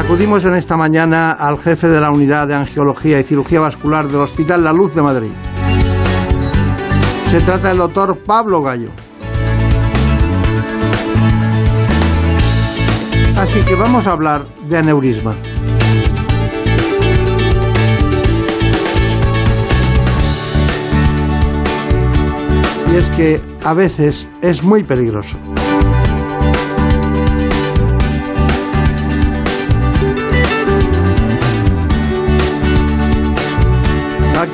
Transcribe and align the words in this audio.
Acudimos 0.00 0.46
en 0.46 0.54
esta 0.54 0.78
mañana 0.78 1.30
al 1.32 1.58
jefe 1.58 1.86
de 1.86 2.00
la 2.00 2.10
Unidad 2.10 2.48
de 2.48 2.54
Angiología 2.54 3.20
y 3.20 3.22
Cirugía 3.22 3.60
Vascular 3.60 4.08
del 4.08 4.22
Hospital 4.22 4.64
La 4.64 4.72
Luz 4.72 4.94
de 4.94 5.02
Madrid. 5.02 5.30
Se 7.30 7.40
trata 7.42 7.68
del 7.68 7.76
doctor 7.76 8.16
Pablo 8.16 8.62
Gallo. 8.62 8.88
Así 13.38 13.60
que 13.60 13.74
vamos 13.74 14.06
a 14.06 14.12
hablar 14.12 14.46
de 14.68 14.78
aneurisma. 14.78 15.32
Y 22.90 22.96
es 22.96 23.08
que 23.10 23.40
a 23.64 23.74
veces 23.74 24.26
es 24.40 24.62
muy 24.62 24.82
peligroso. 24.82 25.36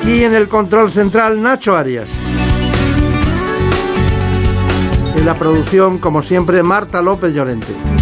Aquí 0.07 0.23
en 0.23 0.33
el 0.33 0.47
control 0.47 0.89
central 0.89 1.41
Nacho 1.41 1.75
Arias. 1.75 2.07
En 5.17 5.25
la 5.25 5.33
producción, 5.33 5.97
como 5.97 6.21
siempre, 6.21 6.63
Marta 6.63 7.01
López 7.01 7.33
Llorente. 7.33 7.96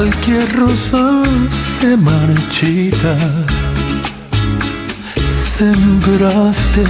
Cualquier 0.00 0.48
rosa 0.56 1.22
se 1.50 1.94
marchita. 1.94 3.14
Sembraste 5.58 6.84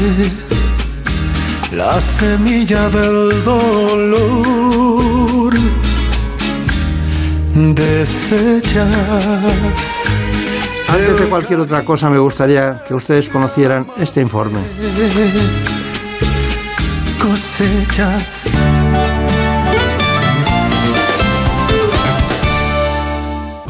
la 1.72 2.00
semilla 2.00 2.88
del 2.91 3.43
dolor. 3.43 4.32
Desechas. 7.75 8.87
Antes 10.88 11.20
de 11.20 11.26
cualquier 11.28 11.59
otra 11.59 11.84
cosa, 11.84 12.09
me 12.10 12.20
gustaría 12.20 12.81
que 12.87 12.94
ustedes 12.94 13.28
conocieran 13.28 13.88
este 13.99 14.20
informe. 14.20 14.60
Cosechas. 17.20 18.79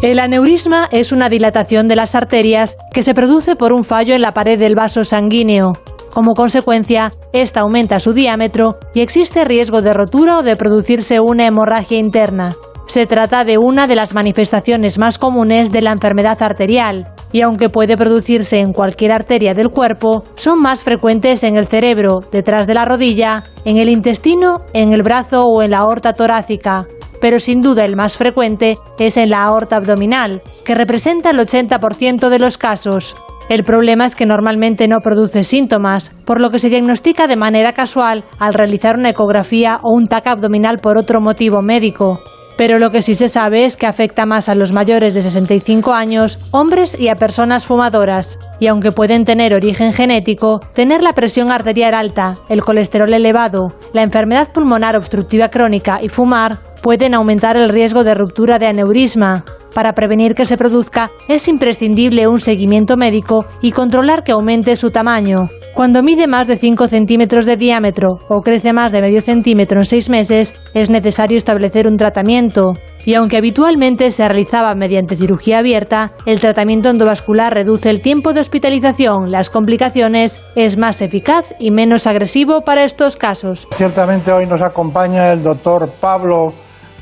El 0.02 0.18
aneurisma 0.18 0.88
es 0.90 1.12
una 1.12 1.28
dilatación 1.28 1.86
de 1.86 1.94
las 1.94 2.14
arterias 2.14 2.78
que 2.90 3.02
se 3.02 3.12
produce 3.12 3.54
por 3.54 3.74
un 3.74 3.84
fallo 3.84 4.14
en 4.14 4.22
la 4.22 4.32
pared 4.32 4.58
del 4.58 4.74
vaso 4.74 5.04
sanguíneo. 5.04 5.74
Como 6.10 6.32
consecuencia, 6.32 7.12
esta 7.34 7.60
aumenta 7.60 8.00
su 8.00 8.14
diámetro 8.14 8.78
y 8.94 9.02
existe 9.02 9.44
riesgo 9.44 9.82
de 9.82 9.92
rotura 9.92 10.38
o 10.38 10.42
de 10.42 10.56
producirse 10.56 11.20
una 11.20 11.46
hemorragia 11.46 11.98
interna. 11.98 12.54
Se 12.86 13.04
trata 13.04 13.44
de 13.44 13.58
una 13.58 13.86
de 13.86 13.94
las 13.94 14.14
manifestaciones 14.14 14.98
más 14.98 15.18
comunes 15.18 15.70
de 15.70 15.82
la 15.82 15.92
enfermedad 15.92 16.42
arterial, 16.42 17.06
y 17.30 17.42
aunque 17.42 17.68
puede 17.68 17.98
producirse 17.98 18.58
en 18.58 18.72
cualquier 18.72 19.12
arteria 19.12 19.52
del 19.52 19.68
cuerpo, 19.68 20.24
son 20.34 20.62
más 20.62 20.82
frecuentes 20.82 21.44
en 21.44 21.56
el 21.56 21.66
cerebro, 21.66 22.20
detrás 22.32 22.66
de 22.66 22.74
la 22.74 22.86
rodilla, 22.86 23.44
en 23.66 23.76
el 23.76 23.90
intestino, 23.90 24.56
en 24.72 24.94
el 24.94 25.02
brazo 25.02 25.44
o 25.44 25.62
en 25.62 25.72
la 25.72 25.80
aorta 25.80 26.14
torácica 26.14 26.86
pero 27.20 27.40
sin 27.40 27.60
duda 27.60 27.84
el 27.84 27.96
más 27.96 28.16
frecuente 28.16 28.76
es 28.98 29.16
en 29.16 29.30
la 29.30 29.42
aorta 29.42 29.76
abdominal, 29.76 30.42
que 30.64 30.74
representa 30.74 31.30
el 31.30 31.38
80% 31.38 32.28
de 32.28 32.38
los 32.38 32.58
casos. 32.58 33.16
El 33.48 33.64
problema 33.64 34.06
es 34.06 34.14
que 34.14 34.26
normalmente 34.26 34.86
no 34.86 35.00
produce 35.00 35.42
síntomas, 35.42 36.10
por 36.24 36.40
lo 36.40 36.50
que 36.50 36.60
se 36.60 36.68
diagnostica 36.68 37.26
de 37.26 37.36
manera 37.36 37.72
casual 37.72 38.22
al 38.38 38.54
realizar 38.54 38.96
una 38.96 39.10
ecografía 39.10 39.80
o 39.82 39.92
un 39.92 40.04
TAC 40.04 40.28
abdominal 40.28 40.78
por 40.78 40.96
otro 40.96 41.20
motivo 41.20 41.60
médico. 41.60 42.20
Pero 42.60 42.78
lo 42.78 42.90
que 42.90 43.00
sí 43.00 43.14
se 43.14 43.30
sabe 43.30 43.64
es 43.64 43.74
que 43.74 43.86
afecta 43.86 44.26
más 44.26 44.50
a 44.50 44.54
los 44.54 44.70
mayores 44.70 45.14
de 45.14 45.22
65 45.22 45.94
años, 45.94 46.38
hombres 46.50 46.94
y 47.00 47.08
a 47.08 47.14
personas 47.14 47.64
fumadoras. 47.64 48.38
Y 48.58 48.66
aunque 48.66 48.92
pueden 48.92 49.24
tener 49.24 49.54
origen 49.54 49.94
genético, 49.94 50.60
tener 50.74 51.02
la 51.02 51.14
presión 51.14 51.50
arterial 51.50 51.94
alta, 51.94 52.34
el 52.50 52.62
colesterol 52.62 53.14
elevado, 53.14 53.72
la 53.94 54.02
enfermedad 54.02 54.52
pulmonar 54.52 54.94
obstructiva 54.94 55.48
crónica 55.48 56.00
y 56.02 56.10
fumar 56.10 56.58
pueden 56.82 57.14
aumentar 57.14 57.56
el 57.56 57.70
riesgo 57.70 58.04
de 58.04 58.14
ruptura 58.14 58.58
de 58.58 58.66
aneurisma. 58.66 59.42
Para 59.74 59.92
prevenir 59.92 60.34
que 60.34 60.46
se 60.46 60.56
produzca 60.56 61.10
es 61.28 61.46
imprescindible 61.48 62.26
un 62.26 62.38
seguimiento 62.38 62.96
médico 62.96 63.44
y 63.62 63.72
controlar 63.72 64.24
que 64.24 64.32
aumente 64.32 64.76
su 64.76 64.90
tamaño. 64.90 65.48
Cuando 65.74 66.02
mide 66.02 66.26
más 66.26 66.48
de 66.48 66.56
5 66.56 66.88
centímetros 66.88 67.46
de 67.46 67.56
diámetro 67.56 68.08
o 68.28 68.40
crece 68.40 68.72
más 68.72 68.92
de 68.92 69.00
medio 69.00 69.22
centímetro 69.22 69.78
en 69.78 69.84
6 69.84 70.10
meses, 70.10 70.54
es 70.74 70.90
necesario 70.90 71.36
establecer 71.36 71.86
un 71.86 71.96
tratamiento. 71.96 72.72
Y 73.06 73.14
aunque 73.14 73.38
habitualmente 73.38 74.10
se 74.10 74.28
realizaba 74.28 74.74
mediante 74.74 75.16
cirugía 75.16 75.58
abierta, 75.58 76.12
el 76.26 76.40
tratamiento 76.40 76.90
endovascular 76.90 77.54
reduce 77.54 77.88
el 77.88 78.02
tiempo 78.02 78.32
de 78.32 78.40
hospitalización, 78.40 79.30
las 79.30 79.48
complicaciones, 79.48 80.40
es 80.54 80.76
más 80.76 81.00
eficaz 81.00 81.54
y 81.58 81.70
menos 81.70 82.06
agresivo 82.06 82.62
para 82.62 82.84
estos 82.84 83.16
casos. 83.16 83.66
Ciertamente 83.70 84.32
hoy 84.32 84.46
nos 84.46 84.62
acompaña 84.62 85.32
el 85.32 85.42
doctor 85.42 85.88
Pablo 86.00 86.52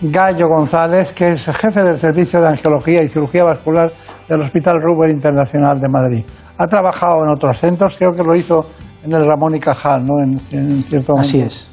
Gallo 0.00 0.48
González, 0.48 1.12
que 1.12 1.32
es 1.32 1.46
jefe 1.46 1.82
del 1.82 1.98
Servicio 1.98 2.40
de 2.40 2.48
Angiología 2.48 3.02
y 3.02 3.08
Cirugía 3.08 3.44
Vascular 3.44 3.92
del 4.28 4.40
Hospital 4.42 4.80
Rubén 4.80 5.10
Internacional 5.10 5.80
de 5.80 5.88
Madrid. 5.88 6.24
Ha 6.56 6.66
trabajado 6.66 7.24
en 7.24 7.30
otros 7.30 7.58
centros, 7.58 7.96
creo 7.98 8.12
que 8.12 8.22
lo 8.22 8.34
hizo 8.34 8.66
en 9.02 9.12
el 9.12 9.26
Ramón 9.26 9.54
y 9.56 9.60
Cajal, 9.60 10.04
¿no? 10.04 10.22
En, 10.22 10.32
en 10.52 10.82
cierto 10.82 11.12
momento. 11.12 11.28
Así 11.28 11.40
es. 11.40 11.70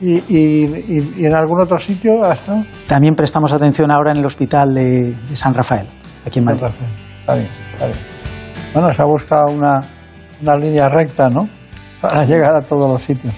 ¿Y, 0.00 0.16
y, 0.28 1.14
y 1.16 1.24
en 1.24 1.34
algún 1.34 1.60
otro 1.60 1.78
sitio 1.78 2.24
ha 2.24 2.34
estado? 2.34 2.64
También 2.86 3.14
prestamos 3.14 3.52
atención 3.52 3.90
ahora 3.90 4.12
en 4.12 4.18
el 4.18 4.26
Hospital 4.26 4.74
de, 4.74 5.12
de 5.12 5.36
San 5.36 5.54
Rafael, 5.54 5.88
aquí 6.26 6.40
en 6.40 6.44
San 6.44 6.54
Madrid. 6.54 6.62
Rafael. 6.62 6.90
Está 7.20 7.34
bien, 7.34 7.48
está 7.66 7.86
bien. 7.86 7.98
Bueno, 8.72 8.92
se 8.92 9.02
ha 9.02 9.04
buscado 9.04 9.46
una, 9.48 9.82
una 10.42 10.56
línea 10.56 10.88
recta, 10.88 11.28
¿no? 11.28 11.48
Para 12.00 12.24
llegar 12.24 12.54
a 12.54 12.60
todos 12.60 12.90
los 12.90 13.02
sitios. 13.02 13.34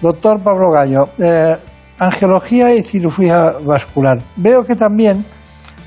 Doctor 0.00 0.42
Pablo 0.42 0.70
Gallo, 0.70 1.08
eh, 1.18 1.56
angiología 1.98 2.74
y 2.74 2.82
cirugía 2.82 3.52
vascular. 3.64 4.20
Veo 4.36 4.62
que 4.64 4.76
también 4.76 5.24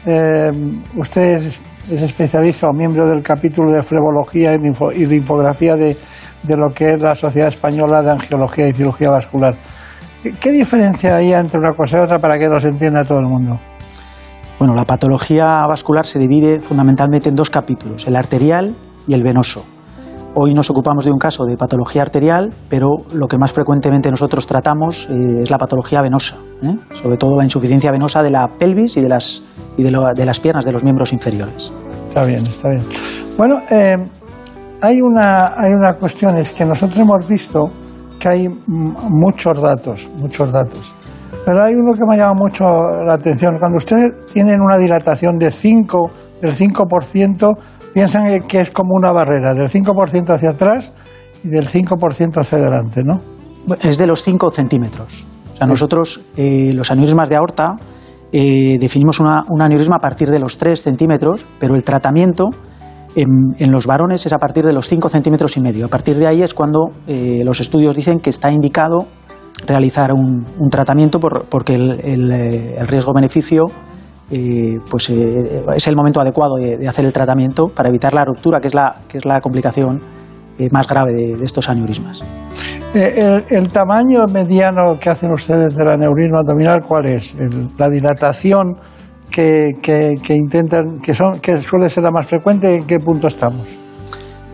eh, 0.06 0.52
usted 0.98 1.38
es, 1.38 1.62
es, 1.90 2.02
especialista 2.02 2.68
o 2.68 2.74
miembro 2.74 3.08
del 3.08 3.22
capítulo 3.22 3.72
de 3.72 3.84
flebología 3.84 4.54
y, 4.54 4.58
linfo, 4.58 4.92
y 4.92 5.06
linfografía 5.06 5.76
de, 5.76 5.98
de, 6.44 6.58
lo 6.58 6.70
que 6.74 6.94
es 6.94 7.00
la 7.00 7.16
Sociedad 7.16 7.48
Española 7.48 8.02
de 8.02 8.12
Angiología 8.12 8.68
y 8.68 8.74
Cirugía 8.74 9.10
Vascular. 9.10 9.56
¿Qué, 10.24 10.34
qué 10.34 10.52
diferencia 10.52 11.16
hay 11.16 11.34
entre 11.34 11.60
una 11.60 11.72
cosa 11.72 11.98
y 11.98 12.02
otra 12.02 12.20
para 12.20 12.38
que 12.38 12.48
nos 12.48 12.64
entienda 12.66 13.06
todo 13.06 13.20
el 13.20 13.28
mundo? 13.28 13.60
Bueno, 14.60 14.76
la 14.76 14.86
patología 14.86 15.66
vascular 15.68 16.06
se 16.06 16.20
divide 16.20 16.60
fundamentalmente 16.60 17.30
en 17.30 17.36
dos 17.36 17.50
capítulos, 17.50 18.06
el 18.08 18.16
arterial 18.16 18.76
y 19.08 19.14
el 19.16 19.24
venoso. 19.24 19.66
Hoy 20.34 20.54
nos 20.54 20.70
ocupamos 20.70 21.04
de 21.04 21.12
un 21.12 21.18
caso 21.18 21.44
de 21.44 21.58
patología 21.58 22.04
arterial, 22.04 22.54
pero 22.70 22.88
lo 23.14 23.28
que 23.28 23.38
más 23.38 23.52
frecuentemente 23.52 24.10
nosotros 24.10 24.48
tratamos 24.48 25.08
eh, 25.10 25.42
es 25.44 25.52
la 25.52 25.58
patología 25.58 26.02
venosa, 26.02 26.38
¿eh? 26.64 26.78
sobre 26.94 27.18
todo 27.18 27.36
la 27.36 27.44
insuficiencia 27.44 27.92
venosa 27.92 28.24
de 28.24 28.30
la 28.30 28.48
pelvis 28.48 28.96
y 28.96 29.02
de 29.02 29.10
las, 29.10 29.42
y 29.76 29.84
de, 29.84 29.92
lo, 29.92 30.08
de 30.16 30.26
las 30.26 30.40
piernas 30.40 30.64
de 30.64 30.72
los 30.72 30.86
miembros 30.86 31.12
inferiores. 31.12 31.74
Está 32.08 32.24
bien, 32.24 32.46
está 32.46 32.70
bien. 32.70 32.84
Bueno, 33.38 33.62
eh, 33.70 33.98
hay, 34.80 35.02
una, 35.02 35.48
hay 35.48 35.74
una 35.74 35.96
cuestión, 35.96 36.38
es 36.38 36.54
que 36.54 36.64
nosotros 36.64 36.98
hemos 36.98 37.28
visto 37.28 37.70
que 38.18 38.30
hay 38.30 38.48
muchos 38.68 39.62
datos, 39.62 40.10
muchos 40.18 40.50
datos. 40.50 40.96
Pero 41.46 41.62
hay 41.62 41.74
uno 41.74 41.92
que 41.94 42.06
me 42.08 42.16
ha 42.16 42.18
llamado 42.18 42.36
mucho 42.36 42.64
la 43.06 43.16
atención. 43.16 43.58
Cuando 43.60 43.80
ustedes 43.80 44.22
tienen 44.32 44.62
una 44.62 44.78
dilatación 44.78 45.38
de 45.38 45.52
5, 45.52 46.12
del 46.42 46.54
5%, 46.54 47.58
piensan 47.94 48.24
que 48.48 48.62
es 48.62 48.72
como 48.72 48.96
una 48.96 49.12
barrera 49.12 49.54
del 49.54 49.70
5% 49.70 50.30
hacia 50.34 50.50
atrás 50.52 50.94
y 51.44 51.50
del 51.50 51.68
5% 51.68 52.38
hacia 52.38 52.58
adelante, 52.58 53.02
¿no? 53.04 53.22
Es 53.82 53.98
de 53.98 54.08
los 54.08 54.24
5 54.24 54.50
centímetros. 54.50 55.28
O 55.54 55.56
sea, 55.56 55.68
nosotros 55.68 56.22
eh, 56.38 56.72
los 56.74 56.90
aneurismas 56.92 57.30
de 57.30 57.36
aorta 57.36 57.78
eh, 58.32 58.78
definimos 58.80 59.20
una, 59.20 59.44
un 59.50 59.62
aneurisma 59.62 59.98
a 59.98 60.02
partir 60.02 60.30
de 60.30 60.40
los 60.40 60.58
3 60.58 60.82
centímetros, 60.82 61.46
pero 61.60 61.76
el 61.76 61.84
tratamiento 61.84 62.50
en, 63.14 63.72
los 63.72 63.86
varones 63.86 64.26
es 64.26 64.32
a 64.34 64.38
partir 64.38 64.64
de 64.66 64.72
los 64.72 64.88
5 64.88 65.10
centímetros 65.10 65.58
y 65.58 65.62
medio. 65.62 65.86
A 65.86 65.90
partir 65.90 66.18
de 66.18 66.28
ahí 66.28 66.42
es 66.42 66.54
cuando 66.54 66.92
eh, 67.08 67.42
los 67.44 67.60
estudios 67.60 67.96
dicen 67.96 68.20
que 68.20 68.30
está 68.30 68.52
indicado 68.52 69.08
realizar 69.68 70.14
un, 70.14 70.46
tratamiento 70.72 71.20
por- 71.20 71.46
porque 71.46 71.76
el 71.76 72.88
riesgo-beneficio 72.88 73.66
eh, 74.32 74.80
pues, 74.90 75.10
eh, 75.10 75.64
es 75.76 75.88
el 75.88 75.96
momento 75.96 76.22
adecuado 76.22 76.56
de, 76.56 76.78
de 76.78 76.88
hacer 76.88 77.06
el 77.06 77.14
tratamiento 77.14 77.68
para 77.68 77.90
evitar 77.90 78.14
la 78.14 78.24
ruptura, 78.26 78.60
que 78.60 78.68
es 78.68 78.74
la, 78.74 78.96
que 79.08 79.18
es 79.18 79.26
la 79.26 79.40
complicación 79.42 80.02
eh, 80.58 80.70
más 80.72 80.88
grave 80.88 81.14
de, 81.14 81.36
de 81.38 81.46
estos 81.46 81.68
aneurismas. 81.70 82.22
Eh, 82.94 83.44
el, 83.50 83.58
el 83.58 83.70
tamaño 83.70 84.26
mediano 84.32 84.98
que 85.00 85.10
hacen 85.10 85.32
ustedes 85.32 85.76
del 85.76 85.88
aneurisma 85.88 86.40
abdominal, 86.40 86.82
¿cuál 86.88 87.06
es? 87.06 87.36
El- 87.40 87.70
la 87.78 87.90
dilatación 87.90 88.76
que, 89.30 89.72
que- 89.82 90.16
que 90.22 90.36
intentan, 90.36 91.00
que, 91.02 91.14
son, 91.14 91.40
que 91.40 91.58
suele 91.58 91.90
ser 91.90 92.04
la 92.04 92.12
más 92.12 92.28
frecuente, 92.28 92.76
¿en 92.76 92.86
qué 92.86 93.00
punto 93.00 93.28
estamos? 93.28 93.66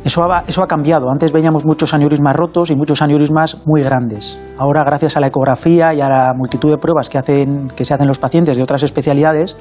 Eso 0.08 0.24
ha, 0.24 0.68
cambiado. 0.68 1.10
Antes 1.12 1.34
veíamos 1.34 1.66
muchos 1.66 1.94
aneurismas 1.94 2.34
rotos 2.34 2.70
y 2.70 2.78
muchos 2.78 3.02
aneurismas 3.02 3.58
muy 3.66 3.82
grandes. 3.84 4.40
Ahora, 4.58 4.86
gracias 4.86 5.18
a 5.18 5.20
la 5.20 5.28
ecografía 5.28 5.94
y 5.94 6.00
a 6.00 6.08
la 6.08 6.34
multitud 6.34 6.70
de 6.72 6.78
pruebas 6.78 7.10
que, 7.10 7.18
hacen, 7.18 7.68
que 7.76 7.84
se 7.84 7.94
hacen 7.94 8.08
los 8.08 8.18
pacientes 8.18 8.56
de 8.56 8.64
otras 8.64 8.84
especialidades, 8.84 9.58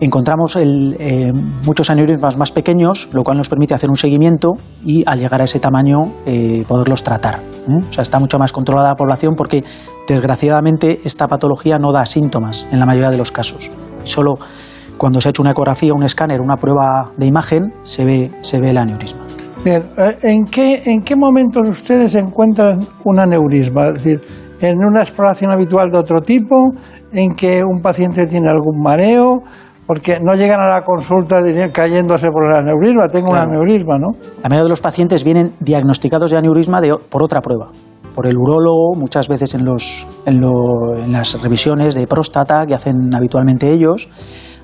encontramos 0.00 0.56
eh, 0.56 1.30
muchos 1.64 1.90
aneurismas 1.90 2.36
más 2.36 2.50
pequeños, 2.50 3.08
lo 3.12 3.22
cual 3.22 3.36
nos 3.36 3.48
permite 3.48 3.72
hacer 3.72 3.88
un 3.88 3.94
seguimiento 3.94 4.48
y 4.84 5.04
al 5.06 5.20
llegar 5.20 5.40
a 5.40 5.44
ese 5.44 5.60
tamaño 5.60 6.12
eh, 6.26 6.64
poderlos 6.66 7.04
tratar. 7.04 7.38
O 7.68 7.92
sea, 7.92 8.02
está 8.02 8.18
mucho 8.18 8.40
más 8.40 8.52
controlada 8.52 8.88
la 8.88 8.96
población 8.96 9.34
porque 9.36 9.62
desgraciadamente 10.08 10.98
esta 11.04 11.28
patología 11.28 11.78
no 11.78 11.92
da 11.92 12.04
síntomas 12.04 12.66
en 12.72 12.80
la 12.80 12.86
mayoría 12.86 13.10
de 13.10 13.18
los 13.18 13.30
casos. 13.30 13.70
Solo 14.02 14.40
cuando 14.98 15.20
se 15.20 15.28
ha 15.28 15.30
hecho 15.30 15.42
una 15.42 15.52
ecografía, 15.52 15.92
un 15.94 16.02
escáner, 16.02 16.40
una 16.40 16.56
prueba 16.56 17.12
de 17.16 17.26
imagen, 17.26 17.72
se 17.82 18.04
ve, 18.04 18.32
se 18.40 18.60
ve 18.60 18.70
el 18.70 18.78
aneurisma. 18.78 19.31
Bien, 19.64 19.84
eh, 19.96 20.16
¿en 20.24 20.44
qué, 20.44 20.82
¿en 20.86 21.02
qué 21.02 21.14
momentos 21.14 21.68
ustedes 21.68 22.14
encuentran 22.16 22.80
un 23.04 23.18
aneurisma? 23.20 23.88
Es 23.88 23.94
decir, 24.02 24.20
¿en 24.60 24.78
una 24.84 25.02
exploración 25.02 25.52
habitual 25.52 25.90
de 25.90 25.98
otro 25.98 26.20
tipo? 26.20 26.72
¿En 27.12 27.34
que 27.34 27.62
un 27.62 27.80
paciente 27.80 28.26
tiene 28.26 28.48
algún 28.48 28.80
mareo? 28.82 29.42
Porque 29.86 30.18
no 30.20 30.34
llegan 30.34 30.60
a 30.60 30.66
la 30.68 30.82
consulta 30.82 31.40
cayéndose 31.72 32.28
por 32.30 32.46
el 32.46 32.56
aneurisma, 32.56 33.08
tengo 33.08 33.30
Claro. 33.30 33.46
un 33.50 33.54
aneurisma, 33.54 33.98
¿no? 33.98 34.08
La 34.42 34.48
mayoría 34.48 34.64
de 34.64 34.68
los 34.70 34.80
pacientes 34.80 35.22
vienen 35.22 35.52
diagnosticados 35.60 36.30
de 36.32 36.38
aneurisma 36.38 36.80
de- 36.80 36.96
por 37.10 37.22
otra 37.22 37.40
prueba, 37.40 37.70
por 38.14 38.26
el 38.26 38.36
urólogo, 38.36 38.94
muchas 38.96 39.28
veces 39.28 39.54
en, 39.54 39.64
los, 39.64 40.08
en, 40.26 40.40
lo- 40.40 40.96
en 40.96 41.12
las 41.12 41.40
revisiones 41.40 41.94
de 41.94 42.06
próstata 42.08 42.64
que 42.66 42.74
hacen 42.74 43.14
habitualmente 43.14 43.70
ellos. 43.70 44.08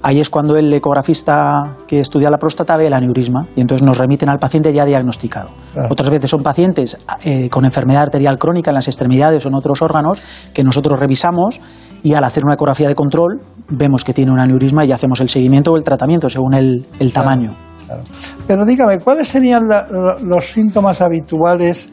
Ahí 0.02 0.20
es 0.20 0.30
cuando 0.30 0.56
el 0.56 0.72
ecografista 0.72 1.76
que 1.86 1.98
estudia 2.00 2.30
la 2.30 2.38
próstata 2.38 2.76
ve 2.76 2.86
el 2.86 2.92
aneurisma 2.92 3.48
y 3.56 3.60
entonces 3.60 3.84
nos 3.84 3.98
remiten 3.98 4.28
al 4.28 4.38
paciente 4.38 4.72
ya 4.72 4.84
diagnosticado. 4.84 5.48
Claro. 5.72 5.88
Otras 5.90 6.08
veces 6.10 6.30
son 6.30 6.42
pacientes 6.42 6.96
eh, 7.24 7.48
con 7.50 7.64
enfermedad 7.64 8.02
arterial 8.02 8.38
crónica 8.38 8.70
en 8.70 8.76
las 8.76 8.86
extremidades 8.86 9.44
o 9.44 9.48
en 9.48 9.54
otros 9.56 9.82
órganos 9.82 10.22
que 10.54 10.62
nosotros 10.62 10.98
revisamos 11.00 11.60
y 12.02 12.14
al 12.14 12.22
hacer 12.24 12.44
una 12.44 12.54
ecografía 12.54 12.86
de 12.88 12.94
control 12.94 13.40
vemos 13.70 14.04
que 14.04 14.14
tiene 14.14 14.30
un 14.30 14.38
aneurisma 14.38 14.84
y 14.84 14.92
hacemos 14.92 15.20
el 15.20 15.28
seguimiento 15.28 15.72
o 15.72 15.76
el 15.76 15.82
tratamiento 15.84 16.28
según 16.28 16.54
el, 16.54 16.86
el 17.00 17.12
tamaño. 17.12 17.54
Claro. 17.86 18.02
Pero 18.46 18.64
dígame, 18.64 18.98
¿cuáles 19.00 19.28
serían 19.28 19.66
la- 19.68 19.86
los 20.22 20.46
síntomas 20.52 21.00
habituales 21.02 21.88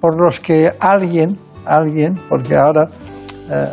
por 0.00 0.20
los 0.22 0.40
que 0.40 0.70
alguien, 0.78 1.38
alguien, 1.64 2.14
porque 2.28 2.54
ahora 2.56 2.88
eh, 3.50 3.68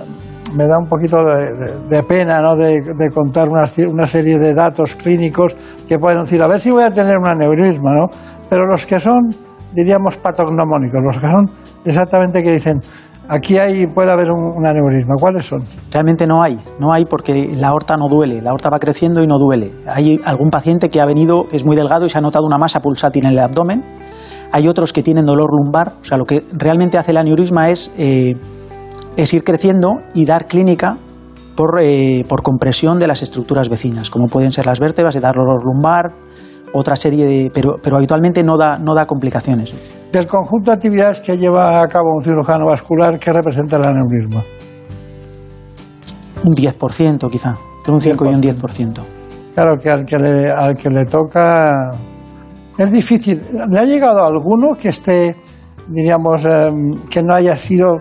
me 0.56 0.68
da 0.68 0.78
un 0.78 0.88
poquito 0.88 1.18
de, 1.24 2.04
pena 2.04 2.42
¿no? 2.42 2.56
de, 2.56 2.82
contar 3.14 3.50
una, 3.50 4.06
serie 4.06 4.38
de 4.38 4.54
datos 4.54 4.96
clínicos 4.96 5.56
que 5.88 5.98
pueden 5.98 6.22
decir, 6.22 6.42
a 6.42 6.48
ver 6.48 6.60
si 6.60 6.70
voy 6.70 6.84
a 6.84 6.92
tener 6.92 7.18
un 7.18 7.28
aneurisma, 7.28 7.92
¿no? 7.94 8.08
Pero 8.50 8.66
los 8.66 8.86
que 8.86 9.00
son, 9.00 9.30
diríamos, 9.74 10.18
patognomónicos, 10.18 11.02
los 11.04 11.18
que 11.18 11.28
son 11.28 11.50
exactamente 11.86 12.44
que 12.44 12.52
dicen, 12.52 12.82
aquí 13.28 13.58
hay, 13.58 13.88
puede 13.88 14.12
haber 14.12 14.32
un, 14.32 14.44
un 14.58 14.66
aneurisma, 14.66 15.16
¿cuáles 15.20 15.46
son? 15.46 15.64
Realmente 15.92 16.28
no 16.28 16.44
hay, 16.44 16.60
no 16.80 16.94
hay 16.94 17.06
porque 17.06 17.52
la 17.56 17.70
aorta 17.70 17.98
no 17.98 18.08
duele, 18.10 18.42
la 18.42 18.52
aorta 18.52 18.70
va 18.70 18.80
creciendo 18.80 19.24
y 19.24 19.28
no 19.28 19.40
duele. 19.40 19.74
Hay 19.88 20.20
algún 20.24 20.50
paciente 20.50 20.90
que 20.90 21.02
ha 21.02 21.06
venido, 21.06 21.46
es 21.52 21.66
muy 21.66 21.76
delgado 21.76 22.06
y 22.06 22.10
se 22.10 22.18
ha 22.18 22.22
notado 22.22 22.46
una 22.46 22.58
masa 22.58 22.80
pulsátil 22.82 23.26
en 23.26 23.32
el 23.32 23.40
abdomen. 23.40 23.84
Hay 24.52 24.68
otros 24.68 24.94
que 24.94 25.02
tienen 25.02 25.26
dolor 25.26 25.50
lumbar, 25.52 25.94
o 26.00 26.04
sea, 26.04 26.16
lo 26.16 26.26
que 26.26 26.46
realmente 26.52 27.00
hace 27.00 27.10
el 27.10 27.18
aneurisma 27.18 27.72
es, 27.72 27.92
eh, 27.98 28.36
es 29.16 29.34
ir 29.34 29.44
creciendo 29.44 29.90
y 30.14 30.26
dar 30.26 30.46
clínica 30.46 30.98
por, 31.56 31.80
eh, 31.82 32.26
por 32.28 32.42
compresión 32.42 32.98
de 33.00 33.08
las 33.08 33.22
estructuras 33.22 33.70
vecinas, 33.70 34.10
como 34.10 34.28
pueden 34.28 34.52
ser 34.52 34.66
las 34.66 34.80
vértebras 34.80 35.16
y 35.16 35.20
dar 35.20 35.36
dolor 35.36 35.64
lumbar, 35.64 36.14
otra 36.74 36.96
serie 36.96 37.26
de... 37.26 37.52
pero, 37.54 37.78
pero 37.82 37.98
habitualmente 37.98 38.44
no 38.44 38.58
da, 38.58 38.80
no 38.80 38.96
da 38.96 39.06
complicaciones. 39.06 39.74
Del 40.12 40.28
conjunto 40.28 40.72
de 40.72 40.76
actividades 40.76 41.20
que 41.22 41.38
lleva 41.38 41.82
a 41.82 41.88
cabo 41.88 42.16
un 42.16 42.24
cirujano 42.24 42.66
vascular, 42.66 43.20
¿qué 43.20 43.32
representa 43.32 43.78
el 43.78 43.86
aneurisma? 43.86 44.44
Un 46.44 46.54
10% 46.54 47.30
quizá, 47.30 47.56
entre 47.78 47.94
un 47.94 48.00
5 48.00 48.26
y 48.26 48.28
un 48.30 48.42
10%. 48.42 49.00
Claro 49.54 49.78
que 49.78 49.90
al 49.90 50.04
que 50.04 50.18
le, 50.18 50.52
al 50.52 50.76
que 50.76 50.90
le 50.90 51.06
toca 51.06 51.94
es 52.78 52.92
difícil. 52.92 53.42
¿Le 53.70 53.80
ha 53.80 53.86
llegado 53.86 54.26
alguno 54.26 54.76
que 54.76 54.90
esté, 54.90 55.36
diríamos, 55.88 56.44
em, 56.46 56.96
que 57.10 57.22
no 57.22 57.36
haya 57.36 57.56
sido 57.56 57.98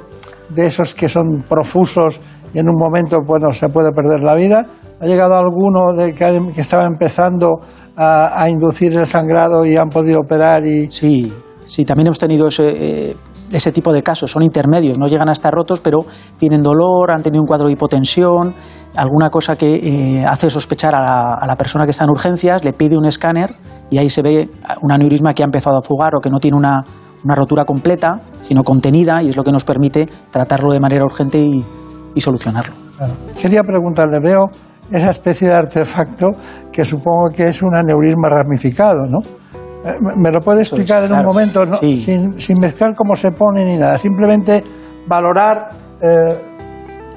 de 0.54 0.66
esos 0.66 0.94
que 0.94 1.08
son 1.08 1.44
profusos 1.48 2.20
y 2.54 2.58
en 2.58 2.68
un 2.68 2.76
momento, 2.76 3.18
bueno, 3.26 3.52
se 3.52 3.68
puede 3.68 3.92
perder 3.92 4.22
la 4.22 4.34
vida? 4.34 4.66
¿Ha 5.00 5.06
llegado 5.06 5.36
alguno 5.36 5.92
de 5.92 6.14
que, 6.14 6.40
que 6.54 6.60
estaba 6.60 6.84
empezando 6.84 7.60
a, 7.96 8.48
inducir 8.48 8.96
el 8.96 9.06
sangrado 9.06 9.64
y 9.66 9.76
han 9.76 9.88
podido 9.88 10.20
operar 10.20 10.64
y 10.64 10.90
Sí, 10.90 11.32
sí, 11.66 11.84
también 11.84 12.06
hemos 12.06 12.18
tenido 12.18 12.48
ese, 12.48 13.10
eh, 13.10 13.16
ese 13.50 13.72
tipo 13.72 13.92
de 13.92 14.02
casos. 14.02 14.30
Son 14.30 14.42
intermedios, 14.42 14.98
no 14.98 15.06
llegan 15.06 15.28
a 15.28 15.32
estar 15.32 15.52
rotos, 15.52 15.80
pero 15.80 15.98
tienen 16.38 16.62
dolor, 16.62 17.12
han 17.12 17.22
tenido 17.22 17.42
un 17.42 17.46
cuadro 17.46 17.66
de 17.66 17.72
hipotensión, 17.72 18.54
alguna 18.94 19.30
cosa 19.30 19.56
que 19.56 19.74
eh, 19.74 20.24
hace 20.24 20.50
sospechar 20.50 20.94
a 20.94 21.44
la 21.46 21.56
persona 21.56 21.84
que 21.84 21.90
está 21.90 22.04
en 22.04 22.10
urgencias, 22.10 22.64
le 22.64 22.72
pide 22.72 22.96
un 22.96 23.06
escáner 23.06 23.54
y 23.90 23.98
ahí 23.98 24.08
se 24.08 24.22
ve 24.22 24.48
un 24.82 24.92
aneurisma 24.92 25.34
que 25.34 25.42
ha 25.42 25.46
empezado 25.46 25.78
a 25.78 25.82
fugar 25.82 26.14
o 26.14 26.20
que 26.20 26.30
no 26.30 26.38
tiene 26.38 26.56
una, 26.56 26.82
una 27.24 27.34
rotura 27.34 27.64
completa, 27.64 28.20
sino 28.40 28.62
contenida, 28.64 29.22
y 29.22 29.28
es 29.28 29.36
lo 29.36 29.44
que 29.44 29.52
nos 29.52 29.64
permite 29.64 30.06
tratarlo 30.30 30.72
de 30.72 30.80
manera 30.80 31.04
urgente 31.04 31.38
y, 31.38 31.64
y 32.14 32.20
solucionarlo. 32.20 32.74
Claro. 32.96 33.12
Quería 33.40 33.62
preguntarle, 33.62 34.18
veo 34.20 34.50
esa 34.90 35.10
especie 35.10 35.48
de 35.48 35.54
artefacto 35.54 36.30
que 36.70 36.84
supongo 36.84 37.30
que 37.34 37.48
es 37.48 37.62
un 37.62 37.74
aneurisma 37.74 38.28
ramificado, 38.28 39.06
¿no? 39.08 39.18
Eh, 39.84 39.94
¿Me 40.16 40.30
lo 40.30 40.40
puede 40.40 40.62
es, 40.62 40.68
explicar 40.68 41.02
en 41.02 41.08
claro. 41.08 41.22
un 41.22 41.34
momento, 41.34 41.64
no? 41.64 41.76
Sí. 41.78 41.96
sin, 41.96 42.38
sin 42.38 42.60
mezclar 42.60 42.94
cómo 42.94 43.16
se 43.16 43.32
pone 43.32 43.64
ni 43.64 43.76
nada? 43.78 43.98
Simplemente 43.98 44.62
valorar 45.08 45.70
eh, 46.00 46.36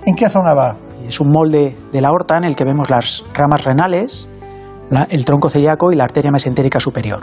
en 0.05 0.15
qué 0.15 0.29
zona 0.29 0.53
va. 0.53 0.75
Es 1.05 1.19
un 1.19 1.29
molde 1.29 1.75
de 1.91 2.01
la 2.01 2.07
aorta 2.07 2.37
en 2.37 2.45
el 2.45 2.55
que 2.55 2.63
vemos 2.63 2.89
las 2.89 3.23
ramas 3.33 3.63
renales, 3.63 4.27
la- 4.89 5.07
el 5.09 5.25
tronco 5.25 5.49
celíaco 5.49 5.91
y 5.91 5.95
la 5.95 6.05
arteria 6.05 6.31
mesentérica 6.31 6.79
superior. 6.79 7.19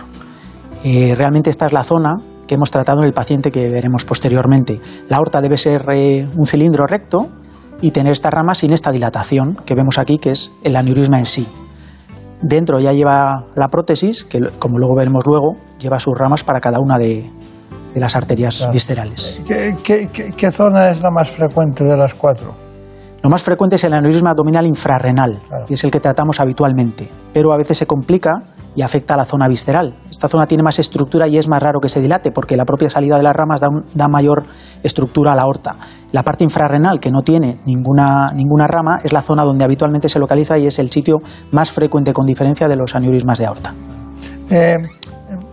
Eh, 0.84 1.14
realmente 1.16 1.50
esta 1.50 1.66
es 1.66 1.72
la 1.72 1.82
zona 1.82 2.16
que 2.52 2.56
hemos 2.56 2.70
tratado 2.70 3.00
en 3.00 3.06
el 3.06 3.14
paciente 3.14 3.50
que 3.50 3.70
veremos 3.70 4.04
posteriormente. 4.04 4.78
La 5.08 5.16
aorta 5.16 5.40
debe 5.40 5.56
ser 5.56 5.86
eh, 5.94 6.28
un 6.36 6.44
cilindro 6.44 6.86
recto 6.86 7.30
y 7.80 7.92
tener 7.92 8.12
esta 8.12 8.28
rama 8.28 8.54
sin 8.54 8.74
esta 8.74 8.90
dilatación 8.92 9.56
que 9.64 9.74
vemos 9.74 9.96
aquí, 9.96 10.18
que 10.18 10.32
es 10.32 10.52
el 10.62 10.76
aneurisma 10.76 11.18
en 11.18 11.24
sí. 11.24 11.48
Dentro 12.42 12.78
ya 12.78 12.92
lleva 12.92 13.46
la 13.56 13.68
prótesis, 13.68 14.24
que 14.24 14.38
como 14.58 14.76
luego 14.78 14.94
veremos 14.94 15.24
luego, 15.26 15.56
lleva 15.78 15.98
sus 15.98 16.12
ramas 16.18 16.44
para 16.44 16.60
cada 16.60 16.78
una 16.78 16.98
de, 16.98 17.24
de 17.94 18.00
las 18.00 18.16
arterias 18.16 18.58
Claro. 18.58 18.72
viscerales. 18.74 19.40
¿Qué, 19.48 19.74
qué- 19.82 20.08
qué- 20.12 20.32
qué 20.36 20.50
zona 20.50 20.90
es 20.90 21.02
la 21.02 21.10
más 21.10 21.30
frecuente 21.30 21.84
de 21.84 21.96
las 21.96 22.12
cuatro? 22.12 22.52
Lo 23.22 23.30
más 23.30 23.42
frecuente 23.42 23.76
es 23.76 23.84
el 23.84 23.94
aneurisma 23.94 24.30
abdominal 24.32 24.66
infrarrenal, 24.66 25.40
Claro. 25.48 25.64
que 25.64 25.72
es 25.72 25.84
el 25.84 25.90
que 25.90 26.00
tratamos 26.00 26.38
habitualmente, 26.38 27.08
pero 27.32 27.50
a 27.54 27.56
veces 27.56 27.78
se 27.78 27.86
complica 27.86 28.42
y 28.74 28.82
afecta 28.82 29.14
a 29.14 29.16
la 29.16 29.24
zona 29.24 29.48
visceral. 29.48 29.94
Esta 30.10 30.28
zona 30.28 30.46
tiene 30.46 30.62
más 30.62 30.78
estructura 30.78 31.28
y 31.28 31.36
es 31.38 31.48
más 31.48 31.62
raro 31.62 31.80
que 31.80 31.88
se 31.88 32.00
dilate 32.00 32.30
porque 32.30 32.56
la 32.56 32.64
propia 32.64 32.88
salida 32.88 33.16
de 33.16 33.22
las 33.22 33.34
ramas 33.34 33.60
da, 33.60 33.68
un- 33.68 33.84
da 33.94 34.08
mayor 34.08 34.44
estructura 34.82 35.32
a 35.32 35.36
la 35.36 35.42
aorta. 35.42 35.76
La 36.12 36.22
parte 36.22 36.44
infrarrenal, 36.44 37.00
que 37.00 37.10
no 37.10 37.22
tiene 37.22 37.58
ninguna, 37.66 38.28
ninguna 38.34 38.66
rama, 38.66 38.98
es 39.02 39.12
la 39.12 39.22
zona 39.22 39.44
donde 39.44 39.64
habitualmente 39.64 40.08
se 40.08 40.18
localiza 40.18 40.56
y 40.58 40.66
es 40.66 40.78
el 40.78 40.90
sitio 40.90 41.18
más 41.50 41.70
frecuente 41.70 42.12
con 42.12 42.24
diferencia 42.26 42.68
de 42.68 42.76
los 42.76 42.94
aneurismas 42.94 43.38
de 43.38 43.46
aorta. 43.46 43.74
Eh, 44.50 44.76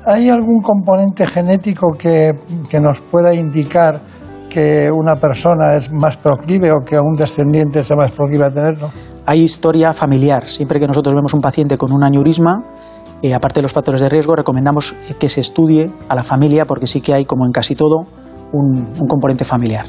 ¿Hay 0.08 0.30
algún 0.30 0.62
componente 0.62 1.26
genético 1.28 1.94
que, 1.98 2.32
que 2.70 2.80
nos 2.80 3.00
pueda 3.02 3.34
indicar 3.34 4.02
que 4.50 4.90
una 4.92 5.16
persona 5.16 5.76
es 5.76 5.92
más 5.92 6.18
proclive 6.18 6.72
o 6.72 6.84
que 6.86 6.98
un 7.00 7.16
descendiente 7.16 7.84
sea 7.84 7.96
más 7.96 8.12
proclive 8.12 8.46
a 8.46 8.50
tenerlo? 8.52 8.90
Hay 9.26 9.42
historia 9.42 9.94
familiar. 9.94 10.46
Siempre 10.48 10.80
que 10.80 10.88
nosotros 10.88 11.14
vemos 11.14 11.34
un 11.36 11.42
paciente 11.42 11.78
con 11.78 11.92
un 11.92 12.04
aneurisma, 12.04 12.64
eh, 13.22 13.34
aparte 13.34 13.60
de 13.60 13.64
los 13.64 13.74
factores 13.74 14.02
de 14.02 14.10
riesgo, 14.10 14.36
recomendamos 14.36 14.96
que 15.20 15.30
se 15.30 15.42
estudie 15.42 15.92
a 16.08 16.16
la 16.16 16.24
familia 16.24 16.66
porque 16.66 16.88
sí 16.88 17.02
que 17.02 17.14
hay, 17.14 17.26
como 17.26 17.46
en 17.46 17.52
casi 17.52 17.76
todo, 17.76 18.06
un, 18.52 18.90
un 19.00 19.08
componente 19.08 19.44
familiar. 19.44 19.86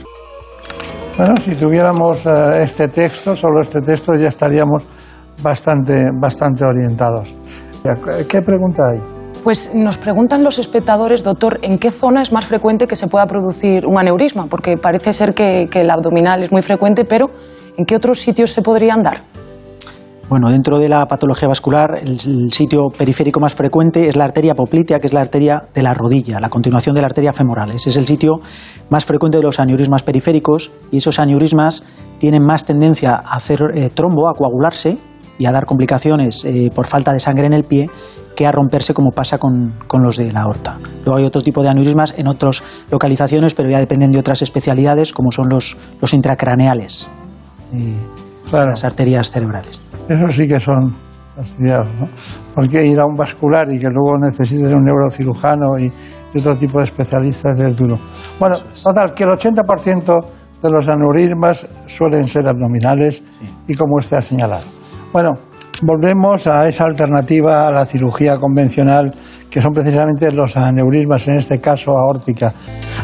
Bueno, 1.17 1.35
si 1.37 1.55
tuviéramos 1.55 2.25
eh, 2.27 2.63
este 2.63 2.89
texto, 2.89 3.37
solo 3.37 3.61
este 3.61 3.81
texto, 3.83 4.15
ya 4.15 4.29
estaríamos 4.29 4.87
bastante, 5.43 6.11
bastante 6.19 6.65
orientados. 6.65 7.35
¿Qué 8.29 8.43
pregunta 8.43 8.83
hay? 8.93 9.01
Pues 9.43 9.75
nos 9.75 9.97
preguntan 9.97 10.45
los 10.45 10.59
espectadores, 10.59 11.25
doctor, 11.25 11.59
¿en 11.63 11.79
qué 11.79 11.91
zona 11.91 12.21
es 12.21 12.31
más 12.31 12.45
frecuente 12.45 12.87
que 12.87 12.95
se 12.95 13.07
pueda 13.07 13.27
producir 13.27 13.87
un 13.87 13.99
aneurisma? 13.99 14.47
Porque 14.47 14.77
parece 14.77 15.15
ser 15.15 15.33
que, 15.33 15.69
que 15.71 15.81
el 15.81 15.91
abdominal 15.91 16.43
es 16.43 16.53
muy 16.53 16.61
frecuente, 16.61 17.07
pero 17.07 17.31
¿en 17.79 17.87
qué 17.87 17.97
otros 17.97 18.19
sitios 18.19 18.53
se 18.53 18.61
podrían 18.61 19.01
dar? 19.01 19.23
Bueno, 20.31 20.49
dentro 20.49 20.79
de 20.79 20.89
la 20.89 21.07
patología 21.07 21.49
vascular, 21.49 21.99
el, 22.01 22.11
el, 22.11 22.53
sitio 22.53 22.87
periférico 22.97 23.41
más 23.41 23.53
frecuente 23.53 24.07
es 24.07 24.15
la 24.15 24.23
arteria 24.23 24.55
poplitea, 24.55 25.01
que 25.01 25.09
es 25.09 25.13
la 25.13 25.23
arteria 25.23 25.65
de 25.75 25.83
la 25.83 25.93
rodilla, 25.93 26.39
la 26.39 26.49
continuación 26.49 26.95
de 26.95 27.01
la 27.01 27.09
arteria 27.09 27.33
femoral. 27.33 27.71
Ese 27.71 27.91
es 27.91 27.97
el 27.97 28.07
sitio 28.07 28.35
más 28.91 29.05
frecuente 29.05 29.39
de 29.39 29.43
los 29.43 29.59
aneurismas 29.59 30.05
periféricos 30.05 30.71
y 30.93 30.99
esos 30.99 31.19
aneurismas 31.19 31.83
tienen 32.19 32.45
más 32.45 32.65
tendencia 32.65 33.17
a 33.17 33.35
hacer 33.35 33.59
eh, 33.75 33.91
trombo, 33.93 34.29
a 34.29 34.35
coagularse 34.35 34.99
y 35.37 35.47
a 35.47 35.51
dar 35.51 35.67
complicaciones 35.67 36.45
eh, 36.45 36.71
por 36.73 36.87
falta 36.87 37.13
de 37.13 37.19
sangre 37.19 37.49
en 37.49 37.53
el 37.53 37.65
pie 37.65 37.91
que 38.37 38.47
a 38.47 38.53
romperse 38.53 38.95
como 38.95 39.11
pasa 39.11 39.37
con, 39.39 39.75
con, 39.89 40.05
los 40.05 40.17
de 40.17 40.31
la 40.31 40.43
aorta. 40.43 40.79
Luego 41.05 41.19
hay 41.19 41.25
otro 41.25 41.43
tipo 41.43 41.65
de 41.65 41.71
aneurismas 41.71 42.15
en 42.17 42.29
otras 42.29 42.63
localizaciones, 42.89 43.57
pero 43.57 43.69
ya 43.69 43.81
dependen 43.81 44.13
de 44.13 44.21
otras 44.21 44.43
especialidades, 44.43 45.13
como 45.13 45.33
son 45.33 45.49
los, 45.49 45.77
los 46.01 46.15
intracraneales, 46.15 47.09
eh, 47.75 47.97
claro. 48.49 48.71
las 48.71 48.85
arterias 48.85 49.33
cerebrales. 49.33 49.81
Eso 50.11 50.27
sí 50.29 50.49
que 50.49 50.59
son 50.59 50.93
fastidiados, 51.37 51.87
¿no? 52.01 52.09
Porque 52.53 52.85
ir 52.85 52.99
a 52.99 53.07
un 53.07 53.15
vascular 53.15 53.71
y 53.73 53.79
que 53.79 53.87
luego 53.89 54.19
necesites 54.19 54.73
un 54.73 54.83
neurocirujano 54.83 55.79
y, 55.79 55.93
y 56.35 56.39
otro 56.41 56.57
tipo 56.57 56.79
de 56.79 56.85
especialistas 56.87 57.61
es 57.61 57.77
duro. 57.77 57.95
Bueno, 58.41 58.57
total, 58.83 59.15
que 59.15 59.23
el 59.23 59.31
80% 59.31 60.21
de 60.61 60.69
los 60.69 60.89
aneurismas 60.89 61.65
suelen 61.87 62.27
ser 62.27 62.49
abdominales 62.49 63.23
y 63.69 63.75
como 63.77 63.99
usted 63.99 64.17
ha 64.17 64.21
señalado. 64.21 64.65
Bueno, 65.13 65.39
volvemos 65.83 66.49
a 66.49 66.67
esa 66.67 66.87
alternativa 66.87 67.69
a 67.69 67.71
la 67.71 67.87
cirugía 67.87 68.37
convencional 68.37 69.15
que 69.51 69.61
son 69.61 69.73
precisamente 69.73 70.31
los 70.33 70.57
aneurismas, 70.57 71.27
en 71.29 71.39
este 71.39 71.61
caso 71.61 71.91
aórtica. 71.91 72.53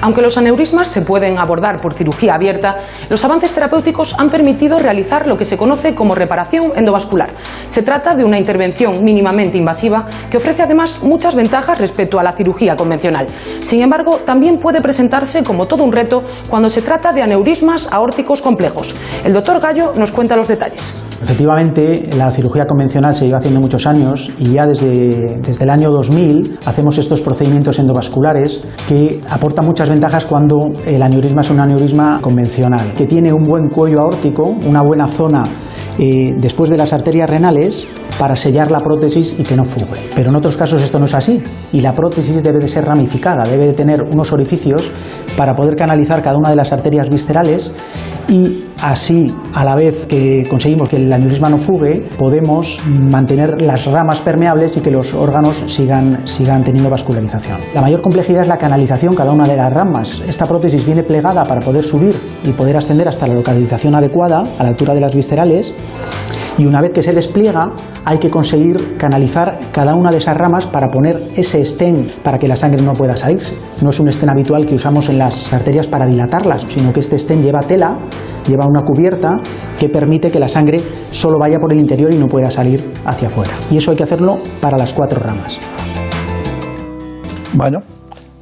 Aunque 0.00 0.20
los 0.22 0.36
aneurismas 0.38 0.88
se 0.88 1.02
pueden 1.02 1.38
abordar 1.38 1.80
por 1.80 1.94
cirugía 1.94 2.34
abierta, 2.34 2.76
los 3.08 3.24
avances 3.24 3.52
terapéuticos 3.52 4.18
han 4.18 4.30
permitido 4.30 4.78
realizar 4.78 5.26
lo 5.26 5.36
que 5.36 5.44
se 5.44 5.56
conoce 5.56 5.94
como 5.94 6.14
reparación 6.14 6.72
endovascular. 6.76 7.30
Se 7.68 7.82
trata 7.82 8.14
de 8.14 8.24
una 8.24 8.38
intervención 8.38 9.02
mínimamente 9.02 9.58
invasiva 9.58 10.06
que 10.30 10.36
ofrece 10.36 10.62
además 10.62 11.02
muchas 11.02 11.34
ventajas 11.34 11.80
respecto 11.80 12.18
a 12.18 12.22
la 12.22 12.36
cirugía 12.36 12.76
convencional. 12.76 13.26
Sin 13.60 13.80
embargo, 13.80 14.20
también 14.24 14.58
puede 14.58 14.80
presentarse 14.80 15.42
como 15.42 15.66
todo 15.66 15.84
un 15.84 15.92
reto 15.92 16.22
cuando 16.48 16.68
se 16.68 16.82
trata 16.82 17.12
de 17.12 17.22
aneurismas 17.22 17.92
aórticos 17.92 18.42
complejos. 18.42 18.94
El 19.24 19.32
doctor 19.32 19.60
Gallo 19.60 19.92
nos 19.96 20.12
cuenta 20.12 20.36
los 20.36 20.46
detalles. 20.46 20.94
Efectivamente, 21.22 22.10
la 22.16 22.30
cirugía 22.30 22.66
convencional 22.66 23.16
se 23.16 23.24
lleva 23.24 23.38
haciendo 23.38 23.60
muchos 23.60 23.86
años 23.86 24.30
y 24.38 24.52
ya 24.52 24.66
desde, 24.66 25.38
desde 25.38 25.64
el 25.64 25.70
año 25.70 25.90
2000 25.90 26.35
hacemos 26.64 26.98
estos 26.98 27.22
procedimientos 27.22 27.78
endovasculares 27.78 28.60
que 28.88 29.20
aportan 29.28 29.66
muchas 29.66 29.88
ventajas 29.88 30.24
cuando 30.24 30.72
el 30.84 31.02
aneurisma 31.02 31.40
es 31.40 31.50
un 31.50 31.60
aneurisma 31.60 32.18
convencional, 32.20 32.92
que 32.92 33.06
tiene 33.06 33.32
un 33.32 33.44
buen 33.44 33.68
cuello 33.68 34.00
aórtico, 34.00 34.44
una 34.66 34.82
buena 34.82 35.08
zona 35.08 35.44
eh, 35.98 36.34
después 36.38 36.70
de 36.70 36.76
las 36.76 36.92
arterias 36.92 37.28
renales 37.28 37.86
para 38.18 38.36
sellar 38.36 38.70
la 38.70 38.80
prótesis 38.80 39.36
y 39.38 39.42
que 39.42 39.56
no 39.56 39.64
fugue. 39.64 40.00
Pero 40.14 40.30
en 40.30 40.36
otros 40.36 40.56
casos 40.56 40.82
esto 40.82 40.98
no 40.98 41.06
es 41.06 41.14
así 41.14 41.42
y 41.72 41.80
la 41.80 41.92
prótesis 41.92 42.42
debe 42.42 42.60
de 42.60 42.68
ser 42.68 42.84
ramificada, 42.84 43.44
debe 43.44 43.66
de 43.66 43.72
tener 43.72 44.02
unos 44.02 44.32
orificios 44.32 44.90
para 45.36 45.54
poder 45.54 45.76
canalizar 45.76 46.22
cada 46.22 46.38
una 46.38 46.50
de 46.50 46.56
las 46.56 46.72
arterias 46.72 47.10
viscerales 47.10 47.72
y 48.28 48.64
así, 48.82 49.32
a 49.54 49.64
la 49.64 49.76
vez 49.76 50.06
que 50.06 50.46
conseguimos 50.48 50.88
que 50.88 50.96
el 50.96 51.12
aneurisma 51.12 51.48
no 51.48 51.58
fugue, 51.58 52.08
podemos 52.18 52.80
mantener 52.86 53.62
las 53.62 53.86
ramas 53.86 54.20
permeables 54.20 54.76
y 54.76 54.80
que 54.80 54.90
los 54.90 55.14
órganos 55.14 55.62
sigan, 55.66 56.26
sigan 56.26 56.64
teniendo 56.64 56.90
vascularización. 56.90 57.58
La 57.74 57.82
mayor 57.82 58.02
complejidad 58.02 58.42
es 58.42 58.48
la 58.48 58.58
canalización 58.58 59.14
cada 59.14 59.32
una 59.32 59.46
de 59.46 59.56
las 59.56 59.72
ramas. 59.72 60.22
Esta 60.26 60.46
prótesis 60.46 60.84
viene 60.84 61.04
plegada 61.04 61.44
para 61.44 61.60
poder 61.60 61.84
subir 61.84 62.16
y 62.44 62.50
poder 62.50 62.76
ascender 62.76 63.06
hasta 63.06 63.28
la 63.28 63.34
localización 63.34 63.94
adecuada, 63.94 64.42
a 64.58 64.62
la 64.62 64.70
altura 64.70 64.94
de 64.94 65.00
las 65.00 65.14
viscerales, 65.14 65.72
y 66.58 66.66
una 66.66 66.80
vez 66.80 66.92
que 66.92 67.02
se 67.02 67.12
despliega 67.12 67.72
hay 68.04 68.18
que 68.18 68.30
conseguir 68.30 68.96
canalizar 68.96 69.58
cada 69.72 69.94
una 69.94 70.10
de 70.10 70.18
esas 70.18 70.36
ramas 70.36 70.66
para 70.66 70.90
poner 70.90 71.30
ese 71.36 71.60
estén 71.60 72.08
para 72.22 72.38
que 72.38 72.48
la 72.48 72.56
sangre 72.56 72.82
no 72.82 72.92
pueda 72.92 73.16
salirse. 73.16 73.56
No 73.82 73.90
es 73.90 74.00
un 74.00 74.08
estén 74.08 74.30
habitual 74.30 74.64
que 74.66 74.74
usamos 74.74 75.08
en 75.08 75.18
las 75.18 75.52
arterias 75.52 75.86
para 75.86 76.06
dilatarlas, 76.06 76.66
sino 76.68 76.92
que 76.92 77.00
este 77.00 77.16
estén 77.16 77.42
lleva 77.42 77.60
tela, 77.60 77.98
lleva 78.46 78.66
una 78.66 78.82
cubierta 78.82 79.36
que 79.78 79.88
permite 79.88 80.30
que 80.30 80.38
la 80.38 80.48
sangre 80.48 80.82
solo 81.10 81.38
vaya 81.38 81.58
por 81.58 81.72
el 81.72 81.80
interior 81.80 82.12
y 82.12 82.18
no 82.18 82.26
pueda 82.26 82.50
salir 82.50 82.92
hacia 83.04 83.28
afuera. 83.28 83.52
Y 83.70 83.76
eso 83.76 83.90
hay 83.90 83.96
que 83.96 84.04
hacerlo 84.04 84.38
para 84.60 84.78
las 84.78 84.92
cuatro 84.94 85.20
ramas. 85.20 85.58
Bueno, 87.54 87.80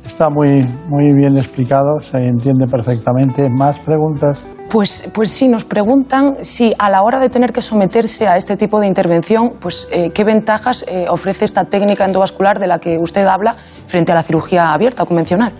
está 0.04 0.28
muy, 0.28 0.66
muy 0.88 1.14
bien 1.14 1.36
explicado, 1.36 2.00
se 2.00 2.18
entiende 2.26 2.66
perfectamente. 2.66 3.48
¿Más 3.48 3.78
preguntas? 3.80 4.44
Pues, 4.74 5.08
pues 5.14 5.30
sí, 5.30 5.46
nos 5.46 5.64
preguntan 5.64 6.34
si 6.40 6.74
a 6.80 6.90
la 6.90 7.04
hora 7.04 7.20
de 7.20 7.28
tener 7.28 7.52
que 7.52 7.60
someterse 7.60 8.26
a 8.26 8.36
este 8.36 8.56
tipo 8.56 8.80
de 8.80 8.88
intervención, 8.88 9.52
pues 9.60 9.86
eh, 9.92 10.10
qué 10.10 10.24
ventajas 10.24 10.84
eh, 10.88 11.06
ofrece 11.08 11.44
esta 11.44 11.66
técnica 11.66 12.04
endovascular 12.04 12.58
de 12.58 12.66
la 12.66 12.80
que 12.80 12.96
usted 13.00 13.24
habla 13.24 13.54
frente 13.86 14.10
a 14.10 14.16
la 14.16 14.24
cirugía 14.24 14.72
abierta 14.72 15.04
o 15.04 15.06
convencional. 15.06 15.52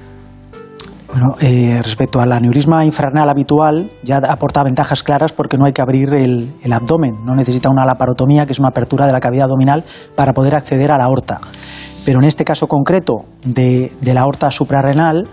Bueno, 1.12 1.28
eh, 1.40 1.78
respecto 1.80 2.18
al 2.20 2.32
aneurisma 2.32 2.84
infrarenal 2.84 3.28
habitual, 3.28 3.88
ya 4.02 4.16
aporta 4.16 4.64
ventajas 4.64 5.04
claras 5.04 5.32
porque 5.32 5.58
no 5.58 5.64
hay 5.64 5.72
que 5.72 5.82
abrir 5.82 6.12
el, 6.12 6.52
el, 6.64 6.72
abdomen, 6.72 7.24
no 7.24 7.36
necesita 7.36 7.70
una 7.70 7.86
laparotomía, 7.86 8.46
que 8.46 8.52
es 8.52 8.58
una 8.58 8.70
apertura 8.70 9.06
de 9.06 9.12
la 9.12 9.20
cavidad 9.20 9.44
abdominal, 9.44 9.84
para 10.16 10.32
poder 10.32 10.56
acceder 10.56 10.90
a 10.90 10.98
la 10.98 11.04
aorta. 11.04 11.38
Pero 12.04 12.18
en 12.18 12.24
este 12.24 12.44
caso 12.44 12.66
concreto 12.66 13.26
de, 13.44 13.92
de 14.00 14.12
la 14.12 14.22
aorta 14.22 14.50
suprarrenal, 14.50 15.28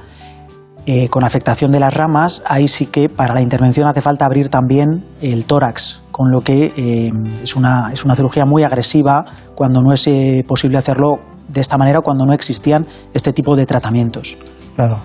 eh, 0.87 1.09
con 1.09 1.23
afectación 1.23 1.71
de 1.71 1.79
las 1.79 1.93
ramas, 1.93 2.41
ahí 2.45 2.67
sí 2.67 2.87
que 2.87 3.07
para 3.07 3.35
la 3.35 3.41
intervención 3.41 3.87
hace 3.87 4.01
falta 4.01 4.25
abrir 4.25 4.49
también 4.49 5.05
el 5.21 5.45
tórax, 5.45 6.01
con 6.11 6.31
lo 6.31 6.41
que 6.41 6.71
eh, 6.75 7.11
es, 7.43 7.55
una, 7.55 7.91
es, 7.93 8.03
una, 8.03 8.15
cirugía 8.15 8.45
muy 8.45 8.63
agresiva 8.63 9.23
cuando 9.53 9.83
no 9.83 9.93
es 9.93 10.07
eh, 10.07 10.43
posible 10.47 10.79
hacerlo 10.79 11.19
de 11.47 11.61
esta 11.61 11.77
manera, 11.77 12.01
cuando 12.01 12.25
no 12.25 12.33
existían 12.33 12.87
este 13.13 13.31
tipo 13.31 13.55
de 13.55 13.67
tratamientos. 13.67 14.39
Claro. 14.75 14.99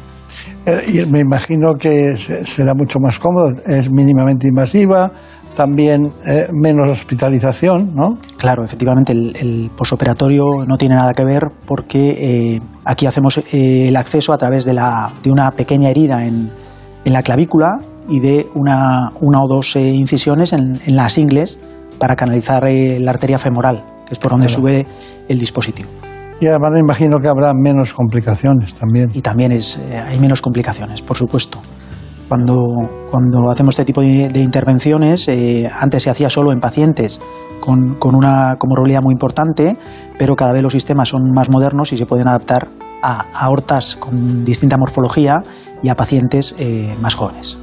y 0.89 1.05
me 1.05 1.21
imagino 1.21 1.75
que 1.75 2.17
será 2.17 2.73
mucho 2.75 2.99
más 2.99 3.19
cómodo, 3.19 3.51
es 3.67 3.91
mínimamente 3.91 4.49
invasiva, 4.49 5.13
también 5.57 6.13
eh, 6.27 6.47
menos 6.53 6.89
hospitalización, 6.89 7.95
¿no? 7.95 8.19
Claro, 8.37 8.63
efectivamente, 8.63 9.13
el, 9.13 9.35
el 9.41 9.71
posoperatorio 9.75 10.65
no 10.67 10.77
tiene 10.77 10.95
nada 10.95 11.15
que 11.15 11.25
ver 11.25 11.51
porque 11.67 12.11
eh, 12.11 12.61
aquí 12.85 13.07
hacemos 13.07 13.39
eh, 13.39 13.89
el 13.89 13.97
acceso 13.97 14.33
a 14.33 14.39
través 14.39 14.65
de, 14.67 14.75
la, 14.75 15.11
de 15.23 15.31
una 15.31 15.51
pequeña 15.53 15.89
herida 15.89 16.25
en, 16.25 16.53
en, 17.05 17.13
la 17.13 17.23
clavícula 17.23 17.81
y 18.09 18.21
de 18.21 18.47
una, 18.55 19.11
una 19.21 19.41
o 19.41 19.49
dos 19.49 19.75
incisiones 19.77 20.53
en, 20.53 20.75
en, 20.87 20.95
las 20.95 21.17
ingles 21.17 21.59
para 21.99 22.15
canalizar 22.15 22.65
la 22.69 23.11
arteria 23.11 23.39
femoral, 23.39 23.83
que 24.07 24.13
es 24.13 24.19
por 24.19 24.33
donde 24.33 24.47
claro. 24.49 24.61
sube 24.61 24.87
el 25.29 25.39
dispositivo. 25.39 25.89
Y 26.39 26.47
además 26.47 26.71
me 26.75 26.81
imagino 26.81 27.19
que 27.19 27.29
habrá 27.29 27.53
menos 27.55 27.95
complicaciones 27.95 28.75
también. 28.75 29.11
Y 29.15 29.23
también 29.23 29.53
es, 29.53 29.81
hay 30.07 30.19
menos 30.19 30.43
complicaciones, 30.43 31.01
por 31.01 31.17
supuesto. 31.17 31.61
Cuando, 32.29 32.65
cuando 33.11 33.51
hacemos 33.51 33.75
este 33.75 33.85
tipo 33.85 34.01
de, 34.01 34.41
intervenciones, 34.41 35.29
eh, 35.29 35.71
antes 35.73 36.03
se 36.03 36.11
hacía 36.11 36.29
solo 36.29 36.53
en 36.53 36.59
pacientes 36.59 37.21
con, 37.61 37.95
con, 37.95 38.17
una 38.17 38.57
comorbilidad 38.59 39.01
muy 39.01 39.13
importante, 39.13 39.77
pero 40.19 40.35
cada 40.35 40.53
vez 40.53 40.63
los 40.63 40.73
sistemas 40.73 41.09
son 41.09 41.31
más 41.33 41.51
modernos 41.51 41.93
y 41.93 41.97
se 41.97 42.05
pueden 42.05 42.27
adaptar 42.27 42.69
a 43.03 43.27
aortas 43.33 43.97
con 43.97 44.45
distinta 44.45 44.77
morfología 44.77 45.43
y 45.83 45.89
a 45.89 45.95
pacientes 45.95 46.55
eh, 46.59 46.97
más 47.01 47.15
jóvenes. 47.15 47.59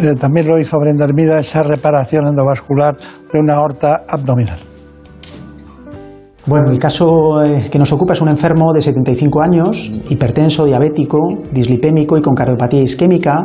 Eh, 0.00 0.14
también 0.18 0.46
lo 0.46 0.58
hizo 0.58 0.78
Brenda 0.78 1.06
esa 1.38 1.62
reparación 1.62 2.26
endovascular 2.26 2.96
de 3.32 3.38
una 3.38 3.54
aorta 3.54 4.02
abdominal. 4.08 4.71
Bueno, 6.44 6.72
el 6.72 6.78
caso 6.80 7.44
eh, 7.44 7.68
que 7.70 7.78
nos 7.78 7.92
ocupa 7.92 8.14
es 8.14 8.20
un 8.20 8.28
enfermo 8.28 8.72
de 8.72 8.82
75 8.82 9.40
años, 9.40 9.92
hipertenso, 10.10 10.64
diabético, 10.64 11.18
dislipémico 11.52 12.18
y 12.18 12.20
con 12.20 12.34
cardiopatía 12.34 12.82
isquémica, 12.82 13.44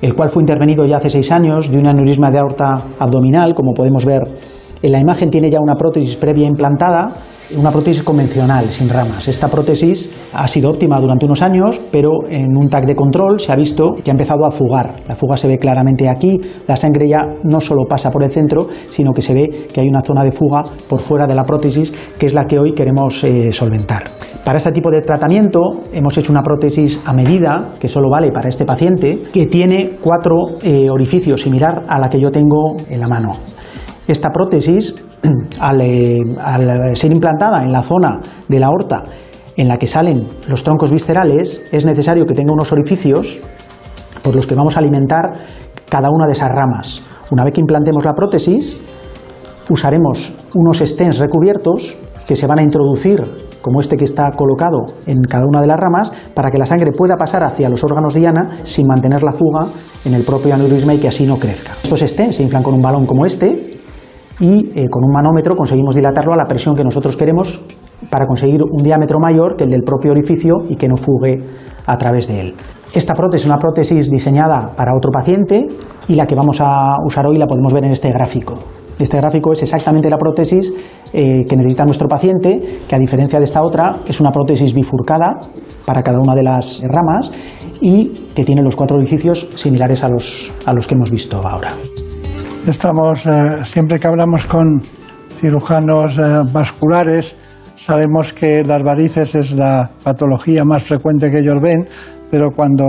el 0.00 0.14
cual 0.14 0.28
fue 0.28 0.42
intervenido 0.42 0.86
ya 0.86 0.98
hace 0.98 1.10
seis 1.10 1.32
años 1.32 1.68
de 1.72 1.78
un 1.78 1.88
aneurisma 1.88 2.30
de 2.30 2.38
aorta 2.38 2.82
abdominal, 3.00 3.52
como 3.52 3.72
podemos 3.74 4.04
ver 4.04 4.22
en 4.80 4.92
la 4.92 5.00
imagen 5.00 5.30
tiene 5.30 5.50
ya 5.50 5.58
una 5.60 5.74
prótesis 5.74 6.14
previa 6.14 6.46
implantada 6.46 7.10
una 7.54 7.70
prótesis 7.70 8.02
convencional, 8.02 8.70
sin 8.70 8.88
ramas. 8.88 9.28
Esta 9.28 9.48
prótesis 9.48 10.10
ha 10.32 10.48
sido 10.48 10.70
óptima 10.70 11.00
durante 11.00 11.26
unos 11.26 11.42
años, 11.42 11.80
pero 11.90 12.26
en 12.28 12.56
un 12.56 12.68
TAC 12.68 12.86
de 12.86 12.96
control 12.96 13.38
se 13.38 13.52
ha 13.52 13.56
visto 13.56 13.94
que 14.02 14.10
ha 14.10 14.12
empezado 14.12 14.44
a 14.44 14.50
fugar. 14.50 14.96
La 15.06 15.14
fuga 15.14 15.36
se 15.36 15.48
ve 15.48 15.58
claramente 15.58 16.08
aquí, 16.08 16.40
la 16.66 16.76
sangre 16.76 17.08
ya 17.08 17.20
no 17.44 17.60
solo 17.60 17.84
pasa 17.88 18.10
por 18.10 18.24
el 18.24 18.30
centro, 18.30 18.68
sino 18.90 19.12
que 19.12 19.22
se 19.22 19.34
ve 19.34 19.68
que 19.72 19.80
hay 19.80 19.88
una 19.88 20.00
zona 20.00 20.24
de 20.24 20.32
fuga 20.32 20.64
por 20.88 21.00
fuera 21.00 21.26
de 21.26 21.34
la 21.34 21.44
prótesis, 21.44 21.92
que 22.18 22.26
es 22.26 22.34
la 22.34 22.46
que 22.46 22.58
hoy 22.58 22.72
queremos 22.72 23.22
eh, 23.24 23.52
solventar. 23.52 24.04
Para 24.44 24.58
este 24.58 24.72
tipo 24.72 24.90
de 24.90 25.02
tratamiento 25.02 25.80
hemos 25.92 26.16
hecho 26.18 26.32
una 26.32 26.42
prótesis 26.42 27.00
a 27.04 27.12
medida, 27.12 27.74
que 27.80 27.88
solo 27.88 28.08
vale 28.10 28.30
para 28.32 28.48
este 28.48 28.64
paciente, 28.64 29.22
que 29.32 29.46
tiene 29.46 29.90
cuatro 30.00 30.36
eh, 30.62 30.88
orificios, 30.90 31.40
similar 31.40 31.84
a 31.88 31.98
la 31.98 32.08
que 32.08 32.20
yo 32.20 32.30
tengo 32.30 32.76
en 32.88 33.00
la 33.00 33.08
mano. 33.08 33.32
Esta 34.06 34.30
prótesis 34.30 34.94
eh, 35.80 36.20
al, 36.40 36.96
ser 36.96 37.12
implantada 37.12 37.62
en 37.62 37.72
la 37.72 37.82
zona 37.82 38.20
de 38.48 38.60
la 38.60 38.66
aorta 38.66 39.04
en 39.56 39.68
la 39.68 39.78
que 39.78 39.86
salen 39.86 40.26
los 40.48 40.62
troncos 40.62 40.92
viscerales, 40.92 41.62
es 41.72 41.84
necesario 41.86 42.26
que 42.26 42.34
tenga 42.34 42.52
unos 42.52 42.72
orificios 42.72 43.40
por 44.22 44.36
los 44.36 44.46
que 44.46 44.54
vamos 44.54 44.76
a 44.76 44.80
alimentar 44.80 45.32
cada 45.88 46.10
una 46.10 46.26
de 46.26 46.32
esas 46.32 46.50
ramas. 46.50 47.02
Una 47.30 47.42
vez 47.44 47.54
que 47.54 47.60
implantemos 47.60 48.04
la 48.04 48.12
prótesis, 48.12 48.76
usaremos 49.70 50.34
unos 50.54 50.78
stents 50.78 51.18
recubiertos 51.18 51.96
que 52.26 52.36
se 52.36 52.46
van 52.46 52.58
a 52.58 52.62
introducir, 52.62 53.16
como 53.62 53.80
este 53.80 53.96
que 53.96 54.04
está 54.04 54.30
colocado 54.30 54.86
en 55.06 55.22
cada 55.22 55.44
una 55.46 55.60
de 55.60 55.66
las 55.66 55.78
ramas, 55.78 56.12
para 56.34 56.50
que 56.50 56.58
la 56.58 56.66
sangre 56.66 56.92
pueda 56.92 57.16
pasar 57.16 57.42
hacia 57.42 57.68
los 57.68 57.82
órganos 57.82 58.14
diana 58.14 58.58
sin 58.64 58.86
mantener 58.86 59.22
la 59.22 59.32
fuga 59.32 59.66
en 60.04 60.14
el 60.14 60.22
propio 60.22 60.54
aneurisma 60.54 60.94
y 60.94 60.98
que 60.98 61.08
así 61.08 61.26
no 61.26 61.36
crezca. 61.38 61.72
Estos 61.82 62.00
stents 62.00 62.36
se 62.36 62.42
inflan 62.42 62.62
con 62.62 62.74
un 62.74 62.82
balón 62.82 63.06
como 63.06 63.24
este, 63.24 63.70
y 64.40 64.70
eh, 64.74 64.88
con 64.88 65.04
un 65.04 65.12
manómetro 65.12 65.56
conseguimos 65.56 65.94
dilatarlo 65.94 66.34
a 66.34 66.36
la 66.36 66.44
presión 66.44 66.74
que 66.74 66.84
nosotros 66.84 67.16
queremos 67.16 67.60
para 68.10 68.26
conseguir 68.26 68.62
un 68.62 68.82
diámetro 68.82 69.18
mayor 69.18 69.56
que 69.56 69.64
el 69.64 69.70
del 69.70 69.82
propio 69.82 70.12
orificio 70.12 70.56
y 70.68 70.76
que 70.76 70.88
no 70.88 70.96
fugue 70.96 71.36
a 71.86 71.96
través 71.96 72.28
de 72.28 72.40
él. 72.40 72.54
Esta 72.94 73.14
prótesis 73.14 73.44
es 73.44 73.50
una 73.50 73.58
prótesis 73.58 74.10
diseñada 74.10 74.70
para 74.76 74.94
otro 74.96 75.10
paciente 75.10 75.66
y 76.08 76.14
la 76.14 76.26
que 76.26 76.34
vamos 76.34 76.60
a 76.60 76.96
usar 77.04 77.26
hoy 77.26 77.38
la 77.38 77.46
podemos 77.46 77.72
ver 77.72 77.84
en 77.84 77.92
este 77.92 78.10
gráfico. 78.10 78.54
Este 78.98 79.18
gráfico 79.18 79.52
es 79.52 79.62
exactamente 79.62 80.08
la 80.08 80.16
prótesis 80.16 80.72
eh, 81.12 81.44
que 81.44 81.56
necesita 81.56 81.84
nuestro 81.84 82.08
paciente, 82.08 82.80
que 82.88 82.94
a 82.94 82.98
diferencia 82.98 83.38
de 83.38 83.44
esta 83.44 83.62
otra 83.62 83.98
es 84.06 84.20
una 84.20 84.30
prótesis 84.30 84.72
bifurcada 84.72 85.38
para 85.84 86.02
cada 86.02 86.18
una 86.18 86.34
de 86.34 86.42
las 86.42 86.82
ramas 86.82 87.30
y 87.80 88.08
que 88.34 88.44
tiene 88.44 88.62
los 88.62 88.74
cuatro 88.74 88.96
orificios 88.96 89.50
similares 89.56 90.02
a 90.02 90.08
los, 90.08 90.52
a 90.64 90.72
los 90.72 90.86
que 90.86 90.94
hemos 90.94 91.10
visto 91.10 91.46
ahora. 91.46 91.72
Estamos, 92.66 93.24
eh, 93.26 93.64
siempre 93.64 94.00
que 94.00 94.08
hablamos 94.08 94.44
con 94.44 94.82
cirujanos 95.32 96.18
eh, 96.18 96.42
vasculares, 96.52 97.36
sabemos 97.76 98.32
que 98.32 98.64
las 98.64 98.82
varices 98.82 99.36
es 99.36 99.52
la 99.52 99.88
patología 100.02 100.64
más 100.64 100.82
frecuente 100.82 101.30
que 101.30 101.38
ellos 101.38 101.62
ven, 101.62 101.86
pero 102.28 102.50
cuando 102.50 102.84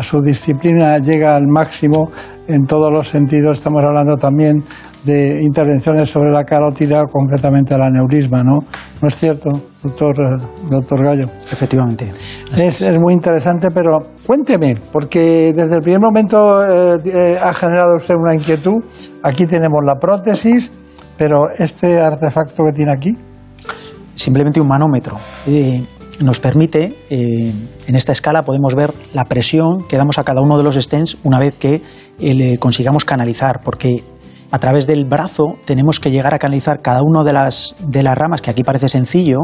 su 0.00 0.22
disciplina 0.22 0.98
llega 0.98 1.34
al 1.34 1.48
máximo 1.48 2.12
en 2.46 2.66
todos 2.66 2.92
los 2.92 3.08
sentidos, 3.08 3.58
estamos 3.58 3.82
hablando 3.84 4.16
también 4.16 4.62
de 5.06 5.40
intervenciones 5.42 6.10
sobre 6.10 6.32
la 6.32 6.44
carótida, 6.44 7.06
concretamente 7.06 7.74
el 7.74 7.82
aneurisma, 7.82 8.42
¿no? 8.42 8.58
¿No 9.00 9.08
es 9.08 9.14
cierto, 9.14 9.50
doctor, 9.82 10.16
doctor 10.68 11.04
Gallo? 11.04 11.30
Efectivamente. 11.52 12.12
Es, 12.56 12.80
es, 12.80 12.98
muy 12.98 13.14
interesante, 13.14 13.70
pero 13.70 13.98
cuénteme, 14.26 14.76
porque 14.92 15.52
desde 15.54 15.76
el 15.76 15.82
primer 15.82 16.00
momento 16.00 16.64
eh, 16.64 16.98
eh, 17.04 17.38
ha 17.40 17.54
generado 17.54 17.94
usted 17.96 18.14
una 18.16 18.34
inquietud. 18.34 18.82
Aquí 19.22 19.46
tenemos 19.46 19.80
la 19.84 19.94
prótesis, 19.94 20.72
pero 21.16 21.44
este 21.56 22.00
artefacto 22.00 22.64
que 22.64 22.72
tiene 22.72 22.92
aquí. 22.92 23.16
Simplemente 24.16 24.60
un 24.60 24.68
manómetro. 24.68 25.16
Eh, 25.46 25.82
nos 26.18 26.40
permite, 26.40 26.96
en 27.10 27.94
esta 27.94 28.10
escala 28.10 28.42
podemos 28.42 28.74
ver 28.74 28.90
la 29.12 29.26
presión 29.26 29.84
que 29.86 29.98
damos 29.98 30.18
a 30.18 30.24
cada 30.24 30.40
uno 30.40 30.56
de 30.56 30.64
los 30.64 30.76
stents 30.76 31.18
una 31.24 31.38
vez 31.38 31.52
que 31.52 31.82
le 32.18 32.56
consigamos 32.56 33.04
canalizar, 33.04 33.60
porque 33.62 34.02
a 34.50 34.58
través 34.58 34.86
del 34.86 35.04
brazo 35.04 35.56
tenemos 35.64 36.00
que 36.00 36.10
llegar 36.10 36.34
a 36.34 36.38
canalizar 36.38 36.80
cada 36.80 37.02
una 37.02 37.24
de 37.24 37.32
las, 37.32 37.74
de 37.80 38.02
las 38.02 38.16
ramas, 38.16 38.42
que 38.42 38.50
aquí 38.50 38.62
parece 38.62 38.88
sencillo, 38.88 39.40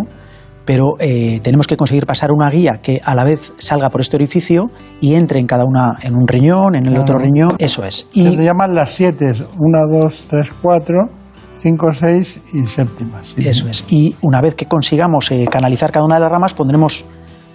pero 0.65 0.95
eh, 0.99 1.41
tenemos 1.43 1.67
que 1.67 1.77
conseguir 1.77 2.07
pasar 2.07 2.31
una 2.33 2.49
guía 2.49 2.81
que 2.83 3.01
a 3.05 3.15
la 3.15 3.25
vez 3.25 3.53
salga 3.59 3.91
por 3.91 4.01
este 4.01 4.17
orificio 4.17 4.71
y 5.01 5.15
entre 5.15 5.41
en 5.41 5.47
cada 5.47 5.65
una, 5.65 5.97
en 6.03 6.15
un 6.15 6.27
riñón, 6.27 6.77
en 6.77 6.87
el 6.87 6.97
otro 6.97 7.19
riñón, 7.19 7.57
eso 7.59 7.85
es. 7.85 8.07
Y 8.13 8.37
se 8.37 8.45
llaman 8.45 8.75
las 8.75 8.91
siete, 8.91 9.33
una, 9.59 9.81
dos, 9.91 10.27
tres, 10.29 10.53
cuatro, 10.63 11.09
cinco, 11.53 11.89
seis 11.93 12.41
y 12.53 12.67
séptimas. 12.67 13.35
Eso 13.37 13.69
es. 13.69 13.85
Y 13.91 14.15
una 14.23 14.41
vez 14.41 14.55
que 14.55 14.67
consigamos 14.67 15.31
eh, 15.31 15.47
canalizar 15.51 15.91
cada 15.91 16.05
una 16.05 16.17
de 16.17 16.21
las 16.21 16.31
ramas, 16.31 16.55
pondremos 16.55 17.05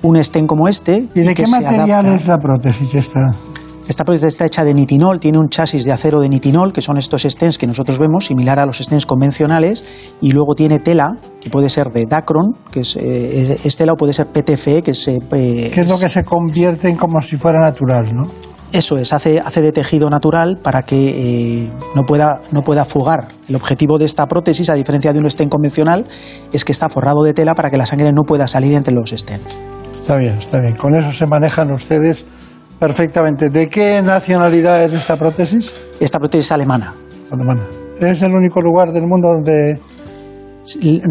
un 0.01 0.17
estén 0.17 0.45
como 0.45 0.67
este. 0.67 1.07
¿Y 1.15 1.21
de 1.21 1.33
qué 1.33 1.47
material 1.47 2.05
es 2.07 2.27
la 2.27 2.37
prótesis 2.37 2.93
esta? 2.93 3.31
Esta 3.87 4.03
prótesis 4.03 4.27
está 4.27 4.45
hecha 4.45 4.65
de 4.65 4.73
nitinol, 4.73 5.19
tiene 5.19 5.39
un 5.39 5.47
chasis 5.47 5.85
de 5.85 5.93
acero 5.93 6.19
de 6.19 6.27
nitinol, 6.27 6.73
que 6.73 6.81
son 6.81 6.97
estos 6.97 7.23
stents 7.23 7.57
que 7.57 7.67
nosotros 7.67 7.99
vemos, 7.99 8.25
similar 8.25 8.59
a 8.59 8.65
los 8.65 8.79
stents 8.79 9.05
convencionales, 9.05 9.83
y 10.19 10.31
luego 10.31 10.55
tiene 10.55 10.79
tela, 10.79 11.17
que 11.39 11.49
puede 11.49 11.69
ser 11.69 11.91
de 11.91 12.05
Dacron, 12.05 12.57
que 12.69 12.81
es, 12.81 12.97
eh, 12.97 13.57
es 13.63 13.77
tela 13.77 13.93
o 13.93 13.95
puede 13.95 14.11
ser 14.11 14.27
PTFE, 14.27 14.81
que 14.81 14.91
es... 14.91 15.07
Eh, 15.07 15.19
¿Qué 15.29 15.81
es 15.81 15.87
lo 15.87 15.97
que 15.97 16.09
se 16.09 16.25
convierte 16.25 16.89
en 16.89 16.97
como 16.97 17.21
si 17.21 17.37
fuera 17.37 17.61
natural, 17.61 18.13
no? 18.13 18.27
Eso 18.73 18.97
es, 18.97 19.13
hace, 19.13 19.39
hace 19.39 19.61
de 19.61 19.71
tejido 19.71 20.09
natural 20.09 20.59
para 20.61 20.83
que 20.83 21.63
eh, 21.63 21.71
no, 21.95 22.03
pueda, 22.03 22.41
no 22.51 22.63
pueda 22.63 22.83
fugar. 22.83 23.29
El 23.47 23.55
objetivo 23.55 23.97
de 23.97 24.03
esta 24.03 24.27
prótesis, 24.27 24.69
a 24.69 24.73
diferencia 24.73 25.13
de 25.13 25.19
un 25.19 25.31
stent 25.31 25.49
convencional, 25.49 26.05
es 26.51 26.65
que 26.65 26.73
está 26.73 26.89
forrado 26.89 27.23
de 27.23 27.33
tela 27.33 27.55
para 27.55 27.69
que 27.69 27.77
la 27.77 27.85
sangre 27.85 28.11
no 28.11 28.23
pueda 28.23 28.49
salir 28.49 28.73
entre 28.73 28.93
los 28.93 29.11
stents. 29.11 29.57
Está 29.95 30.17
bien, 30.17 30.37
está 30.37 30.59
bien. 30.59 30.75
Con 30.75 30.95
eso 30.95 31.13
se 31.13 31.25
manejan 31.25 31.71
ustedes 31.71 32.25
Perfectamente. 32.79 33.49
¿De 33.49 33.67
qué 33.67 34.01
nacionalidad 34.01 34.83
es 34.83 34.93
esta 34.93 35.17
prótesis? 35.17 35.73
Esta 35.99 36.19
prótesis 36.19 36.45
es 36.47 36.51
alemana. 36.51 36.93
Alemana. 37.31 37.63
¿Es 37.99 38.21
el 38.21 38.33
único 38.33 38.61
lugar 38.61 38.91
del 38.91 39.07
mundo 39.07 39.29
donde 39.29 39.79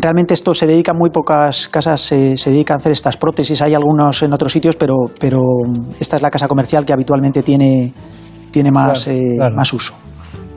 Realmente 0.02 0.34
esto 0.34 0.52
se 0.52 0.66
dedica, 0.66 0.92
muy 0.92 1.08
pocas 1.08 1.68
casas 1.68 2.00
se, 2.02 2.36
se, 2.36 2.50
dedican 2.50 2.74
a 2.74 2.78
hacer 2.78 2.92
estas 2.92 3.16
prótesis. 3.16 3.62
Hay 3.62 3.72
algunos 3.72 4.22
en 4.22 4.32
otros 4.34 4.52
sitios, 4.52 4.76
pero, 4.76 4.96
pero 5.18 5.40
esta 5.98 6.16
es 6.16 6.22
la 6.22 6.30
casa 6.30 6.46
comercial 6.46 6.84
que 6.84 6.92
habitualmente 6.92 7.42
tiene, 7.42 7.92
tiene 8.50 8.70
más, 8.70 9.04
Claro, 9.04 9.18
eh, 9.18 9.36
claro. 9.36 9.56
más 9.56 9.72
uso. 9.72 9.94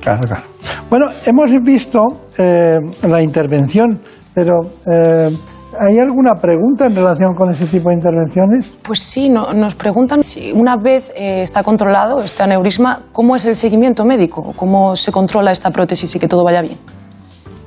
Claro, 0.01 0.21
claro. 0.27 0.43
Bueno, 0.89 1.05
hemos 1.25 1.49
visto 1.61 2.01
eh, 2.37 2.79
la 3.07 3.21
intervención, 3.21 3.99
pero 4.33 4.59
eh, 4.91 5.29
¿hay 5.79 5.99
alguna 5.99 6.35
pregunta 6.35 6.85
en 6.85 6.95
relación 6.95 7.35
con 7.35 7.51
ese 7.51 7.65
tipo 7.65 7.89
de 7.89 7.95
intervenciones? 7.95 8.71
Pues 8.81 8.99
sí, 8.99 9.29
no- 9.29 9.53
nos 9.53 9.75
preguntan 9.75 10.23
si 10.23 10.51
una 10.51 10.77
vez 10.77 11.11
eh, 11.15 11.41
está 11.41 11.63
controlado 11.63 12.21
este 12.21 12.43
aneurisma, 12.43 13.03
¿cómo 13.11 13.35
es 13.35 13.45
el 13.45 13.55
seguimiento 13.55 14.05
médico? 14.05 14.53
¿Cómo 14.55 14.95
se 14.95 15.11
controla 15.11 15.51
esta 15.51 15.69
prótesis 15.71 16.15
y 16.15 16.19
que 16.19 16.27
todo 16.27 16.43
vaya 16.43 16.61
bien? 16.61 16.77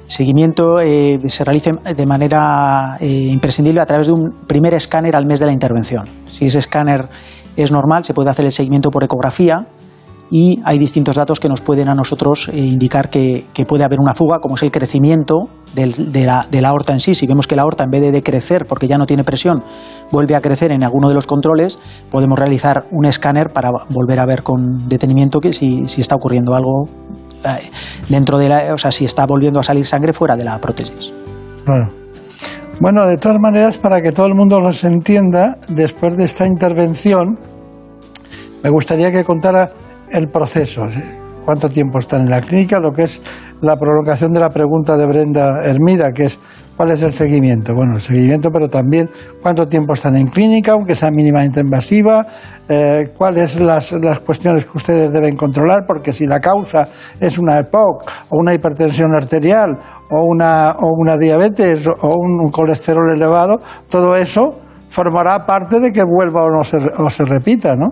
Seguimiento 0.06 0.80
eh, 0.80 1.18
se 1.28 1.44
realiza 1.44 1.70
de 1.96 2.06
manera 2.06 2.96
eh, 3.00 3.06
imprescindible 3.06 3.80
a 3.80 3.86
través 3.86 4.08
de 4.08 4.12
un 4.12 4.46
primer 4.46 4.74
escáner 4.74 5.16
al 5.16 5.24
mes 5.26 5.40
de 5.40 5.46
la 5.46 5.52
intervención. 5.52 6.06
Si 6.26 6.46
ese 6.46 6.58
escáner 6.58 7.08
es 7.56 7.72
normal, 7.72 8.04
se 8.04 8.12
puede 8.12 8.28
hacer 8.28 8.44
el 8.44 8.52
seguimiento 8.52 8.90
por 8.90 9.04
ecografía 9.04 9.66
y 10.32 10.62
hay 10.64 10.78
distintos 10.78 11.16
datos 11.16 11.40
que 11.40 11.48
nos 11.50 11.60
pueden 11.60 11.90
a 11.90 11.94
nosotros 11.94 12.48
eh, 12.48 12.56
indicar 12.56 13.10
que, 13.10 13.44
puede 13.68 13.84
haber 13.84 14.00
una 14.00 14.14
fuga, 14.14 14.38
como 14.40 14.54
es 14.54 14.62
el 14.62 14.70
crecimiento 14.70 15.50
de, 15.74 16.24
la, 16.24 16.46
de 16.50 16.64
aorta 16.64 16.94
en 16.94 17.00
sí. 17.00 17.14
Si 17.14 17.26
vemos 17.26 17.46
que 17.46 17.54
la 17.54 17.62
aorta, 17.62 17.84
en 17.84 17.90
vez 17.90 18.00
de 18.00 18.12
decrecer 18.12 18.64
porque 18.66 18.88
ya 18.88 18.96
no 18.96 19.04
tiene 19.04 19.24
presión, 19.24 19.62
vuelve 20.10 20.34
a 20.34 20.40
crecer 20.40 20.72
en 20.72 20.84
alguno 20.84 21.10
de 21.10 21.14
los 21.14 21.26
controles, 21.26 21.78
podemos 22.10 22.38
realizar 22.38 22.86
un 22.92 23.04
escáner 23.04 23.52
para 23.52 23.68
volver 23.90 24.20
a 24.20 24.24
ver 24.24 24.42
con 24.42 24.88
detenimiento 24.88 25.38
que 25.38 25.52
si, 25.52 25.84
está 25.98 26.14
ocurriendo 26.14 26.54
algo 26.54 26.86
eh, 27.44 27.68
dentro 28.08 28.38
de 28.38 28.48
la, 28.48 28.72
o 28.72 28.78
sea, 28.78 28.90
si 28.90 29.04
está 29.04 29.26
volviendo 29.26 29.60
a 29.60 29.62
salir 29.62 29.84
sangre 29.84 30.14
fuera 30.14 30.34
de 30.34 30.44
la 30.44 30.58
prótesis. 30.58 31.12
Claro. 31.66 31.88
Bueno, 32.80 33.06
de 33.06 33.18
todas 33.18 33.36
maneras, 33.38 33.76
para 33.76 34.00
que 34.00 34.12
todo 34.12 34.24
el 34.24 34.34
mundo 34.34 34.60
los 34.60 34.82
entienda, 34.82 35.58
después 35.68 36.16
de 36.16 36.24
esta 36.24 36.46
intervención, 36.46 37.38
me 38.64 38.70
gustaría 38.70 39.10
que 39.12 39.24
contara 39.24 39.72
el 40.12 40.28
proceso. 40.28 40.86
Cuánto 41.44 41.68
tiempo 41.68 41.98
están 41.98 42.20
en 42.20 42.30
la 42.30 42.40
clínica, 42.40 42.78
lo 42.78 42.92
que 42.92 43.02
es 43.02 43.20
la 43.60 43.76
prolongación 43.76 44.32
de 44.32 44.38
la 44.38 44.50
pregunta 44.50 44.96
de 44.96 45.06
Brenda 45.06 45.64
Hermida, 45.64 46.12
que 46.12 46.26
es 46.26 46.38
cuál 46.76 46.92
es 46.92 47.02
el 47.02 47.12
seguimiento. 47.12 47.74
Bueno, 47.74 47.94
el 47.94 48.00
seguimiento, 48.00 48.50
pero 48.52 48.68
también 48.68 49.10
cuánto 49.40 49.66
tiempo 49.66 49.92
están 49.94 50.14
en 50.14 50.28
clínica, 50.28 50.72
aunque 50.72 50.94
sea 50.94 51.10
mínimamente 51.10 51.60
invasiva, 51.60 52.24
eh, 52.68 53.10
cuáles 53.16 53.60
las, 53.60 53.90
las 53.92 54.20
cuestiones 54.20 54.64
que 54.64 54.70
ustedes 54.76 55.12
deben 55.12 55.36
controlar, 55.36 55.84
porque 55.84 56.12
si 56.12 56.26
la 56.26 56.38
causa 56.38 56.86
es 57.18 57.38
una 57.38 57.58
EPOC 57.58 58.04
o 58.30 58.38
una 58.38 58.54
hipertensión 58.54 59.12
arterial 59.12 59.76
o 60.10 60.24
una, 60.24 60.76
o 60.78 60.92
una 60.96 61.16
diabetes 61.16 61.88
o 61.88 62.08
un, 62.16 62.40
un 62.40 62.50
colesterol 62.50 63.10
elevado, 63.12 63.60
todo 63.88 64.14
eso 64.14 64.60
formará 64.88 65.44
parte 65.46 65.80
de 65.80 65.90
que 65.90 66.04
vuelva 66.04 66.44
o 66.44 66.50
no 66.50 66.62
se, 66.62 66.76
o 66.76 67.10
se 67.10 67.24
repita, 67.24 67.74
¿no? 67.74 67.88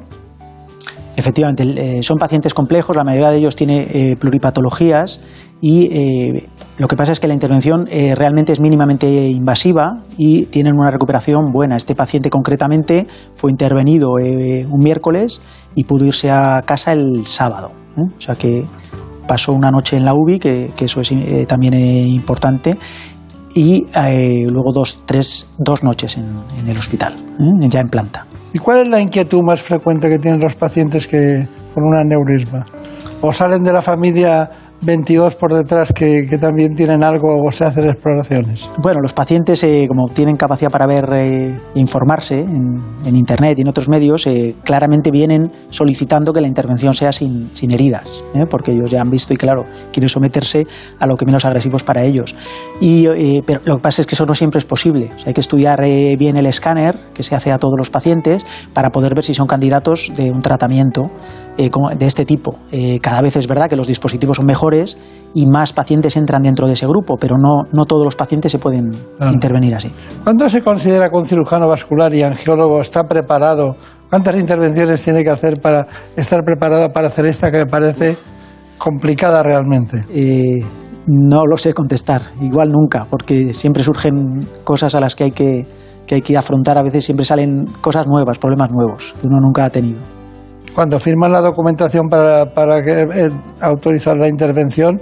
Efectivamente, 1.17 1.65
eh, 1.65 2.03
son 2.03 2.19
pacientes 2.19 2.55
complejos, 2.55 2.97
la 2.97 3.05
mayoría 3.05 3.31
de 3.31 3.39
ellos 3.39 3.57
tiene 3.57 3.87
eh, 3.91 4.17
pluripatologías 4.17 5.21
y 5.61 5.89
eh, 5.93 6.49
lo 6.79 6.89
que 6.89 6.97
pasa 6.97 7.13
es 7.13 7.21
que 7.21 7.29
la 7.29 7.35
intervención 7.35 7.87
realmente 8.15 8.53
es 8.53 8.61
mínimamente 8.61 9.29
invasiva 9.29 10.03
y 10.17 10.47
tienen 10.47 10.73
una 10.75 10.91
recuperación 10.91 11.53
buena. 11.53 11.77
Este 11.77 11.95
paciente 11.95 12.31
concretamente 12.31 13.07
fue 13.35 13.51
intervenido 13.51 14.13
un 14.13 14.79
miércoles 14.83 15.43
y 15.75 15.85
pudo 15.85 16.07
irse 16.07 16.31
a 16.31 16.63
casa 16.65 16.93
el 16.93 17.27
sábado. 17.27 17.73
O 17.99 18.19
sea 18.19 18.35
que 18.35 18.65
pasó 19.29 19.53
una 19.53 19.71
noche 19.71 19.99
en 19.99 20.07
la 20.07 20.15
UBI, 20.15 20.39
que, 20.39 20.71
que 20.75 20.87
eso 20.87 21.03
es 21.03 21.13
también 21.47 21.75
importante, 21.75 22.79
y 23.55 23.85
luego 24.47 24.73
dos, 24.73 25.03
tres, 25.05 25.51
dos 25.59 25.83
noches 25.83 26.17
en, 26.17 26.25
en 26.59 26.69
el 26.69 26.79
hospital, 26.79 27.15
ya 27.69 27.81
en 27.81 27.89
planta. 27.91 28.30
¿Y 28.53 28.59
cuál 28.59 28.83
es 28.83 28.89
la 28.89 29.01
inquietud 29.01 29.43
más 29.43 29.63
frecuente 29.63 30.09
que 30.09 30.19
tienen 30.19 30.41
los 30.41 30.55
pacientes 30.55 31.07
que, 31.07 31.47
con 31.73 31.85
un 31.85 31.97
aneurisma? 31.97 32.67
¿O 33.21 33.31
salen 33.31 33.63
de 33.63 33.73
la 33.73 33.83
familia 33.83 34.51
22 34.83 35.37
por 35.37 35.53
detrás 35.53 35.93
que, 35.93 36.27
que 36.29 36.39
también 36.39 36.75
tienen 36.75 37.03
algo 37.03 37.43
o 37.45 37.51
se 37.51 37.65
hacen 37.65 37.89
exploraciones? 37.89 38.71
Bueno, 38.79 39.01
los 39.01 39.13
pacientes, 39.13 39.63
eh, 39.65 39.87
como 39.89 40.09
tienen 40.09 40.37
capacidad 40.37 40.71
para 40.71 40.87
ver 40.87 41.13
e 41.15 41.59
informarse 41.75 42.35
en, 42.35 42.81
en 43.05 43.17
Internet 43.17 43.59
y 43.59 43.63
en 43.63 43.69
otros 43.69 43.89
medios, 43.89 44.27
eh, 44.27 44.55
claramente 44.65 45.11
vienen 45.11 45.51
solicitando 45.69 46.33
que 46.33 46.41
la 46.41 46.49
intervención 46.49 46.95
sea 46.95 47.13
sin, 47.13 47.51
sin 47.55 47.73
heridas, 47.73 48.25
¿eh? 48.35 48.47
porque 48.49 48.73
ellos 48.73 48.91
ya 48.91 49.01
han 49.01 49.11
visto 49.11 49.35
y, 49.35 49.37
claro, 49.37 49.65
quieren 49.93 50.09
someterse 50.09 50.67
a 50.99 51.07
lo 51.07 51.17
que 51.17 51.27
menos 51.27 51.45
agresivo 51.45 51.77
es 51.77 51.85
para 51.85 52.03
ellos. 52.03 52.35
Y, 52.81 53.07
eh, 53.07 53.43
pero 53.45 53.61
lo 53.65 53.77
que 53.77 53.83
pasa 53.83 54.01
es 54.03 54.07
que 54.07 54.15
eso 54.15 54.27
no 54.27 54.35
siempre 54.35 54.59
es 54.59 54.65
posible. 54.65 55.11
O 55.15 55.19
sea, 55.19 55.29
hay 55.29 55.35
que 55.35 55.41
estudiar 55.41 55.83
eh, 55.85 56.17
bien 56.17 56.37
el 56.37 56.47
escáner 56.47 56.97
que 57.15 57.23
se 57.23 57.35
hace 57.35 57.53
a 57.53 57.59
todos 57.59 57.75
los 57.77 57.91
pacientes 57.91 58.47
para 58.73 58.91
poder 58.91 59.15
ver 59.15 59.25
si 59.25 59.35
son 59.35 59.47
candidatos 59.47 60.11
de 60.17 60.31
un 60.31 60.43
tratamiento 60.43 61.11
eh, 61.67 61.71
de 61.99 62.07
este 62.07 62.25
tipo. 62.25 62.59
Eh, 62.73 62.99
cada 63.01 63.21
vez 63.21 63.37
es 63.37 63.47
verdad 63.47 63.69
que 63.69 63.77
los 63.77 63.87
dispositivos 63.87 64.39
son 64.39 64.47
mejores 64.47 64.97
y 65.35 65.47
más 65.47 65.73
pacientes 65.73 66.17
entran 66.17 66.43
dentro 66.43 66.67
de 66.67 66.73
ese 66.73 66.87
grupo, 66.87 67.17
pero 67.21 67.37
no, 67.39 67.65
no 67.73 67.85
todos 67.85 68.05
los 68.05 68.17
pacientes 68.17 68.51
se 68.51 68.59
pueden 68.59 68.91
Claro. 69.19 69.33
intervenir 69.33 69.75
así. 69.75 69.91
¿Cuándo 70.25 70.49
se 70.49 70.63
considera 70.63 71.09
que 71.11 71.17
un 71.17 71.25
cirujano 71.27 71.69
vascular 71.69 72.13
y 72.15 72.23
angiólogo 72.23 72.81
está 72.81 73.05
preparado? 73.05 73.77
¿Cuántas 74.09 74.37
intervenciones 74.41 75.03
tiene 75.05 75.23
que 75.23 75.31
hacer 75.31 75.61
para 75.61 75.87
estar 76.17 76.43
preparado 76.45 76.89
para 76.91 77.09
hacer 77.09 77.27
esta 77.27 77.51
que 77.51 77.59
me 77.59 77.67
parece 77.67 78.17
complicada 78.79 79.43
realmente? 79.43 80.05
Eh, 80.11 80.65
no 81.07 81.45
lo 81.47 81.57
sé 81.57 81.75
contestar, 81.75 82.23
igual 82.41 82.69
nunca, 82.71 83.07
porque 83.09 83.53
siempre 83.53 83.83
surgen 83.83 84.47
cosas 84.65 84.95
a 84.95 85.01
las 85.01 85.15
que 85.15 85.25
hay 85.25 85.31
que, 85.33 85.67
que 86.07 86.15
hay 86.17 86.23
que 86.23 86.37
afrontar, 86.37 86.79
a 86.79 86.83
veces 86.83 87.05
siempre 87.05 87.25
salen 87.25 87.67
cosas 87.81 88.07
nuevas, 88.07 88.39
problemas 88.39 88.71
nuevos 88.71 89.15
que 89.21 89.27
uno 89.27 89.41
nunca 89.41 89.65
ha 89.65 89.71
tenido. 89.71 89.99
Cuando 90.75 90.99
firman 90.99 91.33
la 91.33 91.41
documentación 91.41 92.09
para, 92.09 92.47
para 92.47 92.81
que, 92.83 93.03
eh, 93.03 93.31
autorizar 93.61 94.17
la 94.17 94.29
intervención, 94.29 95.01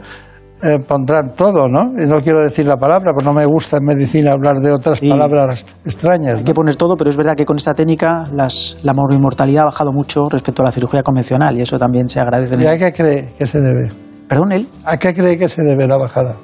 eh, 0.63 0.79
pondrán 0.87 1.31
todo, 1.37 1.69
¿no? 1.69 1.93
Y 2.03 2.07
no 2.07 2.21
quiero 2.21 2.41
decir 2.41 2.67
la 2.67 2.77
palabra, 2.77 3.13
porque 3.13 3.25
no 3.27 3.33
me 3.33 3.45
gusta 3.47 3.77
en 3.77 3.85
medicina 3.85 4.33
hablar 4.33 4.57
de 4.57 4.73
otras 4.73 4.99
Sí. 4.99 5.09
palabras 5.09 5.65
extrañas. 5.85 6.35
Hay 6.35 6.41
¿no? 6.41 6.45
que 6.45 6.55
poner 6.55 6.75
todo, 6.75 6.97
pero 6.97 7.11
es 7.11 7.17
verdad 7.17 7.37
que 7.37 7.45
con 7.45 7.57
esta 7.57 7.75
técnica 7.75 8.25
las, 8.33 8.79
la 8.83 8.93
mortalidad 8.93 9.63
ha 9.63 9.67
bajado 9.67 9.93
mucho 9.93 10.25
respecto 10.29 10.63
a 10.63 10.67
la 10.67 10.73
cirugía 10.73 11.03
convencional 11.03 11.57
y 11.57 11.63
eso 11.63 11.79
también 11.79 12.09
se 12.09 12.19
agradece. 12.19 12.61
¿Y 12.61 12.67
a 12.67 12.77
qué 12.77 12.93
cree 12.93 13.29
que 13.39 13.47
se 13.47 13.61
debe? 13.61 13.93
Perdón, 14.29 14.53
él. 14.53 14.69
¿A 14.85 14.97
qué 14.97 15.15
cree 15.15 15.39
que 15.39 15.49
se 15.49 15.63
debe 15.63 15.87
la 15.87 15.97
bajada? 15.97 16.35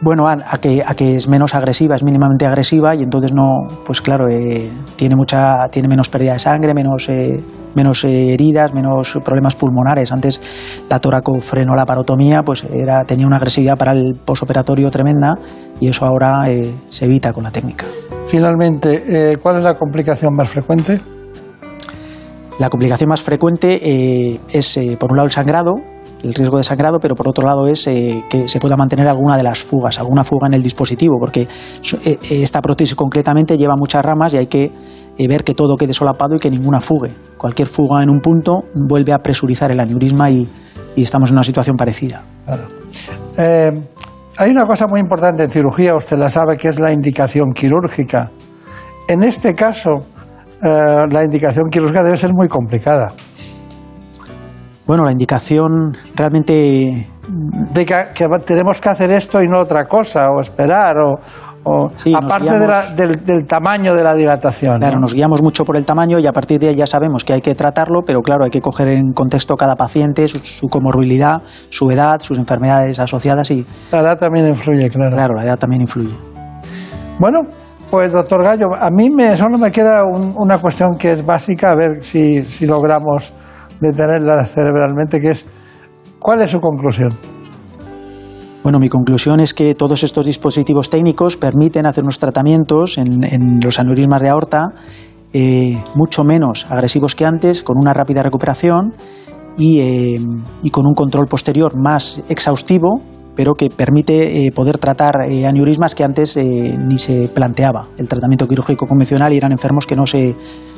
Bueno, 0.00 0.28
a, 0.28 0.36
a 0.46 0.58
que, 0.58 0.80
a 0.86 0.94
que 0.94 1.16
es 1.16 1.26
menos 1.26 1.56
agresiva, 1.56 1.96
es 1.96 2.04
mínimamente 2.04 2.46
agresiva 2.46 2.94
y 2.94 3.02
entonces 3.02 3.34
no, 3.34 3.66
pues 3.84 4.00
claro, 4.00 4.28
eh, 4.28 4.70
tiene 4.94 5.16
mucha, 5.16 5.68
tiene 5.70 5.88
menos 5.88 6.08
pérdida 6.08 6.34
de 6.34 6.38
sangre, 6.38 6.72
menos, 6.72 7.08
eh, 7.08 7.42
menos 7.74 8.04
eh, 8.04 8.32
heridas, 8.32 8.72
menos 8.72 9.18
problemas 9.24 9.56
pulmonares. 9.56 10.12
Antes 10.12 10.40
la 10.88 11.00
toracofrenolaparotomía 11.00 12.42
pues 12.44 12.64
era, 12.72 13.04
tenía 13.04 13.26
una 13.26 13.38
agresividad 13.38 13.76
para 13.76 13.90
el 13.90 14.14
posoperatorio 14.24 14.88
tremenda 14.88 15.34
y 15.80 15.88
eso 15.88 16.06
ahora 16.06 16.48
eh, 16.48 16.72
se 16.88 17.06
evita 17.06 17.32
con 17.32 17.42
la 17.42 17.50
técnica. 17.50 17.84
Finalmente, 18.28 19.36
¿cuál 19.42 19.56
es 19.58 19.64
la 19.64 19.74
complicación 19.74 20.32
más 20.34 20.48
frecuente? 20.48 21.00
La 22.60 22.68
complicación 22.68 23.08
más 23.08 23.22
frecuente 23.22 24.38
es, 24.52 24.78
por 24.98 25.12
un 25.12 25.16
lado, 25.16 25.26
el 25.26 25.32
sangrado, 25.32 25.76
el 26.22 26.34
riesgo 26.34 26.56
de 26.56 26.64
sangrado, 26.64 26.98
pero 26.98 27.14
por 27.14 27.28
otro 27.28 27.46
lado 27.46 27.66
es 27.66 27.86
eh, 27.86 28.24
que 28.28 28.48
se 28.48 28.58
pueda 28.58 28.76
mantener 28.76 29.06
alguna 29.06 29.36
de 29.36 29.42
las 29.42 29.62
fugas, 29.62 29.98
alguna 29.98 30.24
fuga 30.24 30.48
en 30.48 30.54
el 30.54 30.62
dispositivo, 30.62 31.16
porque 31.18 31.42
eh, 31.42 31.48
eh, 32.04 32.18
esta 32.42 32.60
prótesis 32.60 32.94
concretamente 32.94 33.56
lleva 33.56 33.74
muchas 33.76 34.04
ramas 34.04 34.34
y 34.34 34.38
hay 34.38 34.46
que 34.46 34.72
ver 35.28 35.42
que 35.42 35.54
todo 35.54 35.76
quede 35.76 35.94
solapado 35.94 36.36
y 36.36 36.38
que 36.38 36.50
ninguna 36.50 36.80
fugue. 36.80 37.14
Cualquier 37.36 37.66
fuga 37.68 38.02
en 38.02 38.10
un 38.10 38.20
punto 38.20 38.62
vuelve 38.74 39.12
a 39.12 39.18
presurizar 39.18 39.70
el 39.72 39.80
aneurisma 39.80 40.30
y, 40.30 40.48
y 40.94 41.02
estamos 41.02 41.30
en 41.30 41.36
una 41.36 41.44
situación 41.44 41.76
parecida. 41.76 42.22
Hay 43.36 44.50
una 44.50 44.64
cosa 44.64 44.86
muy 44.86 45.00
importante 45.00 45.42
en 45.42 45.50
cirugía, 45.50 45.96
usted 45.96 46.16
la 46.18 46.30
sabe, 46.30 46.56
que 46.56 46.68
es 46.68 46.78
la 46.78 46.92
indicación 46.92 47.52
quirúrgica. 47.52 48.30
En 49.08 49.24
este 49.24 49.56
caso, 49.56 50.06
la 50.62 51.24
indicación 51.24 51.68
quirúrgica 51.68 52.04
debe 52.04 52.16
ser 52.16 52.32
muy 52.32 52.46
complicada. 52.46 53.12
Bueno, 54.88 55.04
la 55.04 55.12
indicación 55.12 55.96
realmente 56.16 57.06
De 57.28 57.84
que, 57.86 57.94
que 58.14 58.26
tenemos 58.46 58.80
que 58.80 58.88
hacer 58.88 59.10
esto 59.10 59.40
y 59.42 59.46
no 59.46 59.58
otra 59.60 59.84
cosa, 59.84 60.30
o 60.30 60.40
esperar, 60.40 60.96
o, 60.96 61.20
o- 61.64 61.92
Sí, 61.94 62.14
aparte 62.16 62.58
de 62.58 62.66
la- 62.66 62.80
guiamos- 62.82 62.96
del, 62.96 63.22
del 63.22 63.46
tamaño 63.46 63.94
de 63.94 64.02
la 64.02 64.14
dilatación. 64.14 64.78
Claro, 64.78 64.94
¿no? 64.94 65.02
nos 65.02 65.12
guiamos 65.12 65.42
mucho 65.42 65.64
por 65.66 65.76
el 65.76 65.84
tamaño 65.84 66.18
y 66.18 66.26
a 66.26 66.32
partir 66.32 66.58
de 66.58 66.68
ahí 66.70 66.74
ya 66.74 66.86
sabemos 66.86 67.22
que 67.22 67.34
hay 67.34 67.42
que 67.42 67.54
tratarlo, 67.54 68.00
pero 68.06 68.22
claro, 68.22 68.44
hay 68.44 68.50
que 68.50 68.62
coger 68.62 68.88
en 68.88 69.12
contexto 69.12 69.56
cada 69.56 69.76
paciente, 69.76 70.26
su, 70.26 70.38
su 70.38 70.68
comorbilidad, 70.68 71.42
su 71.68 71.90
edad, 71.90 72.18
sus 72.22 72.38
enfermedades 72.38 72.98
asociadas 72.98 73.50
y, 73.50 73.66
La 73.92 74.00
edad 74.00 74.16
también 74.16 74.46
influye, 74.48 74.88
claro. 74.88 75.14
claro, 75.14 75.34
la 75.34 75.44
edad 75.44 75.58
también 75.58 75.82
influye. 75.82 76.14
Bueno, 77.18 77.40
pues 77.90 78.12
doctor 78.12 78.42
Gallo, 78.42 78.68
a 78.74 78.88
mí 78.90 79.10
me, 79.10 79.36
solo 79.36 79.58
me 79.58 79.70
queda 79.70 80.02
un- 80.02 80.32
una 80.38 80.56
cuestión 80.56 80.96
que 80.96 81.12
es 81.12 81.26
básica, 81.26 81.72
a 81.72 81.74
ver 81.74 82.02
si, 82.02 82.42
si 82.42 82.66
logramos 82.66 83.34
detenerla 83.80 84.44
cerebralmente, 84.44 85.20
que 85.20 85.30
es, 85.30 85.46
¿cuál 86.18 86.40
es 86.42 86.50
su 86.50 86.60
conclusión? 86.60 87.10
Bueno, 88.62 88.78
mi 88.80 88.88
conclusión 88.88 89.40
es 89.40 89.54
que 89.54 89.74
todos 89.74 90.02
estos 90.02 90.26
dispositivos 90.26 90.90
técnicos 90.90 91.36
permiten 91.36 91.86
hacer 91.86 92.04
unos 92.04 92.18
tratamientos 92.18 92.98
en, 92.98 93.60
los 93.62 93.78
aneurismas 93.78 94.20
de 94.20 94.28
aorta 94.28 94.72
eh, 95.32 95.78
mucho 95.94 96.24
menos 96.24 96.66
agresivos 96.70 97.14
que 97.14 97.24
antes, 97.24 97.62
con 97.62 97.76
una 97.78 97.94
rápida 97.94 98.22
recuperación 98.22 98.92
y, 99.56 99.78
eh, 99.80 100.20
y 100.62 100.70
con 100.70 100.86
un 100.86 100.94
control 100.94 101.26
posterior 101.26 101.72
más 101.76 102.22
exhaustivo, 102.28 103.00
pero 103.36 103.54
que 103.54 103.70
permite 103.70 104.46
eh, 104.46 104.52
poder 104.52 104.78
tratar 104.78 105.20
aneurismas 105.22 105.94
que 105.94 106.02
antes 106.04 106.36
ni 106.36 106.98
se 106.98 107.28
planteaba 107.28 107.86
el 107.96 108.08
tratamiento 108.08 108.48
quirúrgico 108.48 108.86
convencional 108.86 109.32
y 109.32 109.36
eran 109.36 109.52
enfermos 109.52 109.86
que 109.86 109.94
no 109.96 110.04
se, 110.06 110.34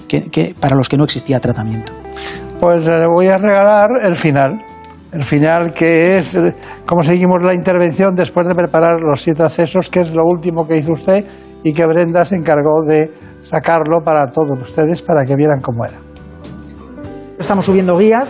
que- 0.06 0.22
que- 0.30 0.54
para 0.60 0.76
los 0.76 0.88
que 0.88 0.96
no 0.98 1.04
existía 1.04 1.40
tratamiento. 1.40 1.92
Pues 2.60 2.86
le 2.86 3.06
voy 3.06 3.26
a 3.28 3.38
regalar 3.38 3.88
el 4.04 4.14
final. 4.14 4.62
El 5.12 5.22
final 5.22 5.70
que 5.72 6.18
es 6.18 6.34
eh, 6.34 6.54
cómo 6.84 7.02
seguimos 7.02 7.42
la 7.42 7.54
intervención 7.54 8.14
después 8.14 8.46
de 8.46 8.54
preparar 8.54 9.00
los 9.00 9.22
siete 9.22 9.42
accesos, 9.42 9.88
que 9.88 10.00
es 10.00 10.14
lo 10.14 10.22
último 10.24 10.68
que 10.68 10.76
hizo 10.76 10.92
usted 10.92 11.24
y 11.64 11.72
que 11.72 11.86
Brenda 11.86 12.22
se 12.24 12.36
encargó 12.36 12.82
de 12.86 13.10
sacarlo 13.42 14.02
para 14.04 14.30
todos 14.30 14.60
ustedes 14.60 15.00
para 15.00 15.24
que 15.24 15.36
vieran 15.36 15.62
cómo 15.62 15.86
era. 15.86 15.96
Estamos 17.38 17.64
subiendo 17.64 17.96
guías 17.96 18.28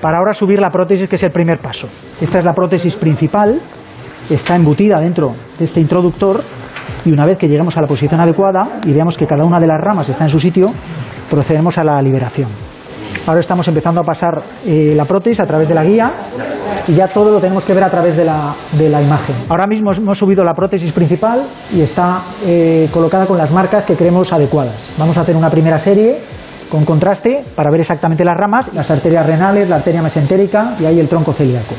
para 0.00 0.18
ahora 0.18 0.32
subir 0.32 0.60
la 0.60 0.70
prótesis, 0.70 1.08
que 1.08 1.16
es 1.16 1.22
el 1.24 1.32
primer 1.32 1.58
paso. 1.58 1.88
Esta 2.20 2.38
es 2.38 2.44
la 2.44 2.52
prótesis 2.52 2.94
principal, 2.94 3.60
está 4.30 4.54
embutida 4.54 5.00
dentro 5.00 5.34
de 5.58 5.64
este 5.64 5.80
introductor 5.80 6.40
y 7.04 7.12
una 7.12 7.26
vez 7.26 7.36
que 7.36 7.48
lleguemos 7.48 7.76
a 7.76 7.80
la 7.80 7.88
posición 7.88 8.20
adecuada 8.20 8.68
y 8.84 8.92
veamos 8.92 9.18
que 9.18 9.26
cada 9.26 9.44
una 9.44 9.58
de 9.58 9.66
las 9.66 9.80
ramas 9.80 10.08
está 10.08 10.24
en 10.24 10.30
su 10.30 10.38
sitio, 10.38 10.72
procedemos 11.28 11.76
a 11.78 11.84
la 11.84 12.00
liberación. 12.00 12.71
Ahora 13.26 13.40
estamos 13.40 13.66
empezando 13.68 14.00
a 14.00 14.04
pasar 14.04 14.42
eh, 14.66 14.94
la 14.96 15.04
prótesis 15.04 15.38
a 15.40 15.46
través 15.46 15.68
de 15.68 15.74
la 15.74 15.84
guía 15.84 16.10
y 16.88 16.94
ya 16.94 17.06
todo 17.06 17.30
lo 17.30 17.38
tenemos 17.38 17.62
que 17.62 17.72
ver 17.72 17.84
a 17.84 17.90
través 17.90 18.16
de 18.16 18.24
la, 18.24 19.02
imagen. 19.02 19.36
Ahora 19.48 19.66
mismo 19.68 19.92
hemos 19.92 20.18
subido 20.18 20.42
la 20.42 20.54
prótesis 20.54 20.92
principal 20.92 21.42
y 21.72 21.82
está 21.82 22.20
eh, 22.44 22.88
colocada 22.92 23.26
con 23.26 23.38
las 23.38 23.52
marcas 23.52 23.84
que 23.84 23.94
creemos 23.94 24.32
adecuadas. 24.32 24.88
Vamos 24.98 25.16
a 25.16 25.20
hacer 25.20 25.36
una 25.36 25.50
primera 25.50 25.78
serie 25.78 26.18
con 26.68 26.84
contraste 26.84 27.44
para 27.54 27.70
ver 27.70 27.82
exactamente 27.82 28.24
las 28.24 28.36
ramas, 28.36 28.72
las 28.74 28.90
arterias 28.90 29.24
renales, 29.24 29.68
la 29.68 29.76
arteria 29.76 30.02
mesentérica 30.02 30.74
y 30.80 30.86
ahí 30.86 30.98
el 30.98 31.08
tronco 31.08 31.32
celíaco. 31.32 31.74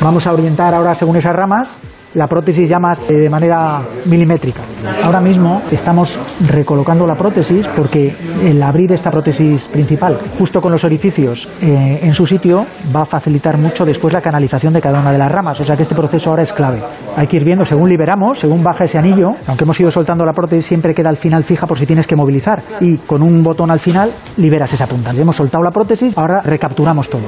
Vamos 0.00 0.26
a 0.26 0.32
orientar 0.32 0.74
ahora 0.74 0.96
según 0.96 1.16
esas 1.16 1.36
ramas 1.36 1.68
la 2.14 2.26
prótesis 2.26 2.68
ya 2.68 2.78
más 2.78 3.10
eh, 3.10 3.14
de 3.14 3.30
manera 3.30 3.80
milimétrica. 4.06 4.60
Ahora 5.04 5.20
mismo 5.20 5.62
estamos 5.70 6.16
recolocando 6.48 7.06
la 7.06 7.14
prótesis 7.14 7.66
porque 7.68 8.14
el 8.42 8.62
abrir 8.62 8.92
esta 8.92 9.10
prótesis 9.10 9.64
principal 9.64 10.16
justo 10.38 10.60
con 10.60 10.72
los 10.72 10.84
orificios 10.84 11.48
eh, 11.62 12.00
en 12.02 12.14
su 12.14 12.26
sitio 12.26 12.66
va 12.94 13.02
a 13.02 13.06
facilitar 13.06 13.58
mucho 13.58 13.84
después 13.84 14.12
la 14.12 14.20
canalización 14.20 14.72
de 14.72 14.80
cada 14.80 15.00
una 15.00 15.12
de 15.12 15.18
las 15.18 15.30
ramas. 15.30 15.60
O 15.60 15.64
sea 15.64 15.76
que 15.76 15.82
este 15.82 15.94
proceso 15.94 16.30
ahora 16.30 16.42
es 16.42 16.52
clave. 16.52 16.80
Hay 17.16 17.26
que 17.26 17.36
ir 17.36 17.44
viendo 17.44 17.64
según 17.64 17.88
liberamos, 17.88 18.38
según 18.38 18.62
baja 18.62 18.84
ese 18.84 18.98
anillo, 18.98 19.34
aunque 19.46 19.64
hemos 19.64 19.78
ido 19.80 19.90
soltando 19.90 20.24
la 20.24 20.32
prótesis 20.32 20.66
siempre 20.66 20.94
queda 20.94 21.08
al 21.08 21.16
final 21.16 21.44
fija 21.44 21.66
por 21.66 21.78
si 21.78 21.86
tienes 21.86 22.06
que 22.06 22.16
movilizar 22.16 22.62
y 22.80 22.98
con 22.98 23.22
un 23.22 23.42
botón 23.42 23.70
al 23.70 23.80
final 23.80 24.10
liberas 24.36 24.72
esa 24.72 24.86
punta. 24.86 25.10
Hemos 25.10 25.36
soltado 25.36 25.62
la 25.62 25.70
prótesis, 25.70 26.16
ahora 26.16 26.40
recapturamos 26.40 27.08
todo. 27.08 27.22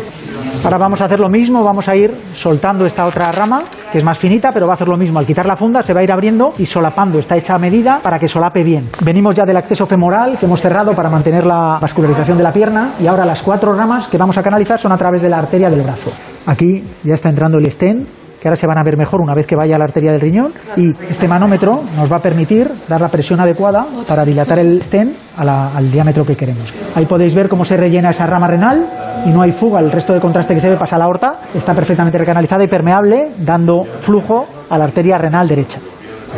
Ahora 0.65 0.79
vamos 0.79 1.01
a 1.01 1.05
hacer 1.05 1.21
lo 1.21 1.29
mismo, 1.29 1.63
vamos 1.63 1.89
a 1.89 1.97
ir 1.97 2.13
soltando 2.35 2.87
esta 2.87 3.07
otra 3.07 3.31
rama, 3.33 3.63
que 3.93 3.99
es 3.99 4.05
más 4.05 4.19
finita, 4.19 4.51
pero 4.53 4.67
va 4.67 4.73
a 4.73 4.75
hacer 4.75 4.89
lo 4.89 4.97
mismo. 4.97 5.19
Al 5.19 5.27
quitar 5.27 5.47
la 5.47 5.57
funda 5.57 5.83
se 5.83 5.93
va 5.93 6.01
a 6.01 6.05
ir 6.05 6.13
abriendo 6.13 6.55
y 6.59 6.67
solapando. 6.67 7.19
Está 7.19 7.37
hecha 7.37 7.55
a 7.55 7.59
medida 7.59 8.01
para 8.03 8.19
que 8.19 8.29
solape 8.29 8.63
bien. 8.63 8.89
Venimos 9.03 9.35
ya 9.35 9.45
del 9.45 9.57
acceso 9.57 9.87
femoral 9.87 10.37
que 10.39 10.47
hemos 10.47 10.61
cerrado 10.61 10.93
para 10.95 11.09
mantener 11.09 11.47
la 11.47 11.79
vascularización 11.81 12.37
de 12.37 12.45
la 12.45 12.53
pierna 12.53 12.91
y 13.01 13.07
ahora 13.07 13.25
las 13.25 13.43
cuatro 13.43 13.75
ramas 13.75 14.09
que 14.09 14.19
vamos 14.19 14.37
a 14.39 14.43
canalizar 14.43 14.79
son 14.79 14.93
a 14.93 14.99
través 14.99 15.23
de 15.23 15.29
la 15.29 15.39
arteria 15.39 15.71
del 15.71 15.83
brazo. 15.83 16.13
Aquí 16.47 16.83
ya 17.05 17.15
está 17.15 17.29
entrando 17.29 17.59
el 17.59 17.67
estén 17.67 18.07
que 18.47 18.49
ahora 18.49 18.57
se 18.57 18.67
van 18.69 18.79
a 18.79 18.85
ver 18.85 18.97
mejor 18.97 19.21
una 19.21 19.35
vez 19.35 19.45
que 19.45 19.57
vaya 19.57 19.75
a 19.75 19.79
la 19.81 19.87
arteria 19.87 20.13
del 20.13 20.21
riñón 20.21 20.53
y 20.77 20.91
este 21.11 21.27
manómetro 21.27 21.83
nos 21.97 22.11
va 22.11 22.19
a 22.19 22.21
permitir 22.21 22.71
dar 22.89 23.01
la 23.01 23.09
presión 23.09 23.41
adecuada 23.41 23.85
para 24.07 24.25
dilatar 24.25 24.61
el 24.61 24.81
stent 24.85 25.17
al 25.37 25.91
diámetro 25.91 26.25
que 26.25 26.37
queremos. 26.37 26.73
Ahí 26.95 27.07
podéis 27.07 27.35
ver 27.35 27.49
cómo 27.49 27.65
se 27.65 27.77
rellena 27.77 28.11
esa 28.11 28.25
rama 28.25 28.47
renal 28.47 28.87
y 29.27 29.31
no 29.31 29.43
hay 29.43 29.51
fuga, 29.51 29.81
el 29.81 29.91
resto 29.91 30.13
de 30.15 30.21
contraste 30.21 30.55
que 30.55 30.61
se 30.61 30.71
ve 30.71 30.77
pasa 30.77 30.95
a 30.95 31.01
la 31.01 31.07
aorta, 31.07 31.41
está 31.57 31.75
perfectamente 31.75 32.19
recanalizada 32.19 32.63
y 32.63 32.69
permeable, 32.69 33.33
dando 33.39 33.83
flujo 33.83 34.47
a 34.71 34.79
la 34.79 34.85
arteria 34.85 35.19
renal 35.19 35.49
derecha. 35.49 35.81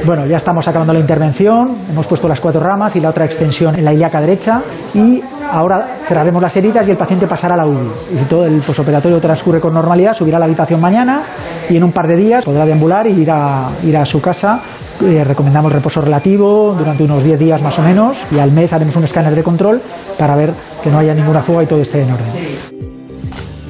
Bueno, 0.04 0.24
ya 0.26 0.37
estamos 0.38 0.66
acabando 0.66 0.92
la 0.92 1.00
intervención, 1.00 1.76
hemos 1.90 2.06
puesto 2.06 2.28
las 2.28 2.40
cuatro 2.40 2.61
ramas 2.61 2.94
y 2.96 3.00
la 3.00 3.11
otra 3.11 3.24
extensión 3.24 3.74
en 3.74 3.84
la 3.84 3.92
ilíaca 3.92 4.20
derecha 4.20 4.62
y 4.94 5.20
ahora 5.52 5.87
cerraremos 6.06 6.40
las 6.40 6.56
heridas 6.56 6.87
y 6.87 6.92
el 6.92 6.96
paciente 6.96 7.26
pasará 7.26 7.54
a 7.54 7.58
la 7.58 7.66
UBI. 7.66 7.90
Y 8.14 8.18
si 8.18 8.24
todo 8.24 8.46
el 8.46 8.61
posoperatorio 8.61 9.20
transcurre 9.20 9.61
con 9.61 9.74
normalidad, 9.74 10.14
subirá 10.14 10.37
a 10.37 10.40
la 10.40 10.46
habitación 10.46 10.80
mañana 10.80 11.22
y 11.68 11.76
en 11.76 11.84
un 11.84 11.92
par 11.92 12.06
de 12.06 12.16
días 12.16 12.44
podrá 12.44 12.64
deambular 12.64 13.06
y 13.06 13.11
ir 13.11 13.30
a, 13.30 13.68
a 13.68 14.06
su 14.06 14.20
casa. 14.20 14.61
Eh, 15.04 15.22
recomendamos 15.24 15.72
reposo 15.72 16.00
relativo 16.00 16.74
durante 16.76 17.04
unos 17.04 17.22
10 17.22 17.38
días 17.38 17.62
más 17.62 17.78
o 17.78 17.82
menos 17.82 18.18
y 18.32 18.38
al 18.38 18.50
mes 18.50 18.72
haremos 18.72 18.96
un 18.96 19.04
escáner 19.04 19.34
de 19.34 19.42
control 19.42 19.80
para 20.18 20.34
ver 20.34 20.50
que 20.82 20.90
no 20.90 20.98
haya 20.98 21.14
ninguna 21.14 21.40
fuga 21.40 21.62
y 21.62 21.66
todo 21.66 21.80
esté 21.80 22.02
en 22.02 22.11
orden. 22.11 22.26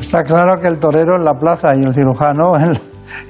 Está 0.01 0.23
claro 0.23 0.59
que 0.61 0.69
el 0.69 0.79
torero 0.79 1.17
en 1.17 1.25
la 1.25 1.35
plaza 1.35 1.75
y 1.77 1.83
el 1.83 1.93
cirujano 1.93 2.57
en, 2.57 2.73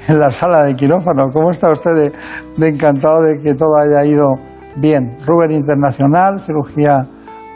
en 0.09 0.19
la 0.19 0.31
sala 0.31 0.65
de 0.65 0.75
quirófano. 0.75 1.27
¿Cómo 1.33 1.51
está 1.51 1.71
usted 1.71 1.95
de, 1.95 2.13
de 2.57 2.69
encantado 2.69 3.23
de 3.23 3.39
que 3.43 3.55
todo 3.55 3.77
haya 3.77 4.05
ido 4.05 4.35
bien? 4.77 5.17
Rubén 5.27 5.53
Internacional, 5.53 6.41
cirugía 6.41 7.07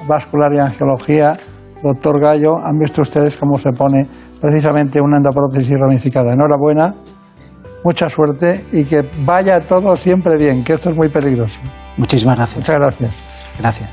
vascular 0.06 0.52
y 0.54 0.58
angiología, 0.58 1.36
doctor 1.82 2.20
Gallo, 2.20 2.58
han 2.58 2.78
visto 2.78 3.02
ustedes 3.02 3.36
cómo 3.36 3.58
se 3.58 3.70
pone 3.70 4.06
precisamente 4.40 5.00
una 5.00 5.18
endoprótesis 5.18 5.76
ramificada. 5.78 6.32
Enhorabuena, 6.32 6.94
mucha 7.84 8.08
suerte 8.08 8.64
y 8.72 8.84
que 8.84 9.08
vaya 9.24 9.60
todo 9.60 9.96
siempre 9.96 10.36
bien, 10.36 10.64
que 10.64 10.74
esto 10.74 10.90
es 10.90 10.96
muy 10.96 11.08
peligroso. 11.08 11.60
Muchísimas 11.96 12.36
gracias. 12.36 12.58
Muchas 12.58 12.76
gracias. 12.76 13.24
Gracias. 13.58 13.90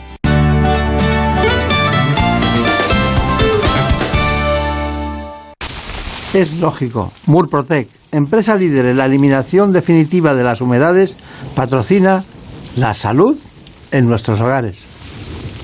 Es 6.33 6.59
lógico. 6.59 7.11
Murprotec, 7.25 7.87
empresa 8.11 8.55
líder 8.55 8.85
en 8.85 8.97
la 8.97 9.05
eliminación 9.05 9.73
definitiva 9.73 10.35
de 10.35 10.43
las 10.43 10.61
humedades, 10.61 11.17
patrocina 11.55 12.23
la 12.75 12.93
salud 12.93 13.37
en 13.91 14.07
nuestros 14.07 14.41
hogares. 14.41 14.85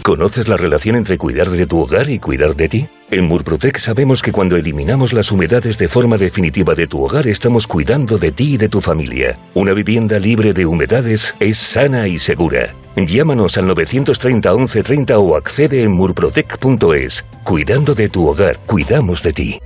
¿Conoces 0.03 0.47
la 0.47 0.57
relación 0.57 0.95
entre 0.95 1.17
cuidar 1.17 1.49
de 1.49 1.65
tu 1.65 1.79
hogar 1.79 2.09
y 2.09 2.19
cuidar 2.19 2.55
de 2.55 2.69
ti? 2.69 2.87
En 3.09 3.27
Murprotec 3.27 3.77
sabemos 3.77 4.21
que 4.21 4.31
cuando 4.31 4.55
eliminamos 4.55 5.13
las 5.13 5.31
humedades 5.31 5.77
de 5.77 5.87
forma 5.87 6.17
definitiva 6.17 6.75
de 6.75 6.85
tu 6.85 7.03
hogar 7.03 7.27
estamos 7.27 7.65
cuidando 7.65 8.17
de 8.17 8.31
ti 8.31 8.53
y 8.53 8.57
de 8.57 8.69
tu 8.69 8.81
familia. 8.81 9.39
Una 9.53 9.73
vivienda 9.73 10.19
libre 10.19 10.53
de 10.53 10.65
humedades 10.65 11.33
es 11.39 11.57
sana 11.57 12.07
y 12.07 12.19
segura. 12.19 12.75
Llámanos 12.95 13.57
al 13.57 13.67
930 13.67 14.53
1130 14.55 15.17
o 15.17 15.35
accede 15.35 15.83
en 15.83 15.91
murprotec.es. 15.91 17.25
Cuidando 17.43 17.95
de 17.95 18.09
tu 18.09 18.27
hogar, 18.27 18.59
cuidamos 18.65 19.23
de 19.23 19.33
ti. 19.33 19.59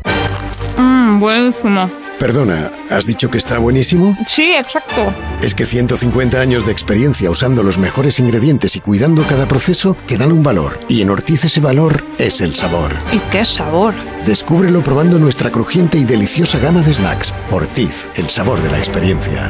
Mmm, 0.77 1.19
buenísimo. 1.19 1.89
Perdona, 2.19 2.69
¿has 2.89 3.05
dicho 3.05 3.29
que 3.29 3.37
está 3.37 3.59
buenísimo? 3.59 4.15
Sí, 4.27 4.51
exacto. 4.51 5.13
Es 5.41 5.55
que 5.55 5.65
150 5.65 6.39
años 6.41 6.65
de 6.65 6.73
experiencia 6.73 7.31
usando 7.31 7.63
los 7.63 7.77
mejores 7.77 8.19
ingredientes 8.19 8.75
y 8.75 8.81
cuidando 8.81 9.23
cada 9.23 9.47
proceso 9.47 9.95
te 10.05 10.17
dan 10.17 10.33
un 10.33 10.43
valor. 10.43 10.81
Y 10.89 11.01
en 11.01 11.11
Ortiz 11.11 11.45
ese 11.45 11.61
valor 11.61 12.03
es 12.17 12.41
el 12.41 12.55
sabor. 12.55 12.91
¿Y 13.13 13.19
qué 13.31 13.45
sabor? 13.45 13.93
Descúbrelo 14.25 14.83
probando 14.83 15.17
nuestra 15.17 15.49
crujiente 15.49 15.97
y 15.97 16.03
deliciosa 16.03 16.59
gama 16.59 16.81
de 16.81 16.91
snacks. 16.91 17.33
Ortiz, 17.51 18.09
el 18.15 18.29
sabor 18.29 18.61
de 18.61 18.69
la 18.69 18.77
experiencia. 18.77 19.49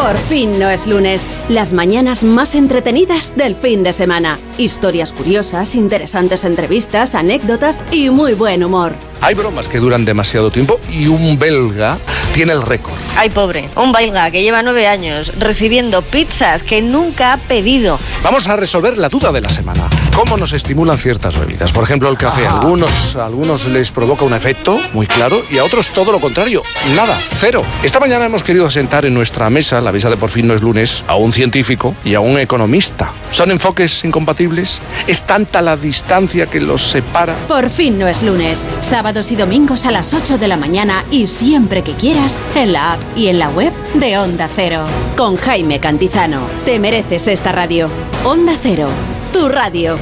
Por 0.00 0.16
fin 0.16 0.58
no 0.58 0.70
es 0.70 0.86
lunes. 0.86 1.30
Las 1.50 1.74
mañanas 1.74 2.24
más 2.24 2.54
entretenidas 2.54 3.36
del 3.36 3.54
fin 3.54 3.82
de 3.82 3.92
semana. 3.92 4.38
Historias 4.56 5.12
curiosas, 5.12 5.74
interesantes 5.74 6.44
entrevistas, 6.44 7.14
anécdotas 7.14 7.82
y 7.92 8.08
muy 8.08 8.32
buen 8.32 8.64
humor. 8.64 8.94
Hay 9.22 9.34
bromas 9.34 9.68
que 9.68 9.78
duran 9.78 10.06
demasiado 10.06 10.50
tiempo 10.50 10.80
y 10.90 11.06
un 11.06 11.38
belga 11.38 11.98
tiene 12.32 12.52
el 12.52 12.62
récord. 12.62 12.94
Ay, 13.16 13.28
pobre, 13.28 13.68
un 13.76 13.92
belga 13.92 14.30
que 14.30 14.42
lleva 14.42 14.62
nueve 14.62 14.86
años 14.86 15.32
recibiendo 15.38 16.00
pizzas 16.00 16.62
que 16.62 16.80
nunca 16.80 17.34
ha 17.34 17.36
pedido. 17.36 17.98
Vamos 18.22 18.48
a 18.48 18.56
resolver 18.56 18.96
la 18.96 19.10
duda 19.10 19.30
de 19.30 19.42
la 19.42 19.50
semana. 19.50 19.90
¿Cómo 20.16 20.38
nos 20.38 20.54
estimulan 20.54 20.96
ciertas 20.96 21.38
bebidas? 21.38 21.70
Por 21.70 21.84
ejemplo, 21.84 22.08
el 22.08 22.16
café. 22.16 22.46
A 22.46 22.60
algunos, 22.60 23.14
a 23.16 23.26
algunos 23.26 23.66
les 23.66 23.90
provoca 23.90 24.24
un 24.24 24.32
efecto 24.32 24.78
muy 24.94 25.06
claro 25.06 25.42
y 25.50 25.58
a 25.58 25.64
otros 25.64 25.90
todo 25.90 26.12
lo 26.12 26.20
contrario. 26.20 26.62
Nada, 26.96 27.18
cero. 27.38 27.62
Esta 27.82 28.00
mañana 28.00 28.24
hemos 28.24 28.42
querido 28.42 28.70
sentar 28.70 29.04
en 29.04 29.12
nuestra 29.12 29.50
mesa, 29.50 29.82
la 29.82 29.89
mesa 29.92 30.10
de 30.10 30.16
por 30.16 30.30
fin 30.30 30.46
no 30.46 30.54
es 30.54 30.62
lunes, 30.62 31.04
a 31.06 31.16
un 31.16 31.32
científico 31.32 31.94
y 32.04 32.14
a 32.14 32.20
un 32.20 32.38
economista. 32.38 33.12
¿Son 33.30 33.50
enfoques 33.50 34.04
incompatibles? 34.04 34.80
¿Es 35.06 35.26
tanta 35.26 35.62
la 35.62 35.76
distancia 35.76 36.46
que 36.46 36.60
los 36.60 36.82
separa? 36.82 37.34
Por 37.48 37.70
fin 37.70 37.98
no 37.98 38.06
es 38.06 38.22
lunes. 38.22 38.64
Sábados 38.80 39.32
y 39.32 39.36
domingos 39.36 39.86
a 39.86 39.90
las 39.90 40.14
8 40.14 40.38
de 40.38 40.48
la 40.48 40.56
mañana 40.56 41.04
y 41.10 41.26
siempre 41.26 41.82
que 41.82 41.92
quieras 41.92 42.40
en 42.54 42.72
la 42.72 42.92
app 42.92 43.00
y 43.16 43.28
en 43.28 43.38
la 43.38 43.50
web 43.50 43.72
de 43.94 44.18
Onda 44.18 44.48
Cero. 44.54 44.84
Con 45.16 45.36
Jaime 45.36 45.80
Cantizano. 45.80 46.40
Te 46.64 46.78
mereces 46.78 47.28
esta 47.28 47.52
radio. 47.52 47.88
Onda 48.24 48.52
Cero. 48.62 48.88
Tu 49.32 49.48
radio. 49.48 49.98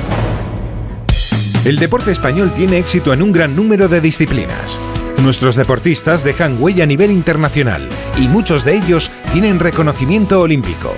El 1.64 1.76
deporte 1.76 2.12
español 2.12 2.52
tiene 2.54 2.78
éxito 2.78 3.12
en 3.12 3.20
un 3.20 3.32
gran 3.32 3.54
número 3.54 3.88
de 3.88 4.00
disciplinas. 4.00 4.80
Nuestros 5.22 5.56
deportistas 5.56 6.22
dejan 6.22 6.62
huella 6.62 6.84
a 6.84 6.86
nivel 6.86 7.10
internacional 7.10 7.88
y 8.16 8.28
muchos 8.28 8.64
de 8.64 8.76
ellos 8.76 9.10
tienen 9.32 9.58
reconocimiento 9.58 10.40
olímpico. 10.40 10.94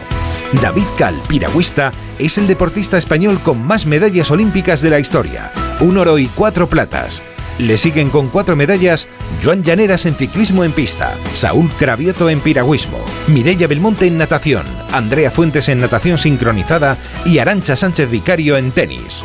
David 0.63 0.87
Cal, 0.97 1.21
piragüista, 1.29 1.93
es 2.19 2.39
el 2.39 2.47
deportista 2.47 2.99
español 2.99 3.41
con 3.41 3.65
más 3.65 3.87
medallas 3.87 4.31
olímpicas 4.31 4.81
de 4.81 4.91
la 4.91 5.01
historia, 5.01 5.53
un 5.81 5.97
oro 5.97 6.19
y 6.19 6.27
cuatro 6.27 6.69
platas. 6.69 7.23
Le 7.59 7.77
siguen 7.77 8.11
con 8.11 8.29
cuatro 8.29 8.57
medallas 8.57 9.07
Joan 9.45 9.63
Llaneras 9.63 10.07
en 10.07 10.15
ciclismo 10.15 10.65
en 10.65 10.73
pista, 10.73 11.15
Saúl 11.35 11.69
Cravioto 11.79 12.31
en 12.31 12.41
piragüismo, 12.41 12.99
Mireia 13.29 13.67
Belmonte 13.67 14.07
en 14.07 14.19
natación, 14.19 14.65
Andrea 14.93 15.31
Fuentes 15.31 15.69
en 15.69 15.79
natación 15.79 16.19
sincronizada 16.19 16.97
y 17.25 17.39
Arancha 17.39 17.77
Sánchez 17.77 18.11
Vicario 18.11 18.57
en 18.57 18.73
tenis. 18.73 19.25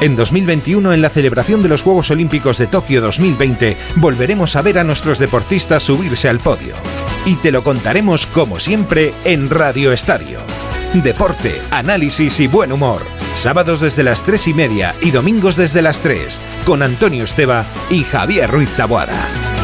En 0.00 0.16
2021, 0.16 0.92
en 0.92 1.02
la 1.02 1.08
celebración 1.08 1.62
de 1.62 1.68
los 1.68 1.82
Juegos 1.82 2.10
Olímpicos 2.10 2.58
de 2.58 2.66
Tokio 2.66 3.00
2020, 3.00 3.76
volveremos 3.96 4.54
a 4.56 4.62
ver 4.62 4.78
a 4.78 4.84
nuestros 4.84 5.18
deportistas 5.18 5.82
subirse 5.82 6.28
al 6.28 6.40
podio. 6.40 6.74
Y 7.26 7.36
te 7.36 7.50
lo 7.50 7.64
contaremos 7.64 8.26
como 8.26 8.60
siempre 8.60 9.14
en 9.24 9.48
Radio 9.48 9.92
Estadio. 9.92 10.40
Deporte, 10.92 11.60
análisis 11.70 12.38
y 12.38 12.46
buen 12.46 12.70
humor. 12.70 13.02
Sábados 13.36 13.80
desde 13.80 14.04
las 14.04 14.22
3 14.22 14.48
y 14.48 14.54
media 14.54 14.94
y 15.00 15.10
domingos 15.10 15.56
desde 15.56 15.82
las 15.82 16.00
3, 16.00 16.38
con 16.66 16.82
Antonio 16.82 17.24
Esteba 17.24 17.64
y 17.90 18.04
Javier 18.04 18.50
Ruiz 18.50 18.68
Taboada. 18.76 19.63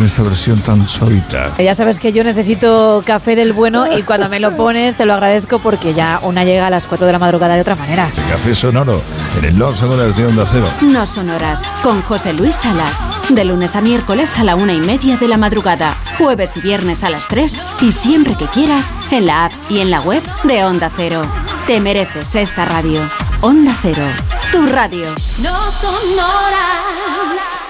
con 0.00 0.06
esta 0.06 0.22
versión 0.22 0.58
tan 0.60 0.88
suavita? 0.88 1.54
Ya 1.58 1.74
sabes 1.74 2.00
que 2.00 2.10
yo 2.10 2.24
necesito 2.24 3.02
café 3.04 3.36
del 3.36 3.52
bueno 3.52 3.84
y 3.86 4.02
cuando 4.02 4.30
me 4.30 4.40
lo 4.40 4.56
pones 4.56 4.96
te 4.96 5.04
lo 5.04 5.12
agradezco 5.12 5.58
porque 5.58 5.92
ya 5.92 6.20
una 6.22 6.42
llega 6.42 6.68
a 6.68 6.70
las 6.70 6.86
4 6.86 7.06
de 7.06 7.12
la 7.12 7.18
madrugada 7.18 7.54
de 7.54 7.60
otra 7.60 7.76
manera. 7.76 8.10
Café 8.30 8.54
sonoro 8.54 9.02
en 9.38 9.44
el 9.44 9.58
Long 9.58 9.76
Sonoras 9.76 10.16
de 10.16 10.24
Onda 10.24 10.46
Cero. 10.50 10.64
No 10.80 11.04
Sonoras 11.04 11.62
con 11.82 12.00
José 12.00 12.32
Luis 12.32 12.56
Salas. 12.56 12.98
De 13.28 13.44
lunes 13.44 13.76
a 13.76 13.82
miércoles 13.82 14.38
a 14.38 14.44
la 14.44 14.56
una 14.56 14.72
y 14.72 14.80
media 14.80 15.18
de 15.18 15.28
la 15.28 15.36
madrugada. 15.36 15.98
Jueves 16.16 16.56
y 16.56 16.62
viernes 16.62 17.04
a 17.04 17.10
las 17.10 17.28
3 17.28 17.62
y 17.82 17.92
siempre 17.92 18.36
que 18.36 18.46
quieras 18.46 18.90
en 19.10 19.26
la 19.26 19.44
app 19.44 19.52
y 19.68 19.80
en 19.80 19.90
la 19.90 20.00
web 20.00 20.22
de 20.44 20.64
Onda 20.64 20.90
Cero. 20.96 21.20
Te 21.66 21.78
mereces 21.78 22.36
esta 22.36 22.64
radio. 22.64 23.02
Onda 23.42 23.76
Cero, 23.82 24.06
tu 24.50 24.66
radio. 24.66 25.14
No 25.42 25.70
son 25.70 25.94
horas. 26.14 27.69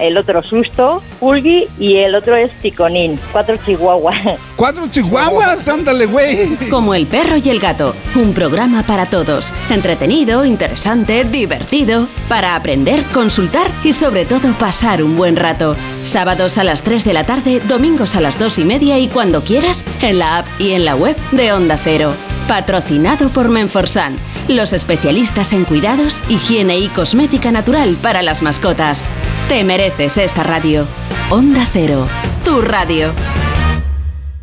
el 0.00 0.16
otro 0.16 0.42
Susto, 0.42 1.02
Pulgi 1.18 1.68
y 1.78 1.96
el 1.96 2.14
otro 2.14 2.36
es 2.36 2.50
Ticonín. 2.62 3.18
Cuatro 3.32 3.56
chihuahuas. 3.64 4.38
¡Cuatro 4.56 4.88
chihuahuas! 4.88 5.68
¡Ándale, 5.68 6.06
güey! 6.06 6.56
Como 6.68 6.94
el 6.94 7.06
perro 7.06 7.36
y 7.36 7.48
el 7.48 7.60
gato, 7.60 7.94
un 8.14 8.32
programa 8.34 8.82
para 8.82 9.06
todos. 9.06 9.52
Entretenido, 9.70 10.44
interesante, 10.44 11.24
divertido, 11.24 12.08
para 12.28 12.56
aprender, 12.56 13.04
consultar 13.12 13.70
y 13.84 13.92
sobre 13.92 14.24
todo 14.24 14.52
pasar 14.58 15.02
un 15.02 15.16
buen 15.16 15.36
rato. 15.36 15.76
Sábados 16.04 16.58
a 16.58 16.64
las 16.64 16.82
3 16.82 17.04
de 17.04 17.12
la 17.12 17.24
tarde, 17.24 17.60
domingos 17.60 18.16
a 18.16 18.20
las 18.20 18.38
2 18.38 18.58
y 18.58 18.64
media 18.64 18.98
y 18.98 19.08
cuando 19.08 19.42
quieras, 19.44 19.84
en 20.02 20.18
la 20.18 20.38
app 20.38 20.46
y 20.58 20.72
en 20.72 20.84
la 20.84 20.94
web 20.94 21.16
de 21.32 21.52
Onda 21.52 21.78
Cero. 21.82 22.14
Patrocinado 22.50 23.28
por 23.28 23.48
Menforsan, 23.48 24.16
los 24.48 24.72
especialistas 24.72 25.52
en 25.52 25.64
cuidados, 25.64 26.20
higiene 26.28 26.80
y 26.80 26.88
cosmética 26.88 27.52
natural 27.52 27.96
para 28.02 28.22
las 28.22 28.42
mascotas. 28.42 29.06
Te 29.48 29.62
mereces 29.62 30.18
esta 30.18 30.42
radio. 30.42 30.84
Onda 31.30 31.64
Cero, 31.72 32.08
tu 32.44 32.60
radio. 32.60 33.12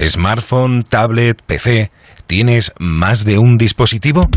Smartphone, 0.01 0.83
tablet, 0.83 1.41
PC. 1.41 1.91
¿Tienes 2.27 2.71
más 2.79 3.25
de 3.25 3.39
un 3.39 3.57
dispositivo? 3.57 4.29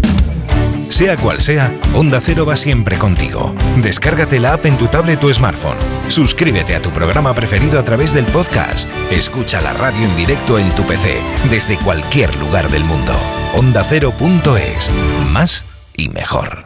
Sea 0.89 1.17
cual 1.17 1.41
sea, 1.41 1.73
Onda 1.95 2.21
Cero 2.21 2.45
va 2.45 2.57
siempre 2.57 2.99
contigo. 2.99 3.55
Descárgate 3.77 4.41
la 4.41 4.55
app 4.55 4.67
en 4.67 4.79
tu 4.79 4.89
tablet 4.89 5.23
o 5.23 5.33
smartphone. 5.33 5.79
Suscríbete 6.09 6.75
a 6.75 6.83
tu 6.83 6.91
programa 6.91 7.35
preferido 7.35 7.79
a 7.79 7.85
través 7.85 8.15
del 8.15 8.25
podcast. 8.25 8.91
Escucha 9.13 9.61
la 9.61 9.73
radio 9.75 10.07
en 10.07 10.17
directo 10.17 10.59
en 10.59 10.75
tu 10.75 10.83
PC, 10.83 11.23
desde 11.49 11.79
cualquier 11.79 12.35
lugar 12.35 12.69
del 12.69 12.83
mundo. 12.83 13.13
OndaCero.es. 13.57 14.91
Más 15.33 15.65
y 15.97 16.09
mejor. 16.09 16.63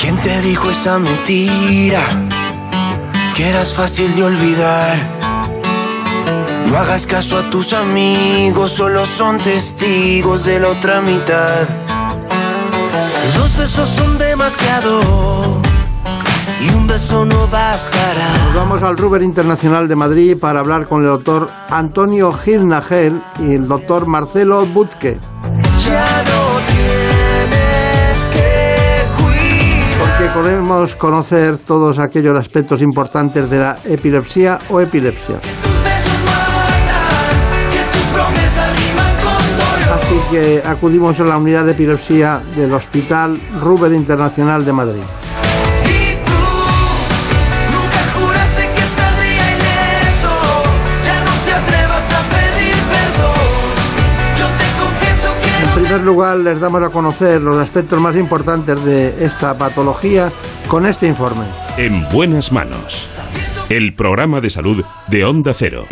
¿Quién 0.00 0.16
te 0.18 0.40
dijo 0.42 0.70
esa 0.70 0.98
mentira? 0.98 2.02
Que 3.36 3.48
eras 3.48 3.74
fácil 3.74 4.14
de 4.14 4.24
olvidar. 4.24 4.96
No 6.66 6.76
hagas 6.76 7.06
caso 7.06 7.38
a 7.38 7.48
tus 7.48 7.72
amigos, 7.72 8.72
solo 8.72 9.06
son 9.06 9.38
testigos 9.38 10.44
de 10.44 10.60
la 10.60 10.68
otra 10.68 11.00
mitad. 11.00 11.87
Besos 13.58 13.88
son 13.88 14.16
demasiado 14.18 15.00
y 16.60 16.74
un 16.74 16.86
beso 16.86 17.24
no 17.24 17.48
bastará. 17.48 18.32
Nos 18.46 18.54
vamos 18.54 18.82
al 18.82 18.96
Ruber 18.96 19.20
Internacional 19.20 19.88
de 19.88 19.96
Madrid 19.96 20.36
para 20.38 20.60
hablar 20.60 20.86
con 20.86 21.00
el 21.02 21.08
doctor 21.08 21.50
Antonio 21.68 22.32
Gil 22.32 22.68
Nagel 22.68 23.20
y 23.40 23.54
el 23.54 23.66
doctor 23.66 24.06
Marcelo 24.06 24.64
Butke. 24.64 25.18
Ya 25.84 26.24
no 26.24 26.60
tienes 26.68 28.28
que 28.32 29.04
cuidar. 29.16 29.98
Porque 29.98 30.40
queremos 30.40 30.94
conocer 30.94 31.58
todos 31.58 31.98
aquellos 31.98 32.38
aspectos 32.38 32.80
importantes 32.80 33.50
de 33.50 33.58
la 33.58 33.76
epilepsia 33.84 34.60
o 34.70 34.80
epilepsia. 34.80 35.40
Que 40.30 40.62
acudimos 40.64 41.18
a 41.20 41.24
la 41.24 41.38
unidad 41.38 41.64
de 41.64 41.72
epilepsia 41.72 42.40
del 42.56 42.72
Hospital 42.72 43.38
Ruber 43.60 43.92
Internacional 43.92 44.64
de 44.64 44.72
Madrid. 44.72 45.02
En 55.62 55.84
primer 55.84 56.00
lugar, 56.02 56.36
les 56.38 56.60
damos 56.60 56.82
a 56.82 56.90
conocer 56.90 57.40
los 57.40 57.56
aspectos 57.58 58.00
más 58.00 58.16
importantes 58.16 58.84
de 58.84 59.24
esta 59.24 59.56
patología 59.56 60.30
con 60.66 60.84
este 60.86 61.06
informe. 61.06 61.44
En 61.76 62.06
buenas 62.10 62.52
manos. 62.52 63.08
El 63.68 63.94
programa 63.94 64.40
de 64.40 64.50
salud 64.50 64.84
de 65.06 65.24
Onda 65.24 65.54
Cero. 65.54 65.86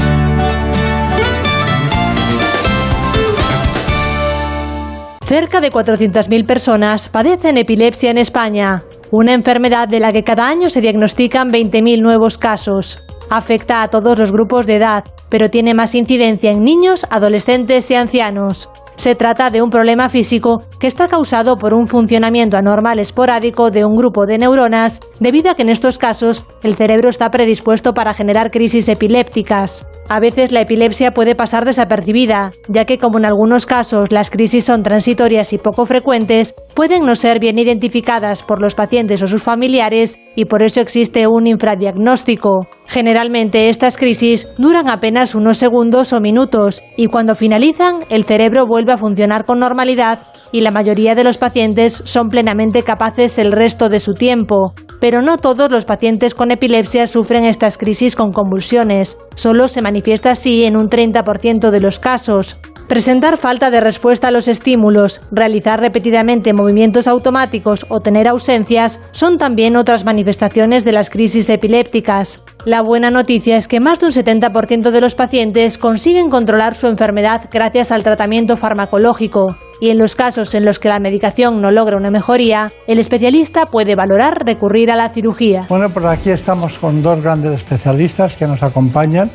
Cerca 5.26 5.60
de 5.60 5.72
400.000 5.72 6.46
personas 6.46 7.08
padecen 7.08 7.56
epilepsia 7.56 8.12
en 8.12 8.18
España, 8.18 8.84
una 9.10 9.34
enfermedad 9.34 9.88
de 9.88 9.98
la 9.98 10.12
que 10.12 10.22
cada 10.22 10.48
año 10.48 10.70
se 10.70 10.80
diagnostican 10.80 11.50
20.000 11.50 12.00
nuevos 12.00 12.38
casos. 12.38 13.02
Afecta 13.28 13.82
a 13.82 13.88
todos 13.88 14.16
los 14.16 14.30
grupos 14.30 14.68
de 14.68 14.76
edad, 14.76 15.02
pero 15.28 15.50
tiene 15.50 15.74
más 15.74 15.96
incidencia 15.96 16.52
en 16.52 16.62
niños, 16.62 17.06
adolescentes 17.10 17.90
y 17.90 17.96
ancianos. 17.96 18.70
Se 18.96 19.14
trata 19.14 19.50
de 19.50 19.60
un 19.60 19.68
problema 19.68 20.08
físico 20.08 20.62
que 20.80 20.86
está 20.86 21.06
causado 21.06 21.58
por 21.58 21.74
un 21.74 21.86
funcionamiento 21.86 22.56
anormal 22.56 22.98
esporádico 22.98 23.70
de 23.70 23.84
un 23.84 23.94
grupo 23.94 24.24
de 24.24 24.38
neuronas, 24.38 25.00
debido 25.20 25.50
a 25.50 25.54
que 25.54 25.62
en 25.62 25.68
estos 25.68 25.98
casos 25.98 26.44
el 26.62 26.76
cerebro 26.76 27.10
está 27.10 27.30
predispuesto 27.30 27.92
para 27.92 28.14
generar 28.14 28.50
crisis 28.50 28.88
epilépticas. 28.88 29.86
A 30.08 30.20
veces 30.20 30.52
la 30.52 30.60
epilepsia 30.60 31.12
puede 31.12 31.34
pasar 31.34 31.64
desapercibida, 31.64 32.52
ya 32.68 32.84
que 32.84 32.98
como 32.98 33.18
en 33.18 33.26
algunos 33.26 33.66
casos 33.66 34.12
las 34.12 34.30
crisis 34.30 34.64
son 34.64 34.82
transitorias 34.82 35.52
y 35.52 35.58
poco 35.58 35.84
frecuentes, 35.84 36.54
pueden 36.74 37.04
no 37.04 37.16
ser 37.16 37.40
bien 37.40 37.58
identificadas 37.58 38.42
por 38.42 38.62
los 38.62 38.74
pacientes 38.74 39.22
o 39.22 39.26
sus 39.26 39.42
familiares 39.42 40.16
y 40.36 40.44
por 40.44 40.62
eso 40.62 40.80
existe 40.80 41.26
un 41.26 41.46
infradiagnóstico. 41.46 42.68
Generalmente 42.86 43.68
estas 43.68 43.96
crisis 43.96 44.48
duran 44.58 44.88
apenas 44.88 45.34
unos 45.34 45.58
segundos 45.58 46.12
o 46.12 46.20
minutos 46.20 46.82
y 46.96 47.06
cuando 47.06 47.34
finalizan 47.34 48.04
el 48.08 48.24
cerebro 48.24 48.64
vuelve 48.64 48.85
a 48.94 48.98
funcionar 48.98 49.44
con 49.44 49.58
normalidad 49.58 50.20
y 50.52 50.60
la 50.60 50.70
mayoría 50.70 51.14
de 51.14 51.24
los 51.24 51.38
pacientes 51.38 52.02
son 52.04 52.28
plenamente 52.28 52.82
capaces 52.82 53.38
el 53.38 53.52
resto 53.52 53.88
de 53.88 54.00
su 54.00 54.14
tiempo. 54.14 54.72
Pero 55.00 55.22
no 55.22 55.38
todos 55.38 55.70
los 55.70 55.84
pacientes 55.84 56.34
con 56.34 56.50
epilepsia 56.50 57.06
sufren 57.06 57.44
estas 57.44 57.78
crisis 57.78 58.16
con 58.16 58.32
convulsiones. 58.32 59.18
Solo 59.34 59.68
se 59.68 59.82
manifiesta 59.82 60.30
así 60.30 60.64
en 60.64 60.76
un 60.76 60.88
30% 60.88 61.70
de 61.70 61.80
los 61.80 61.98
casos. 61.98 62.60
Presentar 62.88 63.36
falta 63.36 63.70
de 63.72 63.80
respuesta 63.80 64.28
a 64.28 64.30
los 64.30 64.46
estímulos, 64.46 65.20
realizar 65.32 65.80
repetidamente 65.80 66.52
movimientos 66.52 67.08
automáticos 67.08 67.84
o 67.88 67.98
tener 67.98 68.28
ausencias 68.28 69.00
son 69.10 69.38
también 69.38 69.74
otras 69.74 70.04
manifestaciones 70.04 70.84
de 70.84 70.92
las 70.92 71.10
crisis 71.10 71.50
epilépticas. 71.50 72.44
La 72.64 72.82
buena 72.82 73.10
noticia 73.10 73.56
es 73.56 73.66
que 73.66 73.80
más 73.80 73.98
de 73.98 74.06
un 74.06 74.12
70% 74.12 74.92
de 74.92 75.00
los 75.00 75.16
pacientes 75.16 75.78
consiguen 75.78 76.28
controlar 76.28 76.76
su 76.76 76.86
enfermedad 76.86 77.48
gracias 77.52 77.90
al 77.90 78.04
tratamiento 78.04 78.56
farmacológico. 78.56 79.56
Y 79.80 79.90
en 79.90 79.98
los 79.98 80.14
casos 80.14 80.54
en 80.54 80.64
los 80.64 80.78
que 80.78 80.88
la 80.88 81.00
medicación 81.00 81.60
no 81.60 81.72
logra 81.72 81.96
una 81.96 82.12
mejoría, 82.12 82.70
el 82.86 83.00
especialista 83.00 83.66
puede 83.66 83.96
valorar 83.96 84.44
recurrir 84.46 84.92
a 84.92 84.96
la 84.96 85.08
cirugía. 85.08 85.66
Bueno, 85.68 85.90
pues 85.90 86.06
aquí 86.06 86.30
estamos 86.30 86.78
con 86.78 87.02
dos 87.02 87.20
grandes 87.20 87.52
especialistas 87.52 88.36
que 88.36 88.46
nos 88.46 88.62
acompañan. 88.62 89.28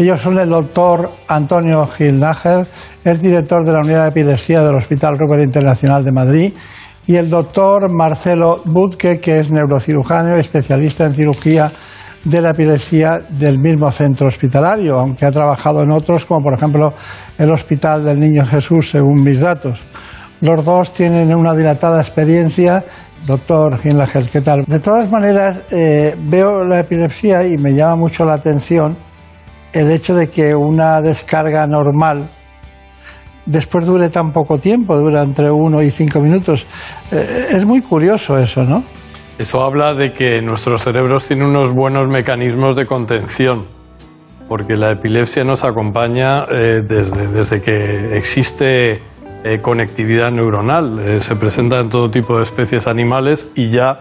Ellos 0.00 0.22
son 0.22 0.38
el 0.38 0.48
doctor 0.48 1.10
Antonio 1.28 1.86
Gil 1.86 2.20
Nájer, 2.20 2.66
es 3.04 3.22
director 3.22 3.64
de 3.64 3.72
la 3.72 3.80
unidad 3.80 4.02
de 4.04 4.08
epilepsia 4.10 4.62
del 4.62 4.76
Hospital 4.76 5.18
Ruber 5.18 5.40
Internacional 5.40 6.04
de 6.04 6.12
Madrid, 6.12 6.52
y 7.06 7.16
el 7.16 7.30
doctor 7.30 7.90
Marcelo 7.90 8.62
Butke, 8.64 9.20
que 9.20 9.40
es 9.40 9.50
neurocirujano 9.50 10.36
y 10.36 10.40
especialista 10.40 11.06
en 11.06 11.14
cirugía 11.14 11.70
de 12.24 12.40
la 12.40 12.50
epilepsia 12.50 13.20
del 13.30 13.58
mismo 13.58 13.90
centro 13.90 14.26
hospitalario, 14.26 14.98
aunque 14.98 15.24
ha 15.24 15.32
trabajado 15.32 15.82
en 15.82 15.90
otros, 15.90 16.24
como 16.26 16.42
por 16.42 16.54
ejemplo 16.54 16.92
el 17.38 17.50
Hospital 17.50 18.04
del 18.04 18.20
Niño 18.20 18.46
Jesús, 18.46 18.90
según 18.90 19.22
mis 19.22 19.40
datos. 19.40 19.80
Los 20.40 20.64
dos 20.64 20.92
tienen 20.92 21.34
una 21.34 21.54
dilatada 21.54 22.00
experiencia. 22.00 22.84
Doctor 23.26 23.78
Ginlager, 23.78 24.28
¿qué 24.28 24.40
tal? 24.40 24.64
De 24.64 24.80
todas 24.80 25.10
maneras, 25.10 25.62
eh, 25.70 26.14
veo 26.18 26.64
la 26.64 26.80
epilepsia 26.80 27.46
y 27.46 27.58
me 27.58 27.74
llama 27.74 27.96
mucho 27.96 28.24
la 28.24 28.34
atención 28.34 28.96
el 29.72 29.90
hecho 29.90 30.14
de 30.14 30.28
que 30.28 30.54
una 30.54 31.00
descarga 31.00 31.66
normal 31.66 32.28
después 33.46 33.84
dure 33.86 34.08
tan 34.10 34.32
poco 34.32 34.58
tiempo, 34.58 34.96
dura 34.96 35.22
entre 35.22 35.50
uno 35.50 35.82
y 35.82 35.90
cinco 35.90 36.20
minutos. 36.20 36.66
Eh, 37.10 37.46
es 37.50 37.64
muy 37.64 37.82
curioso 37.82 38.38
eso, 38.38 38.64
¿no? 38.64 38.82
Eso 39.38 39.62
habla 39.62 39.94
de 39.94 40.12
que 40.12 40.42
nuestros 40.42 40.82
cerebros 40.82 41.26
tienen 41.26 41.46
unos 41.48 41.72
buenos 41.72 42.08
mecanismos 42.08 42.76
de 42.76 42.86
contención. 42.86 43.64
porque 44.48 44.76
la 44.76 44.90
epilepsia 44.90 45.44
nos 45.44 45.62
acompaña 45.62 46.44
eh, 46.50 46.82
desde, 46.84 47.28
desde 47.28 47.62
que 47.62 48.16
existe 48.16 49.00
eh, 49.44 49.60
conectividad 49.62 50.32
neuronal. 50.32 51.00
Se 51.20 51.36
presenta 51.36 51.78
en 51.78 51.88
todo 51.88 52.10
tipo 52.10 52.36
de 52.36 52.42
especies 52.42 52.88
animales 52.88 53.46
y 53.54 53.70
ya 53.70 54.00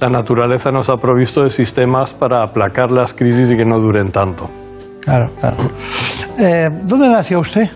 la 0.00 0.08
naturaleza 0.08 0.70
nos 0.70 0.88
ha 0.88 0.96
provisto 0.96 1.44
de 1.44 1.50
sistemas 1.50 2.14
para 2.14 2.42
aplacar 2.42 2.90
las 2.90 3.12
crisis 3.12 3.50
y 3.52 3.58
que 3.58 3.66
no 3.66 3.78
duren 3.78 4.10
tanto. 4.10 4.48
Claro, 5.02 5.30
claro. 5.38 5.56
¿Dónde 6.84 7.10
nació 7.10 7.40
usted? 7.40 7.68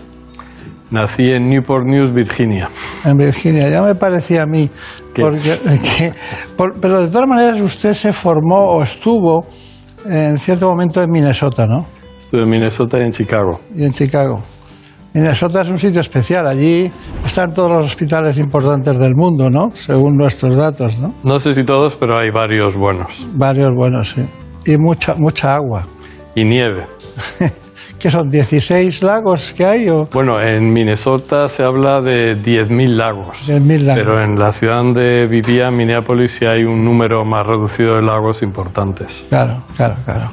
Nací 0.91 1.31
en 1.31 1.49
Newport 1.49 1.85
News, 1.85 2.13
Virginia. 2.13 2.69
En 3.03 3.17
Virginia, 3.17 3.69
ya 3.69 3.81
me 3.81 3.95
parecía 3.95 4.43
a 4.43 4.45
mí. 4.45 4.69
Porque, 5.15 5.57
que- 5.97 6.13
por- 6.55 6.79
pero 6.79 7.01
de 7.01 7.07
todas 7.09 7.27
maneras 7.27 7.59
usted 7.61 7.93
se 7.93 8.13
formó 8.13 8.57
o 8.65 8.83
estuvo 8.83 9.45
en 10.05 10.37
cierto 10.37 10.67
momento 10.67 11.01
en 11.01 11.09
Minnesota, 11.09 11.65
¿no? 11.65 11.85
Estuve 12.19 12.43
en 12.43 12.49
Minnesota 12.49 12.99
y 12.99 13.01
en 13.03 13.11
Chicago. 13.11 13.61
Y 13.75 13.83
en 13.83 13.91
Chicago. 13.91 14.41
Minnesota 15.13 15.61
es 15.61 15.69
un 15.69 15.77
sitio 15.79 16.01
especial. 16.01 16.45
Allí 16.45 16.91
están 17.25 17.53
todos 17.53 17.71
los 17.71 17.85
hospitales 17.85 18.37
importantes 18.37 18.99
del 18.99 19.13
mundo, 19.15 19.49
¿no? 19.49 19.71
Según 19.73 20.17
nuestros 20.17 20.55
datos, 20.57 20.99
¿no? 20.99 21.13
No 21.23 21.39
sé 21.39 21.53
si 21.53 21.63
todos, 21.63 21.95
pero 21.95 22.17
hay 22.17 22.29
varios 22.31 22.75
buenos. 22.75 23.25
Varios 23.33 23.71
buenos, 23.75 24.11
sí. 24.11 24.25
Y 24.65 24.77
mucha, 24.77 25.15
mucha 25.15 25.55
agua. 25.55 25.87
Y 26.35 26.43
nieve. 26.43 26.85
¿Qué 28.05 28.11
son? 28.11 28.29
¿16 28.29 29.01
lagos 29.01 29.51
que 29.57 29.65
hay? 29.65 29.89
O 29.89 30.07
Bueno, 30.13 30.39
en 30.39 30.71
Minnesota 30.71 31.49
se 31.49 31.63
habla 31.63 32.01
de 32.01 32.37
10.000 32.39 32.89
lagos. 32.89 33.49
10.000 33.49 33.79
lagos. 33.79 34.03
Pero 34.03 34.21
en 34.21 34.37
la 34.37 34.51
ciudad 34.51 34.75
donde 34.75 35.25
vivía, 35.25 35.69
en 35.69 35.75
Minneapolis, 35.75 36.33
sí 36.33 36.45
hay 36.45 36.65
un 36.65 36.85
número 36.85 37.25
más 37.25 37.47
reducido 37.47 37.95
de 37.95 38.03
lagos 38.03 38.43
importantes. 38.43 39.25
Claro, 39.29 39.63
claro, 39.75 39.95
claro. 40.05 40.29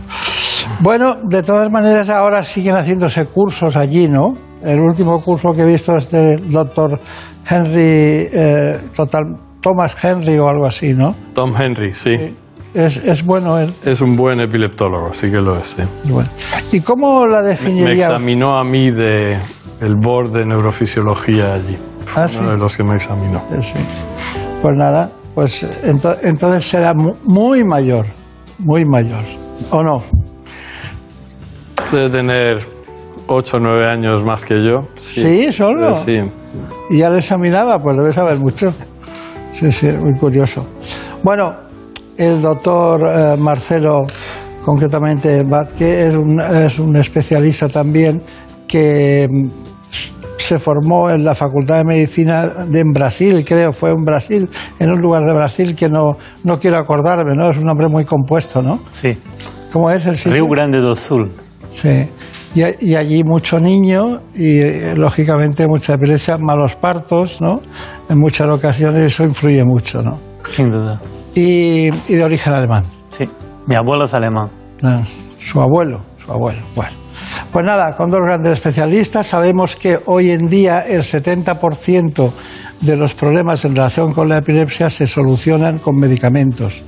Bueno, 0.80 1.16
de 1.22 1.42
todas 1.42 1.72
maneras 1.72 2.10
ahora 2.10 2.44
siguen 2.44 2.74
haciéndose 2.74 3.24
cursos 3.24 3.74
allí, 3.74 4.06
¿no? 4.06 4.36
El 4.62 4.78
último 4.78 5.18
curso 5.22 5.54
que 5.54 5.62
he 5.62 5.66
visto 5.66 5.96
es 5.96 6.10
del 6.10 6.52
doctor 6.52 7.00
Henry, 7.48 8.28
eh, 8.34 8.78
total, 8.94 9.34
Thomas 9.62 9.96
Henry 10.04 10.36
o 10.36 10.46
algo 10.46 10.66
así, 10.66 10.92
¿no? 10.92 11.14
Tom 11.32 11.54
Henry, 11.58 11.94
sí. 11.94 12.34
Es, 12.74 12.96
es 12.96 13.22
bueno 13.24 13.58
él. 13.58 13.72
Es 13.84 14.00
un 14.00 14.16
buen 14.16 14.40
epileptólogo, 14.40 15.12
sí 15.12 15.26
que 15.30 15.40
lo 15.40 15.58
es, 15.58 15.66
sí. 15.76 15.82
Y 16.04 16.10
bueno. 16.12 16.28
¿Y 16.72 16.80
cómo 16.80 17.26
la 17.26 17.42
Me 17.42 17.48
definiría? 17.48 17.92
examinó 18.06 18.56
a 18.56 18.64
mí 18.64 18.90
de 18.90 19.36
el 19.80 19.96
board 19.96 20.30
de 20.32 20.46
neurofisiología 20.46 21.54
allí. 21.54 21.76
Ah, 22.14 22.20
uno 22.20 22.28
sí. 22.28 22.44
de 22.44 22.56
los 22.56 22.76
que 22.76 22.84
me 22.84 22.94
examinó. 22.94 23.38
Eh, 23.52 23.60
sí. 23.62 23.74
Pues 24.62 24.76
nada, 24.76 25.10
pues 25.34 25.64
ento- 25.84 26.16
entonces 26.22 26.64
será 26.66 26.94
mu- 26.94 27.16
muy 27.24 27.62
mayor, 27.64 28.06
muy 28.58 28.84
mayor, 28.84 29.22
¿o 29.70 29.82
no? 29.82 30.02
Debe 31.90 32.08
tener 32.10 32.66
8 33.26 33.56
o 33.56 33.60
9 33.60 33.86
años 33.86 34.24
más 34.24 34.44
que 34.44 34.62
yo. 34.64 34.86
¿Sí, 34.96 35.52
solo? 35.52 35.94
Sí. 35.96 36.20
Y 36.90 36.98
ya 36.98 37.10
le 37.10 37.18
examinaba, 37.18 37.82
pues 37.82 37.96
debe 37.96 38.12
saber 38.12 38.38
mucho. 38.38 38.72
Sí, 39.52 39.70
sí, 39.72 39.88
muy 39.88 40.14
curioso. 40.14 40.66
Bueno, 41.22 41.54
el 42.22 42.40
doctor 42.40 43.02
eh, 43.02 43.36
Marcelo, 43.38 44.06
concretamente 44.64 45.42
Vázquez, 45.42 46.10
es 46.10 46.14
un, 46.14 46.40
es 46.40 46.78
un 46.78 46.96
especialista 46.96 47.68
también 47.68 48.22
que 48.66 49.28
mm, 49.30 49.48
se 50.38 50.58
formó 50.58 51.10
en 51.10 51.24
la 51.24 51.34
Facultad 51.34 51.78
de 51.78 51.84
Medicina 51.84 52.46
de 52.46 52.80
en 52.80 52.92
Brasil, 52.92 53.44
creo, 53.46 53.72
fue 53.72 53.90
en 53.90 54.04
Brasil, 54.04 54.48
en 54.78 54.90
un 54.90 55.00
lugar 55.00 55.24
de 55.24 55.32
Brasil 55.32 55.74
que 55.74 55.88
no, 55.88 56.16
no 56.44 56.58
quiero 56.58 56.78
acordarme, 56.78 57.34
¿no? 57.34 57.50
Es 57.50 57.56
un 57.56 57.64
nombre 57.64 57.88
muy 57.88 58.04
compuesto, 58.04 58.62
¿no? 58.62 58.80
Sí. 58.90 59.16
¿Cómo 59.72 59.90
es 59.90 60.06
el 60.06 60.16
sitio? 60.16 60.32
Río 60.32 60.48
Grande 60.48 60.78
do 60.78 60.96
Sul. 60.96 61.30
Sí. 61.70 62.06
Y, 62.54 62.94
allí 62.94 63.24
mucho 63.24 63.58
niño 63.58 64.20
y 64.34 64.60
lógicamente 64.94 65.66
mucha 65.66 65.94
epilepsia, 65.94 66.36
malos 66.36 66.76
partos, 66.76 67.40
¿no? 67.40 67.62
En 68.10 68.18
muchas 68.18 68.46
ocasiones 68.48 69.00
eso 69.00 69.24
influye 69.24 69.64
mucho, 69.64 70.02
¿no? 70.02 70.18
Sin 70.50 70.70
duda. 70.70 71.00
Y, 71.34 71.88
y 72.08 72.14
de 72.14 72.24
origen 72.24 72.52
alemán. 72.52 72.84
Sí. 73.10 73.28
Mi 73.66 73.74
abuelo 73.74 74.04
es 74.04 74.14
alemán. 74.14 74.50
Ah, 74.82 75.02
Su 75.38 75.60
abuelo, 75.60 76.00
su 76.24 76.32
abuelo. 76.32 76.60
Bueno. 76.74 77.02
Pues 77.52 77.64
nada, 77.64 77.94
con 77.96 78.10
dos 78.10 78.20
grandes 78.22 78.52
especialistas 78.52 79.26
sabemos 79.26 79.76
que 79.76 79.98
hoy 80.06 80.30
en 80.30 80.48
día 80.48 80.80
el 80.80 81.02
70% 81.02 82.32
de 82.80 82.96
los 82.96 83.14
problemas 83.14 83.64
en 83.64 83.76
relación 83.76 84.12
con 84.12 84.28
la 84.28 84.38
epilepsia 84.38 84.90
se 84.90 85.06
solucionan 85.06 85.78
con 85.78 85.96
medicamentos. 85.96 86.82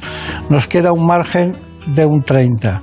Nos 0.49 0.67
queda 0.67 0.93
un 0.93 1.07
margen 1.07 1.57
de 1.89 2.07
un 2.07 2.23
30%. 2.23 2.81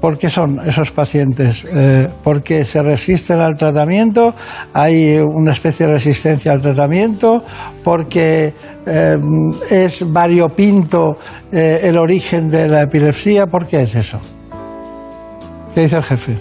¿Por 0.00 0.16
qué 0.16 0.30
son 0.30 0.60
esos 0.64 0.92
pacientes? 0.92 1.64
Eh, 1.64 2.08
porque 2.22 2.64
se 2.64 2.80
resisten 2.82 3.40
al 3.40 3.56
tratamiento, 3.56 4.32
hay 4.72 5.18
una 5.18 5.50
especie 5.50 5.86
de 5.86 5.94
resistencia 5.94 6.52
al 6.52 6.60
tratamiento, 6.60 7.42
porque 7.82 8.54
eh, 8.88 9.16
es 9.70 10.12
variopinto 10.12 11.18
eh, 11.52 11.80
el 11.84 11.96
origen 11.98 12.50
de 12.50 12.68
la 12.68 12.82
epilepsia. 12.82 13.46
¿Por 13.46 13.66
qué 13.66 13.82
es 13.82 13.94
eso? 13.94 14.20
¿Qué 15.74 15.82
dice 15.82 15.96
el 15.96 16.04
jefe? 16.04 16.34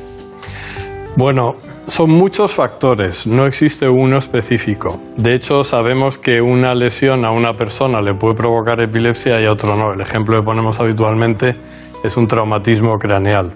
Bueno, 1.15 1.55
son 1.87 2.11
muchos 2.11 2.51
factores, 2.51 3.25
no 3.27 3.45
existe 3.45 3.87
uno 3.87 4.17
específico. 4.17 4.99
De 5.15 5.33
hecho, 5.33 5.63
sabemos 5.63 6.17
que 6.17 6.41
una 6.41 6.75
lesión 6.75 7.25
a 7.25 7.31
una 7.31 7.53
persona 7.53 8.01
le 8.01 8.13
puede 8.13 8.35
provocar 8.35 8.81
epilepsia 8.81 9.41
y 9.41 9.45
a 9.45 9.51
otro 9.51 9.75
no. 9.75 9.93
El 9.93 10.01
ejemplo 10.01 10.37
que 10.37 10.45
ponemos 10.45 10.79
habitualmente 10.79 11.55
es 12.03 12.17
un 12.17 12.27
traumatismo 12.27 12.97
craneal. 12.97 13.53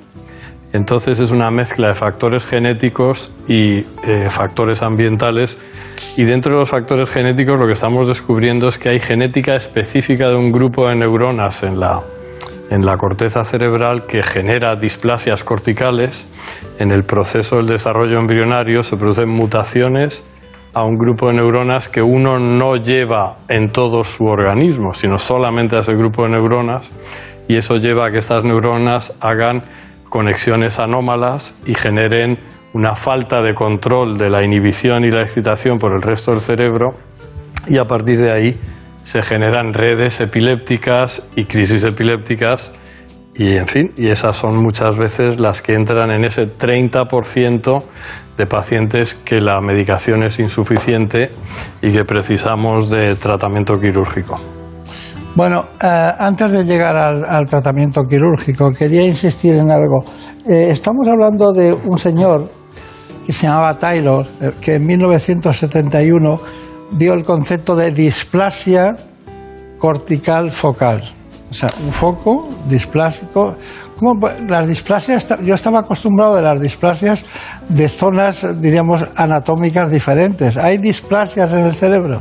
Entonces 0.74 1.20
es 1.20 1.32
una 1.32 1.52
mezcla 1.52 1.90
de 1.90 1.94
factores 1.94 2.46
genéticos 2.46 3.32
y 3.48 3.80
eh, 4.04 4.30
factores 4.30 4.82
ambientales. 4.82 5.58
Y 6.18 6.26
dentro 6.26 6.54
de 6.54 6.60
los 6.60 6.70
factores 6.70 7.10
genéticos 7.10 7.58
lo 7.58 7.66
que 7.66 7.74
estamos 7.74 8.08
descubriendo 8.08 8.68
es 8.68 8.78
que 8.78 8.90
hay 8.90 9.00
genética 9.00 9.56
específica 9.56 10.28
de 10.28 10.36
un 10.36 10.52
grupo 10.52 10.90
de 10.90 10.96
neuronas 10.96 11.64
en 11.64 11.80
la, 11.80 12.02
en 12.70 12.86
la 12.86 12.98
corteza 12.98 13.46
cerebral 13.46 14.06
que 14.08 14.22
genera 14.22 14.76
displasias 14.76 15.44
corticales. 15.44 16.28
En 16.80 16.92
el 16.92 17.06
proceso 17.06 17.58
del 17.58 17.68
desarrollo 17.68 18.20
embrionario 18.20 18.84
se 18.84 18.98
producen 18.98 19.30
mutaciones 19.30 20.24
a 20.74 20.84
un 20.84 20.98
grupo 20.98 21.28
de 21.28 21.34
neuronas 21.34 21.90
que 21.90 22.02
uno 22.02 22.40
no 22.40 22.76
lleva 22.76 23.38
en 23.48 23.70
todo 23.72 24.04
su 24.04 24.26
organismo, 24.26 24.94
sino 24.94 25.18
solamente 25.18 25.76
a 25.76 25.80
ese 25.80 25.94
grupo 25.94 26.24
de 26.24 26.32
neuronas, 26.32 26.92
y 27.48 27.56
eso 27.56 27.78
lleva 27.78 28.08
a 28.08 28.12
que 28.12 28.20
estas 28.20 28.44
neuronas 28.44 29.14
hagan 29.20 29.64
conexiones 30.10 30.80
anómalas 30.80 31.56
y 31.66 31.74
generen 31.74 32.38
una 32.74 32.96
falta 32.96 33.42
de 33.42 33.54
control 33.54 34.18
de 34.18 34.30
la 34.30 34.44
inhibición 34.44 35.04
y 35.04 35.12
la 35.12 35.22
excitación 35.22 35.78
por 35.78 35.94
el 35.94 36.02
resto 36.02 36.32
del 36.32 36.42
cerebro, 36.42 36.96
y 37.68 37.78
a 37.78 37.86
partir 37.86 38.20
de 38.20 38.32
ahí 38.32 38.60
se 39.04 39.22
generan 39.22 39.74
redes 39.74 40.22
epilépticas 40.22 41.28
y 41.36 41.46
crisis 41.46 41.84
epilépticas 41.84 42.72
y 43.36 43.56
en 43.56 43.68
fin, 43.68 43.92
y 43.98 44.08
esas 44.08 44.36
son 44.36 44.58
muchas 44.58 44.98
veces 44.98 45.40
las 45.40 45.62
que 45.62 45.74
entran 45.74 46.12
en 46.12 46.26
ese 46.26 46.48
30% 46.48 47.84
de 48.38 48.46
pacientes 48.46 49.16
que 49.16 49.40
la 49.40 49.62
medicación 49.62 50.24
es 50.24 50.40
insuficiente 50.40 51.32
y 51.82 51.92
que 51.92 52.04
precisamos 52.04 52.90
de 52.90 53.16
tratamiento 53.16 53.80
quirúrgico. 53.80 54.40
Bueno, 55.34 55.68
eh, 55.82 56.12
antes 56.20 56.52
de 56.52 56.66
llegar 56.66 56.98
al, 56.98 57.48
tratamiento 57.48 58.04
quirúrgico, 58.04 58.72
quería 58.74 59.06
insistir 59.06 59.56
en 59.56 59.72
algo. 59.72 60.04
Eh, 60.46 60.68
estamos 60.70 61.08
hablando 61.08 61.54
de 61.54 61.72
un 61.72 61.98
señor 61.98 62.50
que 63.26 63.34
se 63.34 63.48
llamaba 63.48 63.78
Taylor, 63.78 64.26
eh, 64.42 64.52
que 64.62 64.76
en 64.76 64.86
1971 64.86 66.42
dio 66.92 67.14
el 67.14 67.24
concepto 67.24 67.76
de 67.76 67.92
displasia 67.92 68.98
cortical 69.78 70.52
focal. 70.52 71.04
O 71.50 71.54
sea, 71.54 71.70
un 71.86 71.92
foco 71.92 72.48
displásico. 72.68 73.56
¿Cómo 74.02 74.20
pu- 74.20 74.50
las 74.50 74.68
displasias, 74.68 75.28
yo 75.44 75.54
estaba 75.54 75.82
acostumbrado 75.82 76.36
de 76.36 76.42
las 76.42 76.60
displasias 76.60 77.24
de 77.70 77.88
zonas, 77.88 78.60
diríamos, 78.60 79.06
anatómicas 79.16 79.92
diferentes. 79.92 80.58
¿Hay 80.58 80.80
displasias 80.80 81.54
en 81.54 81.66
el 81.66 81.72
cerebro? 81.72 82.20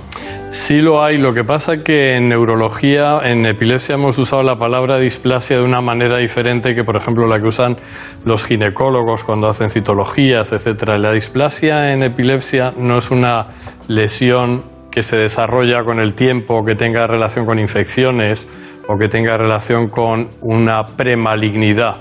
Sí 0.51 0.83
lo 0.83 1.03
hay, 1.03 1.17
lo 1.17 1.33
que 1.33 1.43
pasa 1.43 1.79
que 1.83 2.17
en 2.17 2.29
neurología, 2.29 3.21
en 3.25 3.47
epilepsia 3.47 3.95
hemos 3.95 4.19
usado 4.19 4.43
la 4.43 4.57
palabra 4.59 4.99
displasia 4.99 5.57
de 5.57 5.63
una 5.63 5.81
manera 5.81 6.19
diferente 6.19 6.75
que, 6.75 6.85
por 6.85 6.99
ejemplo, 6.99 7.27
la 7.27 7.41
que 7.41 7.47
usan 7.47 7.79
los 8.27 8.45
ginecólogos 8.45 9.25
cuando 9.25 9.49
hacen 9.49 9.71
citologías, 9.71 10.53
etcétera. 10.53 10.99
La 10.99 11.13
displasia 11.13 11.95
en 11.95 12.03
epilepsia 12.03 12.75
no 12.77 12.99
es 12.99 13.11
una 13.11 13.47
lesión 13.89 14.65
que 14.91 15.03
se 15.03 15.17
desarrolla 15.17 15.83
con 15.83 15.99
el 15.99 16.13
tiempo, 16.13 16.63
que 16.63 16.75
tenga 16.75 17.07
relación 17.07 17.47
con 17.47 17.59
infecciones 17.59 18.47
o 18.93 18.99
que 18.99 19.07
tenga 19.07 19.39
relación 19.39 19.87
con 19.87 20.29
una 20.41 20.85
premalignidad. 20.85 21.99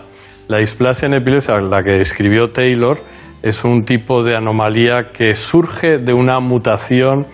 La 0.48 0.58
displasia 0.58 1.06
en 1.06 1.14
epilepsia, 1.14 1.62
la 1.62 1.84
que 1.84 1.92
describió 1.92 2.50
Taylor, 2.50 3.00
es 3.44 3.64
un 3.64 3.86
tipo 3.86 4.24
de 4.24 4.36
anomalía 4.36 5.12
que 5.12 5.36
surge 5.36 6.00
de 6.00 6.14
una 6.14 6.40
mutación 6.40 7.28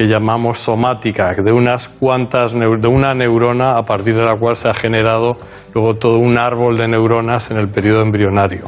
que 0.00 0.06
llamamos 0.06 0.56
somática, 0.56 1.34
de 1.34 1.52
unas 1.52 1.90
cuantas 1.90 2.54
de 2.54 2.88
una 2.88 3.12
neurona 3.12 3.76
a 3.76 3.82
partir 3.82 4.16
de 4.16 4.22
la 4.22 4.34
cual 4.34 4.56
se 4.56 4.70
ha 4.70 4.72
generado 4.72 5.36
luego 5.74 5.96
todo 5.96 6.16
un 6.16 6.38
árbol 6.38 6.78
de 6.78 6.88
neuronas 6.88 7.50
en 7.50 7.58
el 7.58 7.68
periodo 7.68 8.00
embrionario. 8.00 8.64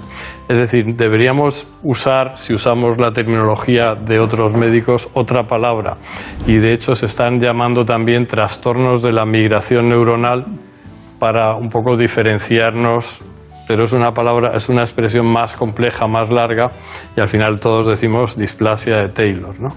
Es 0.47 0.59
decir, 0.59 0.95
deberíamos 0.95 1.67
usar, 1.85 2.37
si 2.37 2.53
usamos 2.53 2.99
la 2.99 3.13
terminología 3.13 3.95
de 3.95 4.21
otros 4.21 4.55
médicos, 4.55 5.09
otra 5.15 5.45
palabra. 5.45 5.97
Y 6.47 6.59
de 6.59 6.75
hecho 6.75 6.95
se 6.95 7.07
están 7.07 7.41
llamando 7.41 7.87
también 7.87 8.27
trastornos 8.27 9.03
de 9.03 9.13
la 9.13 9.25
migración 9.25 9.89
neuronal 9.89 10.45
para 11.19 11.55
un 11.57 11.71
poco 11.71 11.97
diferenciarnos, 11.97 13.23
pero 13.67 13.85
es 13.85 13.95
una 13.95 14.13
palabra, 14.13 14.51
es 14.55 14.69
una 14.69 14.83
expresión 14.83 15.33
más 15.33 15.55
compleja, 15.55 16.07
más 16.07 16.29
larga, 16.29 16.73
y 17.17 17.23
al 17.23 17.29
final 17.29 17.59
todos 17.59 17.87
decimos 17.87 18.37
displasia 18.37 18.99
de 18.99 19.09
Taylor, 19.09 19.59
¿no? 19.59 19.71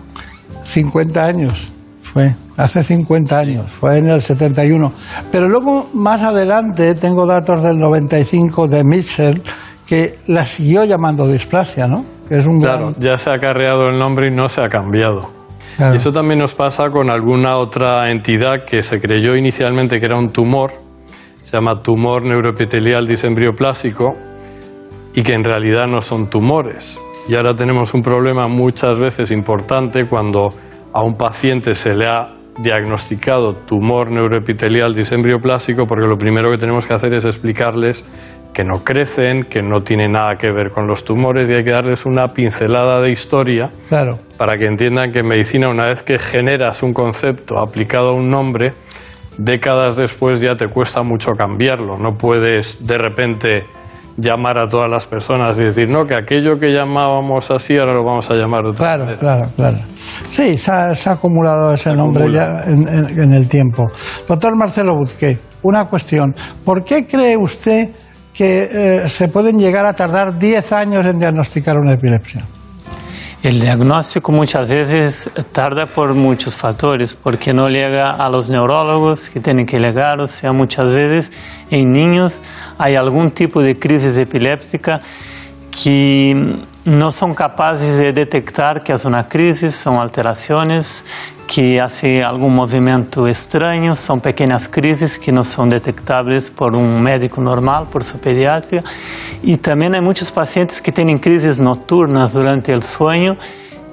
50 0.65 1.25
años 1.25 1.71
fue, 2.01 2.35
hace 2.57 2.83
50 2.83 3.37
años, 3.39 3.71
fue 3.71 3.97
en 3.97 4.09
el 4.09 4.21
71. 4.21 4.91
Pero 5.31 5.47
luego, 5.49 5.89
más 5.93 6.21
adelante, 6.23 6.93
tengo 6.95 7.25
datos 7.25 7.63
del 7.63 7.77
95 7.77 8.67
de 8.67 8.83
Mitchell, 8.83 9.41
que 9.87 10.17
la 10.27 10.45
siguió 10.45 10.83
llamando 10.85 11.27
displasia, 11.27 11.87
¿no? 11.87 12.03
Que 12.27 12.39
es 12.39 12.45
un 12.45 12.59
Claro, 12.61 12.91
gran- 12.91 12.99
ya 12.99 13.17
se 13.17 13.29
ha 13.31 13.39
carreado 13.39 13.87
el 13.89 13.97
nombre 13.99 14.27
y 14.27 14.31
no 14.31 14.49
se 14.49 14.61
ha 14.61 14.69
cambiado. 14.69 15.29
Claro. 15.77 15.95
Eso 15.95 16.11
también 16.13 16.39
nos 16.39 16.55
pasa 16.55 16.89
con 16.89 17.09
alguna 17.09 17.57
otra 17.57 18.09
entidad 18.09 18.65
que 18.65 18.81
se 18.81 19.01
creyó 19.01 19.35
inicialmente 19.35 19.99
que 19.99 20.05
era 20.05 20.17
un 20.17 20.31
tumor, 20.31 20.71
se 21.43 21.57
llama 21.57 21.83
tumor 21.83 22.23
neuroepitelial 22.23 23.05
disembrioplásico, 23.05 24.15
y 25.13 25.21
que 25.21 25.33
en 25.33 25.43
realidad 25.43 25.85
no 25.87 26.01
son 26.01 26.29
tumores. 26.29 26.97
Y 27.27 27.35
ahora 27.35 27.55
tenemos 27.55 27.93
un 27.93 28.01
problema 28.01 28.47
muchas 28.47 28.99
veces 28.99 29.31
importante 29.31 30.05
cuando 30.05 30.53
a 30.93 31.03
un 31.03 31.17
paciente 31.17 31.73
se 31.75 31.95
le 31.95 32.07
ha 32.07 32.27
diagnosticado 32.59 33.53
tumor 33.53 34.11
neuroepitelial 34.11 34.93
disembrioplásico, 34.93 35.85
porque 35.87 36.07
lo 36.07 36.17
primero 36.17 36.51
que 36.51 36.57
tenemos 36.57 36.87
que 36.87 36.93
hacer 36.93 37.13
es 37.13 37.25
explicarles 37.25 38.05
que 38.53 38.63
no 38.63 38.83
crecen, 38.85 39.43
que 39.43 39.61
no 39.61 39.81
tiene 39.81 40.07
nada 40.07 40.37
que 40.37 40.49
ver 40.49 40.71
con 40.71 40.87
los 40.87 41.03
tumores 41.03 41.49
y 41.49 41.53
hay 41.53 41.63
que 41.65 41.71
darles 41.71 42.05
una 42.05 42.29
pincelada 42.29 43.01
de 43.01 43.11
historia 43.11 43.71
Claro. 43.89 44.17
para 44.37 44.57
que 44.57 44.67
entiendan 44.67 45.11
que 45.11 45.19
en 45.19 45.27
medicina 45.27 45.67
una 45.67 45.87
vez 45.87 46.03
que 46.03 46.17
generas 46.17 46.81
un 46.81 46.93
concepto 46.93 47.59
aplicado 47.59 48.11
a 48.11 48.13
un 48.13 48.29
nombre, 48.29 48.71
décadas 49.37 49.97
después 49.97 50.39
ya 50.39 50.55
te 50.55 50.69
cuesta 50.69 51.03
mucho 51.03 51.33
cambiarlo. 51.33 51.97
No 51.97 52.13
puedes 52.17 52.87
de 52.87 52.97
repente 52.97 53.65
llamar 54.17 54.57
a 54.59 54.67
todas 54.67 54.89
las 54.89 55.05
personas 55.07 55.59
y 55.59 55.63
decir, 55.65 55.89
no, 55.89 56.05
que 56.05 56.15
aquello 56.15 56.53
que 56.59 56.71
llamábamos 56.71 57.51
así 57.51 57.77
ahora 57.77 57.93
lo 57.93 58.03
vamos 58.05 58.29
a 58.31 58.35
llamar 58.35 58.63
de 58.63 58.69
otra 58.69 58.97
manera. 58.97 59.19
Claro, 59.19 59.49
claro. 59.55 59.77
Sí, 60.29 60.57
se 60.57 60.71
ha, 60.71 60.95
se 60.95 61.09
ha 61.09 61.13
acumulado 61.13 61.73
ese 61.73 61.93
nombre 61.95 62.31
ya 62.31 62.61
en, 62.65 62.87
en- 62.87 63.19
en 63.19 63.33
el 63.33 63.47
tiempo. 63.47 63.87
Doctor 64.27 64.55
Marcelo 64.57 64.93
Buzqué, 64.95 65.37
una 65.63 65.85
cuestión. 65.85 66.33
¿Por 66.63 66.83
qué 66.83 67.05
cree 67.05 67.35
usted 67.37 67.89
que 68.33 68.69
eh, 69.03 69.09
se 69.09 69.27
pueden 69.27 69.57
llegar 69.57 69.85
a 69.85 69.93
tardar 69.93 70.37
10 70.37 70.71
años 70.73 71.05
en 71.05 71.19
diagnosticar 71.19 71.77
una 71.77 71.93
epilepsia? 71.93 72.41
El 73.45 73.61
diagnóstico 73.61 74.31
muchas 74.31 74.71
veces 74.71 75.29
tarda 75.51 75.85
por 75.85 76.15
muchos 76.15 76.57
factores, 76.57 77.13
porque 77.13 77.53
no 77.53 77.69
llega 77.69 78.09
a 78.09 78.27
los 78.27 78.49
neurólogos 78.49 79.29
que 79.29 79.39
tienen 79.39 79.67
que 79.67 79.79
llegar, 79.79 80.19
o 80.19 80.27
sea, 80.27 80.51
muchas 80.51 80.91
veces 80.91 81.31
en 81.69 81.91
niños 81.91 82.41
hay 82.79 82.95
algún 82.95 83.29
tipo 83.29 83.61
de 83.61 83.77
crisis 83.77 84.17
epiléptica 84.17 84.99
que 85.69 86.55
no 86.85 87.11
son 87.11 87.33
capaces 87.33 87.97
de 87.97 88.13
detectar 88.13 88.83
que 88.83 88.93
es 88.93 89.05
una 89.05 89.27
crisis, 89.27 89.75
son 89.75 89.97
alteraciones 89.97 91.03
que 91.47 91.81
hace 91.81 92.23
algún 92.23 92.55
movimiento 92.55 93.27
extraño, 93.27 93.95
son 93.95 94.21
pequeñas 94.21 94.69
crisis 94.69 95.17
que 95.17 95.31
no 95.31 95.43
son 95.43 95.69
detectables 95.69 96.51
por 96.51 96.75
un 96.75 97.01
médico 97.01 97.41
normal, 97.41 97.87
por 97.91 98.03
su 98.03 98.19
pediatría. 98.19 98.83
Y 99.41 99.57
también 99.57 99.95
hay 99.95 100.01
muchos 100.01 100.31
pacientes 100.31 100.79
que 100.79 100.91
tienen 100.91 101.17
crisis 101.17 101.59
nocturnas 101.59 102.33
durante 102.33 102.71
el 102.71 102.83
sueño 102.83 103.35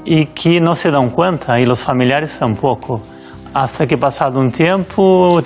y 0.04 0.26
que 0.26 0.60
no 0.60 0.74
se 0.74 0.90
dan 0.90 1.08
cuenta, 1.10 1.58
y 1.60 1.64
los 1.64 1.80
familiares 1.82 2.38
tampoco. 2.38 3.00
Hasta 3.54 3.86
que 3.86 3.98
pasado 3.98 4.40
un 4.40 4.50
tiempo 4.50 5.42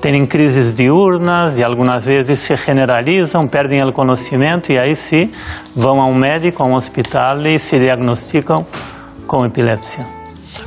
tienen 0.00 0.26
crisis 0.26 0.74
diurnas 0.74 1.58
y 1.58 1.62
algunas 1.62 2.06
veces 2.06 2.40
se 2.40 2.56
generalizan, 2.56 3.48
pierden 3.48 3.80
el 3.80 3.92
conocimiento 3.92 4.72
y 4.72 4.78
ahí 4.78 4.96
sí 4.96 5.30
van 5.74 5.98
a 5.98 6.04
un 6.04 6.18
médico, 6.18 6.62
a 6.62 6.66
un 6.66 6.72
hospital 6.72 7.46
y 7.46 7.58
se 7.58 7.78
diagnostican 7.78 8.64
con 9.26 9.46
epilepsia. 9.46 10.06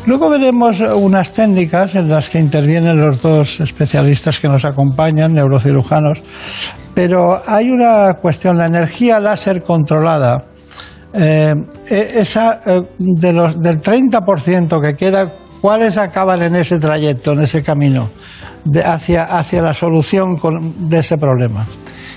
Luego 0.05 0.29
veremos 0.29 0.81
unas 0.81 1.33
técnicas 1.33 1.95
en 1.95 2.09
las 2.09 2.29
que 2.29 2.37
intervienen 2.37 2.99
los 2.99 3.21
dos 3.21 3.59
especialistas 3.59 4.39
que 4.39 4.47
nos 4.47 4.63
acompañan, 4.63 5.33
neurocirujanos, 5.33 6.21
pero 6.93 7.39
hay 7.47 7.71
una 7.71 8.13
cuestión, 8.15 8.57
la 8.57 8.67
energía 8.67 9.19
láser 9.19 9.63
controlada, 9.63 10.45
eh, 11.13 11.55
e- 11.89 12.11
esa, 12.15 12.59
eh, 12.65 12.81
del 12.99 13.81
30% 13.81 14.81
que 14.81 14.95
queda, 14.95 15.31
¿cuáles 15.63 15.97
acaban 15.97 16.41
en 16.41 16.55
ese 16.55 16.77
trayecto, 16.77 17.31
en 17.31 17.39
ese 17.39 17.63
camino, 17.63 18.09
de- 18.65 18.83
hacia, 18.83 19.23
hacia 19.23 19.61
la 19.61 19.73
solución 19.73 20.35
con- 20.35 20.89
de 20.89 20.99
ese 20.99 21.17
problema? 21.17 21.65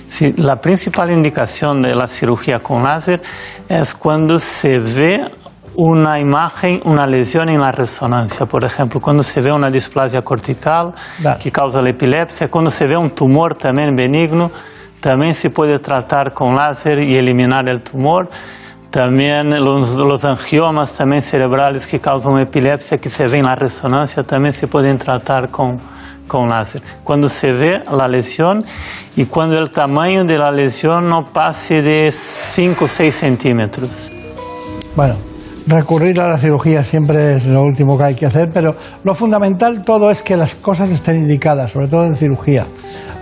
Sí, 0.08 0.32
la 0.36 0.56
principal 0.56 1.12
indicación 1.12 1.80
de 1.80 1.94
la 1.94 2.08
cirugía 2.08 2.58
con 2.58 2.82
láser 2.82 3.22
es 3.68 3.94
cuando 3.94 4.40
se 4.40 4.80
ve 4.80 5.20
una 5.76 6.18
imagen, 6.18 6.80
una 6.86 7.06
lesión 7.06 7.48
en 7.48 7.60
la 7.60 7.70
resonancia. 7.70 8.46
Por 8.46 8.64
ejemplo, 8.64 9.00
cuando 9.00 9.22
se 9.22 9.40
ve 9.40 9.52
una 9.52 9.70
displasia 9.70 10.22
cortical 10.22 10.92
que 11.40 11.52
causa 11.52 11.80
la 11.80 11.90
epilepsia, 11.90 12.48
cuando 12.50 12.70
se 12.72 12.84
ve 12.88 12.96
un 12.96 13.10
tumor 13.10 13.54
también 13.54 13.94
benigno, 13.94 14.50
también 15.00 15.34
se 15.36 15.50
puede 15.50 15.78
tratar 15.78 16.32
con 16.32 16.56
láser 16.56 16.98
y 16.98 17.14
eliminar 17.16 17.68
el 17.68 17.80
tumor. 17.82 18.28
También 18.96 19.50
los, 19.62 19.94
los 19.94 20.24
angiomas 20.24 20.96
también 20.96 21.20
cerebrales 21.20 21.86
que 21.86 22.00
causan 22.00 22.38
epilepsia, 22.38 22.96
que 22.96 23.10
se 23.10 23.28
ven 23.28 23.40
en 23.40 23.44
la 23.44 23.54
resonancia, 23.54 24.22
también 24.22 24.54
se 24.54 24.68
pueden 24.68 24.96
tratar 24.96 25.50
con, 25.50 25.78
con 26.26 26.48
láser. 26.48 26.80
Cuando 27.04 27.28
se 27.28 27.52
ve 27.52 27.82
la 27.92 28.08
lesión 28.08 28.64
y 29.14 29.26
cuando 29.26 29.58
el 29.58 29.70
tamaño 29.70 30.24
de 30.24 30.38
la 30.38 30.50
lesión 30.50 31.10
no 31.10 31.26
pase 31.30 31.82
de 31.82 32.10
5 32.10 32.86
o 32.86 32.88
6 32.88 33.14
centímetros. 33.14 34.10
Bueno, 34.96 35.16
recurrir 35.66 36.18
a 36.18 36.28
la 36.28 36.38
cirugía 36.38 36.82
siempre 36.82 37.36
es 37.36 37.44
lo 37.44 37.64
último 37.64 37.98
que 37.98 38.04
hay 38.04 38.14
que 38.14 38.24
hacer, 38.24 38.50
pero 38.50 38.76
lo 39.04 39.14
fundamental 39.14 39.84
todo 39.84 40.10
es 40.10 40.22
que 40.22 40.38
las 40.38 40.54
cosas 40.54 40.88
estén 40.88 41.16
indicadas, 41.16 41.72
sobre 41.72 41.88
todo 41.88 42.06
en 42.06 42.16
cirugía. 42.16 42.64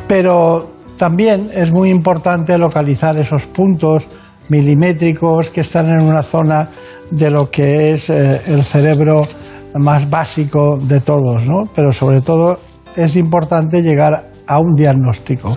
Pero 0.07 0.71
también 0.97 1.51
es 1.53 1.73
muy 1.73 1.91
importante 1.91 2.57
localizar 2.59 3.17
esos 3.17 3.47
puntos 3.47 4.07
milimétricos 4.49 5.51
que 5.51 5.63
están 5.63 5.89
en 5.91 6.03
una 6.03 6.23
zona 6.23 6.69
de 7.11 7.31
lo 7.31 7.51
que 7.51 7.93
es 7.93 8.11
eh, 8.11 8.41
el 8.47 8.63
cerebro 8.63 9.27
más 9.75 10.09
básico 10.09 10.79
de 10.81 11.01
todos, 11.01 11.45
¿no? 11.47 11.69
Pero 11.75 11.93
sobre 11.93 12.21
todo 12.21 12.61
es 12.95 13.17
importante 13.17 13.83
llegar 13.83 14.31
a 14.47 14.59
un 14.59 14.75
diagnóstico. 14.75 15.57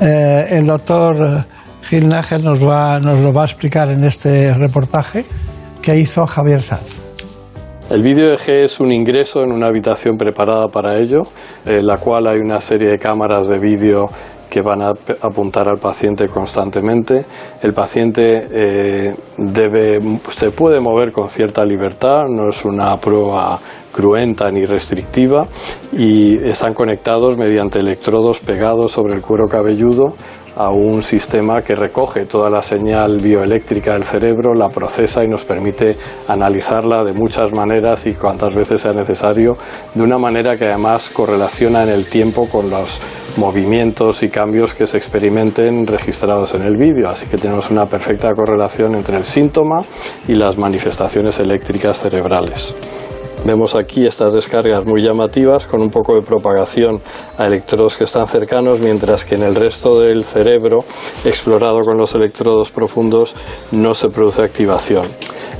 Eh, 0.00 0.46
el 0.50 0.66
doctor 0.66 1.44
Gil 1.82 2.08
nos, 2.08 2.66
va, 2.66 2.98
nos 3.00 3.20
lo 3.20 3.32
va 3.32 3.42
a 3.42 3.44
explicar 3.44 3.90
en 3.90 4.04
este 4.04 4.52
reportaje 4.54 5.24
que 5.80 5.96
hizo 5.96 6.26
Javier 6.26 6.62
Saz. 6.62 7.00
El 7.88 8.02
vídeo 8.02 8.32
EG 8.32 8.64
es 8.64 8.80
un 8.80 8.90
ingreso 8.90 9.44
en 9.44 9.52
una 9.52 9.68
habitación 9.68 10.16
preparada 10.16 10.66
para 10.66 10.96
ello, 10.96 11.22
en 11.64 11.86
la 11.86 11.98
cual 11.98 12.26
hay 12.26 12.40
una 12.40 12.60
serie 12.60 12.88
de 12.88 12.98
cámaras 12.98 13.46
de 13.46 13.60
vídeo 13.60 14.10
que 14.56 14.62
van 14.62 14.80
a 14.80 14.94
apuntar 15.20 15.68
al 15.68 15.76
paciente 15.76 16.28
constantemente. 16.28 17.26
El 17.60 17.74
paciente 17.74 18.48
eh, 18.50 19.14
debe, 19.36 20.00
se 20.30 20.50
puede 20.50 20.80
mover 20.80 21.12
con 21.12 21.28
cierta 21.28 21.62
libertad, 21.62 22.24
no 22.30 22.48
es 22.48 22.64
una 22.64 22.96
prueba 22.96 23.58
cruenta 23.92 24.50
ni 24.50 24.64
restrictiva 24.64 25.46
y 25.92 26.38
están 26.38 26.72
conectados 26.72 27.36
mediante 27.36 27.80
electrodos 27.80 28.40
pegados 28.40 28.92
sobre 28.92 29.12
el 29.12 29.20
cuero 29.20 29.46
cabelludo 29.46 30.14
a 30.56 30.70
un 30.70 31.02
sistema 31.02 31.60
que 31.60 31.74
recoge 31.74 32.26
toda 32.26 32.48
la 32.50 32.62
señal 32.62 33.18
bioeléctrica 33.18 33.92
del 33.92 34.04
cerebro, 34.04 34.54
la 34.54 34.68
procesa 34.68 35.22
y 35.22 35.28
nos 35.28 35.44
permite 35.44 35.96
analizarla 36.28 37.04
de 37.04 37.12
muchas 37.12 37.52
maneras 37.52 38.06
y 38.06 38.14
cuantas 38.14 38.54
veces 38.54 38.80
sea 38.80 38.92
necesario, 38.92 39.56
de 39.94 40.02
una 40.02 40.18
manera 40.18 40.56
que 40.56 40.64
además 40.64 41.10
correlaciona 41.10 41.82
en 41.82 41.90
el 41.90 42.06
tiempo 42.06 42.48
con 42.48 42.70
los 42.70 43.00
movimientos 43.36 44.22
y 44.22 44.30
cambios 44.30 44.74
que 44.74 44.86
se 44.86 44.96
experimenten 44.96 45.86
registrados 45.86 46.54
en 46.54 46.62
el 46.62 46.76
vídeo. 46.76 47.08
Así 47.08 47.26
que 47.26 47.36
tenemos 47.36 47.70
una 47.70 47.86
perfecta 47.86 48.32
correlación 48.34 48.94
entre 48.94 49.16
el 49.16 49.24
síntoma 49.24 49.82
y 50.26 50.34
las 50.34 50.56
manifestaciones 50.56 51.38
eléctricas 51.38 51.98
cerebrales. 51.98 52.74
Vemos 53.46 53.76
aquí 53.76 54.04
estas 54.04 54.34
descargas 54.34 54.84
muy 54.84 55.00
llamativas 55.00 55.68
con 55.68 55.80
un 55.80 55.88
poco 55.88 56.16
de 56.16 56.22
propagación 56.22 57.00
a 57.38 57.46
electrodos 57.46 57.96
que 57.96 58.02
están 58.02 58.26
cercanos, 58.26 58.80
mientras 58.80 59.24
que 59.24 59.36
en 59.36 59.44
el 59.44 59.54
resto 59.54 60.00
del 60.00 60.24
cerebro, 60.24 60.80
explorado 61.24 61.82
con 61.82 61.96
los 61.96 62.12
electrodos 62.16 62.72
profundos, 62.72 63.36
no 63.70 63.94
se 63.94 64.08
produce 64.08 64.42
activación. 64.42 65.06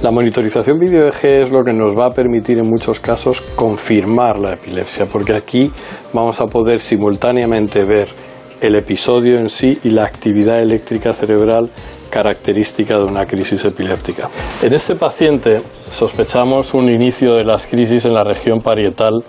La 0.02 0.10
monitorización 0.10 0.80
video 0.80 1.06
EG 1.06 1.44
es 1.44 1.52
lo 1.52 1.62
que 1.62 1.72
nos 1.72 1.96
va 1.96 2.06
a 2.06 2.10
permitir 2.10 2.58
en 2.58 2.66
muchos 2.66 2.98
casos 2.98 3.40
confirmar 3.54 4.40
la 4.40 4.54
epilepsia, 4.54 5.06
porque 5.06 5.36
aquí 5.36 5.70
vamos 6.12 6.40
a 6.40 6.46
poder 6.46 6.80
simultáneamente 6.80 7.84
ver 7.84 8.08
el 8.60 8.74
episodio 8.74 9.38
en 9.38 9.48
sí 9.48 9.78
y 9.84 9.90
la 9.90 10.06
actividad 10.06 10.60
eléctrica 10.60 11.12
cerebral 11.12 11.70
característica 12.10 12.98
de 12.98 13.04
una 13.04 13.24
crisis 13.24 13.64
epiléptica. 13.64 14.28
En 14.62 14.72
este 14.72 14.94
paciente 14.94 15.58
sospechamos 15.90 16.74
un 16.74 16.88
inicio 16.88 17.34
de 17.34 17.44
las 17.44 17.66
crisis 17.66 18.04
en 18.04 18.14
la 18.14 18.24
región 18.24 18.60
parietal 18.60 19.24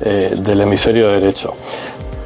eh, 0.00 0.34
del 0.36 0.60
hemisferio 0.62 1.08
derecho. 1.08 1.50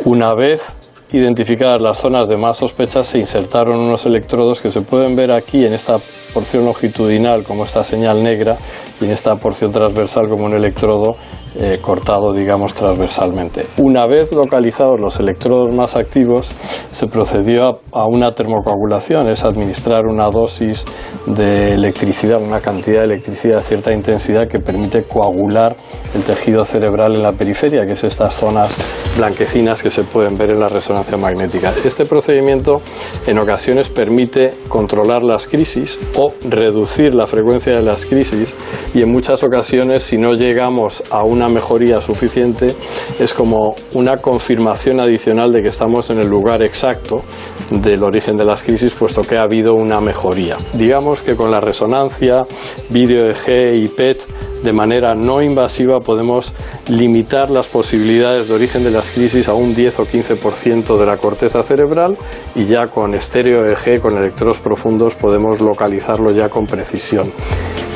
Una 0.05 0.35
vez 0.35 0.77
identificadas 1.13 1.81
las 1.81 1.99
zonas 1.99 2.29
de 2.29 2.37
más 2.37 2.57
sospecha, 2.57 3.05
se 3.05 3.19
insertaron 3.19 3.79
unos 3.79 4.07
electrodos 4.07 4.61
que 4.61 4.71
se 4.71 4.81
pueden 4.81 5.15
ver 5.15 5.31
aquí 5.31 5.65
en 5.65 5.73
esta 5.73 5.99
porción 6.35 6.65
longitudinal 6.65 7.45
como 7.45 7.65
esta 7.65 7.85
señal 7.85 8.23
negra 8.23 8.57
y 9.01 9.05
en 9.05 9.13
esta 9.13 9.35
porción 9.37 9.71
transversal 9.71 10.29
como 10.29 10.45
un 10.45 10.55
electrodo 10.55 11.17
eh, 11.59 11.79
cortado, 11.81 12.35
digamos, 12.35 12.75
transversalmente. 12.75 13.65
Una 13.79 14.07
vez 14.07 14.31
localizados 14.33 15.01
los 15.01 15.19
electrodos 15.21 15.75
más 15.75 15.97
activos, 15.97 16.51
se 16.91 17.07
procedió 17.07 17.81
a, 17.93 18.07
una 18.07 18.35
termocoagulación, 18.35 19.31
es 19.31 19.43
administrar 19.43 20.05
una 20.07 20.29
dosis 20.31 20.85
de 21.25 21.73
electricidad, 21.73 22.43
una 22.43 22.61
cantidad 22.61 22.99
de 22.99 23.07
electricidad 23.07 23.57
de 23.57 23.63
cierta 23.63 23.93
intensidad 23.93 24.49
que 24.49 24.61
permite 24.61 25.05
coagular 25.05 25.75
el 26.15 26.23
tejido 26.25 26.63
cerebral 26.67 27.15
en 27.15 27.23
la 27.23 27.33
periferia, 27.33 27.87
que 27.87 27.93
es 27.93 28.05
estas 28.05 28.35
zonas 28.35 28.75
blanquecinas 29.17 29.83
que 29.83 29.91
se 29.91 30.03
pueden 30.05 30.37
ver 30.37 30.51
en 30.51 30.61
la 30.61 30.69
resonancia 30.69 31.17
magnética. 31.17 31.73
Este 31.85 32.05
procedimiento 32.05 32.83
en 33.27 33.39
ocasiones 33.39 33.89
permite 33.89 34.53
controlar 34.69 35.23
las 35.23 35.47
crisis 35.47 35.99
o 36.17 36.33
reducir 36.49 37.15
la 37.15 37.27
frecuencia 37.27 37.75
de 37.75 37.83
las 37.83 38.05
crisis 38.05 38.55
y 38.95 39.01
en 39.01 39.11
muchas 39.11 39.43
ocasiones 39.43 40.03
si 40.03 40.19
no 40.19 40.35
llegamos 40.35 41.03
a 41.11 41.25
una 41.25 41.46
mejoría 41.49 42.01
suficiente 42.01 42.75
es 43.19 43.35
como 43.35 43.75
una 43.95 44.17
confirmación 44.17 45.01
adicional 45.01 45.53
de 45.53 45.63
que 45.63 45.69
estamos 45.69 46.11
en 46.11 46.19
el 46.19 46.29
lugar 46.29 46.63
exacto 46.63 47.23
del 47.71 48.03
origen 48.03 48.37
de 48.37 48.45
las 48.45 48.63
crisis 48.63 48.93
puesto 48.95 49.23
que 49.23 49.37
ha 49.37 49.43
habido 49.43 49.75
una 49.75 50.01
mejoría. 50.01 50.57
Digamos 50.75 51.23
que 51.23 51.35
con 51.35 51.51
la 51.51 51.61
resonancia, 51.61 52.45
vídeo 52.91 53.29
EG 53.31 53.75
y 53.75 53.89
PET 53.89 54.19
de 54.63 54.73
manera 54.73 55.15
no 55.15 55.43
invasiva 55.43 56.01
podemos 56.01 56.53
limitar 56.89 57.51
las 57.51 57.67
posibilidades 57.67 58.49
de 58.49 58.55
origen 58.55 58.85
de 58.85 58.91
las 58.91 59.11
crisis 59.11 59.49
a 59.49 59.55
un 59.55 59.75
10 59.75 60.01
o 60.01 60.07
15% 60.07 60.97
de 60.99 61.07
la 61.07 61.17
corteza 61.19 61.63
cerebral 61.63 62.17
y 62.55 62.65
ya 62.67 62.87
con 62.87 63.15
estéreo 63.15 63.67
EG, 63.67 64.01
con 64.01 64.17
electrodos 64.17 64.61
profundos, 64.61 65.15
podemos 65.15 65.61
localizarlo 65.61 66.33
ya 66.33 66.49
con 66.49 66.67
precisión 66.67 67.31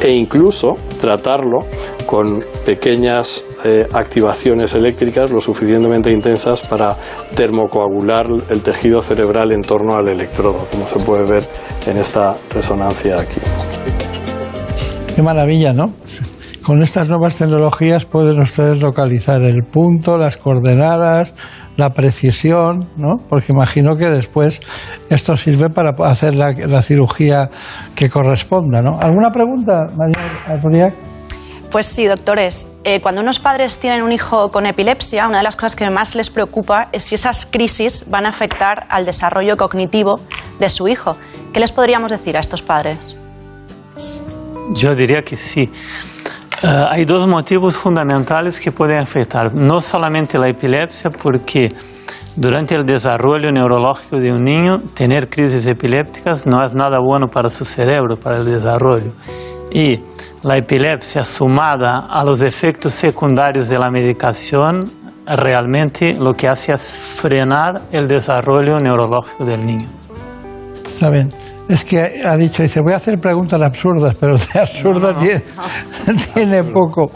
e 0.02 0.12
incluso 0.12 0.76
tratarlo 1.00 1.60
con 2.10 2.40
pequeñas 2.66 3.44
eh, 3.64 3.86
activaciones 3.94 4.74
eléctricas 4.74 5.30
lo 5.30 5.40
suficientemente 5.40 6.10
intensas 6.10 6.60
para 6.60 6.96
termocoagular 7.36 8.26
el 8.48 8.62
tejido 8.62 9.00
cerebral 9.00 9.52
en 9.52 9.62
torno 9.62 9.94
al 9.94 10.08
electrodo, 10.08 10.66
como 10.72 10.88
se 10.88 10.98
puede 10.98 11.30
ver 11.30 11.46
en 11.86 11.98
esta 11.98 12.34
resonancia 12.50 13.20
aquí. 13.20 13.40
Qué 15.14 15.22
maravilla, 15.22 15.72
¿no? 15.72 15.92
Con 16.64 16.82
estas 16.82 17.08
nuevas 17.08 17.36
tecnologías 17.36 18.06
pueden 18.06 18.40
ustedes 18.40 18.82
localizar 18.82 19.42
el 19.42 19.62
punto, 19.62 20.18
las 20.18 20.36
coordenadas, 20.36 21.32
la 21.76 21.90
precisión, 21.90 22.88
¿no? 22.96 23.20
Porque 23.28 23.52
imagino 23.52 23.94
que 23.94 24.10
después 24.10 24.62
esto 25.10 25.36
sirve 25.36 25.70
para 25.70 25.90
hacer 26.08 26.34
la, 26.34 26.50
la 26.50 26.82
cirugía 26.82 27.50
que 27.94 28.10
corresponda, 28.10 28.82
¿no? 28.82 28.98
¿Alguna 28.98 29.30
pregunta, 29.30 29.88
María 29.96 30.18
Azuriac? 30.48 31.09
Pues 31.70 31.86
sí, 31.86 32.06
doctores. 32.06 32.66
Eh, 32.82 33.00
cuando 33.00 33.20
unos 33.20 33.38
padres 33.38 33.78
tienen 33.78 34.02
un 34.02 34.10
hijo 34.10 34.50
con 34.50 34.66
epilepsia, 34.66 35.28
una 35.28 35.38
de 35.38 35.44
las 35.44 35.54
cosas 35.54 35.76
que 35.76 35.88
más 35.88 36.16
les 36.16 36.28
preocupa 36.28 36.88
es 36.90 37.04
si 37.04 37.14
esas 37.14 37.46
crisis 37.46 38.10
van 38.10 38.26
a 38.26 38.30
afectar 38.30 38.88
al 38.88 39.06
desarrollo 39.06 39.56
cognitivo 39.56 40.18
de 40.58 40.68
su 40.68 40.88
hijo. 40.88 41.16
¿Qué 41.52 41.60
les 41.60 41.70
podríamos 41.70 42.10
decir 42.10 42.36
a 42.36 42.40
estos 42.40 42.60
padres? 42.60 42.98
Yo 44.72 44.96
diría 44.96 45.22
que 45.22 45.36
sí. 45.36 45.70
Eh, 46.62 46.66
hay 46.90 47.04
dos 47.04 47.28
motivos 47.28 47.78
fundamentales 47.78 48.58
que 48.58 48.72
pueden 48.72 48.98
afectar, 48.98 49.54
no 49.54 49.80
solamente 49.80 50.38
la 50.38 50.48
epilepsia, 50.48 51.10
porque 51.10 51.72
durante 52.34 52.74
el 52.74 52.84
desarrollo 52.84 53.52
neurológico 53.52 54.16
de 54.16 54.32
un 54.32 54.42
niño, 54.42 54.82
tener 54.94 55.30
crisis 55.30 55.66
epilépticas 55.66 56.46
no 56.46 56.64
es 56.64 56.72
nada 56.72 56.98
bueno 56.98 57.28
para 57.28 57.48
su 57.48 57.64
cerebro, 57.64 58.18
para 58.18 58.38
el 58.38 58.44
desarrollo. 58.44 59.12
Y 59.72 60.00
la 60.42 60.56
epilepsia 60.56 61.24
sumada 61.24 62.06
a 62.08 62.24
los 62.24 62.42
efectos 62.42 62.94
secundarios 62.94 63.68
de 63.68 63.78
la 63.78 63.90
medicación, 63.90 64.90
realmente 65.26 66.14
lo 66.14 66.34
que 66.34 66.48
hace 66.48 66.72
es 66.72 66.92
frenar 66.92 67.82
el 67.92 68.08
desarrollo 68.08 68.80
neurológico 68.80 69.44
del 69.44 69.64
niño. 69.64 69.88
Está 70.86 71.10
bien. 71.10 71.30
Es 71.68 71.84
que 71.84 72.22
ha 72.24 72.36
dicho, 72.36 72.62
dice, 72.62 72.80
voy 72.80 72.94
a 72.94 72.96
hacer 72.96 73.18
preguntas 73.20 73.60
absurdas, 73.62 74.16
pero 74.18 74.36
de 74.36 74.60
absurda 74.60 75.14
Tiene, 75.14 75.42
tiene, 76.34 76.64
poco. 76.64 77.12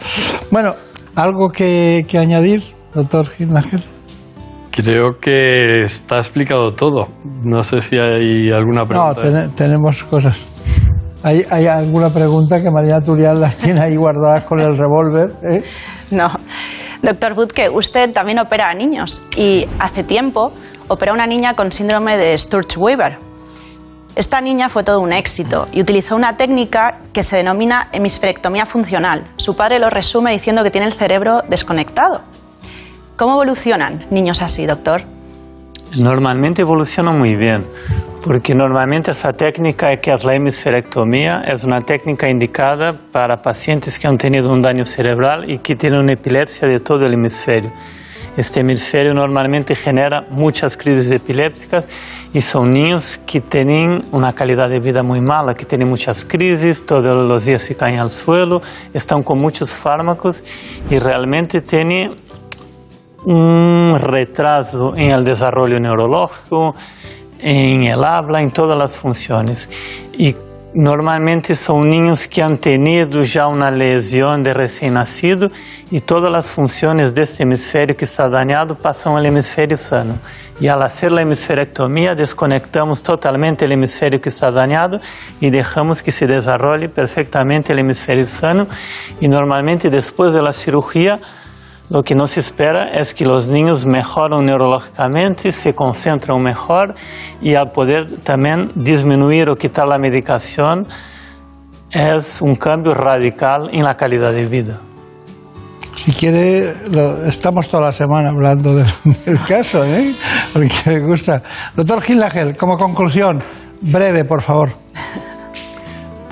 Bueno, 0.50 0.74
¿algo 1.16 1.48
que, 1.48 2.06
que 2.08 2.18
añadir, 2.18 2.62
doctor 2.94 3.28
Gilnager? 3.28 3.82
Creo 4.70 5.18
que 5.20 5.82
está 5.82 6.18
explicado 6.18 6.72
todo. 6.72 7.08
No 7.42 7.64
sé 7.64 7.80
si 7.80 7.96
hay 7.96 8.52
alguna 8.52 8.86
pregunta. 8.86 9.24
No, 9.24 9.32
ten, 9.32 9.50
tenemos 9.52 10.04
cosas. 10.04 10.36
¿Hay, 11.24 11.42
¿Hay, 11.50 11.66
alguna 11.66 12.10
pregunta 12.10 12.62
que 12.62 12.70
María 12.70 13.00
Turial 13.00 13.40
las 13.40 13.56
tiene 13.56 13.80
ahí 13.80 13.96
guardadas 13.96 14.44
con 14.44 14.60
el 14.60 14.76
revólver? 14.76 15.32
¿eh? 15.42 15.62
No. 16.10 16.28
Doctor 17.02 17.34
Budke, 17.34 17.70
usted 17.70 18.12
también 18.12 18.38
opera 18.38 18.68
a 18.68 18.74
niños 18.74 19.22
y 19.34 19.66
hace 19.78 20.04
tiempo 20.04 20.52
operó 20.86 21.12
a 21.12 21.14
una 21.14 21.26
niña 21.26 21.54
con 21.54 21.72
síndrome 21.72 22.18
de 22.18 22.36
Sturge-Weber. 22.36 23.18
Esta 24.14 24.40
niña 24.42 24.68
fue 24.68 24.84
todo 24.84 25.00
un 25.00 25.14
éxito 25.14 25.66
y 25.72 25.80
utilizó 25.80 26.14
una 26.14 26.36
técnica 26.36 27.00
que 27.14 27.22
se 27.22 27.38
denomina 27.38 27.88
hemisferectomía 27.92 28.66
funcional. 28.66 29.24
Su 29.38 29.56
padre 29.56 29.78
lo 29.78 29.88
resume 29.88 30.30
diciendo 30.32 30.62
que 30.62 30.70
tiene 30.70 30.86
el 30.86 30.92
cerebro 30.92 31.40
desconectado. 31.48 32.20
¿Cómo 33.16 33.32
evolucionan 33.32 34.06
niños 34.10 34.42
así, 34.42 34.66
doctor? 34.66 35.04
Normalmente 35.96 36.62
evolucionan 36.62 37.18
muy 37.18 37.34
bien, 37.34 37.64
porque 38.24 38.54
normalmente 38.54 39.10
esa 39.10 39.34
técnica 39.34 39.94
que 39.98 40.16
la 40.16 40.34
hemisferectomía 40.34 41.42
es 41.46 41.62
una 41.62 41.82
técnica 41.82 42.26
indicada 42.26 42.94
para 43.12 43.42
pacientes 43.42 43.98
que 43.98 44.06
han 44.06 44.16
tenido 44.16 44.50
un 44.50 44.62
daño 44.62 44.86
cerebral 44.86 45.50
y 45.50 45.58
que 45.58 45.76
tienen 45.76 46.00
una 46.00 46.12
epilepsia 46.12 46.66
de 46.66 46.80
todo 46.80 47.04
el 47.04 47.12
hemisferio. 47.12 47.70
Este 48.34 48.60
hemisferio 48.60 49.12
normalmente 49.12 49.74
genera 49.74 50.26
muchas 50.30 50.74
crisis 50.74 51.10
epilépticas 51.10 51.84
y 52.32 52.40
son 52.40 52.70
niños 52.70 53.20
que 53.26 53.42
tienen 53.42 54.02
una 54.10 54.32
calidad 54.32 54.70
de 54.70 54.80
vida 54.80 55.02
muy 55.02 55.20
mala, 55.20 55.54
que 55.54 55.66
tienen 55.66 55.88
muchas 55.88 56.24
crisis, 56.24 56.86
todos 56.86 57.14
los 57.28 57.44
días 57.44 57.60
se 57.60 57.76
caen 57.76 57.98
al 57.98 58.10
suelo, 58.10 58.62
están 58.94 59.22
con 59.22 59.38
muchos 59.38 59.74
fármacos 59.74 60.42
y 60.88 60.98
realmente 60.98 61.60
tienen 61.60 62.12
un 63.26 63.98
retraso 64.00 64.94
en 64.96 65.10
el 65.10 65.24
desarrollo 65.24 65.78
neurológico, 65.78 66.74
en 67.44 67.82
el 67.82 68.02
habla, 68.02 68.40
en 68.40 68.50
todas 68.50 68.76
las 68.76 68.96
funciones. 68.96 69.68
Y 70.16 70.34
normalmente 70.72 71.54
son 71.54 71.90
niños 71.90 72.26
que 72.26 72.42
han 72.42 72.56
tenido 72.56 73.22
ya 73.22 73.46
una 73.46 73.70
lesión 73.70 74.42
de 74.42 74.54
recién 74.54 74.94
nacido 74.94 75.50
y 75.90 76.00
todas 76.00 76.32
las 76.32 76.50
funciones 76.50 77.14
de 77.14 77.22
este 77.22 77.42
hemisferio 77.42 77.96
que 77.96 78.06
está 78.06 78.30
dañado 78.30 78.76
pasan 78.76 79.16
al 79.16 79.26
hemisferio 79.26 79.76
sano. 79.76 80.18
Y 80.58 80.68
al 80.68 80.82
hacer 80.82 81.12
la 81.12 81.20
hemisferectomía 81.20 82.14
desconectamos 82.14 83.02
totalmente 83.02 83.66
el 83.66 83.72
hemisferio 83.72 84.20
que 84.22 84.30
está 84.30 84.50
dañado 84.50 85.00
y 85.38 85.50
dejamos 85.50 86.02
que 86.02 86.12
se 86.12 86.26
desarrolle 86.26 86.88
perfectamente 86.88 87.74
el 87.74 87.80
hemisferio 87.80 88.26
sano. 88.26 88.66
Y 89.20 89.28
normalmente 89.28 89.90
después 89.90 90.32
de 90.32 90.40
la 90.40 90.54
cirugía 90.54 91.20
lo 91.90 92.02
que 92.02 92.14
no 92.14 92.26
se 92.26 92.40
espera 92.40 92.94
es 92.94 93.12
que 93.12 93.26
los 93.26 93.50
niños 93.50 93.84
mejoran 93.84 94.46
neurológicamente, 94.46 95.52
se 95.52 95.74
concentran 95.74 96.40
mejor 96.40 96.94
y 97.42 97.54
al 97.54 97.72
poder 97.72 98.20
también 98.20 98.72
disminuir 98.74 99.50
o 99.50 99.56
quitar 99.56 99.86
la 99.86 99.98
medicación 99.98 100.86
es 101.90 102.40
un 102.40 102.56
cambio 102.56 102.94
radical 102.94 103.68
en 103.72 103.84
la 103.84 103.96
calidad 103.96 104.32
de 104.32 104.46
vida. 104.46 104.80
Si 105.94 106.12
quiere, 106.12 106.74
estamos 107.28 107.68
toda 107.68 107.84
la 107.84 107.92
semana 107.92 108.30
hablando 108.30 108.74
del, 108.74 108.86
del 109.26 109.38
caso, 109.44 109.84
¿eh? 109.84 110.14
porque 110.52 110.74
me 110.86 111.00
gusta. 111.00 111.42
Doctor 111.76 112.02
Gilagel, 112.02 112.56
como 112.56 112.76
conclusión, 112.76 113.42
breve, 113.80 114.24
por 114.24 114.42
favor. 114.42 114.70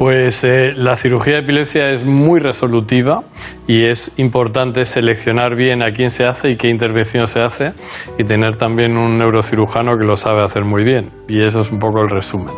Pues 0.03 0.43
eh, 0.43 0.73
la 0.75 0.97
cirugía 0.97 1.35
de 1.35 1.39
epilepsia 1.43 1.91
es 1.93 2.05
muy 2.05 2.41
resolutiva 2.41 3.21
y 3.69 3.85
es 3.85 4.11
importante 4.17 4.85
seleccionar 4.85 5.55
bien 5.55 5.81
a 5.81 5.93
quién 5.93 6.11
se 6.11 6.27
hace 6.27 6.51
y 6.51 6.57
qué 6.57 6.71
intervención 6.71 7.29
se 7.29 7.41
hace 7.41 7.73
y 8.19 8.25
tener 8.25 8.57
también 8.57 8.99
un 8.99 9.17
neurocirujano 9.17 9.97
que 9.97 10.05
lo 10.05 10.17
sabe 10.17 10.43
hacer 10.43 10.65
muy 10.65 10.83
bien. 10.83 11.13
Y 11.29 11.41
eso 11.41 11.61
es 11.61 11.71
un 11.71 11.79
poco 11.79 12.01
el 12.03 12.11
resumen. 12.11 12.53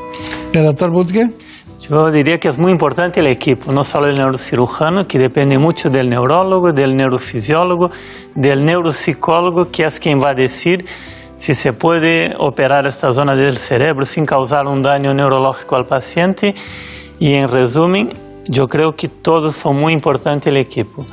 ¿El 0.55 0.65
doctor 0.65 0.91
Butke? 0.91 1.33
Yo 1.83 2.11
diría 2.11 2.41
que 2.41 2.49
es 2.49 2.57
muy 2.57 2.73
importante 2.73 3.21
el 3.21 3.27
equipo, 3.27 3.73
no 3.73 3.85
solo 3.85 4.07
el 4.07 4.15
neurocirujano, 4.15 5.07
que 5.07 5.19
depende 5.19 5.59
mucho 5.59 5.91
del 5.91 6.09
neurólogo, 6.09 6.73
del 6.73 6.97
neurofisiólogo, 6.97 7.91
del 8.35 8.65
neuropsicólogo, 8.65 9.71
que 9.71 9.85
es 9.85 10.01
quien 10.01 10.19
va 10.19 10.31
a 10.31 10.35
decir 10.35 10.87
si 11.37 11.53
se 11.53 11.75
puede 11.75 12.35
operar 12.39 12.87
esta 12.87 13.13
zona 13.13 13.37
del 13.37 13.59
cerebro 13.59 14.07
sin 14.07 14.25
causar 14.25 14.67
un 14.67 14.81
daño 14.81 15.13
neurológico 15.13 15.77
al 15.77 15.85
paciente. 15.85 16.55
Y 17.25 17.33
en 17.33 17.49
resumen, 17.49 18.11
yo 18.47 18.68
creo 18.68 18.95
que 18.95 19.09
todos 19.09 19.57
son 19.57 19.77
muy 19.77 19.95
importantes 19.95 20.49
el 20.49 20.59
equipo. 20.59 21.07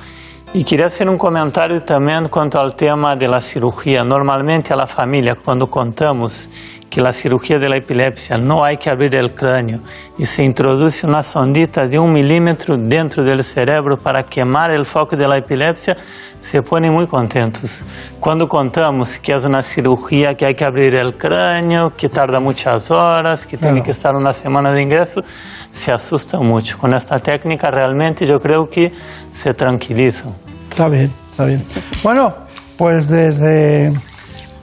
Y 0.53 0.66
quería 0.66 0.88
hacer 0.88 1.07
un 1.07 1.18
comentario 1.18 1.82
también 1.84 2.28
cuanto 2.28 2.59
al 2.59 2.76
tema 2.76 3.16
de 3.16 3.30
la 3.30 3.39
cirugía. 3.39 4.03
Normalmente 4.03 4.74
a 4.74 4.76
la 4.76 4.88
familia, 4.88 5.36
cuando 5.36 5.72
contamos 5.72 6.49
que 6.89 6.99
la 6.99 7.14
cirugía 7.14 7.59
de 7.59 7.70
la 7.70 7.78
epilepsia 7.78 8.38
no 8.38 8.62
hay 8.62 8.76
que 8.76 8.89
abrir 8.89 9.16
el 9.16 9.34
cráneo 9.34 9.80
y 10.18 10.26
se 10.26 10.43
introduce 10.43 11.07
una 11.07 11.24
sondita 11.24 11.88
de 11.88 11.97
un 11.97 12.12
milímetro 12.12 12.76
dentro 12.76 13.24
del 13.24 13.41
cerebro 13.45 13.97
para 13.97 14.24
quemar 14.24 14.70
el 14.72 14.86
foco 14.86 15.16
de 15.16 15.26
la 15.26 15.38
epilepsia, 15.38 15.95
se 16.42 16.62
ponen 16.64 16.92
muy 16.92 17.08
contentos. 17.08 17.84
Cuando 18.20 18.50
contamos 18.50 19.18
que 19.20 19.34
es 19.34 19.46
una 19.46 19.62
cirugía 19.62 20.36
que 20.36 20.46
hay 20.48 20.56
que 20.56 20.66
abrir 20.66 20.96
el 20.96 21.16
cráneo, 21.16 21.94
que 21.96 22.10
tarda 22.10 22.39
muchas 22.39 22.89
horas, 22.92 23.46
que 23.46 23.58
tiene 23.58 23.82
que 23.84 23.92
estar 23.92 24.16
una 24.16 24.34
semana 24.34 24.72
de 24.72 24.82
ingreso, 24.82 25.22
se 25.72 25.92
asustan 25.92 26.46
mucho. 26.46 26.78
Con 26.78 26.94
esta 26.94 27.20
técnica 27.20 27.70
realmente 27.72 28.26
yo 28.26 28.42
creo 28.42 28.68
que 28.70 28.92
se 29.34 29.54
tranquilizan. 29.54 30.34
Está 30.70 30.89
bien, 30.89 31.12
está 31.30 31.46
bien. 31.46 31.64
Bueno, 32.04 32.34
pues 32.76 33.08
desde, 33.08 33.94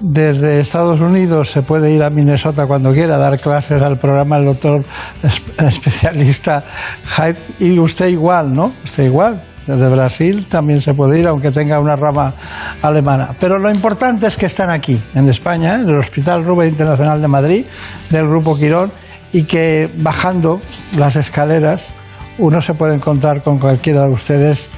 desde 0.01 0.61
Estados 0.61 1.01
Unidos 1.01 1.51
se 1.51 1.63
puede 1.63 1.93
ir 1.93 2.03
a 2.03 2.11
Minnesota 2.11 2.67
cuando 2.67 2.93
quiera 2.93 3.15
a 3.15 3.19
dar 3.19 3.39
clases 3.41 3.81
al 3.83 3.99
programa 3.99 4.37
el 4.39 4.47
doctor 4.47 4.85
es- 5.23 5.43
especialista 5.63 6.65
Haidt. 7.17 7.61
Y 7.61 7.79
usted 7.79 8.09
igual, 8.09 8.53
¿no? 8.53 8.73
Usted 8.85 9.05
igual. 9.05 9.45
Desde 9.69 9.87
Brasil 9.89 10.47
también 10.49 10.81
se 10.81 10.95
puede 10.95 11.21
ir, 11.21 11.27
aunque 11.27 11.51
tenga 11.51 11.79
una 11.79 11.95
rama 11.95 12.33
alemana. 12.81 13.35
Pero 13.39 13.59
lo 13.59 13.71
importante 13.71 14.27
es 14.27 14.39
que 14.39 14.47
están 14.47 14.71
aquí, 14.71 14.99
en 15.15 15.29
España, 15.29 15.75
en 15.75 15.91
el 15.91 15.97
Hospital 15.97 16.43
Rubén 16.43 16.71
Internacional 16.71 17.21
de 17.21 17.29
Madrid, 17.29 17.65
del 18.09 18.27
Grupo 18.27 18.57
Quirón, 18.57 18.91
y 19.31 19.43
que 19.43 19.91
bajando 19.97 20.59
las 20.97 21.17
escaleras 21.17 21.91
uno 22.39 22.63
se 22.63 22.73
puede 22.73 22.95
encontrar 22.95 23.43
con 23.43 23.59
cualquiera 23.59 24.05
de 24.05 24.09
ustedes 24.09 24.71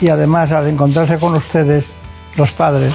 y 0.00 0.10
además 0.10 0.52
al 0.52 0.68
encontrarse 0.68 1.18
con 1.18 1.34
ustedes, 1.34 1.92
los 2.36 2.52
padres 2.52 2.94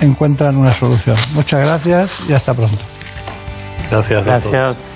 encuentran 0.00 0.56
una 0.56 0.72
solución. 0.72 1.16
Muchas 1.32 1.60
gracias 1.60 2.18
y 2.28 2.34
hasta 2.34 2.52
pronto. 2.52 2.76
Gracias. 3.90 4.28
a 4.28 4.40
todos. 4.40 4.94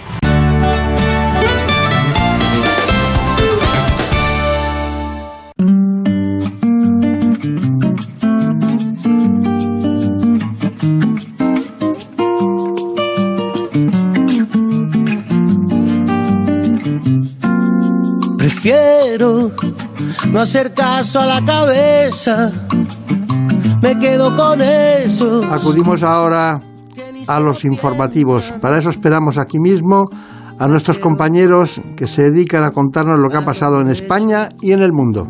No 20.30 20.40
hacer 20.40 20.74
caso 20.74 21.20
a 21.20 21.26
la 21.26 21.44
cabeza. 21.44 22.50
Me 23.82 23.98
quedo 23.98 24.36
con 24.36 24.60
eso. 24.60 25.44
Acudimos 25.50 26.02
ahora 26.02 26.60
a 27.26 27.40
los 27.40 27.64
informativos. 27.64 28.52
Para 28.60 28.78
eso 28.78 28.90
esperamos 28.90 29.38
aquí 29.38 29.58
mismo 29.58 30.04
a 30.58 30.66
nuestros 30.66 30.98
compañeros 30.98 31.80
que 31.96 32.06
se 32.06 32.30
dedican 32.30 32.64
a 32.64 32.70
contarnos 32.70 33.20
lo 33.20 33.28
que 33.28 33.36
ha 33.36 33.44
pasado 33.44 33.80
en 33.80 33.88
España 33.88 34.48
y 34.60 34.72
en 34.72 34.80
el 34.80 34.92
mundo. 34.92 35.28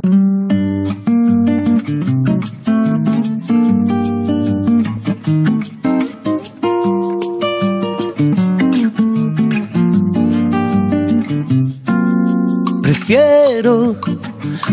Prefiero 12.82 13.96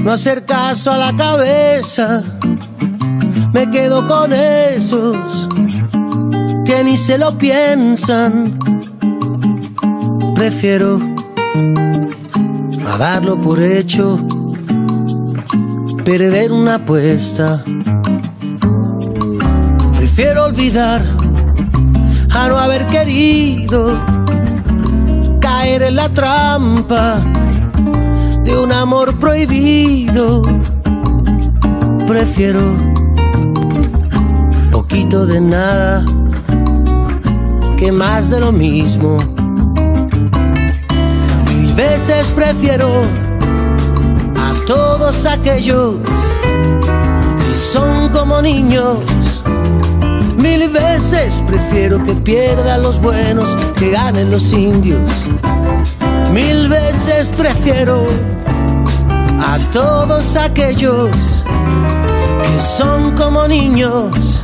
no 0.05 0.11
hacer 0.11 0.45
caso 0.45 0.91
a 0.91 0.99
la 0.99 1.15
cabeza. 1.15 2.21
Me 3.53 3.71
quedo 3.71 4.07
con 4.07 4.31
esos 4.33 5.49
que 6.63 6.83
ni 6.83 6.95
se 6.95 7.17
lo 7.17 7.35
piensan. 7.35 8.59
Prefiero 10.35 10.99
a 12.87 12.97
darlo 12.99 13.35
por 13.41 13.59
hecho, 13.59 14.23
perder 16.03 16.51
una 16.51 16.75
apuesta. 16.75 17.63
Prefiero 19.97 20.45
olvidar 20.45 21.01
a 22.29 22.47
no 22.47 22.57
haber 22.59 22.85
querido 22.85 23.99
caer 25.41 25.81
en 25.81 25.95
la 25.95 26.09
trampa 26.09 27.34
de 28.45 28.57
un 28.57 28.71
amor 28.71 29.15
prohibido. 29.19 30.43
Prefiero 32.07 32.61
poquito 34.71 35.25
de 35.25 35.41
nada 35.41 36.05
que 37.75 37.91
más 37.91 38.29
de 38.29 38.39
lo 38.39 38.51
mismo. 38.51 39.17
Mil 41.49 41.73
veces 41.73 42.27
prefiero 42.29 42.87
a 44.37 44.65
todos 44.67 45.25
aquellos 45.25 45.95
que 46.03 47.55
son 47.55 48.09
como 48.09 48.41
niños. 48.41 48.99
Mil 50.37 50.69
veces 50.69 51.43
prefiero 51.47 52.03
que 52.03 52.13
pierdan 52.13 52.83
los 52.83 53.01
buenos 53.01 53.49
que 53.75 53.89
ganen 53.89 54.29
los 54.29 54.53
indios. 54.53 55.09
Mil 56.31 56.69
veces 56.69 57.29
prefiero 57.29 58.05
a 59.45 59.59
todos 59.71 60.35
aquellos 60.35 61.11
que 62.41 62.59
son 62.59 63.11
como 63.11 63.47
niños. 63.47 64.43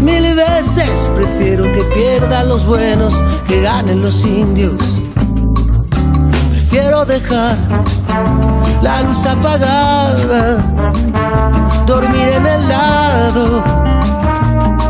Mil 0.00 0.34
veces 0.34 1.10
prefiero 1.14 1.64
que 1.72 1.82
pierdan 1.94 2.48
los 2.48 2.64
buenos 2.66 3.12
que 3.48 3.60
ganen 3.62 4.02
los 4.02 4.24
indios. 4.24 4.80
Prefiero 6.50 7.04
dejar 7.04 7.56
la 8.80 9.02
luz 9.02 9.26
apagada, 9.26 10.58
dormir 11.86 12.28
en 12.28 12.46
el 12.46 12.68
lado 12.68 13.64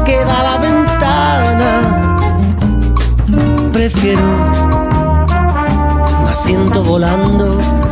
que 0.05 0.17
da 0.25 0.43
la 0.43 0.59
ventana. 0.59 2.17
Prefiero 3.73 4.23
un 6.21 6.29
asiento 6.29 6.85
volando 6.85 7.86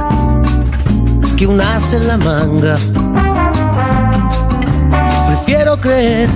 un 1.46 1.60
as 1.60 1.92
en 1.92 2.06
la 2.06 2.16
manga. 2.16 2.76
Prefiero 5.26 5.76
creer 5.76 6.30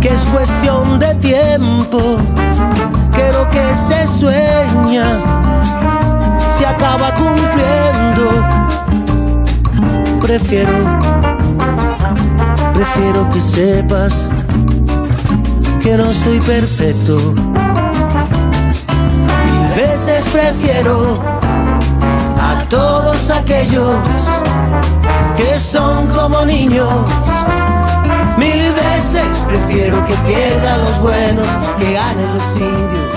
que 0.00 0.08
es 0.08 0.20
cuestión 0.32 0.98
de 0.98 1.14
tiempo, 1.16 2.16
que 3.14 3.32
lo 3.32 3.48
que 3.48 3.76
se 3.76 4.06
sueña 4.06 5.22
se 6.56 6.66
acaba 6.66 7.14
cumpliendo. 7.14 8.30
Prefiero, 10.20 10.98
prefiero 12.74 13.30
que 13.30 13.40
sepas 13.40 14.28
que 15.80 15.96
no 15.96 16.10
estoy 16.10 16.40
perfecto. 16.40 17.34
Mil 19.44 19.68
veces 19.76 20.24
prefiero 20.32 21.37
a 22.68 22.70
todos 22.70 23.30
aquellos 23.30 23.96
que 25.36 25.58
son 25.58 26.06
como 26.08 26.44
niños. 26.44 26.88
Mil 28.36 28.72
veces 28.72 29.28
prefiero 29.46 30.04
que 30.06 30.14
pierdan 30.26 30.80
los 30.80 31.00
buenos 31.00 31.46
que 31.78 31.92
ganen 31.92 32.34
los 32.34 32.56
indios. 32.56 33.14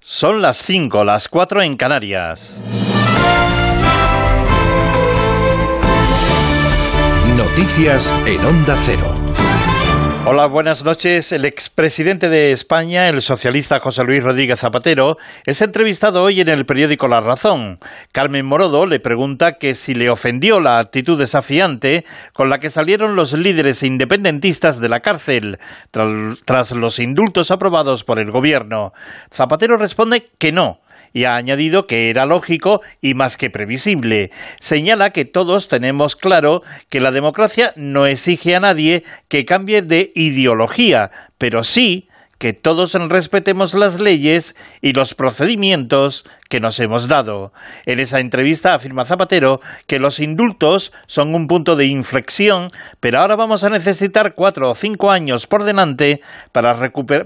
Son 0.00 0.42
las 0.42 0.56
5, 0.58 1.04
las 1.04 1.28
4 1.28 1.62
en 1.62 1.76
Canarias. 1.76 2.62
Noticias 7.36 8.12
en 8.26 8.44
Onda 8.44 8.76
Cero. 8.84 9.17
Hola, 10.26 10.46
buenas 10.46 10.84
noches. 10.84 11.32
El 11.32 11.44
expresidente 11.44 12.28
de 12.28 12.52
España, 12.52 13.08
el 13.08 13.22
socialista 13.22 13.80
José 13.80 14.04
Luis 14.04 14.22
Rodríguez 14.22 14.60
Zapatero, 14.60 15.16
es 15.46 15.62
entrevistado 15.62 16.22
hoy 16.22 16.40
en 16.40 16.48
el 16.48 16.66
periódico 16.66 17.08
La 17.08 17.20
Razón. 17.20 17.78
Carmen 18.12 18.44
Morodo 18.44 18.84
le 18.84 19.00
pregunta 19.00 19.58
que 19.58 19.74
si 19.74 19.94
le 19.94 20.10
ofendió 20.10 20.60
la 20.60 20.80
actitud 20.80 21.18
desafiante 21.18 22.04
con 22.34 22.50
la 22.50 22.58
que 22.58 22.68
salieron 22.68 23.16
los 23.16 23.32
líderes 23.32 23.82
independentistas 23.82 24.80
de 24.80 24.88
la 24.90 25.00
cárcel 25.00 25.58
tras, 25.90 26.10
tras 26.44 26.72
los 26.72 26.98
indultos 26.98 27.50
aprobados 27.50 28.04
por 28.04 28.18
el 28.18 28.30
gobierno. 28.30 28.92
Zapatero 29.32 29.78
responde 29.78 30.28
que 30.38 30.52
no 30.52 30.80
y 31.12 31.24
ha 31.24 31.36
añadido 31.36 31.86
que 31.86 32.10
era 32.10 32.26
lógico 32.26 32.80
y 33.00 33.14
más 33.14 33.36
que 33.36 33.50
previsible. 33.50 34.30
Señala 34.60 35.10
que 35.10 35.24
todos 35.24 35.68
tenemos 35.68 36.16
claro 36.16 36.62
que 36.88 37.00
la 37.00 37.10
democracia 37.10 37.72
no 37.76 38.06
exige 38.06 38.56
a 38.56 38.60
nadie 38.60 39.04
que 39.28 39.44
cambie 39.44 39.82
de 39.82 40.12
ideología, 40.14 41.10
pero 41.38 41.64
sí 41.64 42.08
que 42.38 42.52
todos 42.52 42.94
respetemos 42.94 43.74
las 43.74 44.00
leyes 44.00 44.54
y 44.80 44.92
los 44.92 45.14
procedimientos 45.14 46.24
que 46.48 46.60
nos 46.60 46.80
hemos 46.80 47.08
dado. 47.08 47.52
En 47.86 48.00
esa 48.00 48.20
entrevista 48.20 48.74
afirma 48.74 49.04
Zapatero 49.04 49.60
que 49.86 49.98
los 49.98 50.18
indultos 50.20 50.92
son 51.06 51.34
un 51.34 51.46
punto 51.46 51.76
de 51.76 51.86
inflexión, 51.86 52.70
pero 53.00 53.20
ahora 53.20 53.36
vamos 53.36 53.64
a 53.64 53.70
necesitar 53.70 54.34
cuatro 54.34 54.70
o 54.70 54.74
cinco 54.74 55.10
años 55.10 55.46
por 55.46 55.64
delante 55.64 56.20
para, 56.52 56.74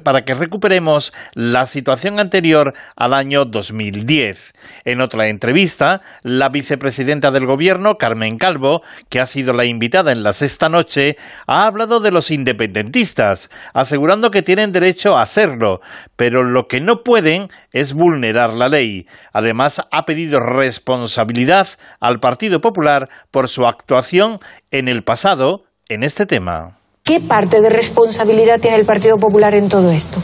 para 0.02 0.24
que 0.24 0.34
recuperemos 0.34 1.12
la 1.34 1.66
situación 1.66 2.18
anterior 2.18 2.74
al 2.96 3.14
año 3.14 3.44
2010. 3.44 4.52
En 4.84 5.00
otra 5.00 5.28
entrevista, 5.28 6.00
la 6.22 6.48
vicepresidenta 6.48 7.30
del 7.30 7.46
Gobierno, 7.46 7.98
Carmen 7.98 8.38
Calvo, 8.38 8.82
que 9.08 9.20
ha 9.20 9.26
sido 9.26 9.52
la 9.52 9.64
invitada 9.64 10.12
en 10.12 10.22
la 10.22 10.32
sexta 10.32 10.68
noche, 10.68 11.16
ha 11.46 11.66
hablado 11.66 12.00
de 12.00 12.10
los 12.10 12.30
independentistas, 12.30 13.50
asegurando 13.72 14.30
que 14.30 14.42
tienen 14.42 14.72
derecho 14.72 15.16
a 15.16 15.26
serlo, 15.26 15.80
pero 16.16 16.42
lo 16.42 16.66
que 16.66 16.80
no 16.80 17.02
pueden 17.02 17.48
es 17.72 17.92
vulnerar 17.92 18.52
la 18.52 18.68
ley. 18.68 19.06
Además, 19.32 19.80
ha 19.90 20.04
pedido 20.04 20.40
responsabilidad 20.40 21.68
al 22.00 22.20
Partido 22.20 22.60
Popular 22.60 23.08
por 23.30 23.48
su 23.48 23.66
actuación 23.66 24.38
en 24.70 24.88
el 24.88 25.02
pasado 25.04 25.64
en 25.88 26.02
este 26.02 26.26
tema. 26.26 26.78
¿Qué 27.04 27.20
parte 27.20 27.60
de 27.60 27.68
responsabilidad 27.68 28.60
tiene 28.60 28.76
el 28.76 28.86
Partido 28.86 29.16
Popular 29.16 29.54
en 29.54 29.68
todo 29.68 29.90
esto? 29.90 30.22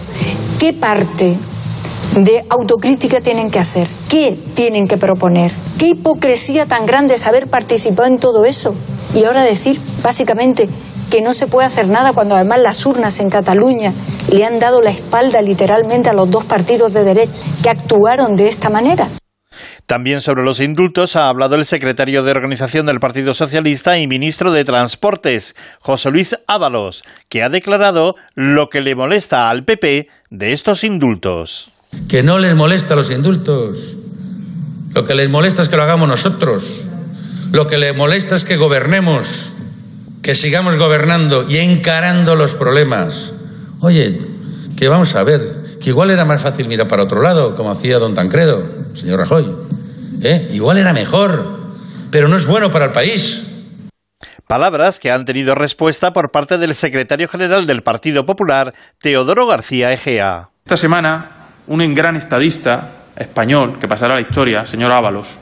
¿Qué 0.61 0.73
parte 0.73 1.37
de 2.15 2.45
autocrítica 2.49 3.21
tienen 3.21 3.51
que 3.51 3.59
hacer? 3.59 3.89
¿Qué 4.09 4.39
tienen 4.55 4.87
que 4.87 4.97
proponer? 4.97 5.53
¿Qué 5.79 5.89
hipocresía 5.89 6.67
tan 6.67 6.87
grande 6.87 7.15
es 7.15 7.27
haber 7.27 7.49
participado 7.49 8.09
en 8.09 8.19
todo 8.19 8.45
eso? 8.45 8.75
Y 9.15 9.25
ahora 9.25 9.43
decir, 9.43 9.81
básicamente, 10.03 10.69
que 11.11 11.23
no 11.23 11.33
se 11.33 11.47
puede 11.47 11.67
hacer 11.67 11.89
nada 11.89 12.13
cuando 12.13 12.35
además 12.35 12.59
las 12.63 12.85
urnas 12.87 13.21
en 13.21 13.31
Cataluña 13.31 13.93
le 14.31 14.45
han 14.45 14.59
dado 14.59 14.83
la 14.83 14.91
espalda 14.91 15.43
literalmente 15.43 16.11
a 16.11 16.15
los 16.15 16.31
dos 16.31 16.45
partidos 16.45 16.93
de 16.93 17.05
derecha 17.05 17.43
que 17.63 17.71
actuaron 17.71 18.37
de 18.37 18.49
esta 18.49 18.71
manera. 18.71 19.09
También 19.87 20.21
sobre 20.21 20.45
los 20.45 20.61
indultos 20.61 21.17
ha 21.17 21.31
hablado 21.31 21.55
el 21.55 21.65
secretario 21.65 22.23
de 22.23 22.31
organización 22.31 22.85
del 22.85 23.01
Partido 23.01 23.33
Socialista 23.33 23.99
y 23.99 24.07
ministro 24.07 24.53
de 24.53 24.65
Transportes, 24.65 25.57
José 25.81 26.11
Luis 26.11 26.37
Ábalos, 26.47 27.03
que 27.31 27.43
ha 27.43 27.49
declarado 27.49 28.15
lo 28.35 28.69
que 28.69 28.83
le 28.83 28.95
molesta 28.95 29.49
al 29.49 29.65
PP 29.65 30.09
de 30.29 30.53
estos 30.53 30.85
indultos. 30.85 31.73
Que 32.07 32.23
no 32.23 32.39
les 32.39 32.55
molesta 32.55 32.97
los 32.97 33.11
indultos. 33.11 33.97
Lo 34.93 35.05
que 35.05 35.15
les 35.15 35.31
molesta 35.31 35.63
es 35.63 35.71
que 35.71 35.77
lo 35.79 35.85
hagamos 35.85 36.07
nosotros. 36.07 36.85
Lo 37.51 37.67
que 37.67 37.79
les 37.79 37.97
molesta 37.97 38.37
es 38.37 38.45
que 38.45 38.59
gobernemos 38.59 39.55
que 40.23 40.35
sigamos 40.35 40.77
gobernando 40.77 41.47
y 41.49 41.59
encarando 41.59 42.37
los 42.37 42.55
problemas. 42.55 43.33
Oye, 43.81 44.19
que 44.77 44.89
vamos 44.89 45.15
a 45.15 45.25
ver, 45.25 45.79
que 45.81 45.91
igual 45.91 46.11
era 46.11 46.25
más 46.25 46.43
fácil 46.43 46.69
mirar 46.69 46.89
para 46.89 47.05
otro 47.05 47.23
lado, 47.23 47.55
como 47.57 47.71
hacía 47.71 47.99
don 47.99 48.15
Tancredo, 48.15 48.65
señor 48.95 49.19
Rajoy. 49.19 49.53
¿Eh? 50.23 50.49
Igual 50.53 50.79
era 50.79 50.93
mejor, 50.93 51.59
pero 52.11 52.29
no 52.29 52.37
es 52.37 52.47
bueno 52.47 52.71
para 52.71 52.87
el 52.87 52.93
país. 52.93 53.45
Palabras 54.47 54.99
que 54.99 55.11
han 55.11 55.25
tenido 55.25 55.55
respuesta 55.55 56.13
por 56.13 56.31
parte 56.31 56.59
del 56.59 56.75
secretario 56.75 57.29
general 57.29 57.67
del 57.67 57.83
Partido 57.83 58.25
Popular, 58.25 58.75
Teodoro 58.99 59.47
García 59.47 59.93
Egea. 59.93 60.49
Esta 60.65 60.77
semana, 60.77 61.31
un 61.67 61.95
gran 61.95 62.17
estadista 62.17 62.93
español 63.17 63.79
que 63.79 63.87
pasará 63.89 64.15
a 64.15 64.17
la 64.17 64.23
historia, 64.23 64.65
señor 64.65 64.91
Ábalos, 64.93 65.37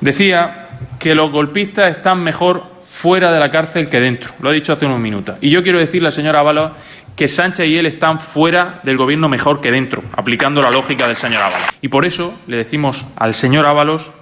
decía 0.00 0.78
que 0.98 1.14
los 1.14 1.30
golpistas 1.30 1.96
están 1.96 2.22
mejor 2.22 2.64
fuera 3.02 3.32
de 3.32 3.40
la 3.40 3.50
cárcel 3.50 3.88
que 3.88 3.98
dentro. 3.98 4.32
Lo 4.40 4.50
ha 4.50 4.52
dicho 4.52 4.72
hace 4.72 4.86
unos 4.86 5.00
minutos. 5.00 5.34
Y 5.40 5.50
yo 5.50 5.64
quiero 5.64 5.80
decirle 5.80 6.06
al 6.06 6.12
señor 6.12 6.36
Ábalos 6.36 6.70
que 7.16 7.26
Sánchez 7.26 7.66
y 7.66 7.76
él 7.76 7.86
están 7.86 8.20
fuera 8.20 8.78
del 8.84 8.96
gobierno 8.96 9.28
mejor 9.28 9.60
que 9.60 9.72
dentro, 9.72 10.04
aplicando 10.12 10.62
la 10.62 10.70
lógica 10.70 11.08
del 11.08 11.16
señor 11.16 11.42
Ábalos. 11.42 11.66
Y 11.80 11.88
por 11.88 12.04
eso 12.04 12.32
le 12.46 12.58
decimos 12.58 13.04
al 13.16 13.34
señor 13.34 13.66
Ábalos 13.66 14.12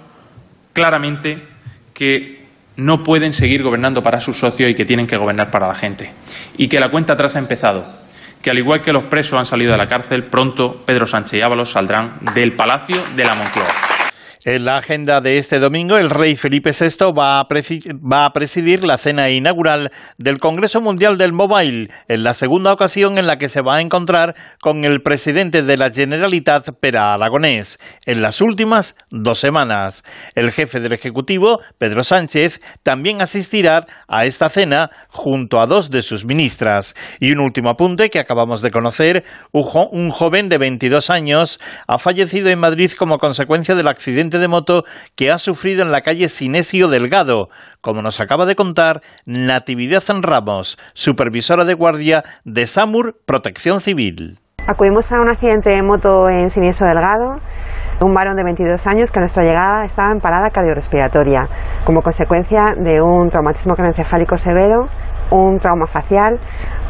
claramente 0.73 1.43
que 1.93 2.41
no 2.75 3.03
pueden 3.03 3.33
seguir 3.33 3.61
gobernando 3.61 4.01
para 4.01 4.19
sus 4.19 4.39
socios 4.39 4.71
y 4.71 4.73
que 4.73 4.83
tienen 4.83 5.05
que 5.05 5.15
gobernar 5.15 5.51
para 5.51 5.67
la 5.67 5.75
gente. 5.75 6.11
Y 6.57 6.67
que 6.67 6.79
la 6.79 6.89
cuenta 6.89 7.13
atrás 7.13 7.35
ha 7.35 7.39
empezado. 7.39 7.85
Que 8.41 8.49
al 8.49 8.57
igual 8.57 8.81
que 8.81 8.93
los 8.93 9.03
presos 9.03 9.37
han 9.37 9.45
salido 9.45 9.73
de 9.73 9.77
la 9.77 9.85
cárcel, 9.85 10.23
pronto 10.23 10.81
Pedro 10.87 11.05
Sánchez 11.05 11.37
y 11.37 11.41
Ábalos 11.43 11.71
saldrán 11.71 12.13
del 12.33 12.53
Palacio 12.53 12.97
de 13.15 13.25
la 13.25 13.35
Moncloa. 13.35 14.00
En 14.43 14.65
la 14.65 14.77
agenda 14.77 15.21
de 15.21 15.37
este 15.37 15.59
domingo, 15.59 15.99
el 15.99 16.09
rey 16.09 16.35
Felipe 16.35 16.71
VI 16.71 17.13
va 17.15 17.39
a, 17.39 18.33
presidir 18.33 18.83
la 18.83 18.97
cena 18.97 19.29
inaugural 19.29 19.91
del 20.17 20.39
Congreso 20.39 20.81
Mundial 20.81 21.19
del 21.19 21.31
Mobile, 21.31 21.91
en 22.07 22.23
la 22.23 22.33
segunda 22.33 22.73
ocasión 22.73 23.19
en 23.19 23.27
la 23.27 23.37
que 23.37 23.49
se 23.49 23.61
va 23.61 23.75
a 23.75 23.81
encontrar 23.81 24.33
con 24.59 24.83
el 24.83 25.03
presidente 25.03 25.61
de 25.61 25.77
la 25.77 25.91
Generalitat, 25.91 26.69
Pera 26.79 27.13
Aragonés, 27.13 27.77
en 28.07 28.23
las 28.23 28.41
últimas 28.41 28.95
dos 29.11 29.37
semanas. 29.37 30.03
El 30.33 30.51
jefe 30.51 30.79
del 30.79 30.93
Ejecutivo, 30.93 31.59
Pedro 31.77 32.03
Sánchez, 32.03 32.61
también 32.81 33.21
asistirá 33.21 33.85
a 34.07 34.25
esta 34.25 34.49
cena 34.49 34.89
junto 35.09 35.59
a 35.59 35.67
dos 35.67 35.91
de 35.91 36.01
sus 36.01 36.25
ministras. 36.25 36.95
Y 37.19 37.31
un 37.31 37.41
último 37.41 37.69
apunte 37.69 38.09
que 38.09 38.17
acabamos 38.17 38.63
de 38.63 38.71
conocer, 38.71 39.23
un 39.51 40.09
joven 40.09 40.49
de 40.49 40.57
22 40.57 41.11
años 41.11 41.59
ha 41.85 41.99
fallecido 41.99 42.49
en 42.49 42.57
Madrid 42.57 42.91
como 42.97 43.19
consecuencia 43.19 43.75
del 43.75 43.87
accidente 43.87 44.30
de 44.39 44.47
moto 44.47 44.83
que 45.15 45.31
ha 45.31 45.37
sufrido 45.37 45.81
en 45.83 45.91
la 45.91 46.01
calle 46.01 46.29
Sinesio 46.29 46.87
Delgado, 46.87 47.49
como 47.81 48.01
nos 48.01 48.19
acaba 48.19 48.45
de 48.45 48.55
contar 48.55 49.01
Natividad 49.25 50.03
Ramos, 50.21 50.77
supervisora 50.93 51.65
de 51.65 51.73
guardia 51.73 52.23
de 52.45 52.67
SAMUR 52.67 53.15
Protección 53.25 53.81
Civil. 53.81 54.39
Acudimos 54.67 55.11
a 55.11 55.19
un 55.19 55.29
accidente 55.29 55.71
de 55.71 55.81
moto 55.81 56.29
en 56.29 56.49
Sinesio 56.49 56.85
Delgado 56.85 57.39
un 58.05 58.13
varón 58.13 58.35
de 58.35 58.43
22 58.43 58.87
años 58.87 59.11
que 59.11 59.19
a 59.19 59.21
nuestra 59.21 59.43
llegada 59.43 59.85
estaba 59.85 60.11
en 60.11 60.19
parada 60.19 60.49
cardiorrespiratoria 60.49 61.47
como 61.85 62.01
consecuencia 62.01 62.73
de 62.75 63.01
un 63.01 63.29
traumatismo 63.29 63.75
craneoencefálico 63.75 64.37
severo, 64.37 64.87
un 65.29 65.59
trauma 65.59 65.85
facial, 65.85 66.39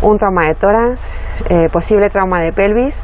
un 0.02 0.18
trauma 0.18 0.48
de 0.48 0.56
tórax, 0.56 1.14
eh, 1.50 1.68
posible 1.72 2.10
trauma 2.10 2.39
de 2.39 2.54
pelvis 2.54 3.02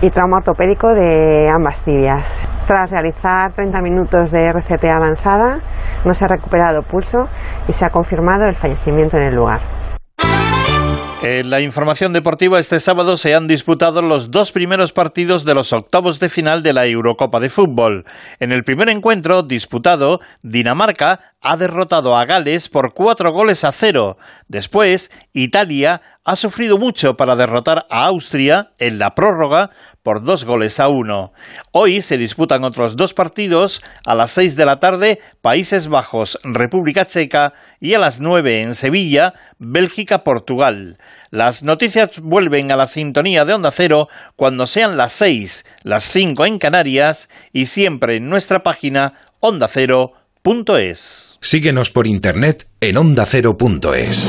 y 0.00 0.10
trauma 0.10 0.38
ortopédico 0.38 0.94
de 0.94 1.48
ambas 1.48 1.82
tibias. 1.82 2.38
Tras 2.68 2.90
realizar 2.90 3.54
30 3.54 3.80
minutos 3.80 4.30
de 4.30 4.44
RCP 4.44 4.84
avanzada, 4.90 5.62
no 6.04 6.12
se 6.12 6.26
ha 6.26 6.28
recuperado 6.28 6.82
pulso 6.82 7.16
y 7.66 7.72
se 7.72 7.86
ha 7.86 7.88
confirmado 7.88 8.46
el 8.46 8.56
fallecimiento 8.56 9.16
en 9.16 9.22
el 9.22 9.34
lugar. 9.36 9.62
En 11.20 11.50
la 11.50 11.60
información 11.60 12.12
deportiva, 12.12 12.60
este 12.60 12.78
sábado 12.78 13.16
se 13.16 13.34
han 13.34 13.48
disputado 13.48 14.02
los 14.02 14.30
dos 14.30 14.52
primeros 14.52 14.92
partidos 14.92 15.44
de 15.44 15.54
los 15.54 15.72
octavos 15.72 16.20
de 16.20 16.28
final 16.28 16.62
de 16.62 16.72
la 16.72 16.86
Eurocopa 16.86 17.40
de 17.40 17.48
Fútbol. 17.48 18.04
En 18.38 18.52
el 18.52 18.62
primer 18.62 18.88
encuentro 18.88 19.42
disputado, 19.42 20.20
Dinamarca 20.42 21.18
ha 21.40 21.56
derrotado 21.56 22.16
a 22.16 22.24
Gales 22.24 22.68
por 22.68 22.92
cuatro 22.92 23.32
goles 23.32 23.64
a 23.64 23.72
cero. 23.72 24.16
Después, 24.46 25.10
Italia 25.32 26.02
ha 26.24 26.36
sufrido 26.36 26.78
mucho 26.78 27.14
para 27.14 27.34
derrotar 27.34 27.86
a 27.90 28.04
Austria 28.06 28.70
en 28.78 29.00
la 29.00 29.16
prórroga 29.16 29.70
por 30.08 30.24
dos 30.24 30.46
goles 30.46 30.80
a 30.80 30.88
uno. 30.88 31.34
Hoy 31.70 32.00
se 32.00 32.16
disputan 32.16 32.64
otros 32.64 32.96
dos 32.96 33.12
partidos 33.12 33.82
a 34.06 34.14
las 34.14 34.30
seis 34.30 34.56
de 34.56 34.64
la 34.64 34.80
tarde, 34.80 35.20
Países 35.42 35.88
Bajos, 35.88 36.38
República 36.44 37.04
Checa 37.04 37.52
y 37.78 37.92
a 37.92 37.98
las 37.98 38.18
nueve 38.18 38.62
en 38.62 38.74
Sevilla, 38.74 39.34
Bélgica, 39.58 40.24
Portugal. 40.24 40.96
Las 41.28 41.62
noticias 41.62 42.20
vuelven 42.20 42.72
a 42.72 42.76
la 42.76 42.86
sintonía 42.86 43.44
de 43.44 43.52
Onda 43.52 43.70
Cero 43.70 44.08
cuando 44.34 44.66
sean 44.66 44.96
las 44.96 45.12
seis, 45.12 45.66
las 45.82 46.04
cinco 46.04 46.46
en 46.46 46.58
Canarias 46.58 47.28
y 47.52 47.66
siempre 47.66 48.16
en 48.16 48.30
nuestra 48.30 48.62
página 48.62 49.12
ondacero.es. 49.40 51.36
Síguenos 51.42 51.90
por 51.90 52.06
internet 52.06 52.66
en 52.80 52.96
ondacero.es. 52.96 54.26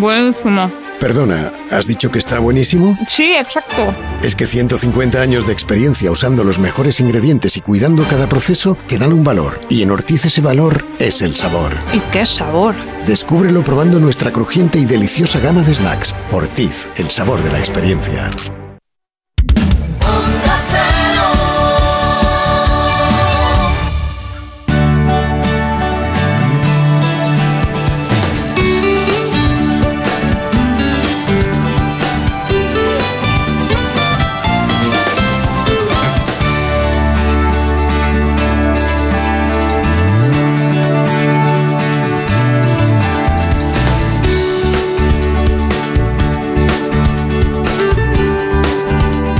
buenísimo. 0.00 0.70
Perdona, 0.98 1.50
¿has 1.70 1.86
dicho 1.86 2.10
que 2.10 2.18
está 2.18 2.38
buenísimo? 2.40 2.96
Sí, 3.08 3.32
exacto. 3.32 3.94
Es 4.22 4.34
que 4.34 4.46
150 4.46 5.20
años 5.20 5.46
de 5.46 5.52
experiencia 5.52 6.10
usando 6.10 6.44
los 6.44 6.58
mejores 6.58 7.00
ingredientes 7.00 7.56
y 7.56 7.62
cuidando 7.62 8.04
cada 8.04 8.28
proceso 8.28 8.76
te 8.86 8.98
dan 8.98 9.14
un 9.14 9.24
valor. 9.24 9.60
Y 9.70 9.82
en 9.82 9.90
Ortiz 9.90 10.26
ese 10.26 10.42
valor 10.42 10.84
es 10.98 11.22
el 11.22 11.36
sabor. 11.36 11.74
¿Y 11.94 12.00
qué 12.12 12.26
sabor? 12.26 12.74
Descúbrelo 13.06 13.64
probando 13.64 13.98
nuestra 13.98 14.30
crujiente 14.30 14.78
y 14.78 14.84
deliciosa 14.84 15.40
gama 15.40 15.62
de 15.62 15.72
snacks. 15.72 16.14
Ortiz, 16.32 16.90
el 16.96 17.10
sabor 17.10 17.42
de 17.42 17.50
la 17.50 17.58
experiencia. 17.58 18.28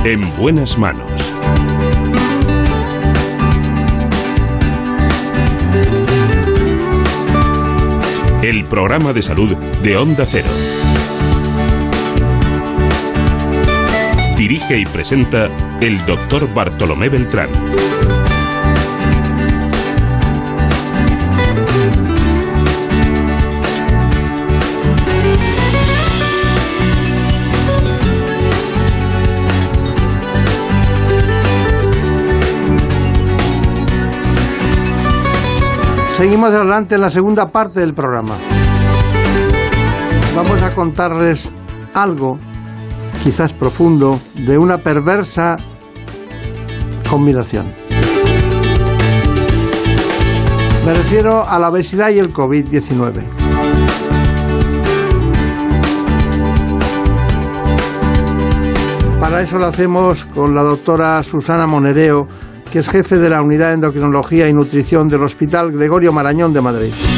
En 0.03 0.21
buenas 0.35 0.79
manos. 0.79 1.07
El 8.41 8.65
programa 8.65 9.13
de 9.13 9.21
salud 9.21 9.55
de 9.83 9.97
Onda 9.97 10.25
Cero. 10.25 10.47
Dirige 14.35 14.79
y 14.79 14.85
presenta 14.87 15.47
el 15.81 16.03
doctor 16.07 16.51
Bartolomé 16.51 17.09
Beltrán. 17.09 17.49
Seguimos 36.21 36.53
adelante 36.53 36.93
en 36.93 37.01
la 37.01 37.09
segunda 37.09 37.51
parte 37.51 37.79
del 37.79 37.95
programa. 37.95 38.35
Vamos 40.35 40.61
a 40.61 40.69
contarles 40.69 41.49
algo, 41.95 42.37
quizás 43.23 43.53
profundo, 43.53 44.19
de 44.35 44.55
una 44.59 44.77
perversa 44.77 45.57
combinación. 47.09 47.65
Me 50.85 50.93
refiero 50.93 51.43
a 51.49 51.57
la 51.57 51.69
obesidad 51.69 52.11
y 52.11 52.19
el 52.19 52.31
COVID-19. 52.31 53.23
Para 59.19 59.41
eso 59.41 59.57
lo 59.57 59.65
hacemos 59.65 60.25
con 60.25 60.53
la 60.53 60.61
doctora 60.61 61.23
Susana 61.23 61.65
Monereo, 61.65 62.27
que 62.71 62.79
es 62.79 62.89
jefe 62.89 63.19
de 63.19 63.29
la 63.29 63.41
Unidad 63.41 63.67
de 63.67 63.73
Endocrinología 63.73 64.47
y 64.47 64.53
Nutrición 64.53 65.09
del 65.09 65.23
Hospital 65.23 65.71
Gregorio 65.73 66.13
Marañón 66.13 66.53
de 66.53 66.61
Madrid. 66.61 67.10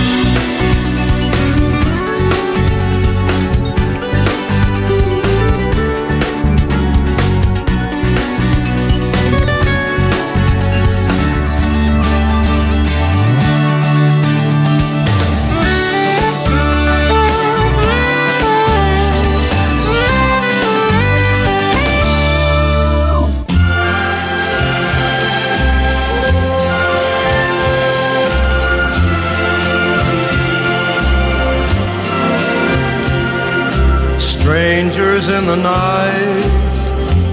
Strangers 35.23 35.39
in 35.39 35.47
the 35.47 35.55
night, 35.55 36.41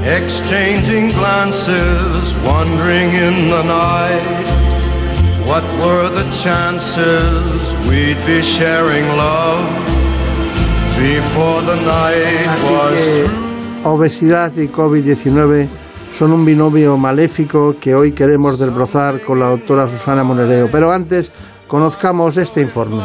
exchanging 0.05 1.11
glances, 1.11 2.35
wondering 2.45 3.11
in 3.13 3.51
the 3.51 3.63
night. 3.65 4.47
What 5.47 5.65
were 5.81 6.09
the 6.09 6.29
chances 6.31 7.77
we'd 7.89 8.19
be 8.27 8.43
sharing 8.43 9.07
love 9.17 9.65
before 10.97 11.63
the 11.63 11.77
night 11.85 12.49
was 12.71 12.93
que 12.95 13.27
obesidad 13.85 14.53
y 14.57 14.69
COVID-19 14.69 15.69
son 16.17 16.33
un 16.33 16.45
binomio 16.45 16.97
maléfico 16.97 17.77
que 17.81 17.95
hoy 17.95 18.13
queremos 18.13 18.59
desbrozar 18.59 19.21
con 19.23 19.41
la 19.41 19.49
doctora 19.49 19.89
Susana 19.89 20.23
Monereo. 20.23 20.69
Pero 20.71 20.93
antes, 20.93 21.33
conozcamos 21.67 22.37
este 22.37 22.61
informe. 22.61 23.03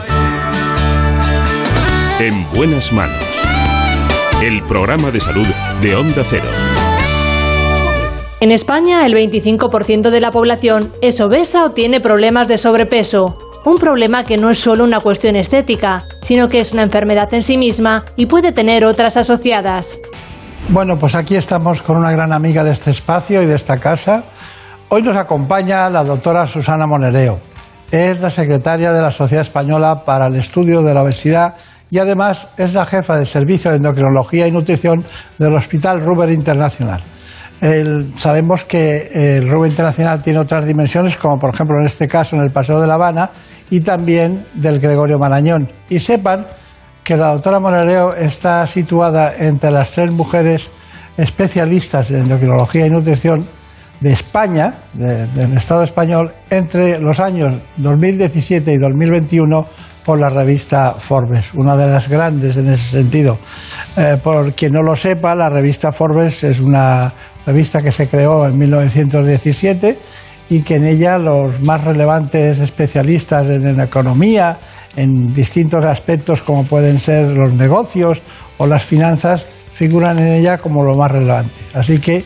En 2.20 2.46
buenas 2.54 2.92
manos. 2.92 3.25
El 4.46 4.62
programa 4.62 5.10
de 5.10 5.20
salud 5.20 5.48
de 5.82 5.96
Onda 5.96 6.22
Cero. 6.24 6.46
En 8.40 8.52
España, 8.52 9.04
el 9.04 9.16
25% 9.16 10.12
de 10.12 10.22
la 10.22 10.30
población 10.30 10.94
es 11.02 11.20
obesa 11.20 11.66
o 11.66 11.72
tiene 11.72 12.00
problemas 12.00 12.48
de 12.48 12.60
sobrepeso. 12.60 13.40
Un 13.66 13.80
problema 13.80 14.24
que 14.24 14.38
no 14.38 14.52
es 14.52 14.60
solo 14.60 14.84
una 14.84 15.00
cuestión 15.00 15.36
estética, 15.36 16.04
sino 16.22 16.48
que 16.48 16.60
es 16.60 16.74
una 16.74 16.84
enfermedad 16.84 17.34
en 17.34 17.42
sí 17.42 17.58
misma 17.58 18.06
y 18.16 18.28
puede 18.28 18.52
tener 18.52 18.86
otras 18.86 19.18
asociadas. 19.18 19.98
Bueno, 20.70 21.00
pues 21.00 21.16
aquí 21.16 21.36
estamos 21.36 21.82
con 21.82 21.98
una 21.98 22.12
gran 22.12 22.32
amiga 22.32 22.64
de 22.64 22.72
este 22.72 22.92
espacio 22.92 23.42
y 23.42 23.48
de 23.48 23.56
esta 23.56 23.80
casa. 23.80 24.26
Hoy 24.90 25.02
nos 25.02 25.18
acompaña 25.18 25.90
la 25.90 26.04
doctora 26.04 26.46
Susana 26.46 26.86
Monereo. 26.86 27.40
Es 27.90 28.22
la 28.22 28.30
secretaria 28.30 28.92
de 28.92 29.02
la 29.02 29.10
Sociedad 29.10 29.42
Española 29.42 30.06
para 30.06 30.28
el 30.28 30.36
Estudio 30.36 30.84
de 30.84 30.94
la 30.94 31.02
Obesidad 31.02 31.56
y 31.92 32.00
además 32.00 32.48
es 32.58 32.74
la 32.74 32.86
jefa 32.86 33.18
del 33.18 33.28
Servicio 33.28 33.72
de 33.72 33.78
Endocrinología 33.78 34.48
y 34.48 34.52
Nutrición 34.52 35.06
del 35.38 35.56
Hospital 35.56 36.02
Ruber 36.02 36.30
Internacional. 36.32 37.02
Sabemos 38.18 38.66
que 38.66 39.38
el 39.38 39.50
Ruber 39.50 39.70
Internacional 39.70 40.22
tiene 40.22 40.40
otras 40.40 40.66
dimensiones, 40.66 41.18
como 41.18 41.40
por 41.40 41.54
ejemplo 41.54 41.78
en 41.80 41.86
este 41.86 42.08
caso 42.08 42.36
en 42.36 42.42
el 42.44 42.52
Paseo 42.52 42.80
de 42.82 42.88
La 42.88 42.96
Habana 42.96 43.30
y 43.70 43.80
también 43.80 44.46
del 44.54 44.80
Gregorio 44.80 45.18
Marañón. 45.18 45.70
Y 45.90 46.00
sepan 46.00 46.46
que 47.04 47.18
la 47.18 47.30
doctora 47.34 47.60
Monereo 47.60 48.14
está 48.16 48.66
situada 48.68 49.34
entre 49.38 49.72
las 49.72 49.92
tres 49.94 50.12
mujeres 50.12 50.70
especialistas 51.18 52.12
en 52.12 52.18
endocrinología 52.22 52.86
y 52.86 52.90
nutrición 52.90 53.46
de 54.02 54.12
España, 54.12 54.74
de- 54.94 55.28
del 55.28 55.54
Estado 55.58 55.84
español, 55.84 56.34
entre 56.50 57.00
los 57.00 57.20
años 57.20 57.56
2017 57.78 58.74
y 58.74 58.78
2021 58.78 59.66
por 60.06 60.20
la 60.20 60.30
revista 60.30 60.96
Forbes, 60.98 61.54
una 61.56 61.76
de 61.76 61.92
las 61.92 62.08
grandes 62.08 62.56
en 62.58 62.70
ese 62.70 62.98
sentido. 62.98 63.40
Eh, 63.98 64.18
por 64.24 64.54
quien 64.54 64.74
no 64.74 64.84
lo 64.84 64.96
sepa, 64.96 65.34
la 65.34 65.50
revista 65.50 65.92
Forbes 65.92 66.44
es 66.44 66.60
una 66.60 67.12
revista 67.46 67.82
que 67.82 67.92
se 67.92 68.08
creó 68.08 68.48
en 68.48 68.58
1917 68.58 69.98
y 70.50 70.62
que 70.62 70.76
en 70.76 70.86
ella 70.86 71.18
los 71.18 71.60
más 71.62 71.84
relevantes 71.84 72.60
especialistas 72.60 73.48
en, 73.48 73.66
en 73.66 73.80
economía, 73.80 74.60
en 74.96 75.34
distintos 75.34 75.84
aspectos 75.84 76.44
como 76.44 76.66
pueden 76.66 77.00
ser 77.00 77.30
los 77.30 77.54
negocios 77.54 78.22
o 78.58 78.68
las 78.68 78.84
finanzas, 78.84 79.46
figuran 79.72 80.20
en 80.20 80.34
ella 80.34 80.60
como 80.60 80.84
lo 80.84 80.96
más 80.96 81.12
relevante. 81.12 81.56
Así 81.74 82.00
que, 82.00 82.24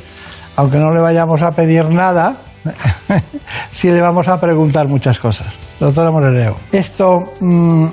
aunque 0.58 0.78
no 0.78 0.94
le 0.94 1.00
vayamos 1.00 1.42
a 1.42 1.52
pedir 1.52 1.90
nada, 1.90 2.36
sí 3.72 3.90
le 3.90 4.02
vamos 4.02 4.28
a 4.28 4.40
preguntar 4.40 4.88
muchas 4.88 5.20
cosas. 5.20 5.58
Doctora 5.80 6.12
Moreleo, 6.12 6.56
esto, 6.72 7.20
mm, 7.40 7.86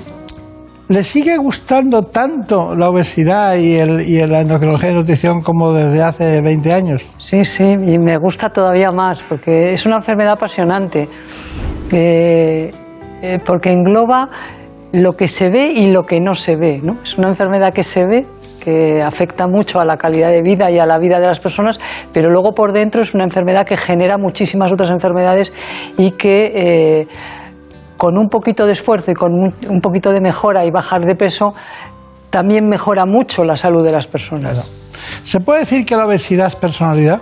¿le 0.89 1.03
sigue 1.03 1.37
gustando 1.37 2.03
tanto 2.03 2.75
la 2.75 2.89
obesidad 2.89 3.55
y, 3.55 3.75
el, 3.75 4.01
y 4.01 4.25
la 4.25 4.41
endocrinología 4.41 4.91
y 4.91 4.93
nutrición 4.93 5.41
como 5.41 5.73
desde 5.73 6.03
hace 6.03 6.41
20 6.41 6.73
años? 6.73 7.05
Sí, 7.19 7.43
sí, 7.43 7.63
y 7.63 7.97
me 7.97 8.17
gusta 8.17 8.49
todavía 8.49 8.91
más 8.91 9.21
porque 9.23 9.73
es 9.73 9.85
una 9.85 9.97
enfermedad 9.97 10.33
apasionante, 10.33 11.07
eh, 11.91 12.71
eh, 13.21 13.39
porque 13.45 13.71
engloba 13.71 14.29
lo 14.93 15.13
que 15.13 15.27
se 15.27 15.49
ve 15.49 15.71
y 15.73 15.91
lo 15.91 16.03
que 16.03 16.19
no 16.19 16.33
se 16.33 16.55
ve. 16.55 16.79
¿no? 16.81 16.97
Es 17.03 17.17
una 17.17 17.27
enfermedad 17.27 17.73
que 17.73 17.83
se 17.83 18.05
ve, 18.05 18.25
que 18.67 19.01
afecta 19.01 19.47
mucho 19.47 19.79
a 19.79 19.85
la 19.85 19.95
calidad 19.95 20.27
de 20.27 20.41
vida 20.41 20.69
y 20.69 20.77
a 20.77 20.85
la 20.85 20.99
vida 20.99 21.21
de 21.21 21.25
las 21.25 21.39
personas, 21.39 21.79
pero 22.11 22.29
luego 22.29 22.51
por 22.51 22.73
dentro 22.73 23.01
es 23.01 23.13
una 23.13 23.23
enfermedad 23.23 23.65
que 23.65 23.77
genera 23.77 24.17
muchísimas 24.17 24.73
otras 24.73 24.89
enfermedades 24.89 25.53
y 25.97 26.11
que 26.11 26.51
eh, 27.01 27.07
con 27.95 28.17
un 28.17 28.27
poquito 28.27 28.65
de 28.65 28.73
esfuerzo 28.73 29.11
y 29.11 29.13
con 29.13 29.31
un, 29.31 29.79
poquito 29.81 30.11
de 30.11 30.19
mejora 30.19 30.65
y 30.65 30.71
bajar 30.71 31.05
de 31.05 31.15
peso, 31.15 31.53
también 32.29 32.67
mejora 32.67 33.05
mucho 33.05 33.45
la 33.45 33.55
salud 33.55 33.85
de 33.85 33.93
las 33.93 34.05
personas. 34.05 34.57
¿Se 35.23 35.39
puede 35.39 35.61
decir 35.61 35.85
que 35.85 35.95
la 35.95 36.05
obesidad 36.05 36.47
es 36.47 36.57
personalidad? 36.57 37.21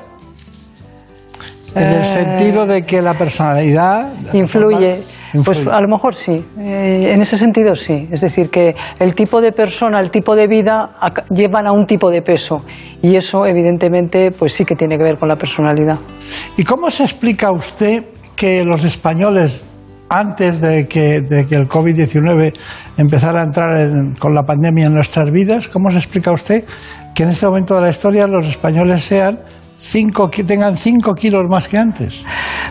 En 1.75 1.89
el 1.89 2.01
Eh, 2.01 2.05
sentido 2.05 2.65
de 2.65 2.87
que 2.87 3.03
la 3.03 3.13
personalidad... 3.13 4.11
Influye. 4.33 4.93
forma, 4.93 5.14
Pues 5.43 5.65
a 5.67 5.81
lo 5.81 5.87
mejor 5.87 6.15
sí, 6.15 6.43
Eh, 6.57 7.11
en 7.13 7.21
ese 7.21 7.37
sentido 7.37 7.75
sí. 7.75 8.07
Es 8.11 8.21
decir, 8.21 8.49
que 8.49 8.75
el 8.99 9.13
tipo 9.15 9.41
de 9.41 9.51
persona, 9.51 9.99
el 9.99 10.09
tipo 10.11 10.35
de 10.35 10.47
vida 10.47 10.89
llevan 11.29 11.67
a 11.67 11.71
un 11.71 11.85
tipo 11.85 12.09
de 12.11 12.21
peso 12.21 12.63
y 13.01 13.15
eso 13.15 13.45
evidentemente 13.45 14.31
pues 14.31 14.53
sí 14.53 14.65
que 14.65 14.75
tiene 14.75 14.97
que 14.97 15.03
ver 15.03 15.17
con 15.17 15.27
la 15.29 15.35
personalidad. 15.35 15.97
¿Y 16.57 16.63
cómo 16.63 16.89
se 16.89 17.03
explica 17.03 17.51
usted 17.51 18.03
que 18.35 18.63
los 18.65 18.83
españoles, 18.83 19.65
antes 20.09 20.61
de 20.61 20.87
que, 20.87 21.21
de 21.21 21.45
que 21.47 21.55
el 21.55 21.67
COVID-19 21.67 22.53
empezara 22.97 23.41
a 23.41 23.43
entrar 23.43 23.75
en- 23.79 24.13
con 24.15 24.35
la 24.35 24.43
pandemia 24.45 24.85
en 24.87 24.93
nuestras 24.93 25.31
vidas, 25.31 25.67
cómo 25.67 25.89
se 25.89 25.97
explica 25.97 26.31
usted 26.31 26.63
que 27.15 27.23
en 27.23 27.29
este 27.29 27.45
momento 27.45 27.75
de 27.75 27.81
la 27.81 27.89
historia 27.89 28.27
los 28.27 28.45
españoles 28.45 29.03
sean 29.03 29.39
cinco, 29.75 30.29
que 30.29 30.43
tengan 30.43 30.77
5 30.77 31.13
kilos 31.13 31.43
más 31.49 31.67
que 31.67 31.77
antes? 31.77 32.25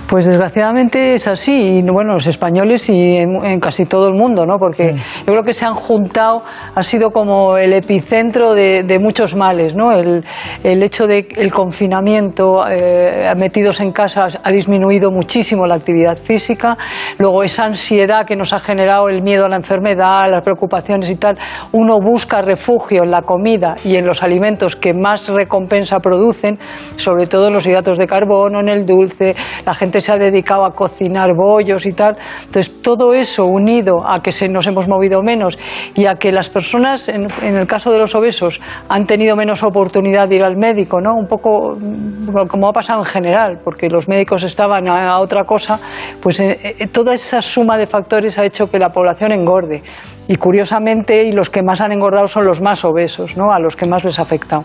Pues 0.09 0.25
desgraciadamente 0.25 1.15
es 1.15 1.27
así, 1.29 1.53
y 1.53 1.83
bueno, 1.83 2.15
los 2.15 2.27
españoles 2.27 2.89
y 2.89 3.17
en, 3.17 3.45
en 3.45 3.61
casi 3.61 3.87
todo 3.87 4.09
el 4.09 4.15
mundo, 4.15 4.47
¿no? 4.47 4.59
Porque 4.59 4.95
yo 4.95 5.25
creo 5.25 5.43
que 5.43 5.53
se 5.53 5.65
han 5.65 5.75
juntado, 5.75 6.43
ha 6.75 6.83
sido 6.83 7.11
como 7.11 7.57
el 7.57 7.73
epicentro 7.73 8.55
de, 8.55 8.83
de 8.83 8.99
muchos 8.99 9.35
males, 9.35 9.75
¿no? 9.75 9.93
El, 9.93 10.25
el 10.63 10.83
hecho 10.83 11.07
de 11.07 11.29
el 11.37 11.53
confinamiento, 11.53 12.65
eh, 12.69 13.33
metidos 13.39 13.81
en 13.81 13.93
casa, 13.93 14.29
ha 14.43 14.51
disminuido 14.51 15.11
muchísimo 15.11 15.67
la 15.67 15.75
actividad 15.75 16.17
física, 16.17 16.77
luego 17.19 17.43
esa 17.43 17.65
ansiedad 17.65 18.27
que 18.27 18.37
nos 18.37 18.53
ha 18.53 18.59
generado 18.59 19.09
el 19.09 19.23
miedo 19.23 19.47
a 19.47 19.49
la 19.49 19.57
enfermedad, 19.57 20.31
las 20.31 20.43
preocupaciones 20.43 21.11
y 21.11 21.17
tal, 21.17 21.39
uno 21.73 22.01
busca 22.01 22.43
refugio 22.43 23.03
en 23.05 23.11
la 23.11 23.23
comida 23.23 23.75
y 23.85 23.97
en 23.97 24.07
los 24.07 24.23
alimentos 24.23 24.77
que 24.77 24.93
más 24.93 25.29
recompensa 25.29 25.99
producen, 26.01 26.59
sobre 27.05 27.27
todo 27.27 27.51
los 27.51 27.67
hidratos 27.67 27.99
de 27.99 28.07
carbono, 28.07 28.61
en 28.61 28.69
el 28.69 28.87
dulce, 28.87 29.37
la 29.67 29.75
gente 29.75 30.01
se 30.01 30.11
ha 30.11 30.17
dedicado 30.17 30.65
a 30.65 30.73
cocinar 30.73 31.35
bollos 31.37 31.85
y 31.87 31.93
tal. 31.93 32.17
Entonces, 32.47 32.83
todo 32.83 33.13
eso 33.15 33.45
unido 33.45 33.99
a 34.09 34.21
que 34.21 34.33
se, 34.33 34.49
nos 34.49 34.67
hemos 34.67 34.89
movido 34.89 35.23
menos 35.23 35.59
y 35.95 36.07
a 36.07 36.15
que 36.15 36.33
las 36.33 36.49
personas, 36.49 37.09
en, 37.09 37.29
en 37.43 37.57
el 37.57 37.67
caso 37.67 37.93
de 37.93 37.99
los 37.99 38.15
obesos, 38.15 38.61
han 38.89 39.07
tenido 39.07 39.37
menos 39.37 39.63
oportunidad 39.63 40.29
de 40.29 40.37
ir 40.37 40.43
al 40.43 40.57
médico, 40.57 41.01
¿no? 41.01 41.15
Un 41.15 41.27
poco 41.27 41.77
mm, 41.79 42.47
como 42.49 42.69
ha 42.69 42.73
pasado 42.73 43.01
en 43.01 43.07
general, 43.07 43.61
porque 43.63 43.89
los 43.89 44.09
médicos 44.09 44.43
estaban 44.43 44.89
a, 44.89 45.11
a 45.11 45.19
otra 45.19 45.45
cosa, 45.45 45.79
pues 46.21 46.41
eh, 46.41 46.77
eh, 46.79 46.87
toda 46.89 47.15
esa 47.15 47.43
suma 47.43 47.77
de 47.77 47.87
factores 47.87 48.39
ha 48.39 48.45
hecho 48.45 48.71
que 48.71 48.79
la 48.79 48.89
población 48.89 49.33
engorde. 49.33 49.83
Y 50.27 50.37
curiosamente, 50.37 51.23
y 51.25 51.33
los 51.33 51.51
que 51.51 51.63
más 51.63 51.81
han 51.81 51.93
engordado 51.93 52.29
son 52.29 52.47
los 52.47 52.61
más 52.61 52.85
obesos, 52.85 53.37
¿no? 53.37 53.53
A 53.53 53.59
los 53.61 53.77
que 53.77 53.87
más 53.87 54.05
les 54.05 54.19
ha 54.19 54.23
afectado. 54.23 54.65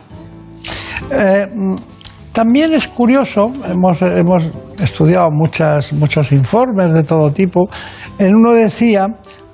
Eh, 1.11 1.47
mm, 1.53 1.75
también 2.39 2.71
es 2.71 2.87
curioso, 2.87 3.51
hemos, 3.69 4.01
hemos 4.01 4.49
estudiado 4.81 5.29
muchos 5.29 6.31
informes 6.31 6.93
de 6.93 7.03
todo 7.03 7.31
tipo, 7.33 7.69
en 8.17 8.33
uno 8.33 8.53
decía 8.53 9.07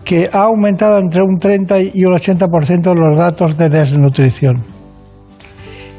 que 0.03 0.29
ha 0.31 0.43
aumentado 0.43 0.99
entre 0.99 1.23
un 1.23 1.39
30 1.39 1.81
y 1.95 2.05
un 2.05 2.13
80% 2.13 2.93
los 2.93 3.17
datos 3.17 3.57
de 3.57 3.69
desnutrición. 3.69 4.74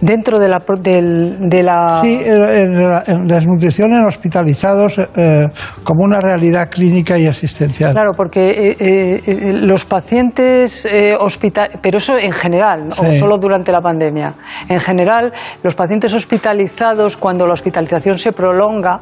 Dentro 0.01 0.39
de 0.39 0.49
la... 0.49 0.63
del- 0.81 1.49
de 1.49 1.63
la... 1.63 2.01
Sí, 2.03 2.21
en, 2.25 3.27
desnutrición 3.27 3.93
en 3.95 4.05
hospitalizados 4.05 4.99
eh, 4.99 5.49
como 5.83 6.05
una 6.05 6.21
realidad 6.21 6.69
clínica 6.69 7.19
y 7.19 7.27
asistencial. 7.27 7.93
Claro, 7.93 8.13
porque 8.15 8.51
eh, 8.51 8.77
eh, 8.79 9.21
eh, 9.27 9.53
los 9.55 9.85
pacientes 9.87 10.85
eh, 10.85 11.17
hospita- 11.19 11.69
pero 11.81 11.99
eso 11.99 12.19
en 12.19 12.33
general, 12.33 12.85
o 12.91 13.05
solo 13.19 13.39
durante 13.39 13.73
la 13.73 13.81
pandemia. 13.81 14.35
En 14.69 14.81
general, 14.81 15.33
los 15.63 15.75
pacientes 15.75 16.13
hospitalizados, 16.13 17.17
cuando 17.17 17.47
la 17.47 17.55
hospitalización 17.55 18.19
se 18.19 18.33
prolonga, 18.33 19.01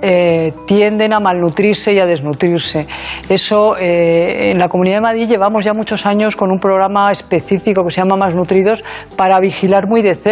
eh, 0.00 0.52
tienden 0.66 1.12
a 1.12 1.18
malnutrirse 1.18 1.92
y 1.92 1.98
a 1.98 2.06
desnutrirse. 2.06 2.86
Eso, 3.28 3.76
eh, 3.76 4.52
en 4.52 4.58
la 4.58 4.68
Comunidad 4.68 4.96
de 4.98 5.00
Madrid 5.00 5.28
llevamos 5.28 5.64
ya 5.64 5.74
muchos 5.74 6.06
años 6.06 6.36
con 6.36 6.52
un 6.52 6.58
programa 6.60 7.10
específico 7.10 7.82
que 7.84 7.90
se 7.90 8.00
llama 8.00 8.16
Más 8.16 8.34
Nutridos 8.34 8.84
para 9.16 9.40
vigilar 9.40 9.88
muy 9.88 10.02
de 10.02 10.14
cerca 10.14 10.25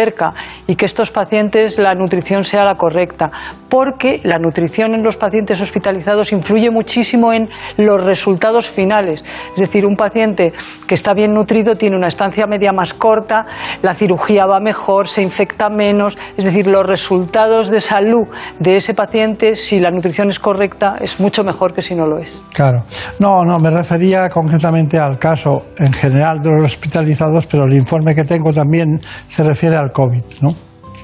y 0.67 0.75
que 0.75 0.85
estos 0.85 1.11
pacientes 1.11 1.77
la 1.77 1.95
nutrición 1.95 2.43
sea 2.43 2.65
la 2.65 2.75
correcta, 2.75 3.31
porque 3.69 4.19
la 4.23 4.37
nutrición 4.37 4.93
en 4.93 5.03
los 5.03 5.17
pacientes 5.17 5.61
hospitalizados 5.61 6.31
influye 6.31 6.69
muchísimo 6.69 7.33
en 7.33 7.49
los 7.77 8.03
resultados 8.03 8.67
finales. 8.67 9.23
Es 9.55 9.59
decir, 9.59 9.85
un 9.85 9.95
paciente 9.95 10.53
que 10.87 10.95
está 10.95 11.13
bien 11.13 11.33
nutrido 11.33 11.75
tiene 11.75 11.95
una 11.95 12.07
estancia 12.07 12.45
media 12.45 12.71
más 12.71 12.93
corta, 12.93 13.45
la 13.81 13.95
cirugía 13.95 14.45
va 14.45 14.59
mejor, 14.59 15.07
se 15.07 15.21
infecta 15.21 15.69
menos, 15.69 16.17
es 16.37 16.45
decir, 16.45 16.67
los 16.67 16.85
resultados 16.85 17.69
de 17.69 17.81
salud 17.81 18.27
de 18.59 18.77
ese 18.77 18.93
paciente, 18.93 19.55
si 19.55 19.79
la 19.79 19.91
nutrición 19.91 20.29
es 20.29 20.39
correcta, 20.39 20.95
es 20.99 21.19
mucho 21.19 21.43
mejor 21.43 21.73
que 21.73 21.81
si 21.81 21.95
no 21.95 22.05
lo 22.05 22.19
es. 22.19 22.41
Claro. 22.53 22.83
No, 23.19 23.43
no, 23.43 23.59
me 23.59 23.69
refería 23.69 24.29
concretamente 24.29 24.99
al 24.99 25.17
caso 25.17 25.57
en 25.77 25.93
general 25.93 26.41
de 26.41 26.51
los 26.51 26.63
hospitalizados, 26.63 27.45
pero 27.45 27.65
el 27.65 27.73
informe 27.73 28.13
que 28.13 28.23
tengo 28.23 28.53
también 28.53 29.01
se 29.27 29.43
refiere 29.43 29.75
al 29.75 29.84
COVID, 29.91 30.23
¿no? 30.41 30.49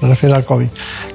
Se 0.00 0.06
refiere 0.06 0.34
al 0.34 0.44
COVID. 0.44 0.68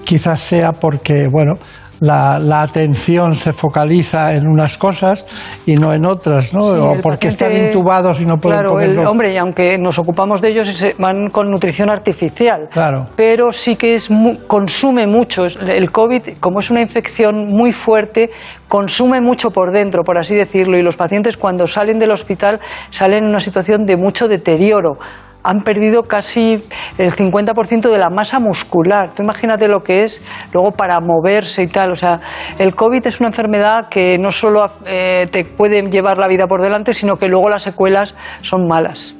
Quizás 0.04 0.40
sea 0.40 0.72
porque, 0.74 1.28
bueno, 1.28 1.56
la, 2.00 2.38
la 2.38 2.62
atención 2.62 3.34
se 3.34 3.52
focaliza 3.54 4.36
en 4.36 4.48
unas 4.48 4.78
cosas 4.78 5.26
y 5.66 5.74
no 5.76 5.92
en 5.94 6.06
otras, 6.06 6.54
¿no? 6.54 6.74
Sí, 6.76 6.80
o 6.80 7.02
porque 7.02 7.28
paciente- 7.28 7.28
están 7.58 7.66
intubados 7.66 8.22
y 8.22 8.26
no 8.28 8.38
pueden 8.38 8.60
Claro, 8.60 8.80
el, 8.80 9.00
hombre, 9.00 9.34
y 9.34 9.38
aunque 9.38 9.80
nos 9.80 9.98
ocupamos 9.98 10.40
de 10.40 10.50
ellos, 10.50 10.86
van 11.00 11.30
con 11.32 11.50
nutrición 11.50 11.90
artificial. 11.90 12.70
Claro. 12.72 13.08
Pero 13.16 13.52
sí 13.52 13.76
que 13.76 13.96
es 13.96 14.10
consume 14.46 15.08
mucho. 15.08 15.48
El 15.48 15.92
COVID, 15.92 16.38
como 16.40 16.60
es 16.60 16.70
una 16.70 16.82
infección 16.82 17.48
muy 17.48 17.72
fuerte, 17.72 18.30
consume 18.68 19.20
mucho 19.20 19.50
por 19.50 19.72
dentro, 19.74 20.04
por 20.04 20.20
así 20.20 20.36
decirlo. 20.36 20.78
Y 20.78 20.84
los 20.84 20.98
pacientes, 20.98 21.36
cuando 21.36 21.66
salen 21.66 21.98
del 21.98 22.12
hospital, 22.12 22.60
salen 22.92 23.24
en 23.24 23.30
una 23.32 23.40
situación 23.40 23.86
de 23.88 23.98
mucho 23.98 24.28
deterioro. 24.28 25.00
Han 25.48 25.62
perdido 25.62 26.04
casi 26.04 26.62
el 26.98 27.12
50% 27.12 27.90
de 27.90 27.98
la 27.98 28.10
masa 28.10 28.40
muscular. 28.40 29.12
Tú 29.16 29.24
imagínate 29.24 29.68
lo 29.68 29.80
que 29.80 30.04
es 30.04 30.24
luego 30.54 30.72
para 30.72 31.00
moverse 31.00 31.64
y 31.64 31.68
tal. 31.68 31.92
O 31.92 31.96
sea, 31.96 32.20
el 32.60 32.76
COVID 32.76 33.08
es 33.08 33.20
una 33.20 33.30
enfermedad 33.30 33.88
que 33.90 34.18
no 34.18 34.32
solo 34.32 34.66
eh, 34.86 35.28
te 35.32 35.46
puede 35.46 35.82
llevar 35.90 36.18
la 36.18 36.28
vida 36.28 36.48
por 36.48 36.62
delante, 36.62 36.94
sino 36.94 37.16
que 37.16 37.28
luego 37.28 37.50
las 37.50 37.64
secuelas 37.64 38.14
son 38.42 38.68
malas. 38.68 39.17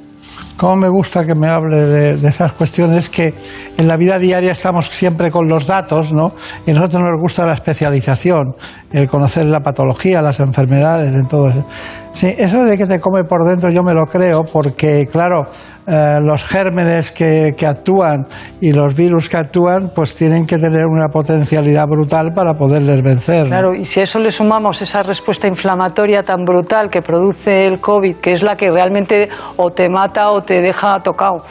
Cómo 0.58 0.74
me 0.74 0.88
gusta 0.88 1.24
que 1.24 1.36
me 1.36 1.46
hable 1.46 1.78
de, 1.86 2.16
de 2.16 2.28
esas 2.28 2.52
cuestiones 2.52 3.08
que 3.08 3.32
en 3.76 3.86
la 3.86 3.96
vida 3.96 4.18
diaria 4.18 4.50
estamos 4.50 4.86
siempre 4.86 5.30
con 5.30 5.48
los 5.48 5.68
datos, 5.68 6.12
¿no? 6.12 6.32
Y 6.66 6.72
a 6.72 6.74
nosotros 6.74 7.00
nos 7.00 7.20
gusta 7.20 7.46
la 7.46 7.52
especialización, 7.52 8.56
el 8.92 9.08
conocer 9.08 9.46
la 9.46 9.60
patología, 9.60 10.20
las 10.20 10.40
enfermedades, 10.40 11.14
en 11.14 11.28
todo 11.28 11.50
eso. 11.50 11.64
Sí, 12.12 12.34
eso 12.36 12.64
de 12.64 12.76
que 12.76 12.86
te 12.86 12.98
come 12.98 13.22
por 13.22 13.44
dentro 13.44 13.70
yo 13.70 13.84
me 13.84 13.94
lo 13.94 14.06
creo 14.06 14.42
porque, 14.42 15.06
claro, 15.06 15.42
eh, 15.86 16.18
los 16.20 16.44
gérmenes 16.44 17.12
que, 17.12 17.54
que 17.56 17.66
actúan 17.66 18.26
y 18.60 18.72
los 18.72 18.94
virus 18.96 19.28
que 19.28 19.36
actúan, 19.36 19.92
pues 19.94 20.16
tienen 20.16 20.44
que 20.44 20.58
tener 20.58 20.84
una 20.86 21.08
potencialidad 21.08 21.86
brutal 21.86 22.32
para 22.34 22.54
poderles 22.54 23.02
vencer. 23.02 23.44
¿no? 23.44 23.50
Claro, 23.50 23.74
y 23.74 23.84
si 23.84 24.00
a 24.00 24.02
eso 24.02 24.18
le 24.18 24.32
sumamos 24.32 24.82
esa 24.82 25.02
respuesta 25.02 25.46
inflamatoria 25.46 26.24
tan 26.24 26.44
brutal 26.44 26.90
que 26.90 27.02
produce 27.02 27.66
el 27.66 27.78
COVID, 27.78 28.16
que 28.16 28.32
es 28.32 28.42
la 28.42 28.56
que 28.56 28.70
realmente 28.70 29.28
o 29.56 29.70
te 29.70 29.88
mata 29.88 30.30
o 30.30 30.42
te 30.42 30.47
deja 30.54 30.98
tocado. 31.00 31.42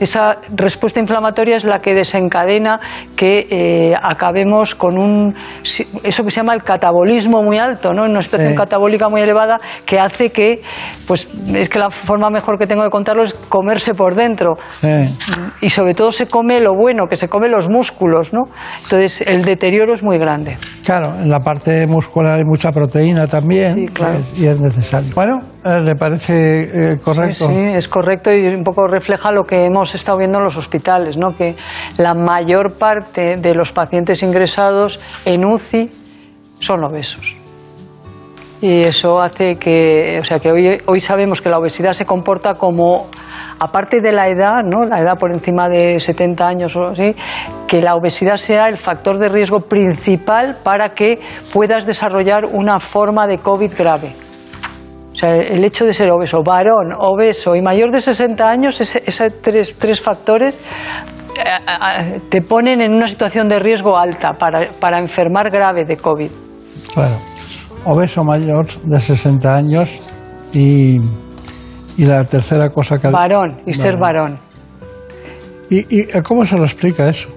Esa 0.00 0.38
respuesta 0.56 0.98
inflamatoria 0.98 1.54
es 1.56 1.62
la 1.62 1.78
que 1.78 1.94
desencadena 1.94 2.80
que 3.14 3.46
eh, 3.48 3.94
acabemos 4.02 4.74
con 4.74 4.98
un 4.98 5.32
eso 6.02 6.24
que 6.24 6.30
se 6.32 6.36
llama 6.40 6.54
el 6.54 6.64
catabolismo 6.64 7.40
muy 7.44 7.58
alto, 7.58 7.94
¿no? 7.94 8.04
En 8.04 8.10
una 8.10 8.22
situación 8.22 8.50
Sí. 8.52 8.56
catabólica 8.58 9.08
muy 9.08 9.20
elevada 9.20 9.60
que 9.86 10.00
hace 10.00 10.30
que, 10.32 10.60
pues 11.06 11.28
es 11.54 11.68
que 11.68 11.78
la 11.78 11.90
forma 11.90 12.30
mejor 12.30 12.58
que 12.58 12.66
tengo 12.66 12.82
de 12.82 12.90
contarlo 12.90 13.22
es 13.22 13.32
comerse 13.48 13.94
por 13.94 14.16
dentro 14.16 14.54
y 15.60 15.70
sobre 15.70 15.94
todo 15.94 16.10
se 16.10 16.26
come 16.26 16.58
lo 16.58 16.74
bueno, 16.74 17.06
que 17.06 17.16
se 17.16 17.28
come 17.28 17.48
los 17.48 17.68
músculos, 17.70 18.32
¿no? 18.32 18.42
Entonces 18.82 19.20
el 19.20 19.44
deterioro 19.44 19.94
es 19.94 20.02
muy 20.02 20.18
grande. 20.18 20.56
Claro, 20.84 21.14
en 21.16 21.30
la 21.30 21.38
parte 21.38 21.86
muscular 21.86 22.38
hay 22.38 22.44
mucha 22.44 22.72
proteína 22.72 23.28
también 23.28 23.74
Sí, 23.76 23.86
claro. 23.86 24.18
eh, 24.18 24.22
y 24.36 24.46
es 24.46 24.58
necesario. 24.58 25.14
Bueno, 25.14 25.38
¿le 25.64 25.94
parece 25.96 26.92
eh, 26.92 26.98
correcto? 26.98 27.46
Sí, 27.46 27.54
sí, 27.54 27.66
es 27.74 27.88
correcto 27.88 28.32
y 28.32 28.46
un 28.48 28.64
poco 28.64 28.86
refleja 28.86 29.30
lo 29.30 29.44
que 29.44 29.64
hemos 29.64 29.94
estado 29.94 30.18
viendo 30.18 30.38
en 30.38 30.44
los 30.44 30.56
hospitales, 30.56 31.16
¿no? 31.16 31.36
que 31.36 31.56
la 31.98 32.14
mayor 32.14 32.72
parte 32.78 33.36
de 33.36 33.54
los 33.54 33.72
pacientes 33.72 34.22
ingresados 34.22 35.00
en 35.24 35.44
UCI 35.44 35.90
son 36.60 36.84
obesos. 36.84 37.36
Y 38.60 38.82
eso 38.82 39.20
hace 39.20 39.56
que, 39.56 40.18
o 40.20 40.24
sea, 40.24 40.38
que 40.38 40.50
hoy, 40.52 40.80
hoy 40.86 41.00
sabemos 41.00 41.40
que 41.42 41.48
la 41.48 41.58
obesidad 41.58 41.94
se 41.94 42.06
comporta 42.06 42.54
como, 42.54 43.08
aparte 43.58 44.00
de 44.00 44.12
la 44.12 44.28
edad, 44.28 44.62
¿no? 44.64 44.84
la 44.84 45.00
edad 45.00 45.18
por 45.18 45.32
encima 45.32 45.68
de 45.68 45.98
70 45.98 46.46
años 46.46 46.76
o 46.76 46.86
así, 46.86 47.16
que 47.66 47.80
la 47.80 47.96
obesidad 47.96 48.36
sea 48.36 48.68
el 48.68 48.76
factor 48.76 49.18
de 49.18 49.28
riesgo 49.28 49.60
principal 49.60 50.56
para 50.62 50.90
que 50.90 51.20
puedas 51.52 51.86
desarrollar 51.86 52.44
una 52.46 52.78
forma 52.78 53.26
de 53.26 53.38
COVID 53.38 53.72
grave. 53.76 54.14
O 55.12 55.14
sea, 55.14 55.36
el 55.36 55.62
hecho 55.64 55.84
de 55.84 55.92
ser 55.92 56.10
obeso, 56.10 56.42
varón, 56.42 56.92
obeso 56.98 57.54
y 57.54 57.60
mayor 57.60 57.90
de 57.90 58.00
60 58.00 58.48
años, 58.48 58.80
esos 58.80 59.32
tres, 59.42 59.76
tres 59.78 60.00
factores 60.00 60.58
eh, 61.38 62.20
te 62.28 62.40
ponen 62.42 62.80
en 62.80 62.94
una 62.94 63.08
situación 63.08 63.48
de 63.48 63.58
riesgo 63.58 63.96
alta 63.96 64.32
para, 64.32 64.70
para 64.80 64.98
enfermar 64.98 65.50
grave 65.50 65.84
de 65.84 65.96
COVID. 65.96 66.30
Claro. 66.94 67.14
Obeso 67.84 68.24
mayor 68.24 68.66
de 68.84 69.00
60 69.00 69.54
años 69.54 70.00
y, 70.52 71.00
y 71.96 72.04
la 72.04 72.24
tercera 72.24 72.70
cosa 72.70 72.98
que... 72.98 73.08
Varón, 73.08 73.60
y 73.66 73.74
ser 73.74 73.96
varón. 73.98 74.38
¿Y, 75.68 75.86
¿Y 75.88 76.22
cómo 76.22 76.44
se 76.44 76.56
lo 76.56 76.64
explica 76.64 77.08
eso? 77.08 77.28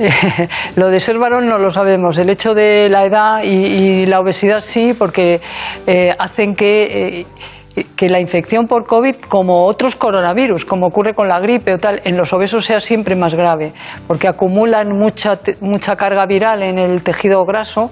lo 0.76 0.88
de 0.88 1.00
ser 1.00 1.18
varón 1.18 1.46
no 1.46 1.58
lo 1.58 1.70
sabemos. 1.70 2.18
El 2.18 2.30
hecho 2.30 2.54
de 2.54 2.88
la 2.90 3.04
edad 3.04 3.42
y, 3.42 3.48
y 3.48 4.06
la 4.06 4.20
obesidad 4.20 4.60
sí, 4.60 4.94
porque 4.94 5.40
eh, 5.86 6.14
hacen 6.18 6.54
que, 6.54 7.26
eh, 7.74 7.86
que 7.96 8.08
la 8.08 8.20
infección 8.20 8.66
por 8.66 8.86
COVID, 8.86 9.16
como 9.28 9.66
otros 9.66 9.96
coronavirus, 9.96 10.64
como 10.64 10.86
ocurre 10.86 11.14
con 11.14 11.28
la 11.28 11.38
gripe 11.40 11.74
o 11.74 11.78
tal, 11.78 12.00
en 12.04 12.16
los 12.16 12.32
obesos 12.32 12.64
sea 12.64 12.80
siempre 12.80 13.16
más 13.16 13.34
grave, 13.34 13.72
porque 14.06 14.28
acumulan 14.28 14.96
mucha, 14.96 15.38
mucha 15.60 15.96
carga 15.96 16.26
viral 16.26 16.62
en 16.62 16.78
el 16.78 17.02
tejido 17.02 17.44
graso. 17.44 17.90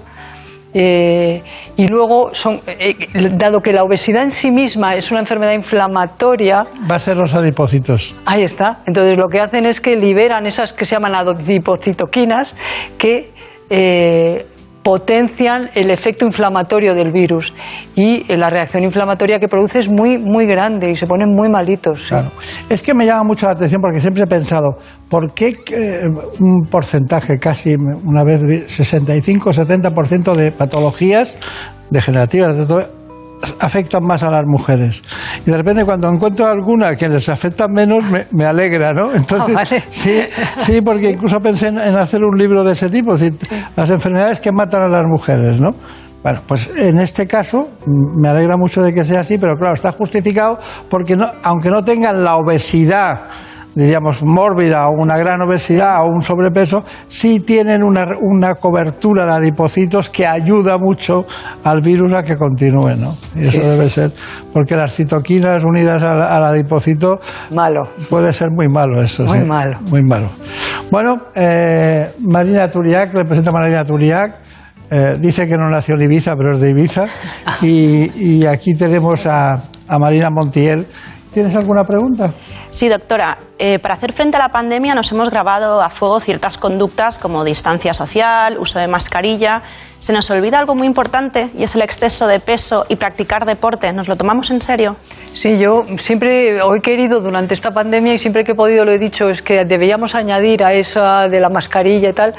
Eh, 0.73 1.41
y 1.77 1.87
luego, 1.87 2.29
son, 2.33 2.59
eh, 2.67 2.95
dado 3.35 3.59
que 3.59 3.73
la 3.73 3.83
obesidad 3.83 4.23
en 4.23 4.31
sí 4.31 4.51
misma 4.51 4.95
es 4.95 5.09
una 5.11 5.19
enfermedad 5.19 5.53
inflamatoria. 5.53 6.63
Va 6.89 6.95
a 6.95 6.99
ser 6.99 7.17
los 7.17 7.33
adipocitos. 7.33 8.15
Ahí 8.25 8.43
está. 8.43 8.81
Entonces, 8.85 9.17
lo 9.17 9.27
que 9.27 9.39
hacen 9.39 9.65
es 9.65 9.81
que 9.81 9.95
liberan 9.95 10.45
esas 10.45 10.73
que 10.73 10.85
se 10.85 10.95
llaman 10.95 11.15
adipocitoquinas 11.15 12.55
que. 12.97 13.31
Eh, 13.71 14.45
potencian 14.83 15.69
el 15.75 15.91
efecto 15.91 16.25
inflamatorio 16.25 16.95
del 16.95 17.11
virus 17.11 17.53
y 17.95 18.23
la 18.35 18.49
reacción 18.49 18.83
inflamatoria 18.83 19.37
que 19.37 19.47
produce 19.47 19.79
es 19.79 19.89
muy 19.89 20.17
muy 20.17 20.47
grande 20.47 20.89
y 20.91 20.95
se 20.95 21.05
ponen 21.05 21.29
muy 21.35 21.49
malitos. 21.49 22.03
¿sí? 22.03 22.09
Claro. 22.09 22.31
Es 22.69 22.81
que 22.81 22.93
me 22.93 23.05
llama 23.05 23.23
mucho 23.23 23.45
la 23.45 23.51
atención 23.51 23.81
porque 23.81 23.99
siempre 23.99 24.23
he 24.23 24.27
pensado, 24.27 24.77
¿por 25.09 25.33
qué 25.33 25.57
eh, 25.71 26.09
un 26.39 26.67
porcentaje, 26.69 27.37
casi 27.39 27.75
una 28.03 28.23
vez 28.23 28.41
65-70% 28.41 30.35
de 30.35 30.51
patologías 30.51 31.35
degenerativas, 31.89 32.57
de 32.57 32.65
todo, 32.65 32.83
afectan 33.59 34.03
más 34.05 34.21
a 34.23 34.29
las 34.29 34.43
mujeres. 34.45 35.01
Y 35.45 35.51
de 35.51 35.57
repente 35.57 35.85
cuando 35.85 36.09
encuentro 36.09 36.45
alguna 36.47 36.95
que 36.95 37.07
les 37.09 37.29
afecta 37.29 37.67
menos, 37.67 38.03
me, 38.05 38.27
me 38.31 38.45
alegra, 38.45 38.93
¿no? 38.93 39.11
Entonces, 39.15 39.55
Ah, 39.55 39.63
vale. 39.63 39.83
sí, 39.89 40.21
sí, 40.57 40.81
porque 40.81 41.11
incluso 41.11 41.39
pensé 41.39 41.67
en, 41.67 41.79
en 41.79 41.95
hacer 41.95 42.23
un 42.23 42.37
libro 42.37 42.63
de 42.63 42.73
ese 42.73 42.89
tipo, 42.89 43.15
es 43.15 43.21
decir, 43.21 43.37
las 43.75 43.89
enfermedades 43.89 44.39
que 44.39 44.51
matan 44.51 44.83
a 44.83 44.87
las 44.87 45.03
mujeres, 45.05 45.59
¿no? 45.61 45.71
Bueno, 46.21 46.41
pues 46.45 46.69
en 46.75 46.99
este 46.99 47.27
caso 47.27 47.69
me 47.85 48.27
alegra 48.27 48.57
mucho 48.57 48.81
de 48.81 48.93
que 48.93 49.05
sea 49.05 49.21
así, 49.21 49.37
pero 49.37 49.55
claro, 49.55 49.73
está 49.73 49.93
justificado 49.93 50.59
porque 50.89 51.15
no, 51.15 51.31
aunque 51.43 51.69
no 51.69 51.81
tengan 51.81 52.25
la 52.25 52.35
obesidad, 52.35 53.21
diríamos, 53.75 54.23
mórbida 54.23 54.87
o 54.87 54.91
una 55.01 55.17
gran 55.17 55.41
obesidad 55.41 56.01
o 56.01 56.05
un 56.07 56.21
sobrepeso, 56.21 56.83
sí 57.07 57.39
tienen 57.39 57.83
una, 57.83 58.07
una 58.21 58.55
cobertura 58.55 59.25
de 59.25 59.31
adipocitos 59.33 60.09
que 60.09 60.25
ayuda 60.27 60.77
mucho 60.77 61.25
al 61.63 61.81
virus 61.81 62.13
a 62.13 62.23
que 62.23 62.35
continúe, 62.35 62.95
¿no? 62.97 63.15
Y 63.35 63.41
eso 63.43 63.51
Sí, 63.51 63.59
sí. 63.61 63.67
debe 63.67 63.89
ser, 63.89 64.11
porque 64.53 64.75
las 64.75 64.93
citoquinas 64.93 65.63
unidas 65.63 66.03
al, 66.03 66.21
al 66.21 66.43
adipocito... 66.43 67.19
Malo. 67.51 67.87
Puede 68.09 68.33
ser 68.33 68.49
muy 68.51 68.67
malo 68.67 69.01
eso, 69.01 69.23
Muy 69.25 69.39
sí. 69.39 69.45
malo. 69.45 69.77
Muy 69.81 70.03
malo. 70.03 70.29
Bueno, 70.91 71.17
eh, 71.35 72.11
Marina 72.19 72.67
Turiac, 72.69 73.13
le 73.13 73.23
presento 73.25 73.51
a 73.51 73.53
Marina 73.53 73.85
Turiac. 73.85 74.35
eh, 74.91 75.17
dice 75.19 75.47
que 75.47 75.55
no 75.55 75.69
nació 75.69 75.93
en 75.95 76.01
Ibiza, 76.01 76.35
pero 76.35 76.55
es 76.55 76.61
de 76.61 76.71
Ibiza. 76.71 77.05
Y, 77.61 78.11
y 78.39 78.45
aquí 78.45 78.73
tenemos 78.75 79.25
a, 79.27 79.61
a 79.87 79.99
Marina 79.99 80.29
Montiel. 80.29 80.85
¿Tienes 81.33 81.55
alguna 81.55 81.83
pregunta? 81.83 82.33
Sí, 82.71 82.89
doctora. 82.89 83.37
Eh, 83.59 83.77
para 83.79 83.93
hacer 83.93 84.13
frente 84.13 84.37
a 84.37 84.39
la 84.39 84.49
pandemia 84.49 84.95
nos 84.95 85.11
hemos 85.11 85.29
grabado 85.29 85.81
a 85.81 85.89
fuego 85.89 86.19
ciertas 86.19 86.57
conductas 86.57 87.19
como 87.19 87.43
distancia 87.43 87.93
social, 87.93 88.57
uso 88.57 88.79
de 88.79 88.87
mascarilla. 88.87 89.61
Se 89.99 90.11
nos 90.11 90.29
olvida 90.31 90.57
algo 90.57 90.75
muy 90.75 90.87
importante 90.87 91.49
y 91.55 91.63
es 91.63 91.75
el 91.75 91.81
exceso 91.81 92.25
de 92.25 92.39
peso 92.39 92.85
y 92.89 92.95
practicar 92.95 93.45
deporte. 93.45 93.91
¿Nos 93.93 94.07
lo 94.07 94.15
tomamos 94.15 94.49
en 94.49 94.61
serio? 94.61 94.95
Sí, 95.27 95.59
yo 95.59 95.85
siempre 95.97 96.57
he 96.57 96.81
querido 96.81 97.21
durante 97.21 97.53
esta 97.53 97.71
pandemia 97.71 98.13
y 98.13 98.17
siempre 98.17 98.43
que 98.43 98.53
he 98.53 98.55
podido 98.55 98.85
lo 98.85 98.91
he 98.91 98.97
dicho, 98.97 99.29
es 99.29 99.41
que 99.41 99.65
deberíamos 99.65 100.15
añadir 100.15 100.63
a 100.63 100.73
esa 100.73 101.27
de 101.27 101.39
la 101.39 101.49
mascarilla 101.49 102.09
y 102.09 102.13
tal, 102.13 102.33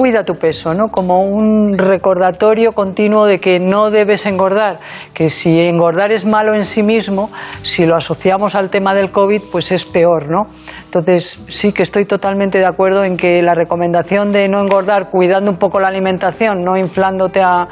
cuida 0.00 0.24
tu 0.24 0.36
peso, 0.36 0.72
¿no? 0.72 0.88
Como 0.88 1.24
un 1.24 1.76
recordatorio 1.76 2.72
continuo 2.72 3.26
de 3.26 3.38
que 3.38 3.60
no 3.60 3.90
debes 3.90 4.24
engordar, 4.24 4.78
que 5.12 5.28
si 5.28 5.60
engordar 5.60 6.10
es 6.10 6.24
malo 6.24 6.54
en 6.54 6.64
sí 6.64 6.82
mismo, 6.82 7.28
si 7.62 7.84
lo 7.84 7.96
asociamos 7.96 8.54
al 8.54 8.70
tema 8.70 8.94
del 8.94 9.10
COVID, 9.10 9.42
pues 9.52 9.72
es 9.72 9.84
peor, 9.84 10.30
¿no? 10.30 10.46
Entonces 10.86 11.44
sí 11.48 11.74
que 11.74 11.82
estoy 11.82 12.06
totalmente 12.06 12.56
de 12.56 12.64
acuerdo 12.64 13.04
en 13.04 13.18
que 13.18 13.42
la 13.42 13.54
recomendación 13.54 14.32
de 14.32 14.48
no 14.48 14.62
engordar, 14.62 15.10
cuidando 15.10 15.50
un 15.50 15.58
poco 15.58 15.78
la 15.78 15.88
alimentación, 15.88 16.64
no 16.64 16.78
inflándote 16.78 17.42
a, 17.42 17.68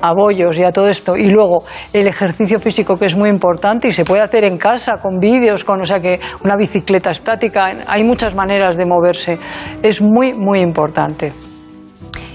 a 0.00 0.12
bollos 0.14 0.56
y 0.58 0.62
a 0.62 0.70
todo 0.70 0.88
esto, 0.88 1.16
y 1.16 1.30
luego 1.30 1.64
el 1.92 2.06
ejercicio 2.06 2.60
físico 2.60 2.96
que 2.96 3.06
es 3.06 3.16
muy 3.16 3.28
importante 3.28 3.88
y 3.88 3.92
se 3.92 4.04
puede 4.04 4.22
hacer 4.22 4.44
en 4.44 4.56
casa 4.56 4.98
con 5.02 5.18
vídeos, 5.18 5.64
con, 5.64 5.80
o 5.80 5.84
sea 5.84 5.98
que 5.98 6.20
una 6.44 6.54
bicicleta 6.54 7.10
estática, 7.10 7.72
hay 7.88 8.04
muchas 8.04 8.36
maneras 8.36 8.76
de 8.76 8.86
moverse, 8.86 9.36
es 9.82 10.00
muy 10.00 10.32
muy 10.32 10.60
importante. 10.60 11.32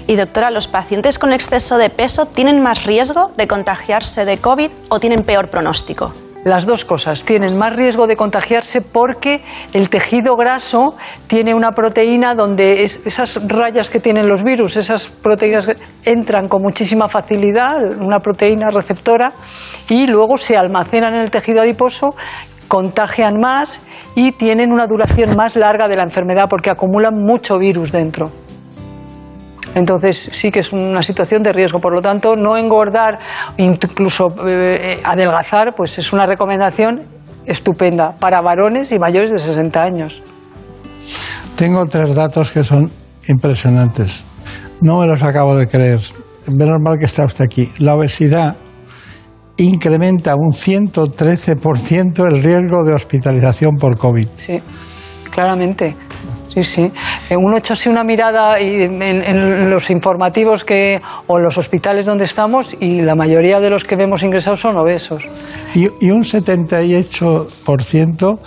Y 0.08 0.16
doctora, 0.16 0.50
¿los 0.50 0.68
pacientes 0.68 1.18
con 1.18 1.34
exceso 1.34 1.76
de 1.76 1.90
peso 1.90 2.24
tienen 2.24 2.62
más 2.62 2.84
riesgo 2.84 3.30
de 3.36 3.46
contagiarse 3.46 4.24
de 4.24 4.38
COVID 4.38 4.70
o 4.88 4.98
tienen 4.98 5.20
peor 5.20 5.50
pronóstico? 5.50 6.12
Las 6.44 6.64
dos 6.64 6.86
cosas. 6.86 7.24
Tienen 7.24 7.58
más 7.58 7.76
riesgo 7.76 8.06
de 8.06 8.16
contagiarse 8.16 8.80
porque 8.80 9.42
el 9.74 9.90
tejido 9.90 10.34
graso 10.34 10.96
tiene 11.26 11.52
una 11.52 11.72
proteína 11.72 12.34
donde 12.34 12.84
es- 12.84 13.04
esas 13.06 13.38
rayas 13.46 13.90
que 13.90 14.00
tienen 14.00 14.26
los 14.26 14.42
virus, 14.42 14.78
esas 14.78 15.08
proteínas 15.08 15.68
entran 16.06 16.48
con 16.48 16.62
muchísima 16.62 17.08
facilidad, 17.08 17.76
una 18.00 18.20
proteína 18.20 18.70
receptora, 18.70 19.32
y 19.90 20.06
luego 20.06 20.38
se 20.38 20.56
almacenan 20.56 21.14
en 21.16 21.20
el 21.20 21.30
tejido 21.30 21.60
adiposo 21.60 22.14
contagian 22.66 23.34
más 23.40 23.80
y 24.14 24.32
tienen 24.32 24.72
una 24.72 24.86
duración 24.86 25.36
más 25.36 25.54
larga 25.54 25.86
de 25.86 25.96
la 25.96 26.02
enfermedad 26.04 26.44
porque 26.48 26.70
acumulan 26.70 27.14
mucho 27.14 27.58
virus 27.58 27.92
dentro. 27.92 28.30
Entonces 29.74 30.30
sí 30.32 30.50
que 30.50 30.60
es 30.60 30.72
una 30.72 31.02
situación 31.02 31.42
de 31.42 31.52
riesgo. 31.52 31.78
Por 31.78 31.94
lo 31.94 32.00
tanto, 32.00 32.36
no 32.36 32.56
engordar, 32.56 33.18
incluso 33.56 34.34
eh, 34.46 35.00
adelgazar, 35.04 35.74
pues 35.76 35.98
es 35.98 36.12
una 36.12 36.26
recomendación 36.26 37.06
estupenda 37.46 38.14
para 38.18 38.40
varones 38.40 38.92
y 38.92 38.98
mayores 38.98 39.30
de 39.30 39.38
60 39.38 39.80
años. 39.80 40.22
Tengo 41.56 41.86
tres 41.86 42.14
datos 42.14 42.50
que 42.50 42.62
son 42.62 42.90
impresionantes. 43.26 44.24
No 44.80 45.00
me 45.00 45.06
los 45.06 45.22
acabo 45.22 45.56
de 45.56 45.66
creer. 45.66 46.00
Menos 46.46 46.80
mal 46.80 46.98
que 46.98 47.06
está 47.06 47.24
usted 47.24 47.44
aquí. 47.44 47.68
La 47.78 47.94
obesidad 47.94 48.56
incrementa 49.56 50.34
un 50.36 50.52
113% 50.52 52.26
el 52.26 52.42
riesgo 52.42 52.84
de 52.84 52.94
hospitalización 52.94 53.76
por 53.76 53.98
COVID. 53.98 54.28
Sí, 54.34 54.62
claramente. 55.30 55.96
Sí, 56.62 56.64
sí. 56.64 56.90
Eh, 57.30 57.36
Uno 57.36 57.56
echa 57.56 57.72
así 57.74 57.88
una 57.88 58.02
mirada 58.04 58.60
y 58.60 58.82
en, 58.82 59.02
en 59.02 59.70
los 59.70 59.90
informativos 59.90 60.64
que, 60.64 61.00
o 61.26 61.38
en 61.38 61.44
los 61.44 61.56
hospitales 61.56 62.04
donde 62.06 62.24
estamos 62.24 62.76
y 62.80 63.00
la 63.00 63.14
mayoría 63.14 63.60
de 63.60 63.70
los 63.70 63.84
que 63.84 63.94
vemos 63.96 64.24
ingresados 64.24 64.60
son 64.60 64.76
obesos. 64.76 65.22
Y, 65.74 65.88
y 66.00 66.10
un 66.10 66.24
78% 66.24 68.38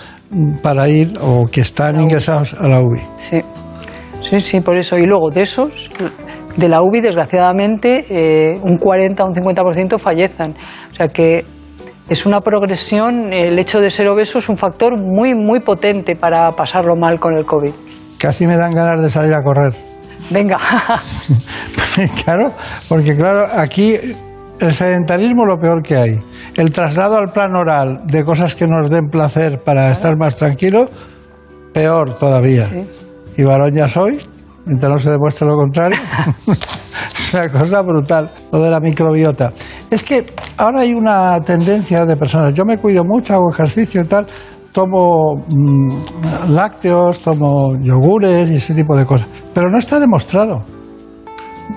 para 0.62 0.90
ir 0.90 1.18
o 1.22 1.46
que 1.46 1.62
están 1.62 2.02
ingresados 2.02 2.54
a 2.54 2.68
la 2.68 2.82
UBI. 2.82 3.00
Sí, 3.18 3.42
sí, 4.22 4.42
sí, 4.42 4.60
por 4.62 4.76
eso. 4.76 4.98
Y 4.98 5.06
luego 5.06 5.30
de 5.30 5.44
esos, 5.44 5.90
de 6.56 6.70
la 6.70 6.82
UBI, 6.82 7.02
desgraciadamente, 7.02 8.06
eh, 8.10 8.58
un 8.62 8.78
40 8.78 9.24
o 9.24 9.28
un 9.28 9.36
50% 9.36 10.00
fallecen. 10.00 10.56
O 10.92 10.96
sea 10.96 11.08
que 11.08 11.46
es 12.10 12.26
una 12.26 12.42
progresión, 12.42 13.32
el 13.32 13.58
hecho 13.58 13.80
de 13.80 13.90
ser 13.90 14.10
obeso 14.10 14.40
es 14.40 14.50
un 14.50 14.58
factor 14.58 15.00
muy, 15.00 15.34
muy 15.34 15.62
potente 15.62 16.18
para 16.18 16.52
pasarlo 16.52 16.98
mal 16.98 17.22
con 17.22 17.38
el 17.38 17.46
COVID. 17.46 17.72
Casi 18.22 18.46
me 18.46 18.56
dan 18.56 18.72
ganas 18.72 19.02
de 19.02 19.10
salir 19.10 19.34
a 19.34 19.42
correr. 19.42 19.74
Venga. 20.30 20.58
claro, 22.24 22.52
porque 22.88 23.16
claro, 23.16 23.48
aquí 23.58 23.96
el 24.60 24.72
sedentarismo 24.72 25.42
es 25.42 25.48
lo 25.48 25.60
peor 25.60 25.82
que 25.82 25.96
hay. 25.96 26.20
El 26.56 26.72
traslado 26.72 27.18
al 27.18 27.32
plan 27.32 27.56
oral 27.56 28.04
de 28.06 28.24
cosas 28.24 28.54
que 28.54 28.68
nos 28.68 28.92
den 28.92 29.10
placer 29.10 29.64
para 29.64 29.92
estar 29.92 30.16
más 30.18 30.36
tranquilos, 30.36 30.92
peor 31.74 32.14
todavía. 32.14 32.70
Y 33.38 33.44
varón 33.44 33.74
ya 33.74 33.88
soy, 33.88 34.22
mientras 34.66 34.92
no 34.92 35.00
se 35.00 35.10
demuestre 35.10 35.48
lo 35.48 35.56
contrario. 35.56 36.00
es 37.14 37.34
una 37.34 37.50
cosa 37.50 37.82
brutal, 37.82 38.30
lo 38.52 38.62
de 38.62 38.70
la 38.70 38.80
microbiota. 38.80 39.52
Es 39.90 40.04
que 40.04 40.28
ahora 40.58 40.82
hay 40.82 40.94
una 40.94 41.42
tendencia 41.42 42.06
de 42.06 42.16
personas, 42.16 42.54
yo 42.54 42.66
me 42.66 42.78
cuido 42.78 43.04
mucho, 43.04 43.34
hago 43.34 43.52
ejercicio 43.52 44.02
y 44.02 44.06
tal, 44.06 44.28
tomo 44.72 45.44
mm, 45.48 45.96
lácteos, 46.50 47.20
tomo 47.22 47.76
yogures 47.82 48.50
y 48.50 48.56
ese 48.56 48.74
tipo 48.74 48.96
de 48.96 49.06
cosas. 49.06 49.28
Pero 49.54 49.70
no 49.70 49.78
está 49.78 50.00
demostrado. 50.00 50.64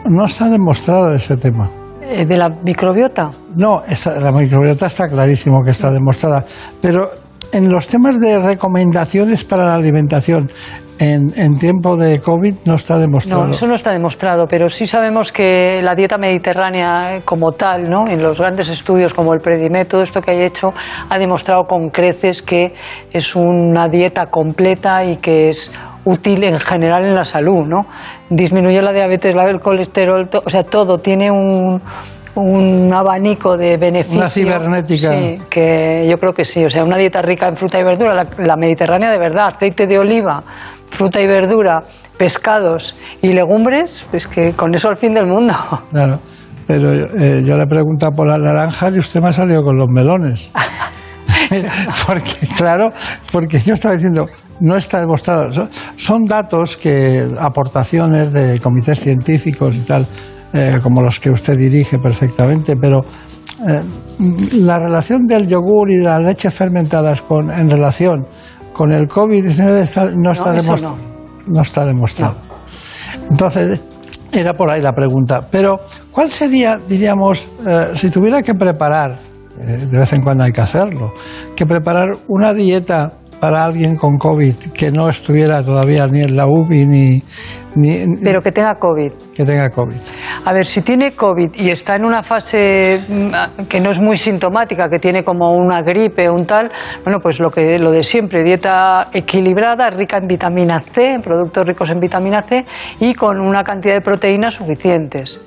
No 0.06 0.26
está 0.26 0.48
demostrado 0.48 1.14
ese 1.14 1.36
tema. 1.36 1.70
Eh, 2.02 2.24
¿De 2.26 2.36
la 2.36 2.48
microbiota? 2.48 3.30
No, 3.56 3.80
esta- 3.88 4.18
la 4.20 4.30
microbiota 4.32 4.86
está 4.86 5.08
clarísimo 5.08 5.62
que 5.64 5.70
está 5.70 5.90
demostrada, 5.90 6.44
pero 6.80 7.08
en 7.52 7.70
los 7.70 7.86
temas 7.86 8.20
de 8.20 8.38
recomendaciones 8.38 9.44
para 9.44 9.64
la 9.66 9.74
alimentación 9.74 10.50
en, 10.98 11.30
en 11.36 11.56
tiempo 11.58 11.96
de 11.96 12.20
COVID 12.20 12.54
no 12.66 12.74
está 12.76 12.98
demostrado. 12.98 13.46
No, 13.48 13.52
eso 13.52 13.66
no 13.66 13.74
está 13.74 13.90
demostrado, 13.92 14.46
pero 14.48 14.68
sí 14.68 14.86
sabemos 14.86 15.32
que 15.32 15.80
la 15.82 15.94
dieta 15.94 16.18
mediterránea 16.18 17.20
como 17.24 17.52
tal, 17.52 17.82
¿no? 17.90 18.06
en 18.08 18.22
los 18.22 18.38
grandes 18.38 18.68
estudios 18.68 19.12
como 19.12 19.34
el 19.34 19.40
Predimed, 19.40 19.86
todo 19.88 20.02
esto 20.02 20.20
que 20.20 20.30
hay 20.32 20.42
hecho, 20.42 20.72
ha 21.10 21.18
demostrado 21.18 21.64
con 21.64 21.90
creces 21.90 22.42
que 22.42 22.72
es 23.12 23.34
una 23.34 23.88
dieta 23.88 24.26
completa 24.26 25.04
y 25.04 25.16
que 25.16 25.48
es 25.48 25.72
útil 26.04 26.44
en 26.44 26.60
general 26.60 27.04
en 27.04 27.14
la 27.14 27.24
salud. 27.24 27.66
¿no? 27.66 27.86
Disminuye 28.30 28.80
la 28.80 28.92
diabetes, 28.92 29.34
la- 29.34 29.48
el 29.50 29.60
colesterol, 29.60 30.28
o 30.44 30.50
sea, 30.50 30.62
todo 30.62 30.98
tiene 30.98 31.30
un, 31.30 31.80
un 32.36 32.92
abanico 32.92 33.56
de 33.56 33.76
beneficios. 33.76 34.18
Una 34.18 34.30
cibernética. 34.30 35.10
Sí, 35.12 35.38
que 35.50 36.06
yo 36.08 36.18
creo 36.18 36.32
que 36.32 36.44
sí. 36.44 36.64
O 36.64 36.70
sea, 36.70 36.84
una 36.84 36.96
dieta 36.96 37.20
rica 37.22 37.48
en 37.48 37.56
fruta 37.56 37.78
y 37.78 37.84
verdura, 37.84 38.14
la, 38.14 38.26
la 38.38 38.56
mediterránea 38.56 39.10
de 39.10 39.18
verdad, 39.18 39.48
aceite 39.54 39.86
de 39.86 39.98
oliva, 39.98 40.42
fruta 40.94 41.20
y 41.20 41.26
verdura, 41.26 41.82
pescados 42.16 42.96
y 43.20 43.32
legumbres, 43.32 44.04
pues 44.10 44.26
que 44.26 44.52
con 44.52 44.74
eso 44.74 44.88
al 44.88 44.96
fin 44.96 45.12
del 45.12 45.26
mundo. 45.26 45.54
Claro, 45.90 46.20
pero 46.66 46.92
eh, 46.92 47.42
yo 47.44 47.56
le 47.56 47.64
he 47.64 47.66
preguntado 47.66 48.12
por 48.12 48.26
las 48.26 48.38
naranjas 48.38 48.96
y 48.96 48.98
usted 48.98 49.20
me 49.20 49.28
ha 49.28 49.32
salido 49.32 49.62
con 49.62 49.76
los 49.76 49.88
melones. 49.90 50.50
porque, 52.06 52.46
claro, 52.56 52.92
porque 53.30 53.60
yo 53.60 53.74
estaba 53.74 53.94
diciendo, 53.94 54.28
no 54.60 54.76
está 54.76 55.00
demostrado. 55.00 55.52
Son, 55.52 55.70
son 55.96 56.24
datos 56.24 56.76
que, 56.76 57.28
aportaciones 57.38 58.32
de 58.32 58.60
comités 58.60 59.00
científicos 59.00 59.76
y 59.76 59.80
tal, 59.80 60.06
eh, 60.52 60.78
como 60.82 61.02
los 61.02 61.20
que 61.20 61.30
usted 61.30 61.56
dirige 61.56 61.98
perfectamente, 61.98 62.76
pero 62.76 63.04
eh, 63.68 63.82
la 64.52 64.78
relación 64.78 65.26
del 65.26 65.46
yogur 65.48 65.90
y 65.90 65.96
de 65.96 66.04
las 66.04 66.22
leches 66.22 66.54
fermentadas 66.54 67.22
con, 67.22 67.50
en 67.50 67.68
relación 67.68 68.26
con 68.74 68.92
el 68.92 69.09
COVID-19 69.09 69.80
está- 69.80 70.10
no 70.14 70.32
está 70.32 70.52
demostrado. 70.52 70.96
No 71.46 71.62
está 71.62 71.84
demostrado. 71.86 72.34
Entonces, 73.30 73.80
era 74.32 74.55
por 74.55 74.68
ahí 74.68 74.82
la 74.82 74.94
pregunta. 74.94 75.46
Pero, 75.51 75.80
¿cuál 76.10 76.28
sería, 76.28 76.78
diríamos, 76.86 77.46
eh, 77.66 77.92
si 77.94 78.10
tuviera 78.10 78.42
que 78.42 78.55
preparar, 78.55 79.18
eh, 79.59 79.86
de 79.90 79.98
vez 79.98 80.12
en 80.12 80.22
cuando 80.22 80.44
hay 80.44 80.52
que 80.52 80.60
hacerlo, 80.60 81.12
que 81.55 81.64
preparar 81.66 82.16
una 82.28 82.52
dieta 82.52 83.12
para 83.44 83.62
alguien 83.62 83.94
con 83.94 84.16
COVID 84.16 84.72
que 84.72 84.90
no 84.90 85.06
estuviera 85.06 85.62
todavía 85.62 86.06
ni 86.06 86.22
en 86.22 86.34
la 86.34 86.46
UBI 86.46 86.86
ni, 86.86 87.22
ni 87.74 88.16
Pero 88.24 88.40
que 88.40 88.50
tenga 88.50 88.74
COVID. 88.76 89.12
que 89.36 89.44
tenga 89.44 89.68
COVID? 89.68 90.00
A 90.46 90.52
ver, 90.54 90.64
si 90.64 90.80
tiene 90.80 91.14
COVID 91.14 91.50
y 91.54 91.68
está 91.68 91.94
en 91.96 92.06
una 92.06 92.22
fase 92.22 93.02
mm, 93.06 93.64
que 93.68 93.80
no 93.80 93.90
es 93.90 94.00
muy 94.00 94.16
sintomática, 94.16 94.88
que 94.88 94.98
tiene 94.98 95.22
como 95.22 95.50
una 95.50 95.82
gripe 95.82 96.26
o 96.30 96.32
un 96.32 96.46
tal, 96.46 96.72
bueno, 97.02 97.18
pues 97.20 97.38
lo, 97.38 97.50
que, 97.50 97.78
lo 97.78 97.90
de 97.90 98.02
siempre, 98.02 98.42
dieta 98.42 99.08
equilibrada, 99.12 99.90
rica 99.90 100.16
en 100.16 100.26
vitamina 100.26 100.80
C, 100.80 101.12
en 101.12 101.20
productos 101.20 101.66
ricos 101.66 101.90
en 101.90 102.00
vitamina 102.00 102.40
C 102.40 102.64
y 103.00 103.12
con 103.12 103.42
una 103.42 103.62
cantidad 103.62 103.92
de 103.92 104.00
proteínas 104.00 104.54
suficientes. 104.54 105.38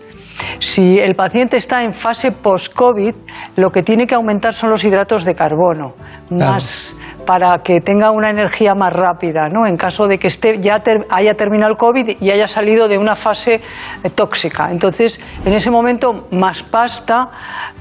Si 0.59 0.99
el 0.99 1.15
paciente 1.15 1.57
está 1.57 1.83
en 1.83 1.93
fase 1.93 2.31
post-COVID, 2.31 3.13
lo 3.55 3.69
que 3.71 3.83
tiene 3.83 4.05
que 4.07 4.15
aumentar 4.15 4.53
son 4.53 4.69
los 4.69 4.83
hidratos 4.83 5.25
de 5.25 5.33
carbono, 5.35 5.93
más 6.29 6.95
para 7.25 7.57
que 7.61 7.81
tenga 7.81 8.11
una 8.11 8.29
energía 8.29 8.73
más 8.73 8.93
rápida, 8.93 9.49
¿no? 9.49 9.67
En 9.67 9.75
caso 9.75 10.07
de 10.07 10.17
que 10.17 10.27
esté, 10.27 10.61
ya 10.61 10.79
ter- 10.79 11.05
haya 11.09 11.33
terminado 11.33 11.71
el 11.73 11.77
COVID 11.77 12.21
y 12.21 12.31
haya 12.31 12.47
salido 12.47 12.87
de 12.87 12.97
una 12.97 13.17
fase 13.17 13.55
eh, 14.03 14.09
tóxica. 14.09 14.71
Entonces, 14.71 15.19
en 15.43 15.51
ese 15.53 15.69
momento, 15.69 16.27
más 16.31 16.63
pasta, 16.63 17.27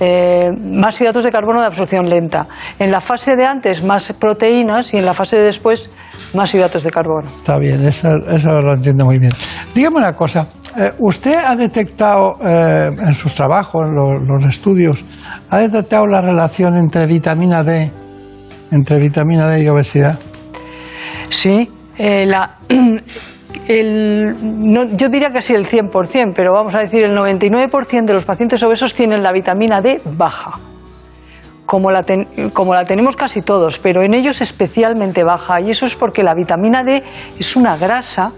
eh, 0.01 0.51
más 0.61 1.01
hidratos 1.01 1.23
de 1.23 1.31
carbono 1.31 1.61
de 1.61 1.67
absorción 1.69 2.09
lenta. 2.09 2.49
En 2.81 2.91
la 2.91 3.01
fase 3.01 3.37
de 3.37 3.47
antes, 3.47 3.85
más 3.85 4.13
proteínas 4.15 4.93
y 4.95 4.97
en 4.97 5.05
la 5.07 5.15
fase 5.15 5.37
de 5.37 5.43
después, 5.45 5.93
más 6.35 6.53
hidratos 6.53 6.83
de 6.83 6.91
carbono. 6.91 7.29
Está 7.29 7.57
bien, 7.59 7.87
eso, 7.87 8.09
eso 8.29 8.61
lo 8.61 8.75
entiendo 8.75 9.05
muy 9.05 9.21
bien. 9.21 9.33
Dígame 9.75 9.99
una 9.99 10.13
cosa, 10.13 10.49
eh, 10.79 10.93
¿usted 10.99 11.35
ha 11.45 11.57
detectado 11.57 12.37
eh, 12.45 12.91
en 12.99 13.15
sus 13.15 13.35
trabajos, 13.35 13.85
en 13.89 13.95
lo- 13.95 14.19
los 14.19 14.45
estudios, 14.45 15.05
ha 15.51 15.59
detectado 15.59 16.07
la 16.07 16.21
relación 16.23 16.77
entre 16.77 17.07
vitamina 17.07 17.63
D, 17.63 17.91
entre 18.71 18.99
vitamina 18.99 19.49
D 19.49 19.63
y 19.65 19.69
obesidad? 19.69 20.19
Sí, 21.31 21.71
eh, 21.99 22.27
la, 22.27 22.57
yo 23.69 25.09
diría 25.09 25.33
casi 25.33 25.55
el 25.55 25.67
100%, 25.69 26.33
pero 26.35 26.53
vamos 26.53 26.75
a 26.75 26.81
decir 26.81 27.05
el 27.05 27.13
99% 27.17 28.05
de 28.05 28.13
los 28.13 28.25
pacientes 28.25 28.63
obesos 28.63 28.95
tienen 28.95 29.23
la 29.23 29.33
vitamina 29.33 29.81
D 29.81 30.01
baja. 30.05 30.59
Como 31.65 31.91
la, 31.91 32.05
ten- 32.05 32.29
como 32.53 32.75
la 32.75 32.85
tenemos 32.85 33.17
casi 33.17 33.43
todos, 33.43 33.79
pero 33.79 34.03
en 34.05 34.15
ellos 34.15 34.41
especialmente 34.41 35.25
baja. 35.25 35.61
Y 35.61 35.71
eso 35.71 35.85
es 35.87 35.97
porque 35.97 36.23
la 36.23 36.35
vitamina 36.35 36.85
D 36.85 37.03
es 37.41 37.57
una 37.57 37.77
grasa 37.77 38.33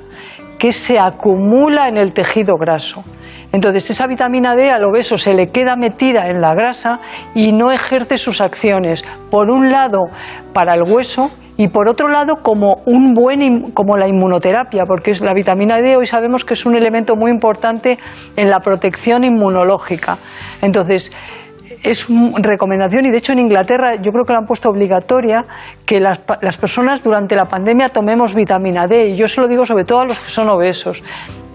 que 0.59 0.73
se 0.73 0.99
acumula 0.99 1.89
en 1.89 1.97
el 1.97 2.13
tejido 2.13 2.57
graso. 2.57 3.05
Entonces 3.53 3.89
esa 3.91 4.07
vitamina 4.07 4.55
D 4.55 4.71
al 4.71 4.85
obeso 4.85 5.17
se 5.17 5.33
le 5.33 5.49
queda 5.49 5.77
metida 5.77 6.29
en 6.29 6.41
la 6.41 6.55
grasa 6.55 7.01
y 7.35 7.53
no 7.53 7.73
ejerce 7.73 8.19
sus 8.19 8.41
acciones. 8.41 9.05
Por 9.31 9.51
un 9.51 9.71
lado, 9.71 10.09
para 10.53 10.75
el 10.75 10.83
hueso 10.83 11.31
y 11.57 11.69
por 11.69 11.89
otro 11.89 12.09
lado 12.09 12.43
como 12.43 12.83
un 12.85 13.15
buen 13.15 13.73
como 13.73 13.97
la 13.97 14.07
inmunoterapia, 14.07 14.85
porque 14.85 15.13
la 15.21 15.33
vitamina 15.33 15.81
D 15.81 15.97
hoy 15.97 16.07
sabemos 16.07 16.45
que 16.45 16.55
es 16.55 16.67
un 16.67 16.77
elemento 16.77 17.17
muy 17.17 17.31
importante 17.31 17.99
en 18.37 18.51
la 18.51 18.61
protección 18.61 19.25
inmunológica. 19.25 20.19
Entonces, 20.63 21.11
es 21.83 22.09
una 22.09 22.33
recomendación 22.43 23.07
y 23.07 23.11
de 23.11 23.19
hecho 23.19 23.33
en 23.33 23.41
Inglaterra 23.41 23.97
yo 23.97 24.13
creo 24.13 24.25
que 24.25 24.33
la 24.33 24.41
han 24.41 24.47
puesto 24.47 24.69
obligatoria 24.69 25.45
que 25.87 26.01
las, 26.01 26.21
las 26.41 26.57
personas 26.57 27.03
durante 27.03 27.37
la 27.37 27.47
pandemia 27.47 27.89
tomemos 27.89 28.35
vitamina 28.35 28.87
D 28.87 29.09
y 29.09 29.17
yo 29.17 29.29
se 29.29 29.41
lo 29.41 29.49
digo 29.49 29.67
sobre 29.67 29.85
todo 29.85 30.01
a 30.01 30.05
los 30.07 30.19
que 30.19 30.31
son 30.31 30.49
obesos 30.49 31.03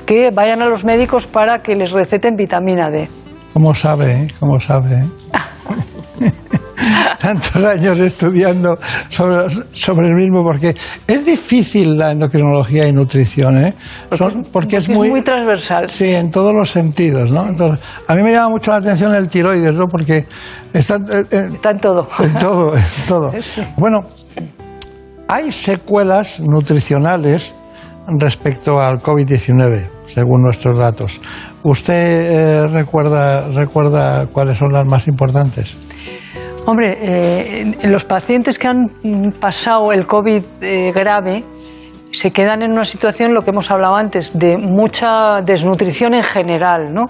que 0.05 0.31
vayan 0.31 0.61
a 0.61 0.65
los 0.65 0.83
médicos 0.83 1.27
para 1.27 1.59
que 1.59 1.75
les 1.75 1.91
receten 1.91 2.35
vitamina 2.35 2.89
D. 2.89 3.09
¿Cómo 3.53 3.73
sabe? 3.73 4.11
eh? 4.11 4.27
¿Cómo 4.39 4.59
sabe? 4.59 5.03
Tantos 7.19 7.63
años 7.63 7.99
estudiando 7.99 8.77
sobre, 9.09 9.49
sobre 9.71 10.07
el 10.07 10.15
mismo, 10.15 10.43
porque 10.43 10.75
es 11.07 11.25
difícil 11.25 11.97
la 11.97 12.11
endocrinología 12.11 12.87
y 12.87 12.91
nutrición, 12.91 13.57
¿eh? 13.57 13.73
Son- 14.17 14.43
porque, 14.51 14.77
es, 14.77 14.89
muy, 14.89 15.21
transversal. 15.21 15.89
Sí, 15.89 16.09
en 16.09 16.29
todos 16.29 16.53
los 16.53 16.69
sentidos, 16.69 17.31
¿no? 17.31 17.47
Entonces, 17.47 17.83
a 18.07 18.15
mí 18.15 18.21
me 18.21 18.31
llama 18.31 18.49
mucho 18.49 18.71
la 18.71 18.77
atención 18.77 19.13
el 19.15 19.27
tiroides, 19.27 19.73
¿no? 19.73 19.87
Porque 19.87 20.25
está, 20.73 20.95
eh, 20.95 21.25
eh, 21.31 21.49
Está 21.53 21.71
en 21.71 21.79
todo. 21.79 22.07
En 22.19 22.33
todo, 22.33 22.75
en 22.75 22.83
todo. 23.07 23.31
Bueno, 23.77 24.01
hay 25.27 25.51
secuelas 25.51 26.39
nutricionales 26.39 27.55
respecto 28.19 28.81
al 28.81 28.99
COVID-19, 28.99 29.87
según 30.05 30.41
nuestros 30.43 30.77
datos. 30.77 31.21
¿Usted 31.63 31.93
eh, 31.93 32.67
recuerda, 32.67 33.47
recuerda 33.47 34.27
cuáles 34.27 34.57
son 34.57 34.73
las 34.73 34.85
más 34.85 35.07
importantes? 35.07 35.75
Hombre, 36.65 36.97
eh, 37.01 37.71
los 37.89 38.05
pacientes 38.05 38.57
que 38.57 38.69
han 38.69 38.89
pasado 39.37 39.91
el 39.91 40.07
COVID 40.07 40.43
eh, 40.61 40.93
grave 40.93 41.43
se 42.13 42.31
quedan 42.31 42.61
en 42.61 42.71
una 42.71 42.85
situación, 42.85 43.33
lo 43.33 43.41
que 43.41 43.49
hemos 43.49 43.69
hablado 43.69 43.95
antes, 43.95 44.37
de 44.37 44.57
mucha 44.57 45.41
desnutrición 45.41 46.13
en 46.13 46.23
general, 46.23 46.93
¿no? 46.93 47.05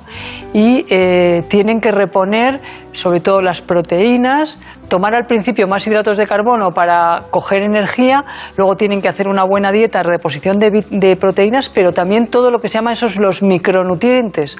Y 0.54 0.86
eh, 0.90 1.44
tienen 1.50 1.82
que 1.82 1.92
reponer, 1.92 2.62
sobre 2.94 3.20
todo 3.20 3.42
las 3.42 3.62
proteínas, 3.62 4.60
tomar 4.88 5.16
al 5.16 5.26
principio 5.26 5.68
más 5.68 5.86
hidratos 5.86 6.18
de 6.18 6.28
carbono 6.28 6.72
para 6.72 7.24
coger 7.30 7.64
energía, 7.64 8.24
luego 8.58 8.76
tienen 8.76 9.02
que 9.02 9.10
hacer 9.10 9.28
una 9.28 9.44
buena 9.44 9.72
dieta 9.72 10.04
reposición 10.04 10.60
de, 10.60 10.86
de 10.90 11.16
proteínas, 11.16 11.70
pero 11.70 11.92
también 11.92 12.28
todo 12.28 12.52
lo 12.52 12.60
que 12.60 12.70
se 12.70 12.76
llama 12.76 12.94
esos 12.94 13.18
los 13.18 13.42
micronutrientes, 13.42 14.58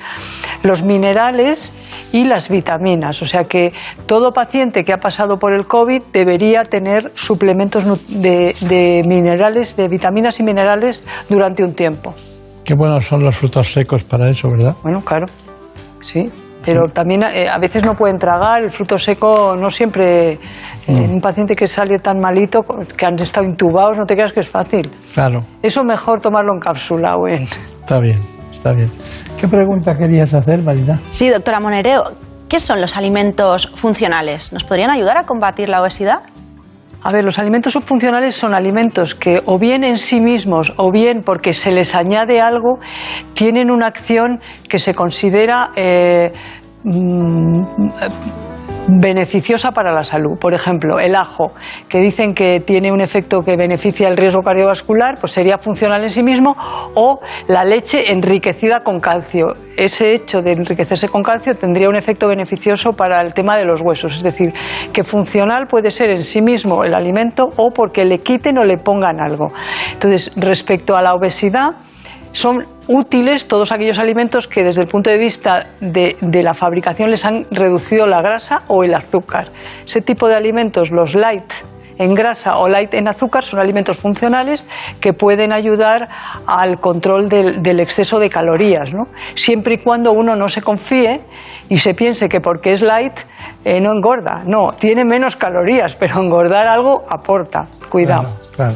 los 0.64 0.84
minerales 0.84 1.72
y 2.12 2.26
las 2.26 2.50
vitaminas. 2.50 3.22
O 3.22 3.26
sea 3.26 3.44
que 3.46 3.74
todo 4.06 4.32
paciente 4.32 4.84
que 4.84 4.94
ha 4.94 4.98
pasado 4.98 5.38
por 5.38 5.54
el 5.54 5.68
COVID 5.68 6.02
debería 6.12 6.64
tener 6.64 7.12
suplementos 7.16 7.84
de, 8.10 8.56
de 8.62 9.04
minerales, 9.06 9.76
de 9.76 9.88
vitaminas 9.88 10.40
y 10.40 10.44
minerales 10.44 11.04
durante 11.30 11.64
un 11.64 11.74
tiempo. 11.74 12.14
Qué 12.66 12.76
buenos 12.76 13.06
son 13.06 13.24
los 13.24 13.36
frutos 13.36 13.74
secos 13.74 14.04
para 14.04 14.30
eso, 14.30 14.50
¿verdad? 14.50 14.76
Bueno, 14.84 15.02
claro, 15.02 15.26
sí. 16.02 16.32
Pero 16.66 16.88
también 16.88 17.24
eh, 17.24 17.50
a 17.50 17.58
veces 17.58 17.86
no 17.86 17.94
pueden 17.96 18.18
tragar, 18.18 18.64
el 18.64 18.70
fruto 18.70 18.98
seco 18.98 19.56
no 19.60 19.70
siempre. 19.70 20.40
En 20.86 21.12
un 21.12 21.22
paciente 21.22 21.56
que 21.56 21.66
sale 21.66 22.00
tan 22.00 22.20
malito, 22.20 22.62
que 22.98 23.06
han 23.06 23.18
estado 23.20 23.46
intubados, 23.46 23.98
no 23.98 24.06
te 24.06 24.16
creas 24.16 24.34
que 24.34 24.42
es 24.42 24.50
fácil. 24.50 24.92
Claro, 25.14 25.46
Eso 25.62 25.82
mejor 25.86 26.20
tomarlo 26.20 26.54
en 26.54 26.60
cápsula 26.60 27.16
o 27.16 27.26
en. 27.28 27.44
está 27.44 28.00
bien, 28.00 28.20
está 28.52 28.74
bien. 28.74 28.92
¿Qué 29.40 29.48
pregunta 29.48 29.98
querías 29.98 30.34
hacer, 30.34 30.62
Marina? 30.62 31.00
Sí, 31.10 31.30
doctora 31.30 31.62
Monereo, 31.62 32.04
¿qué 32.50 32.60
son 32.60 32.82
los 32.82 32.98
alimentos 32.98 33.72
funcionales? 33.76 34.52
¿Nos 34.52 34.66
podrían 34.66 34.90
ayudar 34.90 35.18
a 35.18 35.24
combatir 35.24 35.70
la 35.70 35.82
obesidad? 35.82 36.20
A 37.06 37.12
ver, 37.12 37.26
los 37.26 37.38
alimentos 37.38 37.74
subfuncionales 37.74 38.36
son 38.36 38.54
alimentos 38.54 39.14
que 39.14 39.42
o 39.46 39.60
bien 39.60 39.84
en 39.84 39.98
sí 39.98 40.22
mismos 40.22 40.74
o 40.78 40.90
bien 40.90 41.22
porque 41.22 41.54
se 41.54 41.72
les 41.72 41.96
añade 41.96 42.40
algo, 42.40 42.80
tienen 43.34 43.70
una 43.70 43.88
acción 43.88 44.40
que 44.70 44.80
se 44.80 44.96
considera 44.96 45.72
eh, 45.76 46.32
mm, 46.84 47.64
beneficiosa 48.88 49.72
para 49.72 49.92
la 49.92 50.04
salud. 50.04 50.38
Por 50.40 50.54
ejemplo, 50.54 51.00
el 51.00 51.16
ajo, 51.16 51.54
que 51.88 52.00
dicen 52.00 52.34
que 52.34 52.60
tiene 52.60 52.92
un 52.92 53.02
efecto 53.02 53.42
que 53.42 53.56
beneficia 53.56 54.08
el 54.08 54.18
riesgo 54.18 54.42
cardiovascular, 54.42 55.18
pues 55.20 55.32
sería 55.32 55.58
funcional 55.58 56.04
en 56.04 56.12
sí 56.12 56.24
mismo, 56.24 56.56
o 56.96 57.20
la 57.48 57.64
leche 57.64 58.12
enriquecida 58.12 58.84
con 58.84 59.00
calcio. 59.00 59.56
Ese 59.78 60.14
hecho 60.14 60.42
de 60.42 60.52
enriquecerse 60.52 61.10
con 61.10 61.24
calcio 61.24 61.56
tendría 61.56 61.90
un 61.90 61.96
efecto 61.96 62.28
beneficioso 62.28 62.94
para 62.94 63.22
el 63.22 63.34
tema 63.34 63.58
de 63.58 63.66
los 63.66 63.82
huesos. 63.82 64.18
Es 64.18 64.24
decir, 64.24 64.54
que 64.92 65.04
funcional 65.04 65.68
puede 65.68 65.92
ser 65.92 66.10
en 66.10 66.24
sí 66.24 66.42
mismo 66.42 66.84
el 66.84 66.94
alimento 66.94 67.50
o 67.58 67.72
porque 67.72 68.06
le 68.06 68.20
quiten 68.20 68.58
o 68.58 68.64
le 68.64 68.78
pongan 68.78 69.20
algo. 69.22 69.52
Entonces, 69.94 70.32
respecto 70.36 70.96
a 70.96 71.02
la 71.02 71.14
obesidad, 71.14 71.76
son 72.32 72.66
útiles 72.88 73.48
todos 73.48 73.72
aquellos 73.72 74.00
alimentos 74.00 74.48
que 74.48 74.64
desde 74.64 74.82
el 74.82 74.88
punto 74.88 75.10
de 75.10 75.18
vista 75.18 75.68
de, 75.80 76.16
la 76.44 76.54
fabricación 76.54 77.10
les 77.10 77.26
han 77.26 77.46
reducido 77.52 78.08
la 78.08 78.22
grasa 78.22 78.64
o 78.68 78.84
el 78.84 78.94
azúcar. 78.94 79.48
Ese 79.86 80.02
tipo 80.02 80.28
de 80.28 80.36
alimentos, 80.36 80.92
los 80.92 81.16
light 81.16 81.54
en 81.98 82.16
grasa 82.16 82.58
o 82.58 82.68
light 82.68 82.94
en 82.96 83.08
azúcar, 83.08 83.44
son 83.44 83.60
alimentos 83.60 83.98
funcionales 83.98 84.66
que 85.00 85.14
pueden 85.14 85.54
ayudar 85.54 86.10
al 86.48 86.80
control 86.80 87.30
del, 87.30 87.80
exceso 87.80 88.20
de 88.20 88.30
calorías, 88.30 88.94
¿no? 88.94 89.08
siempre 89.36 89.76
y 89.76 89.78
cuando 89.78 90.12
uno 90.12 90.36
no 90.36 90.50
se 90.50 90.62
confíe 90.62 91.22
y 91.70 91.78
se 91.78 91.94
piense 91.94 92.28
que 92.28 92.42
porque 92.42 92.74
es 92.74 92.82
light 92.82 93.14
eh, 93.64 93.80
no 93.80 93.92
engorda. 93.92 94.44
No, 94.46 94.72
tiene 94.78 95.06
menos 95.06 95.36
calorías, 95.36 95.96
pero 95.96 96.20
engordar 96.20 96.68
algo 96.68 97.04
aporta. 97.08 97.68
Cuidado. 97.90 98.40
Claro. 98.56 98.76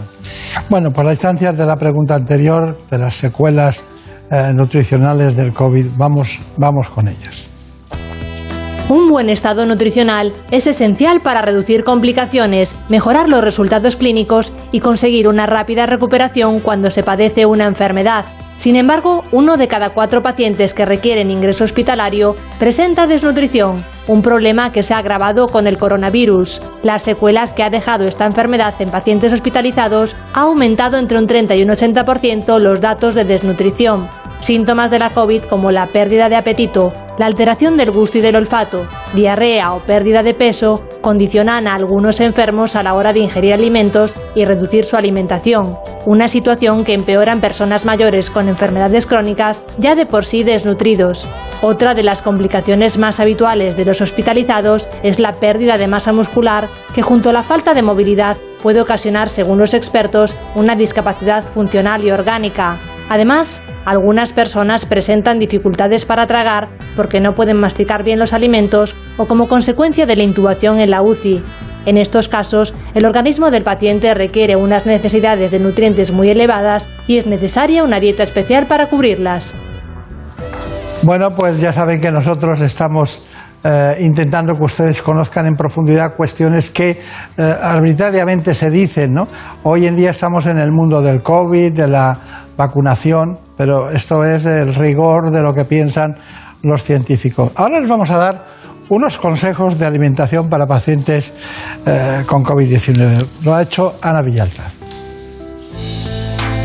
Bueno, 0.70 0.92
por 0.92 1.06
las 1.06 1.16
instancias 1.16 1.58
de 1.58 1.66
la 1.66 1.76
pregunta 1.76 2.16
anterior, 2.16 2.78
de 2.90 2.98
las 2.98 3.16
secuelas 3.16 3.84
eh, 4.30 4.52
nutricionales 4.54 5.36
del 5.36 5.54
COVID, 5.54 5.88
vamos, 5.98 6.40
vamos 6.58 6.90
con 6.90 7.08
ellas. 7.08 7.50
Un 8.90 9.10
buen 9.10 9.30
estado 9.30 9.66
nutricional 9.66 10.34
es 10.50 10.66
esencial 10.66 11.20
para 11.20 11.42
reducir 11.42 11.84
complicaciones, 11.84 12.76
mejorar 12.88 13.28
los 13.28 13.44
resultados 13.44 13.98
clínicos 13.98 14.54
y 14.72 14.80
conseguir 14.80 15.28
una 15.28 15.46
rápida 15.46 15.86
recuperación 15.86 16.60
cuando 16.62 16.90
se 16.90 17.04
padece 17.04 17.46
una 17.46 17.66
enfermedad. 17.66 18.26
Sin 18.58 18.76
embargo, 18.76 19.24
uno 19.32 19.56
de 19.56 19.68
cada 19.68 19.92
cuatro 19.92 20.22
pacientes 20.22 20.74
que 20.74 20.86
requieren 20.86 21.32
ingreso 21.32 21.64
hospitalario 21.64 22.36
presenta 22.60 23.08
desnutrición, 23.08 23.86
un 24.08 24.22
problema 24.22 24.72
que 24.72 24.84
se 24.84 24.94
ha 24.94 24.98
agravado 24.98 25.48
con 25.48 25.68
el 25.68 25.78
coronavirus. 25.78 26.62
Las 26.82 27.04
secuelas 27.04 27.54
que 27.54 27.64
ha 27.64 27.70
dejado 27.70 28.06
esta 28.06 28.26
enfermedad 28.26 28.74
en 28.80 28.90
pacientes 28.90 29.32
hospitalizados 29.32 30.16
ha 30.34 30.42
aumentado 30.42 30.98
entre 30.98 31.20
un 31.20 31.28
30 31.28 31.56
y 31.56 31.64
un 31.64 31.70
80% 31.70 32.60
los 32.60 32.82
datos 32.82 33.16
de 33.16 33.26
desnutrición. 33.26 34.10
Síntomas 34.40 34.92
de 34.92 35.00
la 35.00 35.10
COVID 35.10 35.44
como 35.46 35.72
la 35.72 35.88
pérdida 35.88 36.30
de 36.30 36.36
apetito, 36.36 36.94
la 37.18 37.26
alteración 37.26 37.76
del 37.76 37.90
gusto 37.90 38.20
y 38.20 38.22
del 38.22 38.36
olfato, 38.36 38.88
diarrea 39.16 39.74
o 39.74 39.84
pérdida 39.84 40.22
de 40.22 40.36
peso 40.36 40.84
condicionan 41.02 41.68
a 41.68 41.74
algunos 41.74 42.20
enfermos 42.20 42.76
a 42.76 42.84
la 42.84 42.94
hora 42.94 43.14
de 43.14 43.20
ingerir 43.20 43.54
alimentos 43.54 44.16
y 44.36 44.46
reducir 44.46 44.86
su 44.86 44.96
alimentación, 44.96 45.78
una 46.06 46.28
situación 46.28 46.84
que 46.84 46.94
empeora 46.94 47.34
en 47.34 47.42
personas 47.42 47.84
mayores 47.84 48.30
con 48.30 48.47
enfermedades 48.48 49.06
crónicas 49.06 49.64
ya 49.78 49.96
de 49.96 50.06
por 50.06 50.26
sí 50.26 50.44
desnutridos. 50.44 51.28
Otra 51.62 51.94
de 51.94 52.04
las 52.04 52.22
complicaciones 52.22 52.98
más 52.98 53.20
habituales 53.20 53.76
de 53.76 53.86
los 53.86 54.02
hospitalizados 54.02 54.88
es 55.04 55.20
la 55.20 55.34
pérdida 55.34 55.78
de 55.78 55.88
masa 55.88 56.14
muscular 56.14 56.70
que 56.94 57.02
junto 57.02 57.30
a 57.30 57.34
la 57.34 57.44
falta 57.44 57.74
de 57.74 57.84
movilidad 57.84 58.38
puede 58.62 58.82
ocasionar, 58.82 59.30
según 59.30 59.60
los 59.60 59.74
expertos, 59.74 60.36
una 60.56 60.76
discapacidad 60.76 61.44
funcional 61.44 62.04
y 62.04 62.12
orgánica. 62.12 62.97
Además, 63.10 63.62
algunas 63.86 64.34
personas 64.34 64.86
presentan 64.86 65.40
dificultades 65.40 66.06
para 66.06 66.28
tragar 66.28 66.70
porque 66.96 67.22
no 67.22 67.34
pueden 67.34 67.58
masticar 67.58 68.04
bien 68.04 68.20
los 68.20 68.34
alimentos 68.34 68.96
o 69.18 69.28
como 69.28 69.48
consecuencia 69.48 70.06
de 70.06 70.16
la 70.16 70.24
intubación 70.24 70.80
en 70.80 70.92
la 70.92 71.02
UCI. 71.02 71.42
En 71.86 71.96
estos 71.96 72.28
casos, 72.28 72.74
el 72.96 73.06
organismo 73.06 73.50
del 73.50 73.64
paciente 73.64 74.14
requiere 74.14 74.58
unas 74.58 74.86
necesidades 74.86 75.52
de 75.52 75.60
nutrientes 75.60 76.12
muy 76.12 76.30
elevadas 76.30 76.90
y 77.08 77.18
es 77.18 77.26
necesaria 77.26 77.84
una 77.84 78.02
dieta 78.02 78.24
especial 78.24 78.68
para 78.68 78.90
cubrirlas. 78.90 79.56
Bueno, 81.04 81.30
pues 81.32 81.62
ya 81.62 81.72
saben 81.72 82.02
que 82.02 82.12
nosotros 82.12 82.60
estamos 82.60 83.26
eh, 83.64 83.98
intentando 84.02 84.54
que 84.54 84.64
ustedes 84.64 85.02
conozcan 85.02 85.48
en 85.48 85.56
profundidad 85.56 86.16
cuestiones 86.16 86.70
que 86.70 86.90
eh, 87.38 87.54
arbitrariamente 87.64 88.54
se 88.54 88.70
dicen. 88.70 89.14
¿no? 89.14 89.28
Hoy 89.64 89.88
en 89.88 89.96
día 89.96 90.10
estamos 90.10 90.46
en 90.48 90.58
el 90.58 90.72
mundo 90.72 91.02
del 91.02 91.22
COVID, 91.22 91.72
de 91.72 91.88
la 91.88 92.20
vacunación, 92.58 93.38
pero 93.56 93.90
esto 93.90 94.24
es 94.24 94.46
el 94.46 94.74
rigor 94.76 95.32
de 95.32 95.42
lo 95.42 95.54
que 95.54 95.66
piensan 95.66 96.16
los 96.64 96.84
científicos. 96.84 97.52
Ahora 97.56 97.80
les 97.80 97.90
vamos 97.90 98.10
a 98.10 98.18
dar 98.18 98.46
unos 98.90 99.18
consejos 99.18 99.78
de 99.78 99.86
alimentación 99.86 100.50
para 100.50 100.66
pacientes 100.66 101.34
eh, 101.86 102.24
con 102.26 102.44
COVID-19. 102.44 103.44
Lo 103.44 103.54
ha 103.54 103.62
hecho 103.62 103.96
Ana 104.02 104.22
Villalta. 104.22 104.64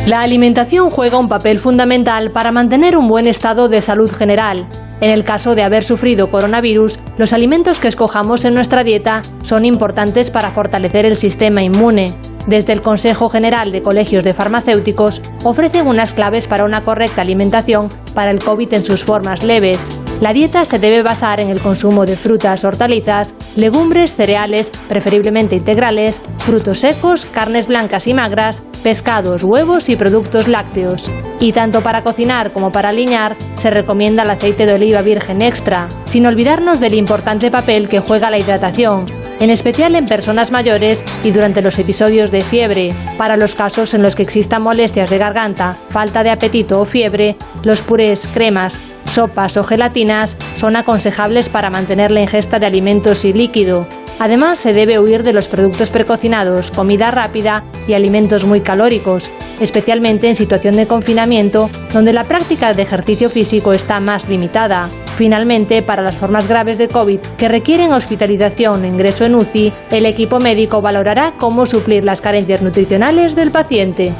La 0.06 0.20
alimentación 0.20 0.90
juega 0.90 1.18
un 1.18 1.28
papel 1.28 1.60
fundamental 1.60 2.32
para 2.32 2.50
mantener 2.50 2.96
un 2.96 3.08
buen 3.08 3.28
estado 3.28 3.68
de 3.68 3.80
salud 3.80 4.10
general. 4.10 4.66
En 5.00 5.10
el 5.10 5.24
caso 5.24 5.54
de 5.54 5.62
haber 5.62 5.84
sufrido 5.84 6.28
coronavirus, 6.28 6.98
los 7.18 7.32
alimentos 7.32 7.78
que 7.78 7.88
escojamos 7.88 8.44
en 8.44 8.54
nuestra 8.54 8.84
dieta 8.84 9.22
son 9.42 9.64
importantes 9.64 10.30
para 10.30 10.50
fortalecer 10.50 11.06
el 11.06 11.16
sistema 11.16 11.62
inmune. 11.62 12.14
Desde 12.46 12.72
el 12.72 12.82
Consejo 12.82 13.28
General 13.28 13.70
de 13.70 13.82
Colegios 13.82 14.24
de 14.24 14.34
Farmacéuticos 14.34 15.22
ofrecen 15.44 15.86
unas 15.86 16.12
claves 16.12 16.46
para 16.46 16.64
una 16.64 16.82
correcta 16.82 17.22
alimentación 17.22 17.88
para 18.14 18.30
el 18.30 18.42
COVID 18.42 18.74
en 18.74 18.84
sus 18.84 19.04
formas 19.04 19.42
leves. 19.42 19.90
La 20.22 20.32
dieta 20.32 20.64
se 20.64 20.78
debe 20.78 21.02
basar 21.02 21.40
en 21.40 21.50
el 21.50 21.60
consumo 21.60 22.06
de 22.06 22.16
frutas, 22.16 22.64
hortalizas, 22.64 23.34
legumbres, 23.56 24.14
cereales, 24.14 24.70
preferiblemente 24.88 25.56
integrales, 25.56 26.22
frutos 26.38 26.78
secos, 26.78 27.26
carnes 27.26 27.66
blancas 27.66 28.06
y 28.06 28.14
magras, 28.14 28.62
pescados, 28.84 29.42
huevos 29.42 29.88
y 29.88 29.96
productos 29.96 30.46
lácteos. 30.46 31.10
Y 31.40 31.50
tanto 31.50 31.80
para 31.80 32.04
cocinar 32.04 32.52
como 32.52 32.70
para 32.70 32.90
aliñar 32.90 33.34
se 33.56 33.70
recomienda 33.70 34.22
el 34.22 34.30
aceite 34.30 34.64
de 34.64 34.74
oliva 34.74 35.02
virgen 35.02 35.42
extra, 35.42 35.88
sin 36.06 36.24
olvidarnos 36.24 36.78
del 36.78 36.94
importante 36.94 37.50
papel 37.50 37.88
que 37.88 37.98
juega 37.98 38.30
la 38.30 38.38
hidratación, 38.38 39.06
en 39.40 39.50
especial 39.50 39.96
en 39.96 40.06
personas 40.06 40.52
mayores 40.52 41.04
y 41.24 41.32
durante 41.32 41.62
los 41.62 41.76
episodios 41.80 42.30
de 42.30 42.44
fiebre. 42.44 42.94
Para 43.18 43.36
los 43.36 43.56
casos 43.56 43.92
en 43.92 44.02
los 44.02 44.14
que 44.14 44.22
existan 44.22 44.62
molestias 44.62 45.10
de 45.10 45.18
garganta, 45.18 45.74
falta 45.90 46.22
de 46.22 46.30
apetito 46.30 46.80
o 46.80 46.84
fiebre, 46.84 47.34
los 47.64 47.82
purés, 47.82 48.28
cremas, 48.32 48.78
sopas 49.06 49.56
o 49.56 49.64
gelatinas 49.64 50.36
son 50.54 50.76
aconsejables 50.76 51.48
para 51.48 51.70
mantener 51.70 52.10
la 52.10 52.22
ingesta 52.22 52.58
de 52.58 52.66
alimentos 52.66 53.24
y 53.24 53.32
líquido. 53.32 53.86
Además, 54.18 54.58
se 54.58 54.72
debe 54.72 55.00
huir 55.00 55.22
de 55.22 55.32
los 55.32 55.48
productos 55.48 55.90
precocinados, 55.90 56.70
comida 56.70 57.10
rápida 57.10 57.64
y 57.88 57.94
alimentos 57.94 58.44
muy 58.44 58.60
calóricos, 58.60 59.30
especialmente 59.60 60.28
en 60.28 60.36
situación 60.36 60.76
de 60.76 60.86
confinamiento, 60.86 61.68
donde 61.92 62.12
la 62.12 62.24
práctica 62.24 62.72
de 62.72 62.82
ejercicio 62.82 63.30
físico 63.30 63.72
está 63.72 63.98
más 64.00 64.28
limitada. 64.28 64.90
Finalmente, 65.16 65.82
para 65.82 66.02
las 66.02 66.16
formas 66.16 66.48
graves 66.48 66.78
de 66.78 66.88
COVID 66.88 67.18
que 67.36 67.48
requieren 67.48 67.92
hospitalización 67.92 68.82
o 68.82 68.86
ingreso 68.86 69.24
en 69.24 69.34
UCI, 69.34 69.72
el 69.90 70.06
equipo 70.06 70.38
médico 70.40 70.80
valorará 70.80 71.34
cómo 71.38 71.66
suplir 71.66 72.04
las 72.04 72.20
carencias 72.20 72.62
nutricionales 72.62 73.34
del 73.34 73.50
paciente. 73.50 74.14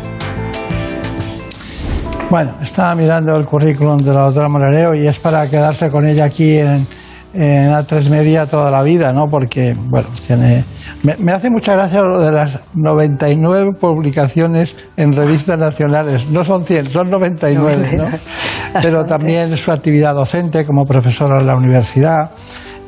Bueno, 2.32 2.54
estaba 2.62 2.94
mirando 2.94 3.36
el 3.36 3.44
currículum 3.44 3.98
de 3.98 4.10
la 4.14 4.22
doctora 4.22 4.48
Morareo 4.48 4.94
y 4.94 5.06
es 5.06 5.18
para 5.18 5.46
quedarse 5.50 5.90
con 5.90 6.08
ella 6.08 6.24
aquí 6.24 6.56
en, 6.56 6.86
en 7.34 7.70
A3 7.70 8.08
Media 8.08 8.46
toda 8.46 8.70
la 8.70 8.82
vida, 8.82 9.12
¿no? 9.12 9.26
Porque, 9.26 9.76
bueno, 9.78 10.08
tiene... 10.26 10.64
Me, 11.02 11.14
me, 11.18 11.32
hace 11.32 11.50
mucha 11.50 11.74
gracia 11.74 12.00
lo 12.00 12.22
de 12.22 12.32
las 12.32 12.58
99 12.72 13.72
publicaciones 13.78 14.74
en 14.96 15.12
revistas 15.12 15.58
nacionales. 15.58 16.26
No 16.30 16.42
son 16.42 16.64
100, 16.64 16.88
son 16.88 17.10
99, 17.10 17.98
¿no? 17.98 18.06
Pero 18.80 19.04
también 19.04 19.54
su 19.58 19.70
actividad 19.70 20.14
docente 20.14 20.64
como 20.64 20.86
profesora 20.86 21.38
en 21.38 21.46
la 21.46 21.54
universidad 21.54 22.30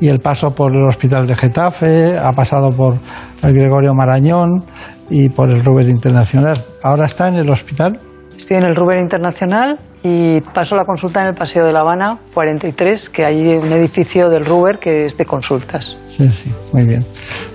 y 0.01 0.09
el 0.09 0.21
paso 0.21 0.53
por 0.55 0.73
el 0.73 0.85
Hospital 0.85 1.27
de 1.27 1.37
Getafe, 1.37 2.17
ha 2.19 2.33
pasado 2.33 2.73
por 2.73 2.97
el 3.43 3.53
Gregorio 3.53 3.93
Marañón 3.93 4.65
y 5.11 5.29
por 5.29 5.51
el 5.51 5.63
Ruber 5.63 5.87
Internacional. 5.87 6.59
Ahora 6.83 7.05
está 7.05 7.29
en 7.29 7.35
el 7.35 7.51
hospital. 7.51 8.01
Estoy 8.37 8.59
en 8.59 8.65
el 8.65 8.77
Ruber 8.77 8.99
Internacional 8.99 9.79
y 10.03 10.41
paso 10.41 10.77
la 10.77 10.85
consulta 10.85 11.23
en 11.23 11.29
el 11.29 11.35
Paseo 11.35 11.65
de 11.65 11.73
La 11.73 11.81
Habana 11.81 12.19
43, 12.35 13.09
que 13.09 13.25
hay 13.25 13.55
un 13.55 13.73
edificio 13.73 14.29
del 14.29 14.45
Ruber 14.45 14.79
que 14.79 15.07
es 15.07 15.17
de 15.17 15.25
consultas. 15.25 15.97
Sí, 16.07 16.29
sí, 16.29 16.53
muy 16.73 16.85
bien. 16.85 17.05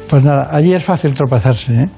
Pues 0.09 0.23
nada, 0.23 0.49
allí 0.51 0.73
es 0.73 0.83
fácil 0.83 1.13
tropezarse, 1.13 1.83
¿eh? 1.83 1.89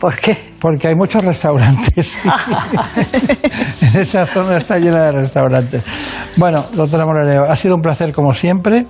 ¿Por 0.00 0.16
qué? 0.16 0.52
Porque 0.60 0.88
hay 0.88 0.96
muchos 0.96 1.24
restaurantes. 1.24 2.18
en 3.94 4.00
esa 4.00 4.26
zona 4.26 4.56
está 4.56 4.78
llena 4.78 5.04
de 5.04 5.12
restaurantes. 5.12 5.84
Bueno, 6.36 6.64
doctora 6.72 7.06
Morareo, 7.06 7.44
ha 7.44 7.54
sido 7.54 7.76
un 7.76 7.82
placer 7.82 8.12
como 8.12 8.34
siempre 8.34 8.86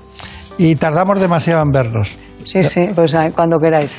y 0.56 0.74
tardamos 0.76 1.20
demasiado 1.20 1.60
en 1.60 1.70
verlos. 1.70 2.18
Sí, 2.46 2.64
sí, 2.64 2.88
pues 2.94 3.14
cuando 3.34 3.58
queráis. 3.58 3.92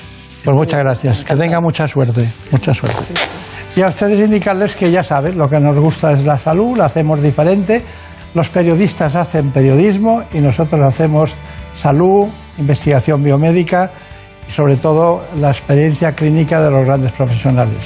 Pues 0.44 0.57
muchas 0.57 0.80
gracias. 0.80 1.24
Que 1.24 1.36
tenga 1.36 1.61
mucha 1.61 1.88
suerte. 1.88 2.28
Mucha 2.52 2.74
suerte. 2.74 3.03
Y 3.76 3.82
a 3.82 3.88
ustedes 3.88 4.20
indicarles 4.20 4.76
que 4.76 4.91
ya 4.91 5.04
saben, 5.04 5.38
lo 5.38 5.50
que 5.50 5.60
nos 5.60 5.78
gusta 5.78 6.12
es 6.12 6.26
la 6.26 6.38
salud, 6.38 6.78
la 6.78 6.86
hacemos 6.86 7.22
diferente, 7.22 7.84
Los 8.34 8.50
periodistas 8.50 9.16
hacen 9.16 9.52
periodismo 9.52 10.24
y 10.34 10.40
nosotros 10.40 10.82
hacemos 10.82 11.36
salud, 11.76 12.28
investigación 12.58 13.24
biomédica 13.24 13.91
y 14.48 14.52
sobre 14.52 14.76
todo 14.76 15.24
la 15.40 15.50
experiencia 15.50 16.14
clínica 16.14 16.60
de 16.62 16.72
los 16.72 16.86
grandes 16.86 17.12
profesionales. 17.12 17.78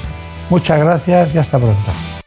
Muchas 0.49 0.79
gracias 0.79 1.35
y 1.35 1.37
hasta 1.37 1.57
pronto. 1.57 2.26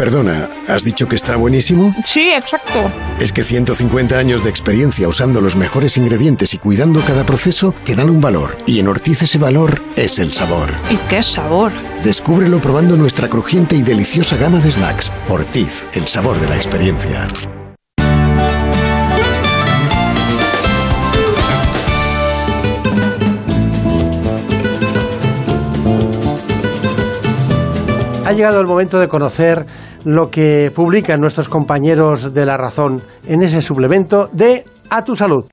Perdona, 0.00 0.48
¿has 0.66 0.82
dicho 0.82 1.06
que 1.08 1.14
está 1.14 1.36
buenísimo? 1.36 1.94
Sí, 2.06 2.30
exacto. 2.30 2.90
Es 3.20 3.34
que 3.34 3.44
150 3.44 4.16
años 4.16 4.42
de 4.42 4.48
experiencia 4.48 5.06
usando 5.06 5.42
los 5.42 5.56
mejores 5.56 5.98
ingredientes 5.98 6.54
y 6.54 6.56
cuidando 6.56 7.02
cada 7.02 7.26
proceso 7.26 7.74
te 7.84 7.94
dan 7.94 8.08
un 8.08 8.18
valor. 8.18 8.56
Y 8.64 8.80
en 8.80 8.88
Ortiz 8.88 9.20
ese 9.20 9.36
valor 9.36 9.82
es 9.96 10.18
el 10.18 10.32
sabor. 10.32 10.70
¿Y 10.90 10.96
qué 11.10 11.22
sabor? 11.22 11.72
Descúbrelo 12.02 12.62
probando 12.62 12.96
nuestra 12.96 13.28
crujiente 13.28 13.76
y 13.76 13.82
deliciosa 13.82 14.38
gama 14.38 14.58
de 14.58 14.70
snacks. 14.70 15.12
Ortiz, 15.28 15.86
el 15.92 16.08
sabor 16.08 16.40
de 16.40 16.48
la 16.48 16.56
experiencia. 16.56 17.26
Ha 28.24 28.32
llegado 28.32 28.60
el 28.60 28.66
momento 28.66 28.98
de 28.98 29.08
conocer 29.08 29.66
lo 30.04 30.30
que 30.30 30.70
publican 30.74 31.20
nuestros 31.20 31.48
compañeros 31.48 32.32
de 32.32 32.46
La 32.46 32.56
Razón 32.56 33.02
en 33.26 33.42
ese 33.42 33.62
suplemento 33.62 34.28
de 34.32 34.64
A 34.88 35.04
tu 35.04 35.16
Salud. 35.16 35.44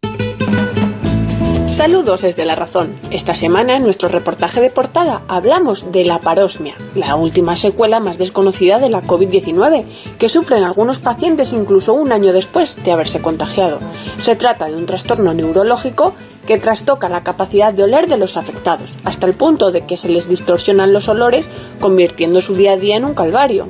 Saludos 1.68 2.22
desde 2.22 2.46
La 2.46 2.56
Razón. 2.56 2.96
Esta 3.12 3.36
semana 3.36 3.76
en 3.76 3.84
nuestro 3.84 4.08
reportaje 4.08 4.62
de 4.62 4.70
portada 4.70 5.22
hablamos 5.28 5.92
de 5.92 6.06
la 6.06 6.20
parosmia, 6.20 6.76
la 6.96 7.16
última 7.16 7.58
secuela 7.58 8.00
más 8.00 8.18
desconocida 8.18 8.80
de 8.80 8.90
la 8.90 9.04
COVID-19, 9.04 9.84
que 10.18 10.30
sufren 10.30 10.64
algunos 10.64 11.00
pacientes 11.00 11.52
incluso 11.52 11.94
un 11.94 12.14
año 12.14 12.32
después 12.32 12.82
de 12.84 12.92
haberse 12.94 13.22
contagiado. 13.22 13.80
Se 14.22 14.38
trata 14.38 14.68
de 14.68 14.78
un 14.78 14.86
trastorno 14.86 15.34
neurológico 15.34 16.14
que 16.48 16.58
trastoca 16.58 17.10
la 17.10 17.24
capacidad 17.24 17.74
de 17.74 17.84
oler 17.84 18.08
de 18.08 18.18
los 18.18 18.38
afectados, 18.38 18.96
hasta 19.04 19.28
el 19.28 19.34
punto 19.34 19.70
de 19.70 19.82
que 19.86 19.98
se 19.98 20.08
les 20.08 20.30
distorsionan 20.30 20.94
los 20.94 21.10
olores, 21.10 21.50
convirtiendo 21.82 22.40
su 22.40 22.56
día 22.56 22.72
a 22.72 22.78
día 22.78 22.96
en 22.96 23.04
un 23.04 23.14
calvario. 23.14 23.68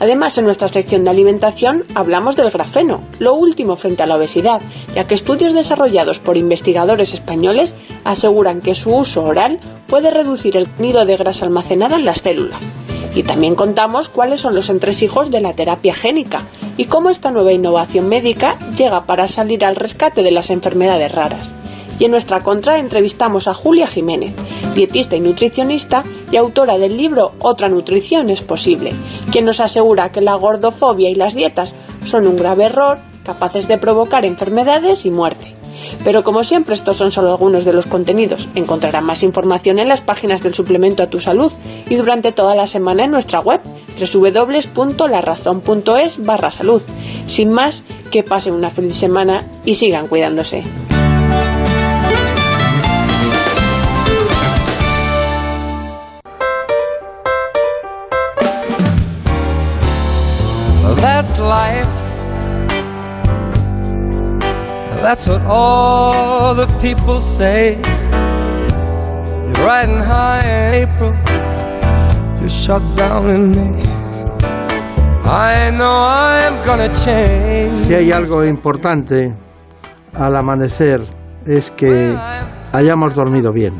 Además, 0.00 0.38
en 0.38 0.46
nuestra 0.46 0.66
sección 0.66 1.04
de 1.04 1.10
alimentación 1.10 1.84
hablamos 1.94 2.34
del 2.34 2.50
grafeno, 2.50 3.00
lo 3.18 3.34
último 3.34 3.76
frente 3.76 4.02
a 4.02 4.06
la 4.06 4.16
obesidad, 4.16 4.62
ya 4.94 5.06
que 5.06 5.14
estudios 5.14 5.52
desarrollados 5.52 6.18
por 6.18 6.38
investigadores 6.38 7.12
españoles 7.12 7.74
aseguran 8.04 8.62
que 8.62 8.74
su 8.74 8.94
uso 8.94 9.22
oral 9.22 9.60
puede 9.86 10.10
reducir 10.10 10.56
el 10.56 10.66
nido 10.78 11.04
de 11.04 11.18
grasa 11.18 11.44
almacenada 11.44 11.96
en 11.96 12.06
las 12.06 12.22
células. 12.22 12.60
Y 13.14 13.24
también 13.24 13.54
contamos 13.54 14.08
cuáles 14.08 14.40
son 14.40 14.54
los 14.54 14.70
entresijos 14.70 15.30
de 15.30 15.40
la 15.40 15.52
terapia 15.52 15.94
génica 15.94 16.44
y 16.78 16.86
cómo 16.86 17.10
esta 17.10 17.30
nueva 17.30 17.52
innovación 17.52 18.08
médica 18.08 18.58
llega 18.76 19.04
para 19.04 19.28
salir 19.28 19.64
al 19.64 19.76
rescate 19.76 20.22
de 20.22 20.30
las 20.30 20.48
enfermedades 20.48 21.12
raras 21.12 21.52
y 22.00 22.06
en 22.06 22.10
nuestra 22.10 22.42
contra 22.42 22.78
entrevistamos 22.78 23.46
a 23.46 23.54
Julia 23.54 23.86
Jiménez, 23.86 24.32
dietista 24.74 25.14
y 25.14 25.20
nutricionista 25.20 26.02
y 26.32 26.36
autora 26.36 26.78
del 26.78 26.96
libro 26.96 27.32
Otra 27.38 27.68
nutrición 27.68 28.30
es 28.30 28.40
posible, 28.40 28.92
quien 29.30 29.44
nos 29.44 29.60
asegura 29.60 30.10
que 30.10 30.20
la 30.20 30.34
gordofobia 30.34 31.10
y 31.10 31.14
las 31.14 31.34
dietas 31.34 31.74
son 32.04 32.26
un 32.26 32.36
grave 32.36 32.64
error 32.64 32.98
capaces 33.22 33.68
de 33.68 33.78
provocar 33.78 34.24
enfermedades 34.24 35.04
y 35.04 35.10
muerte. 35.10 35.54
Pero 36.04 36.22
como 36.24 36.44
siempre 36.44 36.74
estos 36.74 36.96
son 36.96 37.12
solo 37.12 37.30
algunos 37.30 37.64
de 37.64 37.72
los 37.72 37.86
contenidos. 37.86 38.48
Encontrarán 38.54 39.04
más 39.04 39.22
información 39.22 39.78
en 39.78 39.88
las 39.88 40.00
páginas 40.00 40.42
del 40.42 40.54
suplemento 40.54 41.02
a 41.02 41.10
tu 41.10 41.20
salud 41.20 41.52
y 41.88 41.96
durante 41.96 42.32
toda 42.32 42.54
la 42.54 42.66
semana 42.66 43.04
en 43.04 43.10
nuestra 43.10 43.40
web 43.40 43.60
www.larazón.es 43.98 46.24
barra 46.24 46.50
salud. 46.50 46.80
Sin 47.26 47.52
más, 47.52 47.82
que 48.10 48.22
pasen 48.22 48.54
una 48.54 48.70
feliz 48.70 48.96
semana 48.96 49.44
y 49.64 49.74
sigan 49.74 50.08
cuidándose. 50.08 50.64
Life. 61.50 61.90
That's 65.02 65.26
what 65.26 65.42
all 65.48 66.54
the 66.54 66.68
people 66.80 67.20
say. 67.20 67.76
You're 69.46 69.66
riding 69.66 69.98
high 69.98 70.42
in 70.44 70.74
April. 70.84 71.12
You're 72.40 72.56
shut 72.64 72.82
down 72.96 73.28
in 73.34 73.50
May. 73.50 73.82
I 75.24 75.70
know 75.78 75.96
I'm 76.06 76.54
gonna 76.64 76.90
change. 77.04 77.86
Si 77.86 77.94
hay 77.94 78.12
algo 78.12 78.44
importante 78.44 79.34
al 80.14 80.36
amanecer 80.36 81.00
es 81.46 81.70
que 81.72 82.16
hayamos 82.72 83.14
dormido 83.14 83.52
bien. 83.52 83.74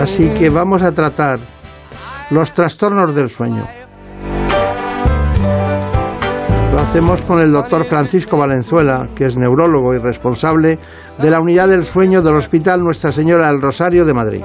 Así 0.00 0.28
que 0.38 0.50
vamos 0.50 0.82
a 0.82 0.92
tratar 0.92 1.38
los 2.30 2.52
trastornos 2.52 3.14
del 3.14 3.30
sueño. 3.30 3.77
Hacemos 6.88 7.20
con 7.20 7.38
el 7.38 7.52
doctor 7.52 7.84
Francisco 7.84 8.38
Valenzuela, 8.38 9.08
que 9.14 9.26
es 9.26 9.36
neurólogo 9.36 9.92
y 9.92 9.98
responsable 9.98 10.78
de 11.18 11.30
la 11.30 11.38
unidad 11.38 11.68
del 11.68 11.84
sueño 11.84 12.22
del 12.22 12.36
Hospital 12.36 12.82
Nuestra 12.82 13.12
Señora 13.12 13.48
del 13.48 13.60
Rosario 13.60 14.06
de 14.06 14.14
Madrid. 14.14 14.42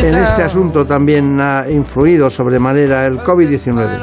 En 0.00 0.14
este 0.14 0.42
asunto 0.44 0.86
también 0.86 1.40
ha 1.40 1.68
influido 1.68 2.30
sobremanera 2.30 3.04
el 3.06 3.18
COVID-19. 3.18 3.98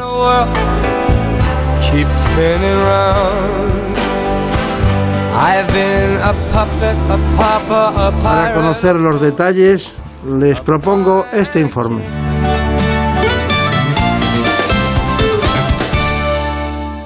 Para 8.22 8.54
conocer 8.54 8.96
los 8.98 9.22
detalles, 9.22 9.96
les 10.26 10.60
propongo 10.62 11.26
este 11.34 11.60
informe. 11.60 12.04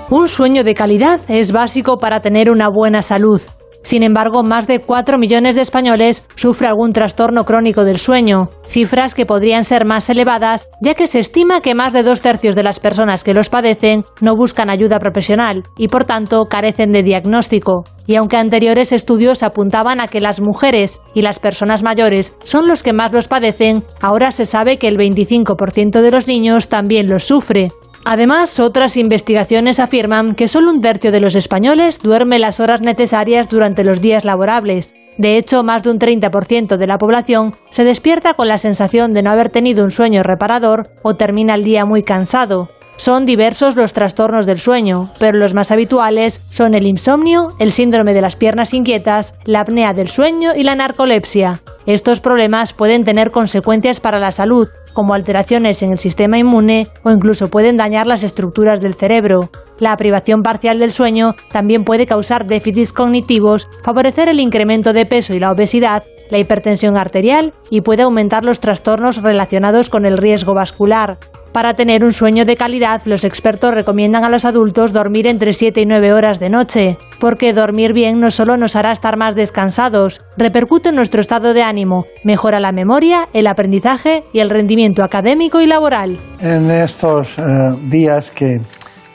Un 0.10 0.28
sueño 0.28 0.64
de 0.64 0.74
calidad 0.74 1.20
es 1.28 1.52
básico 1.52 2.00
para 2.00 2.22
tener 2.22 2.50
una 2.50 2.70
buena 2.70 3.02
salud. 3.02 3.42
Sin 3.84 4.04
embargo, 4.04 4.44
más 4.44 4.68
de 4.68 4.80
4 4.80 5.18
millones 5.18 5.56
de 5.56 5.62
españoles 5.62 6.28
sufren 6.36 6.70
algún 6.70 6.94
trastorno 6.94 7.46
crónico 7.46 7.86
del 7.86 7.98
sueño, 7.98 8.50
cifras 8.66 9.16
que 9.16 9.26
podrían 9.26 9.64
ser 9.64 9.86
más 9.86 10.10
elevadas, 10.10 10.70
ya 10.82 10.94
que 10.94 11.08
se 11.08 11.20
estima 11.20 11.62
que 11.62 11.76
más 11.76 11.94
de 11.94 12.04
dos 12.04 12.22
tercios 12.22 12.56
de 12.56 12.64
las 12.64 12.80
personas 12.80 13.24
que 13.24 13.34
los 13.34 13.50
padecen 13.50 14.04
no 14.22 14.36
buscan 14.36 14.70
ayuda 14.70 15.00
profesional 15.00 15.64
y 15.78 15.88
por 15.88 16.06
tanto 16.06 16.46
carecen 16.46 16.92
de 16.92 17.04
diagnóstico. 17.04 17.84
Y 18.06 18.16
aunque 18.16 18.38
anteriores 18.38 18.92
estudios 18.92 19.44
apuntaban 19.44 20.02
a 20.02 20.08
que 20.08 20.20
las 20.20 20.42
mujeres 20.42 21.00
y 21.14 21.22
las 21.22 21.40
personas 21.40 21.84
mayores 21.84 22.36
son 22.44 22.68
los 22.68 22.84
que 22.84 22.94
más 22.94 23.14
los 23.14 23.28
padecen, 23.28 23.84
ahora 24.02 24.32
se 24.32 24.46
sabe 24.46 24.78
que 24.78 24.88
el 24.88 24.98
25% 24.98 26.02
de 26.02 26.12
los 26.12 26.28
niños 26.28 26.70
también 26.70 27.08
los 27.08 27.26
sufre. 27.26 27.70
Además, 28.06 28.60
otras 28.60 28.98
investigaciones 28.98 29.80
afirman 29.80 30.34
que 30.34 30.48
solo 30.48 30.72
un 30.72 30.82
tercio 30.82 31.12
de 31.12 31.20
los 31.20 31.36
españoles 31.36 32.00
duerme 32.00 32.40
las 32.40 32.60
horas 32.60 32.82
necesarias 32.82 33.50
durante 33.50 33.84
los 33.84 34.02
días 34.02 34.26
laborables. 34.26 34.96
De 35.18 35.36
hecho, 35.38 35.64
más 35.64 35.84
de 35.84 35.92
un 35.92 36.00
30% 36.00 36.78
de 36.78 36.88
la 36.88 36.98
población 36.98 37.56
se 37.72 37.84
despierta 37.84 38.36
con 38.36 38.48
la 38.48 38.58
sensación 38.58 39.14
de 39.14 39.22
no 39.22 39.32
haber 39.32 39.50
tenido 39.50 39.84
un 39.84 39.92
sueño 39.92 40.24
reparador 40.24 40.92
o 41.04 41.16
termina 41.16 41.56
el 41.56 41.66
día 41.66 41.86
muy 41.86 42.04
cansado. 42.04 42.70
Son 43.00 43.24
diversos 43.24 43.78
los 43.78 43.94
trastornos 43.94 44.46
del 44.46 44.60
sueño, 44.60 45.10
pero 45.20 45.38
los 45.38 45.54
más 45.54 45.72
habituales 45.72 46.42
son 46.52 46.74
el 46.74 46.86
insomnio, 46.86 47.48
el 47.58 47.72
síndrome 47.72 48.14
de 48.14 48.20
las 48.20 48.36
piernas 48.36 48.74
inquietas, 48.74 49.34
la 49.46 49.62
apnea 49.62 49.94
del 49.94 50.10
sueño 50.10 50.52
y 50.54 50.64
la 50.64 50.76
narcolepsia. 50.76 51.62
Estos 51.86 52.20
problemas 52.20 52.74
pueden 52.74 53.06
tener 53.06 53.32
consecuencias 53.32 54.02
para 54.02 54.20
la 54.20 54.34
salud, 54.34 54.68
como 54.92 55.14
alteraciones 55.14 55.82
en 55.82 55.94
el 55.94 55.98
sistema 55.98 56.40
inmune 56.40 56.88
o 57.04 57.12
incluso 57.12 57.48
pueden 57.48 57.78
dañar 57.78 58.06
las 58.06 58.22
estructuras 58.22 58.82
del 58.82 58.96
cerebro. 58.96 59.50
La 59.80 59.96
privación 59.96 60.44
parcial 60.44 60.78
del 60.78 60.92
sueño 60.92 61.36
también 61.54 61.86
puede 61.86 62.06
causar 62.06 62.48
déficits 62.48 62.92
cognitivos, 62.92 63.70
favorecer 63.82 64.28
el 64.28 64.42
incremento 64.42 64.92
de 64.92 65.06
peso 65.06 65.34
y 65.34 65.40
la 65.40 65.54
obesidad, 65.54 66.04
la 66.30 66.38
hipertensión 66.38 66.98
arterial 66.98 67.54
y 67.70 67.80
puede 67.80 68.04
aumentar 68.04 68.44
los 68.44 68.60
trastornos 68.60 69.24
relacionados 69.24 69.90
con 69.90 70.06
el 70.06 70.18
riesgo 70.18 70.54
vascular. 70.54 71.18
Para 71.52 71.74
tener 71.74 72.04
un 72.06 72.12
sueño 72.12 72.46
de 72.46 72.56
calidad, 72.56 73.02
los 73.06 73.24
expertos 73.24 73.74
recomiendan 73.74 74.24
a 74.24 74.30
los 74.30 74.46
adultos 74.46 74.94
dormir 74.94 75.26
entre 75.26 75.54
7 75.54 75.82
y 75.82 75.86
9 75.86 76.14
horas 76.14 76.40
de 76.40 76.50
noche, 76.50 76.98
porque 77.20 77.54
dormir 77.54 77.94
bien 77.94 78.20
no 78.20 78.30
solo 78.30 78.56
nos 78.56 78.76
hará 78.76 78.92
estar 78.92 79.18
más 79.18 79.36
descansados, 79.36 80.22
repercute 80.38 80.90
en 80.90 80.96
nuestro 80.96 81.22
estado 81.22 81.54
de 81.54 81.64
ánimo, 81.64 82.06
mejora 82.24 82.60
la 82.60 82.72
memoria, 82.72 83.28
el 83.34 83.48
aprendizaje 83.48 84.24
y 84.32 84.40
el 84.40 84.52
rendimiento 84.52 85.04
académico 85.04 85.60
y 85.60 85.66
laboral. 85.66 86.20
En 86.40 86.70
estos 86.70 87.40
eh, 87.40 87.42
días 87.84 88.30
que 88.30 88.62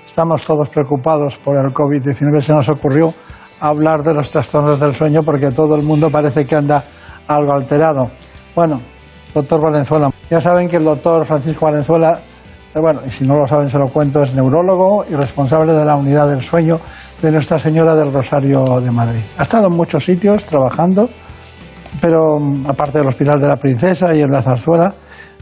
estamos 0.05 0.45
todos 0.45 0.69
preocupados 0.69 1.37
por 1.37 1.57
el 1.57 1.73
COVID-19 1.73 2.41
se 2.41 2.53
nos 2.53 2.69
ocurrió 2.69 3.15
hablar 3.61 4.03
de 4.03 4.13
los 4.13 4.29
trastornos 4.29 4.81
del 4.81 4.93
sueño 4.93 5.23
porque 5.23 5.51
todo 5.53 5.77
el 5.77 5.83
mundo 5.83 6.11
parece 6.11 6.45
que 6.45 6.57
anda 6.57 6.85
algo 7.29 7.55
alterado. 7.55 8.11
Bueno, 8.55 8.81
doctor 9.33 9.61
Valenzuela, 9.63 10.11
ya 10.31 10.41
saben 10.41 10.69
que 10.69 10.77
el 10.77 10.85
doctor 10.85 11.25
Francisco 11.25 11.67
Valenzuela, 11.67 12.19
eh, 12.75 12.81
bueno, 12.81 13.01
y 13.07 13.11
si 13.11 13.27
no 13.27 13.35
lo 13.35 13.47
saben 13.47 13.69
se 13.69 13.79
lo 13.79 13.87
cuento, 13.87 14.23
es 14.23 14.35
neurólogo 14.35 15.05
y 15.09 15.15
responsable 15.15 15.73
de 15.73 15.85
la 15.85 15.97
unidad 15.97 16.29
del 16.29 16.43
sueño 16.43 16.81
de 17.21 17.31
Nuestra 17.31 17.59
Señora 17.59 17.95
del 17.95 18.13
Rosario 18.13 18.81
de 18.81 18.91
Madrid. 18.91 19.23
Ha 19.39 19.43
estado 19.43 19.69
en 19.69 19.75
muchos 19.75 20.05
sitios 20.05 20.45
trabajando, 20.47 21.09
pero 22.01 22.39
mm, 22.41 22.71
aparte 22.71 22.99
del 22.99 23.09
Hospital 23.09 23.41
de 23.41 23.49
la 23.49 23.57
Princesa 23.57 24.15
y 24.15 24.21
en 24.21 24.31
la 24.31 24.43
Zarzuela, 24.43 24.95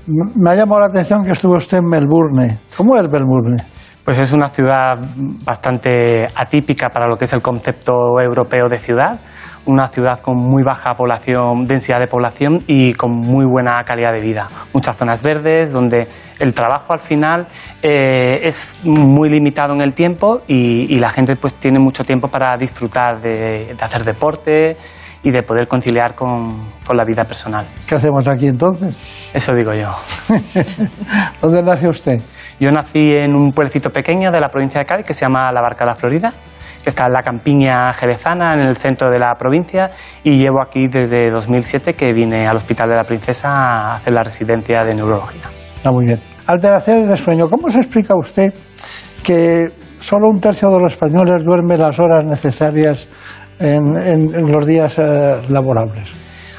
me 0.07 0.51
ha 0.51 0.55
llamado 0.57 0.81
la 0.81 0.87
atención 0.87 1.25
que 1.25 1.33
estuvo 1.33 1.57
usted 1.57 1.79
en 1.79 1.87
Melbourne. 1.87 2.59
¿Cómo 2.77 2.97
es 2.97 3.09
Melbourne? 3.09 3.63
Pues 4.05 4.19
es 4.19 4.33
una 4.33 4.49
ciudad 4.49 4.99
bastante 5.45 6.25
atípica 6.35 6.89
para 6.89 7.07
lo 7.07 7.17
que 7.17 7.27
es 7.27 7.33
el 7.33 7.41
concepto 7.41 8.21
europeo 8.21 8.69
de 8.69 8.79
ciudad. 8.79 9.21
Una 9.65 9.89
ciudad 9.89 10.21
con 10.21 10.37
muy 10.37 10.63
baja 10.63 10.95
población, 10.95 11.65
densidad 11.65 12.01
de 12.01 12.09
población 12.09 12.59
y 12.67 12.95
con 12.95 13.13
muy 13.13 13.45
buena 13.45 13.83
calidad 13.85 14.13
de 14.13 14.21
vida. 14.21 14.49
Muchas 14.73 14.97
zonas 14.97 15.23
verdes 15.23 15.73
donde 15.73 16.09
el 16.41 16.53
trabajo 16.53 16.93
al 16.93 16.99
final 16.99 17.47
eh, 17.83 18.41
es 18.43 18.77
muy 18.85 19.31
limitado 19.31 19.73
en 19.75 19.81
el 19.81 19.95
tiempo 19.95 20.41
y, 20.49 20.93
y 20.93 20.99
la 20.99 21.11
gente 21.11 21.37
pues 21.37 21.55
tiene 21.55 21.79
mucho 21.79 22.05
tiempo 22.05 22.29
para 22.29 22.57
disfrutar 22.57 23.21
de, 23.21 23.75
de 23.75 23.85
hacer 23.85 24.05
deporte 24.05 24.77
y 25.23 25.31
de 25.31 25.43
poder 25.43 25.69
conciliar 25.69 26.15
con, 26.15 26.73
con 26.85 26.97
la 26.97 27.05
vida 27.05 27.25
personal. 27.25 27.65
¿Qué 27.87 27.95
hacemos 27.95 28.27
aquí 28.27 28.49
entonces? 28.49 29.31
Eso 29.35 29.55
digo 29.55 29.73
yo. 29.73 29.95
¿Dónde 31.41 31.63
nació 31.63 31.91
usted? 31.91 32.21
Yo 32.59 32.71
nací 32.73 33.13
en 33.13 33.35
un 33.35 33.53
pueblecito 33.53 33.91
pequeño 33.91 34.31
de 34.31 34.41
la 34.41 34.49
provincia 34.49 34.81
de 34.81 34.87
Cádiz 34.87 35.07
que 35.07 35.15
se 35.15 35.25
llama 35.25 35.51
La 35.53 35.61
Barca 35.61 35.85
de 35.85 35.91
la 35.91 35.97
Florida, 35.97 36.33
que 36.83 36.91
está 36.91 37.07
en 37.07 37.13
la 37.13 37.23
campiña 37.23 37.93
jerezana, 37.93 38.55
en 38.55 38.61
el 38.61 38.77
centro 38.77 39.11
de 39.11 39.19
la 39.19 39.35
provincia, 39.39 39.91
y 40.25 40.37
llevo 40.37 40.61
aquí 40.63 40.89
desde 40.89 41.31
2007 41.31 41.95
que 41.95 42.13
vine 42.13 42.47
al 42.47 42.57
Hospital 42.57 42.89
de 42.91 42.97
la 42.97 43.05
Princesa 43.05 43.49
a 43.51 43.95
hacer 43.95 44.13
la 44.13 44.23
residencia 44.23 44.85
de 44.85 44.95
neurología. 44.95 45.43
Está 45.77 45.91
muy 45.91 46.07
bien. 46.07 46.21
Alteraciones 46.47 47.09
de 47.09 47.17
sueño. 47.17 47.49
¿Cómo 47.49 47.69
se 47.69 47.79
explica 47.79 48.15
usted 48.17 48.53
que 49.25 49.71
solo 50.01 50.29
un 50.29 50.41
tercio 50.41 50.71
de 50.71 50.81
los 50.81 50.93
españoles 50.93 51.45
duerme 51.45 51.77
las 51.77 51.99
horas 52.01 52.25
necesarias 52.25 53.09
en, 53.61 53.97
en- 53.97 54.35
en 54.35 54.53
los 54.53 54.67
días 54.67 54.99
eh, 54.99 55.37
laborables? 55.49 56.13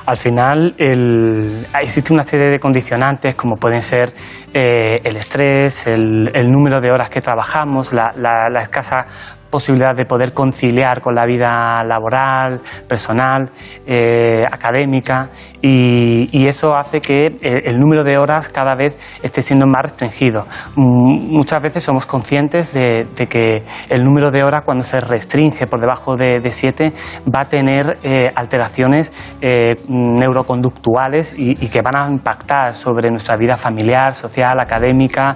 Al 0.06 0.18
final 0.18 0.74
el- 0.78 1.66
existe 1.82 2.14
una 2.14 2.24
serie 2.26 2.48
de 2.48 2.60
condicionantes 2.60 3.36
como 3.36 3.56
pueden 3.56 3.82
ser 3.82 4.14
eh, 4.54 5.00
el 5.04 5.16
estrés, 5.16 5.88
el, 5.88 6.30
el 6.34 6.50
número 6.50 6.82
de 6.82 6.92
horas 6.92 7.10
que 7.10 7.22
trabajamos, 7.22 7.94
la, 7.94 8.12
la- 8.18 8.50
la 8.50 8.60
escasa 8.62 9.06
posibilidad 9.54 9.96
de 9.96 10.06
poder 10.06 10.34
conciliar 10.34 11.00
con 11.00 11.14
la 11.14 11.28
vida 11.28 11.84
laboral, 11.84 12.60
personal, 12.88 13.52
eh, 13.86 14.44
académica 14.52 15.30
y, 15.62 16.44
eso 16.44 16.76
hace 16.76 17.00
que 17.00 17.28
el, 17.42 17.62
el 17.66 17.80
número 17.80 18.04
de 18.04 18.18
horas 18.18 18.50
cada 18.50 18.76
vez 18.76 18.98
esté 19.24 19.42
siendo 19.42 19.66
más 19.66 19.84
restringido. 19.84 20.46
Mm, 20.76 21.44
Muchas 21.44 21.62
veces 21.62 21.84
somos 21.84 22.06
conscientes 22.06 22.74
de, 22.74 23.06
que 23.30 23.64
el 23.90 24.04
número 24.04 24.32
de 24.32 24.44
horas 24.44 24.64
cuando 24.64 24.84
se 24.84 25.00
restringe 25.00 25.68
por 25.68 25.82
debajo 25.82 26.16
de, 26.16 26.42
siete 26.52 26.94
va 27.34 27.42
a 27.42 27.46
tener 27.46 27.98
eh, 28.04 28.30
alteraciones 28.36 29.12
eh, 29.42 29.76
neuroconductuales 29.88 31.36
y, 31.38 31.56
que 31.68 31.82
van 31.82 31.96
a 31.96 32.08
impactar 32.08 32.74
sobre 32.74 33.10
nuestra 33.10 33.36
vida 33.36 33.58
familiar, 33.58 34.16
social, 34.16 34.60
académica 34.60 35.36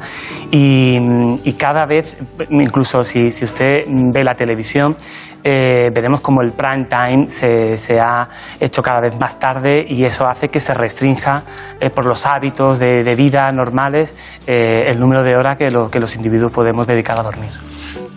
y, 0.51 1.53
cada 1.57 1.85
vez, 1.85 2.17
incluso 2.49 3.03
si, 3.03 3.31
si 3.31 3.45
usted 3.45 3.87
ve 4.11 4.23
la 4.23 4.35
televisión, 4.35 4.95
eh, 5.43 5.89
veremos 5.93 6.21
como 6.21 6.41
el 6.41 6.51
prime 6.53 6.85
time 6.89 7.29
se, 7.29 7.77
se 7.77 7.99
ha 7.99 8.27
hecho 8.59 8.81
cada 8.81 9.01
vez 9.01 9.17
más 9.19 9.39
tarde 9.39 9.85
y 9.87 10.03
eso 10.03 10.27
hace 10.27 10.49
que 10.49 10.59
se 10.59 10.73
restrinja 10.73 11.43
eh, 11.79 11.89
por 11.89 12.05
los 12.05 12.25
hábitos 12.25 12.79
de, 12.79 13.03
de 13.03 13.15
vida 13.15 13.49
normales 13.51 14.13
eh, 14.47 14.85
el 14.87 14.99
número 14.99 15.23
de 15.23 15.35
horas 15.37 15.57
que, 15.57 15.71
lo- 15.71 15.89
que 15.89 15.99
los 15.99 16.15
individuos 16.15 16.51
podemos 16.51 16.85
dedicar 16.87 17.19
a 17.19 17.23
dormir. 17.23 17.49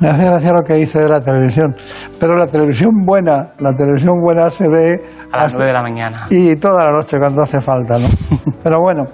Me 0.00 0.08
hace 0.08 0.24
gracia 0.24 0.52
lo 0.52 0.62
que 0.62 0.74
dice 0.74 0.98
de 1.00 1.08
la 1.10 1.20
televisión. 1.20 1.76
Pero 2.18 2.34
la 2.36 2.46
televisión 2.46 2.90
buena, 3.04 3.50
la 3.58 3.72
televisión 3.74 4.14
buena 4.20 4.48
se 4.50 4.66
ve 4.68 5.02
A 5.30 5.36
las 5.36 5.46
hasta- 5.46 5.58
9 5.58 5.66
de 5.66 5.72
la 5.74 5.82
mañana. 5.82 6.24
y 6.30 6.56
toda 6.56 6.86
la 6.86 6.92
noche 6.92 7.18
cuando 7.18 7.42
hace 7.42 7.60
falta, 7.60 7.98
¿no? 7.98 8.08
Pero 8.62 8.80
bueno, 8.80 9.04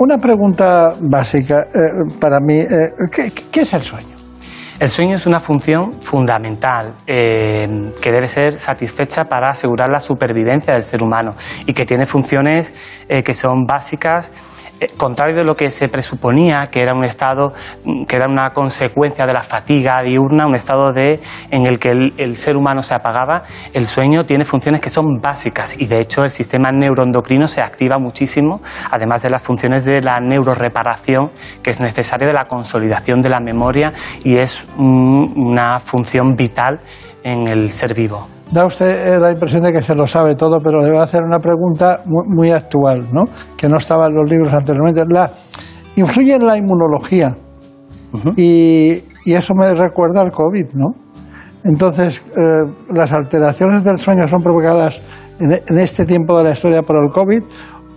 una 0.00 0.18
pregunta 0.18 0.92
básica 1.00 1.60
eh, 1.74 2.12
para 2.20 2.40
mí. 2.40 2.54
eh, 2.58 2.66
¿qué, 3.14 3.32
qué 3.50 3.60
es 3.60 3.72
el 3.74 3.80
sueño? 3.82 4.16
El 4.80 4.90
sueño 4.90 5.16
es 5.16 5.26
una 5.26 5.40
función 5.40 6.00
fundamental 6.00 6.94
eh, 7.04 7.90
que 8.00 8.12
debe 8.12 8.28
ser 8.28 8.60
satisfecha 8.60 9.24
para 9.24 9.48
asegurar 9.48 9.90
la 9.90 9.98
supervivencia 9.98 10.72
del 10.72 10.84
ser 10.84 11.02
humano 11.02 11.34
y 11.66 11.72
que 11.72 11.84
tiene 11.84 12.06
funciones 12.06 12.72
eh, 13.08 13.24
que 13.24 13.34
son 13.34 13.64
básicas. 13.64 14.30
Eh, 14.80 14.86
contrario 14.96 15.34
de 15.34 15.44
lo 15.44 15.56
que 15.56 15.70
se 15.70 15.88
presuponía, 15.88 16.68
que 16.70 16.82
era 16.82 16.94
un 16.94 17.04
estado, 17.04 17.52
mm, 17.84 18.04
que 18.04 18.16
era 18.16 18.28
una 18.28 18.50
consecuencia 18.50 19.26
de 19.26 19.32
la 19.32 19.42
fatiga 19.42 20.02
diurna, 20.02 20.46
un 20.46 20.54
estado 20.54 20.92
de, 20.92 21.20
en 21.50 21.66
el 21.66 21.78
que 21.78 21.90
el, 21.90 22.36
ser 22.36 22.56
humano 22.56 22.82
se 22.82 22.94
apagaba, 22.94 23.42
el 23.74 23.86
sueño 23.86 24.24
tiene 24.24 24.44
funciones 24.44 24.80
que 24.80 24.90
son 24.90 25.20
básicas 25.20 25.78
y 25.80 25.86
de 25.86 26.00
hecho 26.00 26.24
el 26.24 26.30
sistema 26.30 26.70
neuroendocrino 26.70 27.48
se 27.48 27.60
activa 27.60 27.98
muchísimo, 27.98 28.60
además 28.90 29.22
de 29.22 29.30
las 29.30 29.42
funciones 29.42 29.84
de 29.84 30.00
la 30.00 30.20
neuroreparación 30.20 31.30
que 31.62 31.70
es 31.70 31.80
necesaria 31.80 32.26
de 32.26 32.32
la 32.32 32.44
consolidación 32.44 33.20
de 33.20 33.30
la 33.30 33.40
memoria 33.40 33.92
y 34.22 34.36
es 34.36 34.64
mm, 34.76 35.40
una 35.40 35.80
función 35.80 36.36
vital 36.36 36.80
en 37.24 37.48
el 37.48 37.70
ser 37.72 37.94
vivo. 37.94 38.37
Da 38.50 38.64
usted 38.64 39.14
eh, 39.14 39.20
la 39.20 39.30
impresión 39.30 39.62
de 39.62 39.72
que 39.72 39.82
se 39.82 39.94
lo 39.94 40.06
sabe 40.06 40.34
todo, 40.34 40.58
pero 40.58 40.80
le 40.80 40.90
voy 40.90 40.98
a 40.98 41.02
hacer 41.02 41.22
una 41.22 41.38
pregunta 41.38 42.00
muy, 42.06 42.24
muy 42.26 42.50
actual, 42.50 43.06
¿no? 43.12 43.24
Que 43.56 43.68
no 43.68 43.76
estaba 43.76 44.06
en 44.06 44.14
los 44.14 44.28
libros 44.28 44.52
anteriormente. 44.54 45.04
La, 45.08 45.30
influye 45.96 46.34
en 46.34 46.46
la 46.46 46.56
inmunología 46.56 47.36
y, 48.36 49.02
y 49.24 49.34
eso 49.34 49.54
me 49.54 49.74
recuerda 49.74 50.22
al 50.22 50.30
COVID, 50.30 50.72
¿no? 50.74 50.94
Entonces, 51.64 52.22
eh, 52.36 52.62
las 52.94 53.12
alteraciones 53.12 53.84
del 53.84 53.98
sueño 53.98 54.26
son 54.28 54.42
provocadas 54.42 55.02
en, 55.40 55.52
en 55.52 55.78
este 55.78 56.06
tiempo 56.06 56.38
de 56.38 56.44
la 56.44 56.50
historia 56.52 56.82
por 56.82 56.96
el 57.02 57.10
COVID 57.10 57.42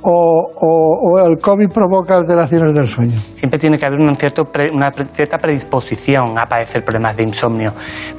o, 0.03 0.51
o- 0.55 0.97
o 1.19 1.27
el 1.27 1.37
COVID 1.37 1.69
provoca 1.69 2.15
alteraciones 2.15 2.73
del 2.73 2.87
sueño. 2.87 3.19
Siempre 3.33 3.59
tiene 3.59 3.77
que 3.77 3.85
haber 3.85 3.99
un 3.99 4.15
cierto 4.15 4.45
pre- 4.45 4.71
una 4.73 4.91
cierta 4.91 5.37
predisposición 5.37 6.37
a 6.39 6.45
padecer 6.47 6.83
problemas 6.83 7.15
de 7.17 7.23
insomnio, 7.23 7.73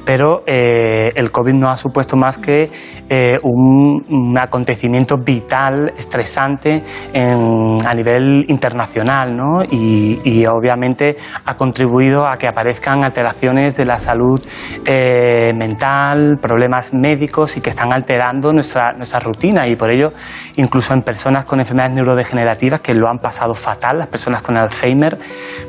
pero 0.05 0.43
eh, 0.45 1.11
el 1.15 1.31
COVID 1.31 1.53
no 1.53 1.69
ha 1.69 1.77
supuesto 1.77 2.15
más 2.15 2.37
que 2.37 2.69
eh, 3.09 3.37
un, 3.43 4.05
un 4.09 4.37
acontecimiento 4.39 5.17
vital, 5.17 5.91
estresante 5.97 6.81
en- 7.13 7.77
a 7.85 7.93
nivel 7.93 8.45
internacional, 8.47 9.35
¿no? 9.35 9.63
Y, 9.69 10.19
y 10.23 10.45
obviamente 10.45 11.17
ha 11.45 11.55
contribuido 11.55 12.25
a 12.27 12.37
que 12.37 12.47
aparezcan 12.47 13.03
alteraciones 13.03 13.75
de 13.75 13.85
la 13.85 13.99
salud 13.99 14.41
eh, 14.85 15.51
mental, 15.55 16.37
problemas 16.41 16.93
médicos 16.93 17.57
y 17.57 17.61
que 17.61 17.69
están 17.71 17.91
alterando 17.91 18.53
nuestra, 18.53 18.93
nuestra 18.93 19.19
rutina 19.19 19.67
y 19.67 19.75
por 19.75 19.89
ello 19.89 20.11
incluso 20.55 20.93
en 20.93 21.01
personas 21.01 21.43
con 21.45 21.59
enfermedades 21.59 21.72
neurodegenerativas 21.73 22.81
que 22.81 22.93
lo 22.93 23.07
han 23.07 23.19
pasado 23.19 23.53
fatal, 23.53 23.97
las 23.97 24.07
personas 24.07 24.41
con 24.41 24.57
Alzheimer, 24.57 25.17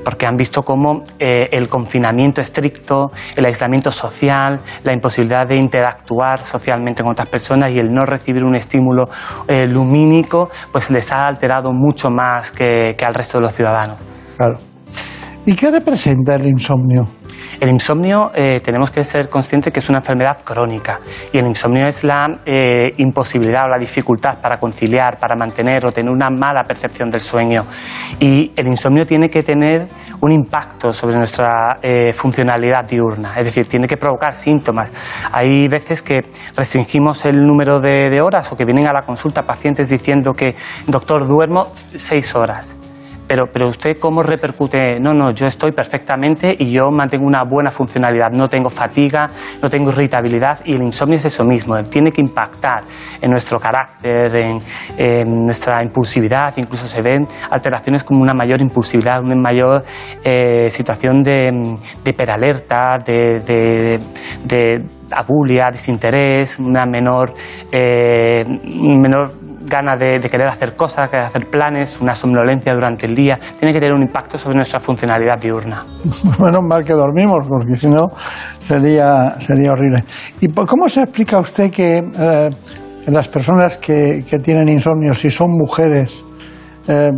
porque 0.04 0.26
han 0.26 0.36
visto 0.36 0.62
cómo 0.62 1.02
eh, 1.18 1.48
el 1.52 1.68
confinamiento 1.68 2.40
estricto, 2.40 3.10
el 3.36 3.46
aislamiento 3.46 3.90
social, 3.90 4.60
la 4.82 4.92
imposibilidad 4.92 5.46
de 5.46 5.56
interactuar 5.56 6.40
socialmente 6.40 7.02
con 7.02 7.12
otras 7.12 7.28
personas 7.28 7.70
y 7.70 7.78
el 7.78 7.92
no 7.92 8.04
recibir 8.04 8.44
un 8.44 8.54
estímulo 8.54 9.04
eh, 9.48 9.66
lumínico, 9.66 10.48
pues 10.72 10.90
les 10.90 11.10
ha 11.12 11.26
alterado 11.26 11.72
mucho 11.72 12.10
más 12.10 12.50
que, 12.50 12.94
que 12.98 13.04
al 13.04 13.14
resto 13.14 13.38
de 13.38 13.42
los 13.42 13.54
ciudadanos. 13.54 13.96
Claro. 14.36 14.56
¿Y 15.46 15.54
qué 15.54 15.70
representa 15.70 16.36
el 16.36 16.46
insomnio? 16.46 17.06
El 17.60 17.70
insomnio 17.70 18.30
eh, 18.34 18.60
tenemos 18.62 18.90
que 18.90 19.04
ser 19.04 19.28
conscientes 19.28 19.72
que 19.72 19.80
es 19.80 19.88
una 19.88 19.98
enfermedad 19.98 20.38
crónica 20.44 21.00
y 21.32 21.38
el 21.38 21.46
insomnio 21.46 21.86
es 21.86 22.04
la 22.04 22.26
eh, 22.44 22.92
imposibilidad 22.98 23.64
o 23.64 23.68
la 23.68 23.78
dificultad 23.78 24.40
para 24.40 24.58
conciliar, 24.58 25.18
para 25.18 25.36
mantener 25.36 25.84
o 25.86 25.92
tener 25.92 26.10
una 26.10 26.30
mala 26.30 26.64
percepción 26.64 27.10
del 27.10 27.20
sueño. 27.20 27.64
Y 28.20 28.52
el 28.56 28.66
insomnio 28.68 29.06
tiene 29.06 29.28
que 29.28 29.42
tener 29.42 29.86
un 30.20 30.32
impacto 30.32 30.92
sobre 30.92 31.16
nuestra 31.16 31.78
eh, 31.82 32.12
funcionalidad 32.12 32.84
diurna, 32.84 33.34
es 33.36 33.44
decir, 33.44 33.66
tiene 33.66 33.86
que 33.86 33.96
provocar 33.96 34.34
síntomas. 34.34 34.92
Hay 35.32 35.68
veces 35.68 36.02
que 36.02 36.22
restringimos 36.56 37.24
el 37.24 37.44
número 37.44 37.80
de, 37.80 38.10
de 38.10 38.20
horas 38.20 38.50
o 38.52 38.56
que 38.56 38.64
vienen 38.64 38.86
a 38.86 38.92
la 38.92 39.02
consulta 39.02 39.42
pacientes 39.42 39.88
diciendo 39.88 40.32
que, 40.32 40.54
doctor, 40.86 41.26
duermo 41.26 41.72
seis 41.96 42.34
horas 42.34 42.76
pero, 43.26 43.46
pero 43.46 43.68
usted 43.68 43.98
cómo 43.98 44.22
repercute, 44.22 45.00
no, 45.00 45.12
no, 45.12 45.30
yo 45.30 45.46
estoy 45.46 45.72
perfectamente 45.72 46.54
y 46.58 46.70
yo 46.70 46.90
mantengo 46.90 47.26
una 47.26 47.44
buena 47.44 47.70
funcionalidad, 47.70 48.30
no 48.30 48.48
tengo 48.48 48.70
fatiga, 48.70 49.26
no 49.62 49.70
tengo 49.70 49.90
irritabilidad 49.90 50.60
y 50.64 50.74
el 50.74 50.82
insomnio 50.82 51.16
es 51.16 51.24
eso 51.24 51.44
mismo, 51.44 51.80
tiene 51.84 52.10
que 52.10 52.20
impactar 52.20 52.82
en 53.20 53.30
nuestro 53.30 53.58
carácter, 53.58 54.34
en, 54.98 55.44
nuestra 55.44 55.82
impulsividad, 55.82 56.54
incluso 56.56 56.86
se 56.86 57.02
ven 57.02 57.26
alteraciones 57.50 58.04
como 58.04 58.20
una 58.22 58.34
mayor 58.34 58.60
impulsividad, 58.60 59.22
una 59.22 59.36
mayor 59.36 59.84
eh, 60.22 60.68
situación 60.70 61.22
de, 61.22 61.50
de 62.02 62.10
hiperalerta, 62.10 62.98
de, 62.98 63.40
de, 63.40 64.00
de 64.44 64.84
abulia, 65.10 65.70
desinterés, 65.70 66.58
una 66.58 66.86
menor, 66.86 67.34
eh, 67.70 68.44
menor 68.64 69.43
gana 69.64 69.96
de, 69.96 70.20
querer 70.20 70.48
hacer 70.48 70.76
cosas, 70.76 71.10
querer 71.10 71.26
hacer 71.26 71.48
planes, 71.48 72.00
una 72.00 72.14
somnolencia 72.14 72.74
durante 72.74 73.06
el 73.06 73.14
día, 73.14 73.38
tiene 73.58 73.72
que 73.72 73.80
tener 73.80 73.94
un 73.94 74.02
impacto 74.02 74.38
sobre 74.38 74.56
nuestra 74.56 74.80
funcionalidad 74.80 75.38
diurna. 75.38 75.84
Menos 76.40 76.62
mal 76.62 76.84
que 76.84 76.92
dormimos, 76.92 77.46
porque 77.48 77.74
si 77.74 77.88
no 77.88 78.08
sería, 78.60 79.34
sería 79.40 79.72
horrible. 79.72 80.04
¿Y 80.40 80.48
cómo 80.48 80.88
se 80.88 81.02
explica 81.02 81.38
usted 81.38 81.70
que 81.70 81.98
eh, 81.98 82.50
las 83.06 83.28
personas 83.28 83.78
que, 83.78 84.24
que, 84.28 84.38
tienen 84.38 84.68
insomnio, 84.68 85.14
si 85.14 85.30
son 85.30 85.50
mujeres, 85.52 86.24
eh, 86.86 87.10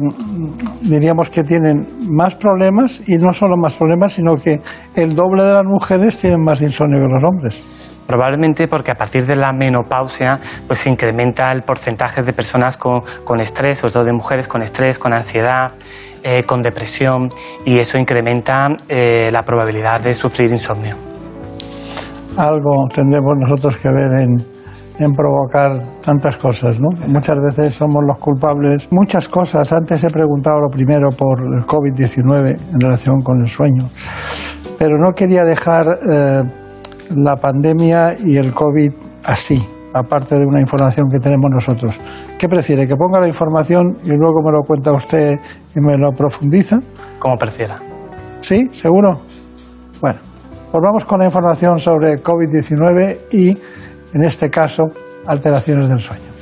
diríamos 0.82 1.28
que 1.28 1.42
tienen 1.42 1.86
más 2.08 2.36
problemas 2.36 3.08
y 3.08 3.16
no 3.16 3.32
solo 3.32 3.56
más 3.56 3.74
problemas, 3.74 4.12
sino 4.12 4.36
que 4.36 4.60
el 4.94 5.14
doble 5.14 5.42
de 5.42 5.54
las 5.54 5.64
mujeres 5.64 6.18
tienen 6.18 6.42
más 6.42 6.60
insomnio 6.62 7.00
que 7.00 7.12
los 7.12 7.24
hombres? 7.24 7.64
Probablemente 8.06 8.68
porque 8.68 8.90
a 8.90 8.94
partir 8.94 9.26
de 9.26 9.36
la 9.36 9.52
menopausia 9.52 10.38
pues 10.66 10.80
se 10.80 10.90
incrementa 10.90 11.50
el 11.52 11.62
porcentaje 11.62 12.22
de 12.22 12.32
personas 12.32 12.76
con, 12.76 13.02
con 13.24 13.40
estrés, 13.40 13.78
sobre 13.78 13.92
todo 13.92 14.04
de 14.04 14.12
mujeres 14.12 14.48
con 14.48 14.62
estrés, 14.62 14.98
con 14.98 15.12
ansiedad, 15.12 15.72
eh, 16.22 16.44
con 16.44 16.62
depresión 16.62 17.28
y 17.64 17.78
eso 17.78 17.98
incrementa 17.98 18.68
eh, 18.88 19.30
la 19.32 19.44
probabilidad 19.44 20.00
de 20.00 20.14
sufrir 20.14 20.50
insomnio. 20.50 20.96
Algo 22.36 22.88
tendremos 22.92 23.34
nosotros 23.38 23.76
que 23.76 23.88
ver 23.88 24.10
en, 24.20 24.34
en 24.98 25.12
provocar 25.12 25.78
tantas 26.02 26.36
cosas, 26.36 26.80
¿no? 26.80 26.88
Exacto. 26.90 27.12
Muchas 27.12 27.38
veces 27.40 27.74
somos 27.74 28.02
los 28.06 28.18
culpables. 28.18 28.88
Muchas 28.90 29.28
cosas. 29.28 29.72
Antes 29.72 30.02
he 30.04 30.10
preguntado 30.10 30.60
lo 30.60 30.68
primero 30.68 31.10
por 31.10 31.40
el 31.40 31.64
COVID-19 31.64 32.58
en 32.74 32.80
relación 32.80 33.22
con 33.22 33.40
el 33.40 33.48
sueño, 33.48 33.88
pero 34.78 34.98
no 34.98 35.12
quería 35.12 35.44
dejar 35.44 35.86
eh, 36.10 36.42
la 37.14 37.36
pandemia 37.36 38.16
y 38.18 38.36
el 38.36 38.52
COVID 38.52 38.92
así, 39.24 39.62
aparte 39.92 40.38
de 40.38 40.44
una 40.46 40.60
información 40.60 41.08
que 41.10 41.18
tenemos 41.18 41.50
nosotros. 41.50 41.98
¿Qué 42.38 42.48
prefiere? 42.48 42.86
¿Que 42.86 42.96
ponga 42.96 43.20
la 43.20 43.28
información 43.28 43.98
y 44.04 44.10
luego 44.10 44.42
me 44.44 44.52
lo 44.52 44.60
cuenta 44.66 44.92
usted 44.92 45.38
y 45.74 45.80
me 45.80 45.96
lo 45.96 46.12
profundiza? 46.12 46.78
Como 47.18 47.36
prefiera. 47.36 47.78
¿Sí? 48.40 48.68
¿Seguro? 48.72 49.22
Bueno, 50.00 50.20
pues 50.70 50.82
vamos 50.82 51.04
con 51.04 51.20
la 51.20 51.24
información 51.24 51.78
sobre 51.78 52.22
COVID-19 52.22 53.18
y, 53.32 53.56
en 54.12 54.22
este 54.22 54.50
caso, 54.50 54.84
alteraciones 55.26 55.88
del 55.88 56.00
sueño. 56.00 56.35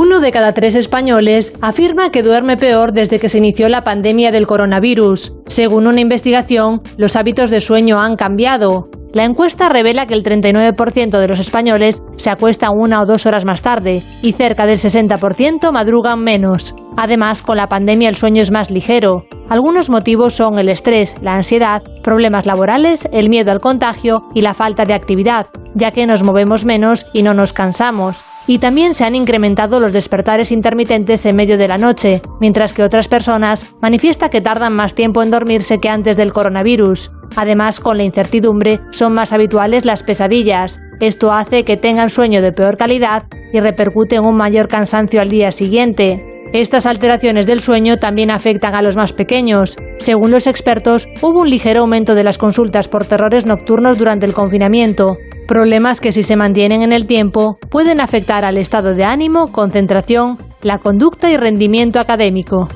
Uno 0.00 0.20
de 0.20 0.30
cada 0.30 0.54
tres 0.54 0.76
españoles 0.76 1.52
afirma 1.60 2.12
que 2.12 2.22
duerme 2.22 2.56
peor 2.56 2.92
desde 2.92 3.18
que 3.18 3.28
se 3.28 3.38
inició 3.38 3.68
la 3.68 3.82
pandemia 3.82 4.30
del 4.30 4.46
coronavirus. 4.46 5.34
Según 5.46 5.88
una 5.88 5.98
investigación, 5.98 6.82
los 6.96 7.16
hábitos 7.16 7.50
de 7.50 7.60
sueño 7.60 8.00
han 8.00 8.14
cambiado. 8.14 8.88
La 9.12 9.24
encuesta 9.24 9.70
revela 9.70 10.06
que 10.06 10.12
el 10.12 10.22
39% 10.22 11.18
de 11.18 11.28
los 11.28 11.38
españoles 11.38 12.02
se 12.14 12.28
acuestan 12.28 12.72
una 12.78 13.00
o 13.00 13.06
dos 13.06 13.24
horas 13.24 13.46
más 13.46 13.62
tarde 13.62 14.02
y 14.22 14.32
cerca 14.32 14.66
del 14.66 14.78
60% 14.78 15.72
madrugan 15.72 16.22
menos. 16.22 16.74
Además, 16.96 17.42
con 17.42 17.56
la 17.56 17.68
pandemia 17.68 18.10
el 18.10 18.16
sueño 18.16 18.42
es 18.42 18.50
más 18.50 18.70
ligero. 18.70 19.24
Algunos 19.48 19.88
motivos 19.88 20.34
son 20.34 20.58
el 20.58 20.68
estrés, 20.68 21.22
la 21.22 21.36
ansiedad, 21.36 21.82
problemas 22.02 22.44
laborales, 22.44 23.08
el 23.10 23.30
miedo 23.30 23.50
al 23.50 23.60
contagio 23.60 24.28
y 24.34 24.42
la 24.42 24.52
falta 24.52 24.84
de 24.84 24.94
actividad, 24.94 25.46
ya 25.74 25.90
que 25.90 26.06
nos 26.06 26.22
movemos 26.22 26.66
menos 26.66 27.06
y 27.14 27.22
no 27.22 27.32
nos 27.32 27.54
cansamos 27.54 28.22
y 28.48 28.58
también 28.58 28.94
se 28.94 29.04
han 29.04 29.14
incrementado 29.14 29.78
los 29.78 29.92
despertares 29.92 30.50
intermitentes 30.50 31.26
en 31.26 31.36
medio 31.36 31.58
de 31.58 31.68
la 31.68 31.76
noche, 31.76 32.22
mientras 32.40 32.72
que 32.72 32.82
otras 32.82 33.06
personas 33.06 33.66
manifiestan 33.82 34.30
que 34.30 34.40
tardan 34.40 34.72
más 34.72 34.94
tiempo 34.94 35.22
en 35.22 35.30
dormirse 35.30 35.78
que 35.78 35.90
antes 35.90 36.16
del 36.16 36.32
coronavirus. 36.32 37.10
Además, 37.36 37.78
con 37.78 37.98
la 37.98 38.04
incertidumbre, 38.04 38.80
son 38.98 39.14
más 39.14 39.32
habituales 39.32 39.84
las 39.84 40.02
pesadillas. 40.02 40.84
Esto 40.98 41.30
hace 41.30 41.64
que 41.64 41.76
tengan 41.76 42.10
sueño 42.10 42.42
de 42.42 42.52
peor 42.52 42.76
calidad 42.76 43.22
y 43.52 43.60
repercute 43.60 44.16
en 44.16 44.26
un 44.26 44.36
mayor 44.36 44.66
cansancio 44.66 45.20
al 45.20 45.28
día 45.28 45.52
siguiente. 45.52 46.28
Estas 46.52 46.84
alteraciones 46.84 47.46
del 47.46 47.60
sueño 47.60 47.98
también 47.98 48.32
afectan 48.32 48.74
a 48.74 48.82
los 48.82 48.96
más 48.96 49.12
pequeños. 49.12 49.76
Según 49.98 50.32
los 50.32 50.48
expertos, 50.48 51.06
hubo 51.22 51.42
un 51.42 51.48
ligero 51.48 51.80
aumento 51.80 52.16
de 52.16 52.24
las 52.24 52.38
consultas 52.38 52.88
por 52.88 53.04
terrores 53.04 53.46
nocturnos 53.46 53.98
durante 53.98 54.26
el 54.26 54.34
confinamiento, 54.34 55.16
problemas 55.46 56.00
que 56.00 56.10
si 56.10 56.24
se 56.24 56.36
mantienen 56.36 56.82
en 56.82 56.92
el 56.92 57.06
tiempo 57.06 57.56
pueden 57.70 58.00
afectar 58.00 58.44
al 58.44 58.56
estado 58.56 58.94
de 58.94 59.04
ánimo, 59.04 59.46
concentración, 59.52 60.38
la 60.62 60.78
conducta 60.78 61.30
y 61.30 61.36
rendimiento 61.36 62.00
académico. 62.00 62.66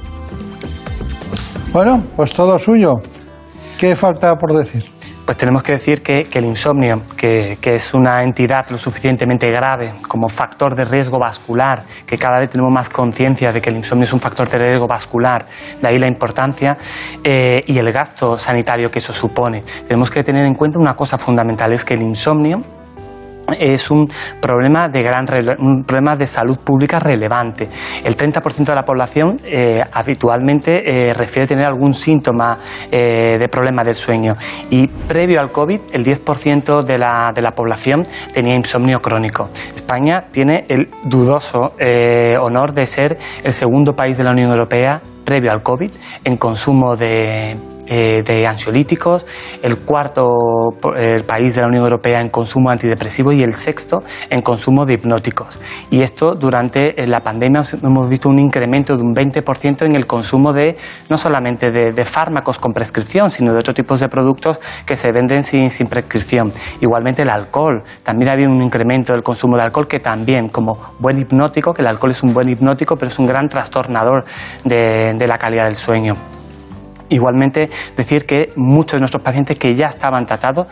Bueno, 1.72 2.00
pues 2.14 2.32
todo 2.32 2.58
suyo. 2.60 3.00
¿Qué 3.76 3.96
falta 3.96 4.36
por 4.36 4.56
decir? 4.56 5.01
Pues 5.24 5.38
tenemos 5.38 5.62
que 5.62 5.72
decir 5.72 6.02
que, 6.02 6.26
el 6.32 6.44
insomnio, 6.44 7.02
que, 7.16 7.58
que, 7.60 7.76
es 7.76 7.94
una 7.94 8.24
entidad 8.24 8.68
lo 8.70 8.78
suficientemente 8.78 9.48
grave 9.48 9.94
como 10.08 10.28
factor 10.28 10.74
de 10.74 10.84
riesgo 10.84 11.18
vascular, 11.18 11.84
que 12.06 12.18
cada 12.18 12.40
vez 12.40 12.50
tenemos 12.50 12.72
más 12.72 12.88
conciencia 12.88 13.52
de 13.52 13.62
que 13.62 13.70
el 13.70 13.76
insomnio 13.76 14.04
es 14.04 14.12
un 14.12 14.20
factor 14.20 14.48
de 14.48 14.58
riesgo 14.58 14.88
vascular, 14.88 15.46
de 15.80 15.88
ahí 15.88 15.98
la 15.98 16.08
importancia 16.08 16.76
eh, 17.22 17.62
y 17.66 17.78
el 17.78 17.92
gasto 17.92 18.36
sanitario 18.36 18.90
que 18.90 18.98
eso 18.98 19.12
supone. 19.12 19.62
Tenemos 19.86 20.10
que 20.10 20.24
tener 20.24 20.44
en 20.44 20.54
cuenta 20.54 20.80
una 20.80 20.94
cosa 20.94 21.16
fundamental, 21.16 21.72
es 21.72 21.84
que 21.84 21.94
el 21.94 22.02
insomnio 22.02 22.81
es 23.58 23.90
un 23.90 24.10
problema 24.40 24.88
de 24.88 25.02
gran 25.02 25.26
problema 25.26 26.16
de 26.16 26.26
salud 26.26 26.58
pública 26.58 26.98
relevante. 26.98 27.68
El 28.04 28.16
30% 28.16 28.64
de 28.64 28.74
la 28.74 28.84
población 28.84 29.36
eh, 29.44 29.82
habitualmente 29.92 30.82
eh, 31.10 31.14
refiere 31.14 31.46
tener 31.46 31.66
algún 31.66 31.94
síntoma 31.94 32.58
eh, 32.90 33.36
de 33.38 33.48
problema 33.48 33.84
del 33.84 33.94
sueño 33.94 34.36
y 34.70 34.86
previo 34.86 35.40
al 35.40 35.50
COVID 35.50 35.80
el 35.92 36.04
10% 36.04 36.82
de 36.82 36.98
la, 36.98 37.32
de 37.34 37.42
la 37.42 37.52
población 37.52 38.02
tenía 38.32 38.54
insomnio 38.54 39.00
crónico. 39.00 39.48
España 39.74 40.24
tiene 40.30 40.64
el 40.68 40.88
dudoso 41.04 41.74
honor 42.40 42.72
de 42.72 42.86
ser 42.86 43.18
el 43.42 43.52
segundo 43.52 43.94
país 43.94 44.16
de 44.16 44.24
la 44.24 44.30
Unión 44.30 44.50
Europea 44.50 45.00
previo 45.24 45.52
al 45.52 45.62
COVID 45.62 45.90
en 46.24 46.36
consumo 46.36 46.96
de, 46.96 47.56
eh, 47.86 48.22
de 48.24 48.46
ansiolíticos, 48.46 49.26
el 49.62 49.78
cuarto 49.78 50.24
el 50.96 51.24
país 51.24 51.54
de 51.54 51.62
la 51.62 51.68
Unión 51.68 51.84
Europea 51.84 52.20
en 52.20 52.28
consumo 52.28 52.70
antidepresivo 52.70 53.32
y 53.32 53.42
el 53.42 53.54
sexto 53.54 54.02
en 54.30 54.40
consumo 54.42 54.86
de 54.86 54.94
hipnóticos. 54.94 55.58
Y 55.90 56.02
esto 56.02 56.34
durante 56.34 56.94
la 57.06 57.20
pandemia 57.20 57.62
hemos 57.82 58.08
visto 58.08 58.28
un 58.28 58.38
incremento 58.38 58.96
de 58.96 59.02
un 59.02 59.14
20% 59.14 59.84
en 59.84 59.96
el 59.96 60.06
consumo 60.06 60.52
de 60.52 60.76
no 61.08 61.18
solamente 61.18 61.70
de, 61.70 62.04
fármacos 62.04 62.58
con 62.58 62.72
prescripción, 62.72 63.30
sino 63.30 63.52
de 63.52 63.60
otros 63.60 63.74
tipos 63.74 64.00
de 64.00 64.08
productos 64.08 64.60
que 64.84 64.96
se 64.96 65.12
venden 65.12 65.42
sin, 65.42 65.70
prescripción. 65.86 66.52
Igualmente 66.80 67.22
el 67.22 67.30
alcohol, 67.30 67.82
también 68.02 68.30
ha 68.30 68.34
habido 68.34 68.50
un 68.50 68.62
incremento 68.62 69.12
del 69.12 69.22
consumo 69.22 69.56
de 69.56 69.62
alcohol 69.62 69.86
que 69.86 70.00
también 70.00 70.48
como 70.48 70.78
buen 70.98 71.18
hipnótico, 71.18 71.72
que 71.72 71.82
el 71.82 71.88
alcohol 71.88 72.10
es 72.10 72.22
un 72.22 72.32
buen 72.32 72.48
hipnótico, 72.48 72.96
pero 72.96 73.10
es 73.10 73.18
un 73.18 73.26
gran 73.26 73.48
trastornador 73.48 74.24
de 74.64 75.26
la 75.26 75.38
calidad 75.38 75.66
del 75.66 75.76
sueño. 75.76 76.14
Igualmente, 77.12 77.68
decir 77.94 78.24
que 78.24 78.52
muchos 78.56 78.94
de 78.94 79.00
nuestros 79.00 79.22
pacientes 79.22 79.58
que 79.58 79.74
ya 79.74 79.86
estaban 79.86 80.24
tratados, 80.24 80.66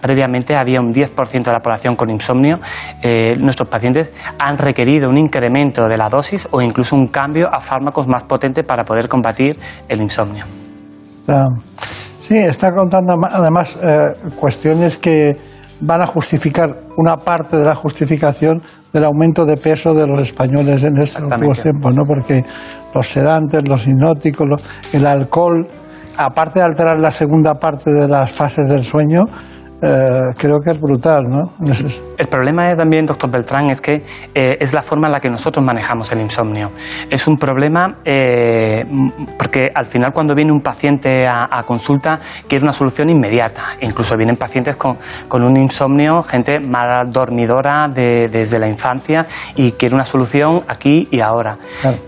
previamente 0.00 0.56
había 0.56 0.80
un 0.80 0.94
10% 0.94 1.44
de 1.44 1.52
la 1.52 1.60
población 1.60 1.94
con 1.94 2.08
insomnio, 2.08 2.58
eh, 3.02 3.34
nuestros 3.38 3.68
pacientes 3.68 4.10
han 4.38 4.56
requerido 4.56 5.10
un 5.10 5.18
incremento 5.18 5.86
de 5.86 5.98
la 5.98 6.08
dosis 6.08 6.48
o 6.50 6.62
incluso 6.62 6.96
un 6.96 7.08
cambio 7.08 7.50
a 7.52 7.60
fármacos 7.60 8.06
más 8.08 8.24
potentes 8.24 8.64
para 8.66 8.84
poder 8.84 9.08
combatir 9.10 9.58
el 9.86 10.00
insomnio. 10.00 10.46
Sí, 12.20 12.38
está 12.38 12.70
contando 12.70 13.16
además 13.30 13.78
eh, 13.82 14.14
cuestiones 14.36 14.96
que 14.96 15.36
van 15.84 16.02
a 16.02 16.06
justificar 16.06 16.74
una 16.96 17.16
parte 17.16 17.56
de 17.56 17.64
la 17.64 17.74
justificación 17.74 18.62
del 18.92 19.04
aumento 19.04 19.44
de 19.44 19.56
peso 19.56 19.92
de 19.92 20.06
los 20.06 20.20
españoles 20.20 20.82
en 20.84 20.96
estos 20.96 21.22
últimos 21.24 21.62
tiempos, 21.62 21.94
¿no? 21.94 22.04
Porque 22.04 22.44
los 22.94 23.06
sedantes, 23.06 23.60
los 23.68 23.86
hipnóticos, 23.86 24.46
los, 24.48 24.62
el 24.92 25.06
alcohol, 25.06 25.66
aparte 26.16 26.60
de 26.60 26.64
alterar 26.64 26.98
la 27.00 27.10
segunda 27.10 27.54
parte 27.54 27.90
de 27.90 28.08
las 28.08 28.30
fases 28.30 28.68
del 28.68 28.82
sueño, 28.82 29.24
eh, 29.82 30.32
creo 30.38 30.60
que 30.60 30.70
es 30.70 30.80
brutal, 30.80 31.22
¿no? 31.28 31.52
El 32.18 32.28
problema 32.28 32.68
es 32.68 32.76
también, 32.76 33.04
doctor 33.06 33.30
Beltrán, 33.30 33.70
es 33.70 33.80
que 33.80 34.02
eh, 34.34 34.56
es 34.60 34.72
la 34.72 34.82
forma 34.82 35.08
en 35.08 35.12
la 35.12 35.20
que 35.20 35.28
nosotros 35.28 35.64
manejamos 35.64 36.10
el 36.12 36.20
insomnio. 36.20 36.70
Es 37.10 37.26
un 37.26 37.36
problema 37.36 37.96
eh, 38.04 38.84
porque 39.38 39.68
al 39.74 39.86
final 39.86 40.12
cuando 40.12 40.34
viene 40.34 40.52
un 40.52 40.60
paciente 40.60 41.26
a, 41.26 41.48
a, 41.50 41.62
consulta 41.64 42.18
quiere 42.48 42.62
una 42.62 42.72
solución 42.72 43.10
inmediata. 43.10 43.76
Incluso 43.80 44.16
vienen 44.16 44.36
pacientes 44.36 44.76
con, 44.76 44.96
con 45.28 45.42
un 45.42 45.56
insomnio, 45.60 46.22
gente 46.22 46.60
mal 46.60 47.10
dormidora 47.10 47.88
de, 47.88 48.28
desde 48.28 48.58
la 48.58 48.68
infancia 48.68 49.26
y 49.56 49.72
quiere 49.72 49.94
una 49.94 50.04
solución 50.04 50.62
aquí 50.68 51.08
y 51.10 51.20
ahora. 51.20 51.58
Claro 51.80 51.98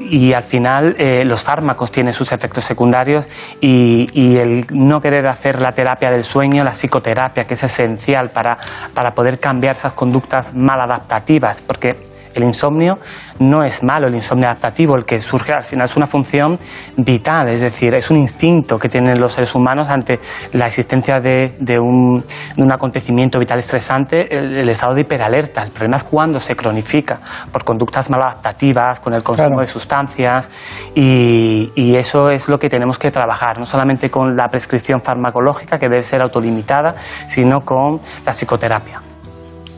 y 0.00 0.32
al 0.32 0.44
final 0.44 0.96
eh, 0.98 1.24
los 1.24 1.42
fármacos 1.42 1.90
tienen 1.90 2.12
sus 2.12 2.32
efectos 2.32 2.64
secundarios 2.64 3.26
y, 3.60 4.08
y 4.12 4.36
el 4.36 4.66
no 4.70 5.00
querer 5.00 5.26
hacer 5.26 5.60
la 5.60 5.72
terapia 5.72 6.10
del 6.10 6.24
sueño, 6.24 6.64
la 6.64 6.72
psicoterapia, 6.72 7.44
que 7.46 7.54
es 7.54 7.62
esencial 7.62 8.30
para, 8.30 8.58
para 8.94 9.14
poder 9.14 9.38
cambiar 9.38 9.76
esas 9.76 9.92
conductas 9.92 10.54
maladaptativas, 10.54 11.60
porque 11.60 12.15
el 12.40 12.44
insomnio 12.46 12.98
no 13.38 13.62
es 13.62 13.82
malo, 13.82 14.06
el 14.08 14.14
insomnio 14.14 14.46
adaptativo, 14.48 14.96
el 14.96 15.04
que 15.04 15.20
surge 15.20 15.52
al 15.52 15.62
final 15.62 15.86
es 15.86 15.96
una 15.96 16.06
función 16.06 16.58
vital, 16.96 17.48
es 17.48 17.60
decir, 17.60 17.94
es 17.94 18.10
un 18.10 18.16
instinto 18.16 18.78
que 18.78 18.88
tienen 18.88 19.20
los 19.20 19.32
seres 19.34 19.54
humanos 19.54 19.88
ante 19.88 20.18
la 20.52 20.66
existencia 20.66 21.20
de, 21.20 21.56
de 21.60 21.78
un, 21.78 22.16
de 22.56 22.62
un 22.62 22.72
acontecimiento 22.72 23.38
vital 23.38 23.58
estresante, 23.58 24.34
el, 24.36 24.56
el 24.56 24.68
estado 24.68 24.94
de 24.94 25.02
hiperalerta. 25.02 25.62
El 25.62 25.70
problema 25.70 25.96
es 25.96 26.04
cuando 26.04 26.40
se 26.40 26.56
cronifica 26.56 27.20
por 27.52 27.64
conductas 27.64 28.10
maladaptativas, 28.10 29.00
con 29.00 29.14
el 29.14 29.22
consumo 29.22 29.36
Claro. 29.46 29.60
de 29.60 29.66
sustancias 29.66 30.50
y, 30.94 31.70
y 31.74 31.94
eso 31.94 32.30
es 32.30 32.48
lo 32.48 32.58
que 32.58 32.68
tenemos 32.68 32.98
que 32.98 33.10
trabajar, 33.10 33.58
no 33.58 33.64
solamente 33.66 34.10
con 34.10 34.34
la 34.34 34.48
prescripción 34.48 35.00
farmacológica, 35.00 35.78
que 35.78 35.88
debe 35.88 36.02
ser 36.02 36.22
autolimitada, 36.22 36.94
sino 37.28 37.60
con 37.60 38.00
la 38.24 38.32
psicoterapia. 38.32 39.00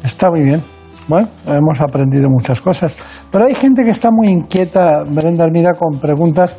Está 0.04 0.30
muy 0.30 0.42
bien. 0.42 0.77
Bueno, 1.08 1.26
hemos 1.46 1.80
aprendido 1.80 2.28
muchas 2.28 2.60
cosas. 2.60 2.92
Pero 3.30 3.46
hay 3.46 3.54
gente 3.54 3.82
que 3.82 3.90
está 3.90 4.10
muy 4.10 4.28
inquieta, 4.28 5.04
Merenda 5.08 5.44
Armida, 5.44 5.72
con 5.72 5.98
preguntas 5.98 6.56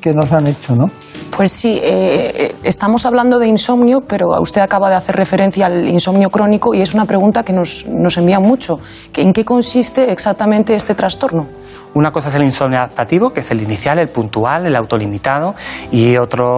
que 0.00 0.12
nos 0.12 0.32
han 0.32 0.46
hecho, 0.48 0.74
¿no? 0.74 0.90
Pues 1.36 1.50
sí, 1.50 1.80
eh, 1.82 2.30
eh, 2.34 2.54
estamos 2.62 3.06
hablando 3.06 3.38
de 3.38 3.46
insomnio, 3.46 4.02
pero 4.02 4.40
usted 4.40 4.60
acaba 4.60 4.90
de 4.90 4.96
hacer 4.96 5.16
referencia 5.16 5.66
al 5.66 5.88
insomnio 5.88 6.28
crónico 6.28 6.74
y 6.74 6.80
es 6.80 6.92
una 6.92 7.06
pregunta 7.06 7.42
que 7.42 7.52
nos, 7.52 7.86
nos 7.88 8.18
envía 8.18 8.38
mucho. 8.38 8.80
¿En 9.16 9.32
qué 9.32 9.44
consiste 9.44 10.12
exactamente 10.12 10.74
este 10.74 10.94
trastorno? 10.94 11.46
Una 11.94 12.10
cosa 12.10 12.28
es 12.28 12.34
el 12.34 12.42
insomnio 12.42 12.78
adaptativo, 12.78 13.30
que 13.30 13.40
es 13.40 13.50
el 13.50 13.62
inicial, 13.62 13.98
el 13.98 14.08
puntual, 14.08 14.66
el 14.66 14.76
autolimitado, 14.76 15.54
y 15.90 16.16
otro, 16.16 16.48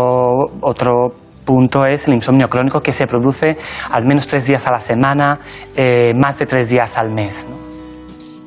otro 0.62 1.12
punto 1.46 1.86
es 1.86 2.06
el 2.06 2.12
insomnio 2.12 2.50
crónico, 2.50 2.82
que 2.82 2.92
se 2.92 3.06
produce 3.06 3.56
al 3.90 4.04
menos 4.04 4.26
tres 4.26 4.44
días 4.44 4.66
a 4.66 4.72
la 4.72 4.80
semana, 4.80 5.40
eh, 5.74 6.12
más 6.14 6.38
de 6.38 6.44
tres 6.44 6.68
días 6.68 6.98
al 6.98 7.10
mes. 7.12 7.46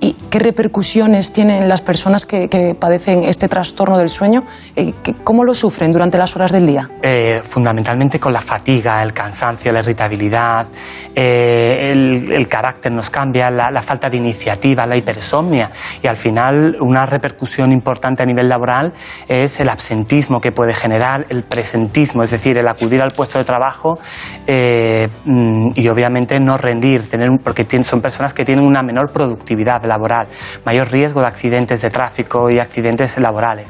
¿Y 0.02 0.14
qué 0.30 0.40
repercusiones 0.40 1.34
tienen 1.34 1.68
las 1.68 1.82
personas 1.82 2.26
que, 2.26 2.48
padecen 2.80 3.26
este 3.26 3.50
trastorno 3.50 3.98
del 3.98 4.08
sueño? 4.08 4.44
Eh, 4.76 4.94
¿Cómo 5.26 5.44
lo 5.44 5.54
sufren 5.54 5.92
durante 5.92 6.18
las 6.18 6.36
horas 6.36 6.52
del 6.54 6.66
día? 6.66 6.90
Eh, 7.02 7.42
fundamentalmente 7.44 8.20
con 8.20 8.32
la 8.32 8.42
fatiga, 8.42 9.04
el 9.04 9.12
cansancio, 9.12 9.74
la 9.74 9.80
irritabilidad, 9.80 10.68
eh, 11.14 11.92
el, 11.92 12.48
carácter 12.48 12.92
nos 12.92 13.10
cambia, 13.10 13.52
la, 13.52 13.82
falta 13.82 14.10
de 14.10 14.18
iniciativa, 14.18 14.86
la 14.86 14.96
hipersomnia 14.96 15.70
y 16.02 16.08
al 16.08 16.18
final 16.18 16.78
una 16.80 17.06
repercusión 17.06 17.72
importante 17.72 18.24
a 18.24 18.26
nivel 18.26 18.48
laboral 18.48 18.94
es 19.28 19.60
el 19.60 19.70
absentismo 19.70 20.40
que 20.40 20.52
puede 20.52 20.74
generar, 20.74 21.26
el 21.30 21.44
presentismo, 21.44 22.24
es 22.24 22.32
decir, 22.32 22.58
el 22.58 22.68
acudir 22.68 23.02
al 23.02 23.12
puesto 23.12 23.38
de 23.38 23.44
trabajo 23.44 24.00
mm, 24.48 25.72
y 25.76 25.88
obviamente 25.90 26.40
no 26.40 26.58
rendir, 26.58 27.10
tener, 27.10 27.30
porque 27.44 27.66
son 27.84 28.02
personas 28.02 28.34
que 28.34 28.46
tienen 28.46 28.66
una 28.66 28.82
menor 28.82 29.12
productividad 29.12 29.89
laboral, 29.90 30.28
mayor 30.66 30.90
riesgo 30.90 31.20
de 31.20 31.28
accidentes 31.28 31.82
de 31.82 31.90
tráfico 31.90 32.49
y 32.49 32.60
accidentes 32.60 33.18
laborales. 33.20 33.68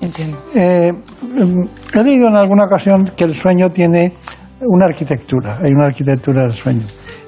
Entiendo. 0.00 0.36
Eh, 0.54 0.92
mm, 0.92 1.62
he 1.98 2.02
leído 2.02 2.28
en 2.28 2.36
alguna 2.36 2.64
ocasión 2.64 3.04
que 3.16 3.24
el 3.24 3.34
sueño 3.36 3.70
tiene 3.70 4.12
una 4.60 4.86
arquitectura, 4.86 5.58
hay 5.62 5.70
una 5.72 5.84
arquitectura 5.84 6.42
del 6.42 6.52
sueño. 6.52 6.82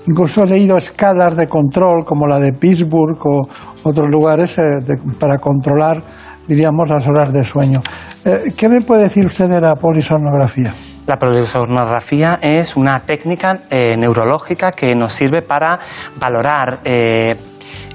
Incluso 0.06 0.42
he 0.42 0.46
leído 0.48 0.76
escalas 0.78 1.36
de 1.36 1.46
control 1.46 2.04
como 2.04 2.26
la 2.26 2.38
de 2.38 2.52
Pittsburgh 2.54 3.18
o 3.26 3.48
otros 3.82 4.08
lugares 4.08 4.56
eh, 4.58 4.80
de- 4.84 4.96
para 5.18 5.36
controlar, 5.38 6.02
diríamos, 6.46 6.88
las 6.88 7.06
horas 7.06 7.32
de 7.32 7.44
sueño. 7.44 7.80
Eh, 8.24 8.52
¿Qué 8.56 8.68
me 8.68 8.80
puede 8.80 9.02
decir 9.04 9.26
usted 9.26 9.48
de 9.48 9.60
la 9.60 9.74
polisomnografía? 9.76 10.72
La 11.06 11.16
polisomnografía 11.16 12.38
es 12.40 12.76
una 12.76 13.00
técnica 13.00 13.60
eh, 13.70 13.96
neurológica 13.98 14.72
que 14.72 14.94
nos 14.94 15.12
sirve 15.14 15.40
para 15.42 15.78
valorar 16.20 16.80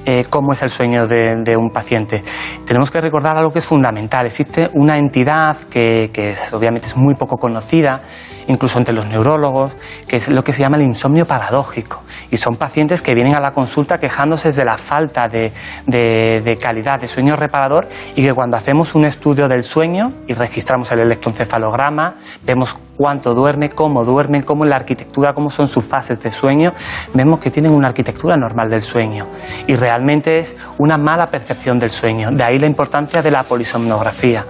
eh, 0.06 0.26
cómo 0.30 0.54
es 0.54 0.62
el 0.62 0.70
sueño 0.70 1.08
de, 1.08 1.36
de 1.44 1.56
un 1.56 1.70
paciente. 1.70 2.24
Tenemos 2.66 2.92
que 2.92 3.02
recordar 3.02 3.38
algo 3.38 3.52
que 3.52 3.60
es 3.60 3.66
fundamental. 3.66 4.26
Existe 4.26 4.70
una 4.74 4.98
entidad 4.98 5.58
que, 5.70 6.10
que 6.14 6.32
es, 6.32 6.54
obviamente 6.54 6.88
es 6.88 6.98
muy 6.98 7.16
poco 7.16 7.38
conocida, 7.38 8.02
incluso 8.48 8.80
entre 8.80 8.94
los 8.94 9.06
neurólogos, 9.06 9.74
que 10.08 10.18
es 10.18 10.28
lo 10.30 10.44
que 10.44 10.54
se 10.54 10.62
llama 10.62 10.78
el 10.78 10.84
insomnio 10.84 11.26
paradójico. 11.26 12.04
Y 12.32 12.38
son 12.38 12.56
pacientes 12.56 13.02
que 13.02 13.14
vienen 13.14 13.36
a 13.36 13.40
la 13.40 13.52
consulta 13.52 13.98
quejándose 13.98 14.52
de 14.52 14.66
la 14.66 14.78
falta 14.78 15.28
de, 15.28 16.58
calidad 16.62 17.00
de 17.00 17.08
sueño 17.08 17.36
reparador 17.36 17.88
y 18.16 18.24
que 18.24 18.34
cuando 18.34 18.58
hacemos 18.58 18.96
un 18.96 19.06
estudio 19.06 19.48
del 19.48 19.64
sueño 19.64 20.12
y 20.28 20.34
registramos 20.34 20.92
el 20.92 21.00
electroencefalograma, 21.00 22.16
vemos 22.46 22.76
cuánto 22.96 23.34
duerme, 23.34 23.70
cómo 23.70 24.04
duerme, 24.04 24.44
cómo 24.44 24.66
la 24.66 24.76
arquitectura, 24.76 25.34
cómo 25.34 25.50
son 25.50 25.68
sus 25.68 25.84
fases 25.84 26.22
de 26.22 26.32
sueño, 26.32 26.74
vemos 27.14 27.40
que 27.40 27.50
tienen 27.50 27.74
una 27.74 27.90
arquitectura 27.90 28.38
normal 28.38 28.70
del 28.70 28.82
sueño 28.82 29.28
y 29.68 29.76
realmente 29.76 30.40
es 30.40 30.56
una 30.78 30.98
mala 30.98 31.28
percepción 31.28 31.80
del 31.80 31.92
sueño. 31.92 32.32
De 32.32 32.44
ahí 32.44 32.60
la 32.60 32.68
importancia 32.68 33.22
de 33.22 33.32
la 33.32 33.44
polisomnografía 33.44 34.46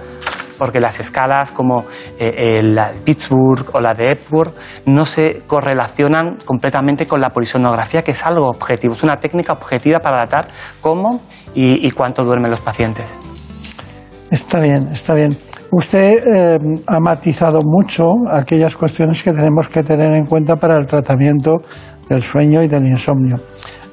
porque 0.58 0.80
las 0.80 1.00
escalas 1.00 1.52
como 1.52 1.80
eh, 2.18 2.58
eh, 2.58 2.62
la 2.62 2.92
de 2.92 3.00
Pittsburgh 3.00 3.66
o 3.72 3.80
la 3.80 3.94
de 3.94 4.12
Epworth 4.12 4.54
no 4.86 5.06
se 5.06 5.42
correlacionan 5.46 6.36
completamente 6.44 7.06
con 7.06 7.20
la 7.20 7.30
polisomnografía, 7.30 8.02
que 8.02 8.12
es 8.12 8.24
algo 8.24 8.48
objetivo, 8.48 8.94
es 8.94 9.02
una 9.02 9.16
técnica 9.16 9.52
objetiva 9.52 9.98
para 10.00 10.18
datar 10.18 10.48
cómo 10.80 11.20
y, 11.54 11.86
y 11.86 11.90
cuánto 11.90 12.24
duermen 12.24 12.50
los 12.50 12.60
pacientes. 12.60 13.18
Está 14.30 14.60
bien, 14.60 14.88
está 14.92 15.14
bien. 15.14 15.30
Usted 15.76 16.22
eh, 16.26 16.58
ha 16.86 17.00
matizado 17.00 17.58
mucho 17.64 18.04
aquellas 18.30 18.76
cuestiones 18.76 19.22
que 19.22 19.32
tenemos 19.32 19.68
que 19.68 19.82
tener 19.82 20.12
en 20.12 20.24
cuenta 20.24 20.54
para 20.54 20.76
el 20.76 20.86
tratamiento 20.86 21.56
del 22.08 22.22
sueño 22.22 22.62
y 22.62 22.68
del 22.68 22.86
insomnio. 22.86 23.40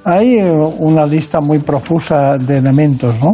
Hay 0.03 0.37
eh, 0.37 0.51
una 0.51 1.05
lista 1.05 1.41
muy 1.41 1.57
profusa 1.59 2.37
de 2.37 2.59
elementos, 2.59 3.15
¿no? 3.19 3.31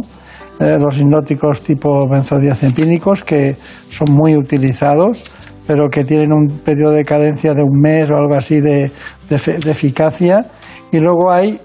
Eh, 0.60 0.76
los 0.80 0.98
hipnóticos 0.98 1.62
tipo 1.62 2.08
benzodiazepínicos 2.08 3.22
que 3.22 3.54
son 3.90 4.12
muy 4.12 4.36
utilizados, 4.36 5.22
pero 5.66 5.88
que 5.88 6.02
tienen 6.04 6.32
un 6.32 6.48
periodo 6.64 6.92
de 6.92 7.04
cadencia 7.04 7.54
de 7.54 7.62
un 7.62 7.80
mes 7.80 8.10
o 8.10 8.16
algo 8.16 8.34
así 8.34 8.60
de, 8.60 8.90
de 9.28 9.38
de 9.38 9.70
eficacia. 9.70 10.44
Y 10.90 10.98
luego 10.98 11.30
hay 11.30 11.60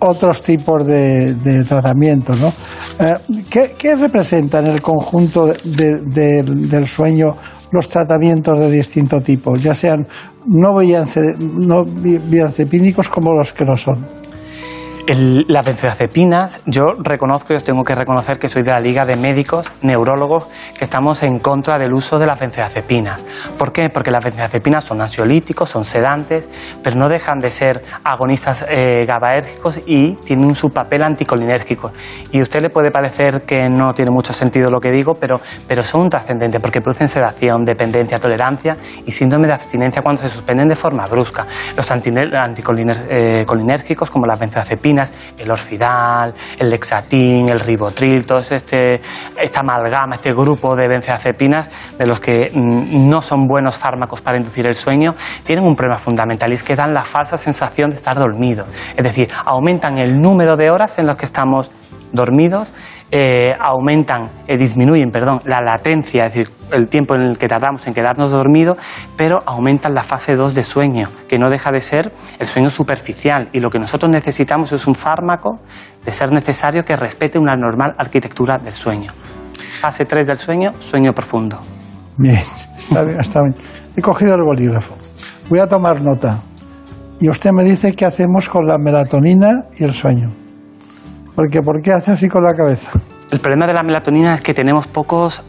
otros 0.00 0.42
tipos 0.42 0.86
de, 0.86 1.34
de 1.34 1.64
tratamientos. 1.64 2.38
¿no? 2.38 2.52
Eh, 3.00 3.16
¿qué, 3.48 3.74
qué 3.78 3.94
representa 3.96 4.58
en 4.58 4.66
el 4.66 4.82
conjunto 4.82 5.46
de- 5.64 6.00
de- 6.04 6.42
del 6.42 6.86
sueño 6.86 7.34
los 7.72 7.88
tratamientos 7.88 8.60
de 8.60 8.70
distinto 8.70 9.20
tipo, 9.22 9.56
ya 9.56 9.74
sean 9.74 10.06
no, 10.46 10.70
biance- 10.74 11.36
no 11.38 11.82
como 13.08 13.32
los 13.32 13.52
que 13.52 13.64
lo 13.64 13.76
son? 13.76 14.04
Las 15.08 15.64
benzodiazepinas, 15.64 16.64
yo 16.66 16.94
reconozco 16.98 17.52
y 17.52 17.56
os 17.56 17.62
tengo 17.62 17.84
que 17.84 17.94
reconocer 17.94 18.40
que 18.40 18.48
soy 18.48 18.64
de 18.64 18.72
la 18.72 18.80
Liga 18.80 19.06
de 19.06 19.14
Médicos, 19.14 19.70
Neurólogos, 19.82 20.50
que 20.76 20.84
estamos 20.84 21.22
en 21.22 21.38
contra 21.38 21.78
del 21.78 21.92
uso 21.92 22.18
de 22.18 22.26
las 22.26 22.40
benzodiazepinas. 22.40 23.24
¿Por 23.56 23.72
qué? 23.72 23.88
Porque 23.88 24.10
las 24.10 24.24
benzodiazepinas 24.24 24.82
son 24.82 25.00
ansiolíticos, 25.00 25.70
son 25.70 25.84
sedantes, 25.84 26.48
pero 26.82 26.96
no 26.96 27.08
dejan 27.08 27.38
de 27.38 27.52
ser 27.52 27.84
agonistas 28.02 28.66
eh, 28.68 29.06
GABAérgicos 29.06 29.78
y 29.86 30.16
tienen 30.24 30.56
su 30.56 30.70
papel 30.70 31.04
anticolinérgico. 31.04 31.92
Y 32.32 32.40
a 32.40 32.42
usted 32.42 32.60
le 32.60 32.70
puede 32.70 32.90
parecer 32.90 33.42
que 33.42 33.68
no 33.68 33.94
tiene 33.94 34.10
mucho 34.10 34.32
sentido 34.32 34.72
lo 34.72 34.80
que 34.80 34.90
digo, 34.90 35.14
pero, 35.14 35.40
pero 35.68 35.84
son 35.84 36.08
trascendentes 36.08 36.60
porque 36.60 36.80
producen 36.80 37.08
sedación, 37.08 37.64
dependencia, 37.64 38.18
tolerancia 38.18 38.76
y 39.06 39.12
síndrome 39.12 39.46
de 39.46 39.54
abstinencia 39.54 40.02
cuando 40.02 40.22
se 40.22 40.28
suspenden 40.28 40.66
de 40.66 40.74
forma 40.74 41.06
brusca. 41.06 41.46
Los 41.76 41.88
anticolinérgicos, 41.92 44.10
como 44.10 44.26
las 44.26 44.40
benzodiazepinas, 44.40 44.95
el 45.38 45.50
orfidal, 45.50 46.34
el 46.58 46.68
lexatín, 46.68 47.48
el 47.48 47.60
ribotril, 47.60 48.24
todo 48.26 48.38
este, 48.38 49.00
esta 49.40 49.60
amalgama, 49.60 50.16
este 50.16 50.32
grupo 50.32 50.74
de 50.76 50.88
benzodiazepinas, 50.88 51.96
de 51.98 52.06
los 52.06 52.20
que 52.20 52.50
mm, 52.52 53.08
no 53.08 53.22
son 53.22 53.46
buenos 53.46 53.78
fármacos 53.78 54.20
para 54.20 54.36
inducir 54.36 54.66
el 54.66 54.74
sueño, 54.74 55.14
tienen 55.44 55.64
un 55.64 55.74
problema 55.74 55.98
fundamental 55.98 56.50
y 56.52 56.54
es 56.54 56.62
que 56.62 56.76
dan 56.76 56.92
la 56.92 57.04
falsa 57.04 57.36
sensación 57.36 57.90
de 57.90 57.96
estar 57.96 58.16
dormido. 58.18 58.66
Es 58.96 59.04
decir, 59.04 59.28
aumentan 59.44 59.98
el 59.98 60.20
número 60.20 60.56
de 60.56 60.70
horas 60.70 60.98
en 60.98 61.06
las 61.06 61.16
que 61.16 61.26
estamos 61.26 61.70
dormidos, 62.12 62.72
eh, 63.10 63.54
aumentan, 63.60 64.28
eh, 64.48 64.56
disminuyen, 64.56 65.10
perdón, 65.10 65.40
la 65.44 65.60
latencia, 65.60 66.26
es 66.26 66.34
decir, 66.34 66.52
el 66.72 66.88
tiempo 66.88 67.14
en 67.14 67.22
el 67.22 67.38
que 67.38 67.46
tardamos 67.46 67.86
en 67.86 67.94
quedarnos 67.94 68.32
dormidos, 68.32 68.78
pero 69.16 69.42
aumentan 69.46 69.94
la 69.94 70.02
fase 70.02 70.34
2 70.34 70.54
de 70.54 70.64
sueño, 70.64 71.08
que 71.28 71.38
no 71.38 71.48
deja 71.48 71.70
de 71.70 71.80
ser 71.80 72.12
el 72.38 72.46
sueño 72.46 72.68
superficial. 72.68 73.48
Y 73.52 73.60
lo 73.60 73.70
que 73.70 73.78
nosotros 73.78 74.10
necesitamos 74.10 74.72
es 74.72 74.86
un 74.86 74.94
fármaco, 74.94 75.60
de 76.04 76.12
ser 76.12 76.32
necesario, 76.32 76.84
que 76.84 76.96
respete 76.96 77.38
una 77.38 77.54
normal 77.56 77.94
arquitectura 77.96 78.58
del 78.58 78.74
sueño. 78.74 79.12
Fase 79.80 80.04
3 80.04 80.26
del 80.26 80.36
sueño, 80.36 80.72
sueño 80.80 81.12
profundo. 81.12 81.60
Bien, 82.16 82.34
está 82.34 83.02
bien, 83.04 83.20
está 83.20 83.40
bien. 83.42 83.54
He 83.96 84.02
cogido 84.02 84.34
el 84.34 84.42
bolígrafo. 84.42 84.96
Voy 85.48 85.60
a 85.60 85.66
tomar 85.66 86.02
nota. 86.02 86.40
Y 87.20 87.28
usted 87.28 87.50
me 87.52 87.64
dice 87.64 87.92
qué 87.92 88.04
hacemos 88.04 88.48
con 88.48 88.66
la 88.66 88.78
melatonina 88.78 89.66
y 89.78 89.84
el 89.84 89.92
sueño. 89.92 90.45
Porque 91.36 91.60
¿por 91.60 91.82
qué 91.82 91.92
hace 91.92 92.12
así 92.12 92.28
con 92.28 92.42
la 92.42 92.54
cabeza? 92.54 92.98
El 93.30 93.40
problema 93.40 93.66
de 93.66 93.74
la 93.74 93.82
melatonina 93.82 94.34
es 94.34 94.40
que 94.40 94.54
tenemos 94.54 94.86
pocos, 94.86 95.42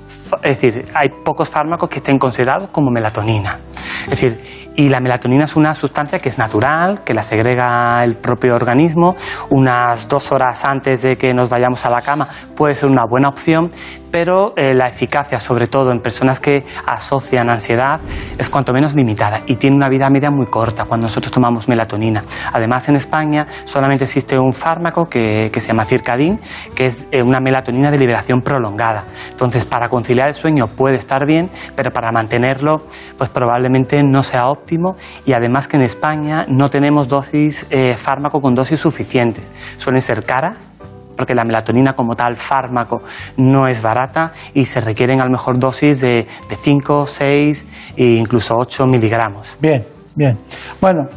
es 0.43 0.61
decir, 0.61 0.85
hay 0.93 1.07
pocos 1.23 1.49
fármacos 1.49 1.89
que 1.89 1.99
estén 1.99 2.17
considerados 2.17 2.69
como 2.71 2.91
melatonina. 2.91 3.57
Es 4.03 4.09
decir, 4.09 4.37
y 4.77 4.89
la 4.89 4.99
melatonina 4.99 5.45
es 5.45 5.55
una 5.55 5.73
sustancia 5.73 6.19
que 6.19 6.29
es 6.29 6.37
natural, 6.37 7.03
que 7.03 7.15
la 7.15 7.23
segrega 7.23 8.03
el 8.03 8.15
propio 8.15 8.55
organismo. 8.55 9.15
Unas 9.49 10.07
dos 10.07 10.31
horas 10.31 10.63
antes 10.65 11.01
de 11.01 11.17
que 11.17 11.33
nos 11.33 11.49
vayamos 11.49 11.83
a 11.85 11.89
la 11.89 12.01
cama 12.03 12.27
puede 12.55 12.75
ser 12.75 12.87
una 12.89 13.03
buena 13.09 13.29
opción, 13.29 13.71
pero 14.11 14.53
eh, 14.55 14.75
la 14.75 14.87
eficacia, 14.87 15.39
sobre 15.39 15.65
todo 15.65 15.91
en 15.91 15.99
personas 15.99 16.39
que 16.39 16.63
asocian 16.85 17.49
ansiedad, 17.49 17.99
es 18.37 18.49
cuanto 18.51 18.71
menos 18.71 18.93
limitada 18.93 19.41
y 19.47 19.55
tiene 19.55 19.75
una 19.75 19.89
vida 19.89 20.11
media 20.11 20.29
muy 20.29 20.45
corta 20.45 20.85
cuando 20.85 21.05
nosotros 21.05 21.31
tomamos 21.31 21.67
melatonina. 21.67 22.23
Además, 22.53 22.87
en 22.87 22.97
España 22.97 23.47
solamente 23.65 24.03
existe 24.03 24.37
un 24.37 24.53
fármaco 24.53 25.09
que, 25.09 25.49
que 25.51 25.59
se 25.59 25.69
llama 25.69 25.85
Circadin, 25.85 26.39
que 26.75 26.85
es 26.85 27.03
eh, 27.11 27.23
una 27.23 27.39
melatonina 27.39 27.89
de 27.89 27.97
liberación 27.97 28.41
prolongada. 28.41 29.05
Entonces, 29.31 29.65
para 29.65 29.89
conciliar 29.89 30.27
el 30.27 30.35
sueño 30.35 30.67
puede 30.67 30.97
estar 30.97 31.25
bien, 31.25 31.49
pero 31.75 31.89
para 31.89 32.11
mantenerlo, 32.11 32.83
pues 33.17 33.31
probablemente 33.31 33.76
no 34.03 34.23
sea 34.23 34.47
óptimo 34.47 34.95
y 35.25 35.33
además 35.33 35.67
que 35.67 35.77
en 35.77 35.83
España 35.83 36.43
no 36.47 36.69
tenemos 36.69 37.07
dosis 37.07 37.65
eh, 37.69 37.95
fármaco 37.95 38.39
con 38.39 38.53
dosis 38.53 38.79
suficientes. 38.79 39.51
Suelen 39.77 40.01
ser 40.01 40.23
caras 40.23 40.73
porque 41.15 41.33
la 41.33 41.43
melatonina 41.43 41.93
como 41.93 42.15
tal 42.15 42.37
fármaco 42.37 43.01
no 43.37 43.67
es 43.67 43.81
barata 43.81 44.31
y 44.53 44.65
se 44.65 44.79
requieren 44.79 45.19
a 45.19 45.25
lo 45.25 45.31
mejor 45.31 45.59
dosis 45.59 45.99
de, 45.99 46.27
de 46.49 46.55
5, 46.55 47.07
6 47.07 47.65
e 47.97 48.05
incluso 48.05 48.55
8 48.55 48.85
miligramos. 48.85 49.57
Bien, 49.59 49.83
bien. 50.15 50.37
Bueno, 50.79 51.07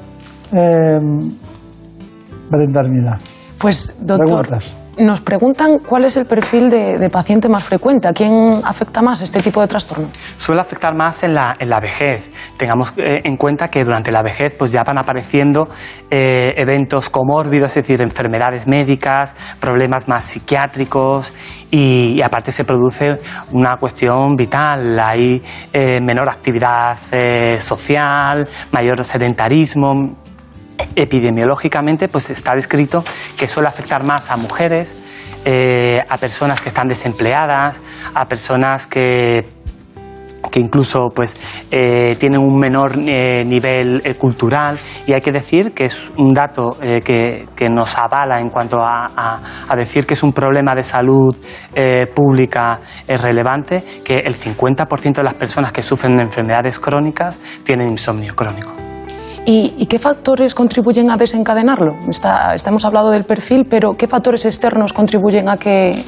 eh, 0.52 0.98
Brenda 2.50 2.80
Armida. 2.80 3.18
Pues, 3.58 3.98
doctor, 4.00 4.26
Preguntas. 4.26 4.79
Nos 5.00 5.20
preguntan 5.20 5.78
cuál 5.78 6.04
es 6.04 6.16
el 6.16 6.26
perfil 6.26 6.70
de, 6.70 7.10
paciente 7.10 7.48
más 7.48 7.64
frecuente, 7.64 8.06
a 8.06 8.12
quién 8.12 8.60
afecta 8.64 9.02
más 9.02 9.20
este 9.22 9.40
tipo 9.40 9.60
de 9.60 9.66
trastorno. 9.66 10.08
Suele 10.36 10.60
afectar 10.60 10.94
más 10.94 11.22
en 11.22 11.34
la, 11.34 11.56
en 11.58 11.68
la 11.68 11.80
vejez. 11.80 12.30
Tengamos 12.56 12.92
eh, 12.96 13.20
en 13.24 13.36
cuenta 13.36 13.68
que 13.68 13.84
durante 13.84 14.12
la 14.12 14.22
vejez 14.22 14.54
pues 14.58 14.70
ya 14.70 14.84
van 14.84 14.98
apareciendo 14.98 15.68
eh, 16.10 16.52
eventos 16.56 17.10
comórbidos, 17.10 17.70
es 17.70 17.86
decir, 17.86 18.00
enfermedades 18.02 18.66
médicas, 18.66 19.34
problemas 19.58 20.06
más 20.06 20.24
psiquiátricos 20.24 21.32
y, 21.70 22.20
aparte 22.22 22.52
se 22.52 22.64
produce 22.64 23.18
una 23.52 23.76
cuestión 23.76 24.36
vital. 24.36 24.98
Hay 24.98 25.42
eh, 25.72 26.00
menor 26.00 26.28
actividad 26.28 26.96
social, 27.58 28.46
mayor 28.72 29.04
sedentarismo, 29.04 30.16
epidemiológicamente 30.96 32.08
pues 32.08 32.30
está 32.30 32.54
descrito 32.54 33.04
que 33.38 33.48
suele 33.48 33.68
afectar 33.68 34.04
más 34.04 34.30
a 34.30 34.36
mujeres, 34.36 34.96
eh, 35.44 36.02
a 36.08 36.16
personas 36.18 36.60
que 36.60 36.68
están 36.68 36.88
desempleadas, 36.88 37.80
a 38.14 38.26
personas 38.26 38.86
que 38.86 39.44
que 40.50 40.58
incluso 40.58 41.10
pues 41.14 41.36
eh, 41.70 42.16
tienen 42.18 42.40
un 42.40 42.58
menor 42.58 42.94
eh, 42.96 43.44
nivel 43.46 44.02
cultural 44.18 44.76
y 45.06 45.12
hay 45.12 45.20
que 45.20 45.30
decir 45.30 45.72
que 45.72 45.84
es 45.84 46.08
un 46.16 46.32
dato 46.32 46.76
que, 46.80 47.46
que 47.54 47.68
nos 47.70 47.96
avala 47.96 48.40
en 48.40 48.48
cuanto 48.48 48.78
a, 48.80 49.06
a- 49.68 49.76
decir 49.76 50.06
que 50.06 50.14
es 50.14 50.22
un 50.24 50.32
problema 50.32 50.74
de 50.74 50.82
salud 50.82 51.36
pública 52.14 52.80
relevante 53.06 53.84
que 54.04 54.18
el 54.20 54.34
50% 54.34 55.12
de 55.14 55.22
las 55.22 55.34
personas 55.34 55.72
que 55.72 55.82
sufren 55.82 56.16
de 56.16 56.24
enfermedades 56.24 56.80
crónicas 56.80 57.38
tienen 57.62 57.88
insomnio 57.90 58.34
crónico. 58.34 58.89
¿Y, 59.50 59.74
y 59.78 59.86
qué 59.86 59.98
factores 59.98 60.54
contribuyen 60.54 61.10
a 61.10 61.16
desencadenarlo? 61.16 61.96
Está, 62.08 62.54
está- 62.54 62.70
hemos 62.70 62.84
hablado 62.84 63.10
del 63.10 63.24
perfil, 63.24 63.66
pero 63.68 63.94
¿qué 63.96 64.06
factores 64.06 64.44
externos 64.44 64.92
contribuyen 64.92 65.48
a 65.48 65.56
que 65.56 66.04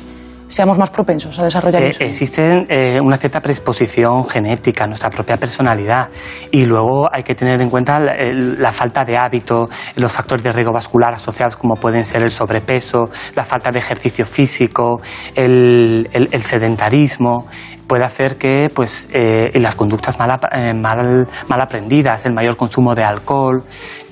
seamos 0.47 0.78
más 0.78 0.90
propensos 0.90 1.40
a 1.40 1.44
desarrollar 1.44 1.82
Eh, 1.82 1.86
insomnio? 1.86 2.09
existe 2.10 2.64
eh, 2.69 3.01
una 3.01 3.16
cierta 3.16 3.40
predisposición 3.40 4.28
genética, 4.28 4.86
nuestra 4.86 5.10
propia 5.10 5.39
personalidad, 5.39 6.09
y 6.52 6.66
luego 6.66 7.09
hay 7.12 7.24
que 7.24 7.35
tener 7.35 7.60
en 7.60 7.69
cuenta 7.69 7.98
la, 7.98 8.70
falta 8.70 9.02
de 9.05 9.16
hábito, 9.16 9.69
los 9.97 10.12
factores 10.12 10.44
de 10.44 10.52
riesgo 10.52 10.73
vascular 10.73 11.12
asociados 11.14 11.56
como 11.56 11.74
pueden 11.74 12.05
ser 12.05 12.23
el 12.23 12.31
sobrepeso, 12.31 13.06
la 13.35 13.43
falta 13.43 13.73
de 13.73 13.81
ejercicio 13.81 14.24
físico, 14.24 15.01
el, 15.35 16.09
el- 16.12 16.28
el 16.31 16.43
sedentarismo, 16.44 17.47
puede 17.86 18.04
hacer 18.04 18.36
que 18.38 18.70
pues, 18.74 19.09
eh, 19.12 19.50
las 19.54 19.74
conductas 19.74 20.18
mal, 20.18 20.38
eh, 20.52 20.72
mal, 20.74 21.28
mal 21.48 21.60
aprendidas, 21.60 22.24
el 22.26 22.32
mayor 22.32 22.56
consumo 22.56 22.94
de 22.94 23.04
alcohol, 23.04 23.62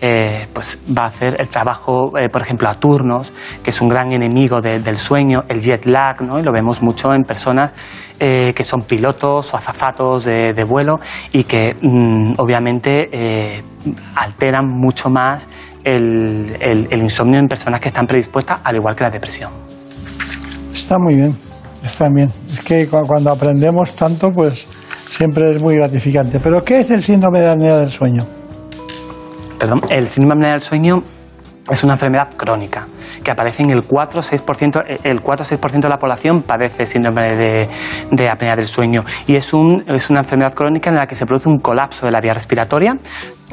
eh, 0.00 0.46
pues 0.52 0.78
va 0.96 1.04
a 1.04 1.06
hacer 1.06 1.36
el 1.40 1.48
trabajo, 1.48 2.12
eh, 2.18 2.28
por 2.28 2.42
ejemplo, 2.42 2.68
a 2.68 2.74
turnos, 2.74 3.32
que 3.62 3.70
es 3.70 3.80
un 3.80 3.88
gran 3.88 4.12
enemigo 4.12 4.60
de- 4.60 4.80
del 4.80 4.98
sueño, 4.98 5.40
el 5.48 5.60
jet 5.60 5.86
lag, 5.86 6.20
¿no? 6.22 6.38
y 6.38 6.42
lo 6.42 6.52
vemos 6.52 6.82
mucho 6.82 7.12
en 7.14 7.22
personas 7.22 7.72
que 8.20 8.64
son 8.64 8.82
pilotos 8.82 9.54
o 9.54 9.56
azafatos 9.56 10.24
de, 10.26 10.52
de 10.52 10.64
vuelo 10.64 10.96
y 11.32 11.44
que 11.44 11.74
mm, 11.80 12.32
obviamente 12.36 13.62
alteran 14.14 14.66
mucho 14.68 15.08
más 15.08 15.48
el, 15.84 16.54
el- 16.60 16.86
el 16.90 17.02
insomnio 17.02 17.40
en 17.40 17.46
personas 17.46 17.80
que 17.80 17.88
están 17.88 18.06
predispuestas, 18.06 18.60
al 18.62 18.76
igual 18.76 18.94
que 18.94 19.04
la 19.04 19.10
depresión. 19.10 19.50
Está 20.70 20.98
muy 20.98 21.14
bien, 21.14 21.34
está 21.84 22.08
bien. 22.08 22.30
Es 22.52 22.60
que 22.62 22.86
cu- 22.88 23.06
cuando 23.06 23.30
aprendemos 23.30 23.94
tanto, 23.94 24.32
pues 24.32 24.66
siempre 25.08 25.50
es 25.54 25.62
muy 25.62 25.76
gratificante. 25.76 26.40
Pero 26.40 26.64
¿qué 26.64 26.80
es 26.80 26.90
el 26.90 27.02
síndrome 27.02 27.40
de 27.40 27.48
apnea 27.50 27.76
del 27.78 27.90
sueño? 27.90 28.24
Perdón, 29.58 29.80
el 29.90 30.08
síndrome 30.08 30.34
de 30.36 30.38
apnea 30.40 30.52
del 30.52 30.60
sueño 30.62 31.02
es 31.70 31.84
una 31.84 31.92
enfermedad 31.94 32.28
crónica 32.36 32.86
que 33.22 33.30
aparece 33.30 33.62
en 33.62 33.70
el 33.70 33.86
4-6%, 33.86 34.80
eh, 34.88 34.98
el 35.04 35.20
4-6% 35.22 35.80
de 35.80 35.88
la 35.88 35.98
población 35.98 36.42
padece 36.42 36.86
síndrome 36.86 37.36
de, 37.36 37.68
de 38.10 38.28
apnea 38.30 38.56
del 38.56 38.66
sueño 38.66 39.04
y 39.26 39.36
es, 39.36 39.52
un, 39.52 39.84
es 39.86 40.08
una 40.08 40.20
enfermedad 40.20 40.54
crónica 40.54 40.88
en 40.90 40.96
la 40.96 41.06
que 41.06 41.14
se 41.14 41.26
produce 41.26 41.48
un 41.48 41.58
colapso 41.58 42.06
de 42.06 42.12
la 42.12 42.20
vía 42.20 42.32
respiratoria 42.32 42.96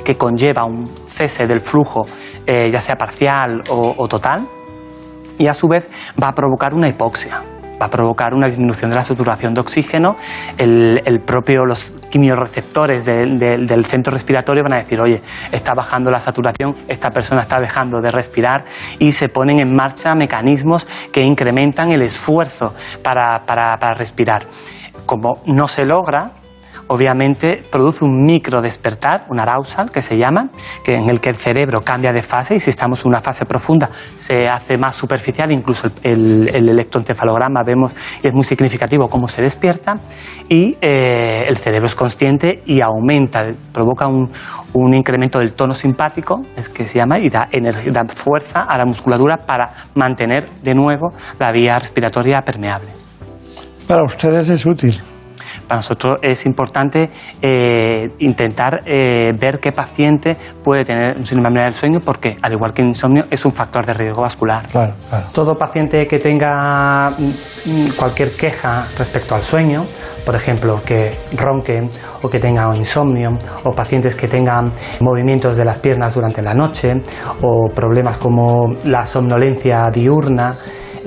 que 0.05 0.15
conlleva 0.15 0.63
un 0.65 0.89
cese 1.09 1.47
del 1.47 1.59
flujo, 1.59 2.01
eh, 2.45 2.69
ya 2.71 2.79
sea 2.79 2.95
parcial 2.95 3.61
o, 3.69 3.93
o 3.97 4.07
total, 4.07 4.47
y 5.37 5.47
a 5.47 5.53
su 5.53 5.67
vez 5.67 5.89
va 6.21 6.29
a 6.29 6.33
provocar 6.33 6.73
una 6.73 6.87
hipoxia. 6.87 7.41
Va 7.79 7.85
a 7.85 7.89
provocar 7.89 8.33
una 8.33 8.47
disminución 8.47 8.89
de 8.89 8.95
la 8.95 9.03
saturación 9.03 9.53
de 9.53 9.61
oxígeno. 9.61 10.15
El, 10.57 11.21
propio, 11.25 11.65
los 11.65 11.91
quimiorreceptores 12.09 13.05
del 13.05 13.85
centro 13.85 14.11
respiratorio 14.13 14.63
van 14.63 14.73
a 14.73 14.77
decir, 14.77 14.99
oye, 14.99 15.21
está 15.51 15.73
bajando 15.73 16.09
la 16.09 16.19
saturación, 16.19 16.73
esta 16.87 17.09
persona 17.11 17.41
está 17.41 17.59
dejando 17.59 17.99
de 18.01 18.09
respirar 18.11 18.65
y 18.99 19.11
se 19.11 19.29
ponen 19.29 19.59
en 19.59 19.75
marcha 19.75 20.15
mecanismos 20.15 20.87
que 21.11 21.21
incrementan 21.21 21.91
el 21.91 22.01
esfuerzo 22.01 22.73
para, 23.03 23.39
para- 23.45 23.77
para 23.77 23.93
respirar. 23.93 24.43
Como 25.05 25.41
no 25.45 25.67
se 25.67 25.85
logra, 25.85 26.31
obviamente 26.87 27.61
produce 27.71 28.03
un 28.05 28.23
micro 28.25 28.61
despertar, 28.61 29.25
un 29.29 29.39
arousal 29.39 29.91
que 29.91 30.01
se 30.01 30.17
llama, 30.17 30.49
que 30.83 30.95
en 30.95 31.09
el 31.09 31.19
que 31.19 31.29
el 31.29 31.35
cerebro 31.35 31.81
cambia 31.81 32.13
de 32.13 32.21
fase 32.21 32.55
y 32.55 32.59
si 32.59 32.69
estamos 32.69 33.01
en 33.03 33.09
una 33.09 33.21
fase 33.21 33.45
profunda 33.45 33.89
se 34.17 34.47
hace 34.47 34.77
más 34.77 34.95
superficial, 34.95 35.51
incluso 35.51 35.87
el, 36.03 36.49
el- 36.49 36.67
el 36.67 36.69
electroencefalograma 36.69 37.61
vemos 37.65 37.93
y 38.23 38.27
es 38.27 38.33
muy 38.33 38.43
significativo 38.43 39.07
cómo 39.07 39.27
se 39.27 39.41
despierta 39.41 39.95
y 40.49 40.75
eh, 40.81 41.43
el 41.47 41.57
cerebro 41.57 41.87
es 41.87 41.95
consciente 41.95 42.61
y 42.65 42.81
aumenta, 42.81 43.45
provoca 43.73 44.07
un, 44.07 44.29
un 44.73 44.93
incremento 44.93 45.39
del 45.39 45.53
tono 45.53 45.73
simpático, 45.73 46.41
es 46.55 46.69
que 46.69 46.87
se 46.87 46.99
llama, 46.99 47.19
y 47.19 47.29
da, 47.29 47.47
energía, 47.51 47.91
da 47.91 48.05
fuerza 48.05 48.61
a 48.67 48.77
la 48.77 48.85
musculatura 48.85 49.37
para 49.37 49.69
mantener 49.95 50.45
de 50.63 50.75
nuevo 50.75 51.09
la 51.39 51.51
vía 51.51 51.77
respiratoria 51.79 52.41
permeable. 52.41 52.89
Para 53.87 54.03
ustedes 54.03 54.49
es 54.49 54.65
útil. 54.65 54.99
Para 55.67 55.77
nosotros 55.79 56.17
es 56.21 56.45
importante 56.45 57.09
eh, 57.41 58.09
intentar 58.19 58.81
eh, 58.85 59.33
ver 59.37 59.59
qué 59.59 59.71
paciente 59.71 60.37
puede 60.63 60.83
tener 60.83 61.17
un 61.17 61.25
síndrome 61.25 61.61
del 61.61 61.73
sueño 61.73 61.99
porque, 61.99 62.37
al 62.41 62.53
igual 62.53 62.73
que 62.73 62.81
el 62.81 62.89
insomnio, 62.89 63.25
es 63.29 63.45
un 63.45 63.51
factor 63.51 63.85
de 63.85 63.93
riesgo 63.93 64.21
vascular. 64.21 64.63
Claro, 64.67 64.93
claro. 65.09 65.25
Todo 65.33 65.55
paciente 65.55 66.07
que 66.07 66.19
tenga 66.19 67.09
mm, 67.09 67.23
mm, 67.65 67.87
cualquier 67.95 68.31
queja 68.31 68.87
respecto 68.97 69.35
al 69.35 69.41
sueño, 69.41 69.85
por 70.25 70.35
ejemplo, 70.35 70.81
que 70.85 71.17
ronque 71.33 71.89
o 72.21 72.29
que 72.29 72.39
tenga 72.39 72.71
insomnio, 72.75 73.31
o 73.63 73.71
pacientes 73.71 74.15
que 74.15 74.27
tengan 74.27 74.71
movimientos 75.01 75.57
de 75.57 75.65
las 75.65 75.79
piernas 75.79 76.15
durante 76.15 76.41
la 76.41 76.53
noche, 76.53 76.93
o 77.41 77.69
problemas 77.73 78.17
como 78.17 78.71
la 78.85 79.05
somnolencia 79.05 79.89
diurna, 79.91 80.57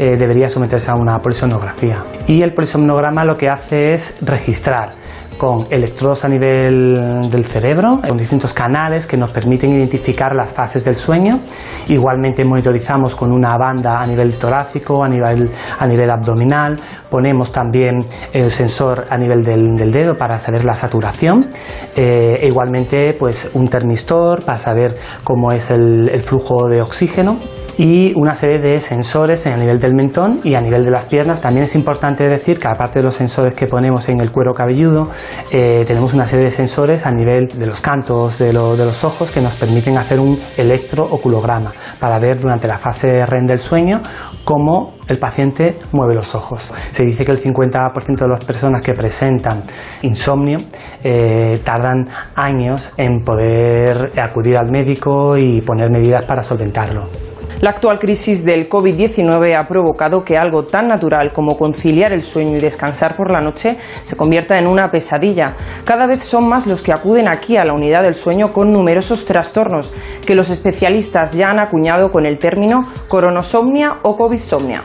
eh, 0.00 0.16
debería 0.16 0.48
someterse 0.48 0.90
a 0.90 0.94
una 0.94 1.18
polisomnografía. 1.18 2.02
Y 2.26 2.40
el 2.40 2.54
polisomnograma 2.54 3.22
lo 3.22 3.36
que 3.36 3.50
hace 3.50 3.92
es 3.92 4.16
registrar 4.22 4.94
con 5.36 5.66
electrodos 5.68 6.24
a 6.24 6.28
nivel 6.28 7.28
del 7.30 7.44
cerebro, 7.44 7.98
con 8.08 8.16
distintos 8.16 8.54
canales 8.54 9.06
que 9.06 9.18
nos 9.18 9.30
permiten 9.30 9.68
identificar 9.68 10.34
las 10.34 10.54
fases 10.54 10.84
del 10.84 10.94
sueño. 10.96 11.40
Igualmente 11.88 12.46
monitorizamos 12.46 13.14
con 13.14 13.30
una 13.30 13.58
banda 13.58 14.00
a 14.00 14.06
nivel 14.06 14.38
torácico, 14.38 15.04
a 15.04 15.08
nivel, 15.08 15.50
a 15.78 15.86
nivel 15.86 16.08
abdominal. 16.08 16.76
Ponemos 17.10 17.52
también 17.52 18.02
el 18.32 18.50
sensor 18.50 19.06
a 19.10 19.18
nivel 19.18 19.42
del, 19.42 19.90
dedo 19.90 20.16
para 20.16 20.38
saber 20.38 20.64
la 20.64 20.76
saturación. 20.76 21.50
Eh, 21.94 22.38
e 22.40 22.46
igualmente 22.46 23.14
pues 23.18 23.50
un 23.52 23.68
termistor 23.68 24.42
para 24.46 24.58
saber 24.58 24.94
cómo 25.24 25.52
es 25.52 25.70
el 25.70 26.22
flujo 26.22 26.68
de 26.68 26.80
oxígeno 26.80 27.36
y 27.82 28.12
una 28.14 28.34
serie 28.34 28.58
de 28.58 28.78
sensores 28.78 29.46
en 29.46 29.54
el 29.54 29.60
nivel 29.60 29.80
del 29.80 29.94
mentón 29.94 30.40
y 30.44 30.54
a 30.54 30.60
nivel 30.60 30.84
de 30.84 30.90
las 30.90 31.06
piernas. 31.06 31.40
También 31.40 31.64
es 31.64 31.74
importante 31.74 32.28
decir 32.28 32.58
que 32.58 32.68
aparte 32.68 32.98
de 32.98 33.04
los 33.06 33.14
sensores 33.14 33.54
que 33.54 33.66
ponemos 33.66 34.06
en 34.10 34.20
el 34.20 34.30
cuero 34.30 34.52
cabelludo, 34.52 35.08
eh, 35.50 35.82
tenemos 35.86 36.12
una 36.12 36.26
serie 36.26 36.44
de 36.44 36.50
sensores 36.50 37.06
a 37.06 37.10
nivel 37.10 37.48
de 37.48 37.66
los 37.66 37.80
cantos 37.80 38.38
de, 38.38 38.52
lo- 38.52 38.76
de 38.76 38.84
los 38.84 39.02
ojos 39.02 39.30
que 39.30 39.40
nos 39.40 39.54
permiten 39.56 39.96
hacer 39.96 40.20
un 40.20 40.38
electrooculograma 40.58 41.72
para 41.98 42.18
ver 42.18 42.38
durante 42.38 42.68
la 42.68 42.76
fase 42.76 43.24
REM 43.24 43.46
del 43.46 43.58
sueño 43.58 44.02
cómo 44.44 44.96
el 45.08 45.16
paciente 45.18 45.78
mueve 45.92 46.14
los 46.14 46.34
ojos. 46.34 46.70
Se 46.90 47.02
dice 47.02 47.24
que 47.24 47.32
el 47.32 47.38
50% 47.42 48.18
de 48.18 48.28
las 48.28 48.44
personas 48.44 48.82
que 48.82 48.92
presentan 48.92 49.62
insomnio 50.02 50.58
eh, 51.02 51.58
tardan 51.64 52.06
años 52.34 52.92
en 52.98 53.24
poder 53.24 54.12
acudir 54.20 54.58
al 54.58 54.70
médico 54.70 55.38
y 55.38 55.62
poner 55.62 55.88
medidas 55.90 56.24
para 56.24 56.42
solventarlo. 56.42 57.29
La 57.60 57.70
actual 57.70 57.98
crisis 57.98 58.42
del 58.42 58.70
COVID-19 58.70 59.54
ha 59.54 59.68
provocado 59.68 60.24
que 60.24 60.38
algo 60.38 60.64
tan 60.64 60.88
natural 60.88 61.30
como 61.30 61.58
conciliar 61.58 62.10
el 62.14 62.22
sueño 62.22 62.56
y 62.56 62.60
descansar 62.60 63.14
por 63.14 63.30
la 63.30 63.42
noche 63.42 63.76
se 64.02 64.16
convierta 64.16 64.58
en 64.58 64.66
una 64.66 64.90
pesadilla. 64.90 65.56
Cada 65.84 66.06
vez 66.06 66.24
son 66.24 66.48
más 66.48 66.66
los 66.66 66.80
que 66.80 66.90
acuden 66.90 67.28
aquí 67.28 67.58
a 67.58 67.66
la 67.66 67.74
unidad 67.74 68.02
del 68.02 68.14
sueño 68.14 68.50
con 68.50 68.70
numerosos 68.70 69.26
trastornos 69.26 69.92
que 70.24 70.34
los 70.34 70.48
especialistas 70.48 71.34
ya 71.34 71.50
han 71.50 71.58
acuñado 71.58 72.10
con 72.10 72.24
el 72.24 72.38
término 72.38 72.80
coronosomnia 73.08 73.98
o 74.04 74.16
covidsomnia. 74.16 74.82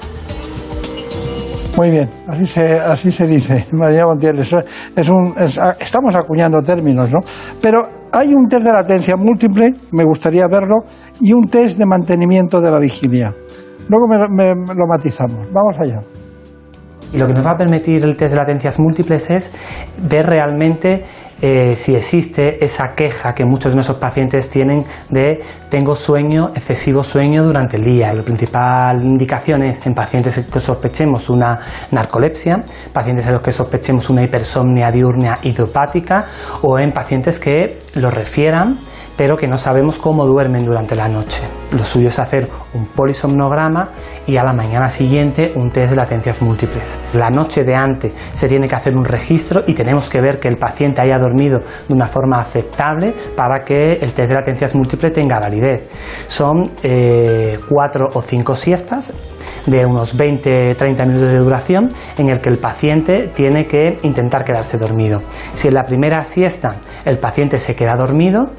Muy 1.78 1.92
bien, 1.92 2.10
así 2.28 2.46
se, 2.46 2.80
así 2.80 3.12
se 3.12 3.26
dice, 3.26 3.68
María 3.72 4.06
Montiel. 4.06 4.38
Estamos 4.40 6.16
acuñando 6.16 6.62
términos, 6.62 7.10
¿no? 7.10 7.20
Pero 7.62 8.05
hay 8.16 8.34
un 8.34 8.48
test 8.48 8.66
de 8.66 8.72
latencia 8.72 9.16
múltiple, 9.18 9.74
me 9.92 10.04
gustaría 10.04 10.48
verlo, 10.48 10.84
y 11.20 11.34
un 11.34 11.48
test 11.48 11.78
de 11.78 11.86
mantenimiento 11.86 12.62
de 12.62 12.72
la 12.72 12.80
vigilia. 12.80 13.34
Luego 13.90 14.08
me- 14.08 14.56
lo 14.56 14.88
matizamos. 14.88 15.48
Vamos 15.52 15.78
allá. 15.80 16.02
Y 17.14 17.18
lo 17.18 17.28
que 17.28 17.34
nos 17.34 17.46
va 17.46 17.52
a 17.52 17.58
permitir 17.58 18.04
el 18.04 18.18
test 18.18 18.32
de 18.34 18.38
latencias 18.40 18.80
múltiples 18.80 19.30
es 19.30 19.52
ver 20.10 20.26
realmente 20.26 21.04
eh, 21.42 21.76
si 21.76 21.96
existe 21.96 22.64
esa 22.64 22.94
queja 22.96 23.34
que 23.34 23.46
muchos 23.46 23.74
de 23.74 23.76
nuestros 23.76 23.98
pacientes 23.98 24.50
tienen 24.50 24.84
de 25.10 25.40
tengo 25.70 25.96
sueño, 25.96 26.52
excesivo 26.56 27.04
sueño 27.04 27.44
durante 27.44 27.78
el 27.78 27.84
día. 27.84 28.14
Y 28.14 28.18
la 28.18 28.24
principal 28.24 29.02
indicación 29.04 29.64
es 29.64 29.86
en 29.86 29.94
pacientes 29.94 30.38
que 30.52 30.60
sospechemos 30.60 31.30
una 31.30 31.60
narcolepsia, 31.92 32.64
pacientes 32.94 33.28
en 33.28 33.34
los 33.34 33.42
que 33.42 33.52
sospechemos 33.52 34.10
una 34.10 34.24
hipersomnia 34.24 34.90
diurna 34.92 35.40
idiopática 35.44 36.26
o 36.62 36.80
en 36.80 36.92
pacientes 36.92 37.40
que 37.40 37.80
lo 37.96 38.10
refieran 38.10 38.78
pero 39.18 39.38
que 39.38 39.48
no 39.48 39.58
sabemos 39.58 39.98
cómo 39.98 40.26
duermen 40.26 40.66
durante 40.66 40.96
la 40.96 41.08
noche. 41.08 41.42
Lo 41.72 41.84
suyo 41.84 42.08
es 42.08 42.20
hacer 42.20 42.48
un 42.74 42.86
polisomnograma 42.88 43.90
y 44.28 44.38
a 44.38 44.44
la 44.44 44.54
mañana 44.54 44.90
siguiente 44.90 45.54
un 45.56 45.70
test 45.70 45.92
de 45.92 45.96
latencias 45.96 46.42
múltiples. 46.42 47.00
La 47.14 47.30
noche 47.30 47.64
de 47.64 47.76
antes 47.76 48.14
se 48.34 48.48
tiene 48.48 48.68
que 48.68 48.76
hacer 48.76 48.96
un 48.96 49.06
registro 49.06 49.64
y 49.68 49.74
tenemos 49.74 50.10
que 50.10 50.22
ver 50.22 50.40
que 50.40 50.48
el 50.48 50.58
paciente 50.58 51.02
haya 51.02 51.18
dormido 51.18 51.62
de 51.88 51.94
una 51.94 52.08
forma 52.08 52.38
aceptable 52.38 53.14
para 53.36 53.64
que 53.64 53.94
el 53.94 54.14
test 54.14 54.30
de 54.30 54.36
latencias 54.36 54.76
múltiples 54.76 55.14
tenga 55.14 55.40
validez. 55.40 55.90
Son 56.28 56.64
eh, 56.84 57.60
cuatro 57.70 58.06
o 58.14 58.22
cinco 58.22 58.56
siestas 58.56 59.14
de 59.66 59.86
unos 59.86 60.18
20-30 60.18 61.08
minutos 61.08 61.30
de 61.30 61.38
duración 61.38 61.90
en 62.18 62.30
el 62.30 62.40
que 62.40 62.50
el 62.50 62.58
paciente 62.58 63.32
tiene 63.34 63.66
que 63.66 63.98
intentar 64.04 64.44
quedarse 64.44 64.78
dormido. 64.78 65.22
Si 65.54 65.68
en 65.68 65.74
la 65.74 65.84
primera 65.84 66.24
siesta 66.24 66.76
el 67.06 67.18
paciente 67.18 67.60
se 67.60 67.76
queda 67.76 67.96
dormido, 67.96 68.52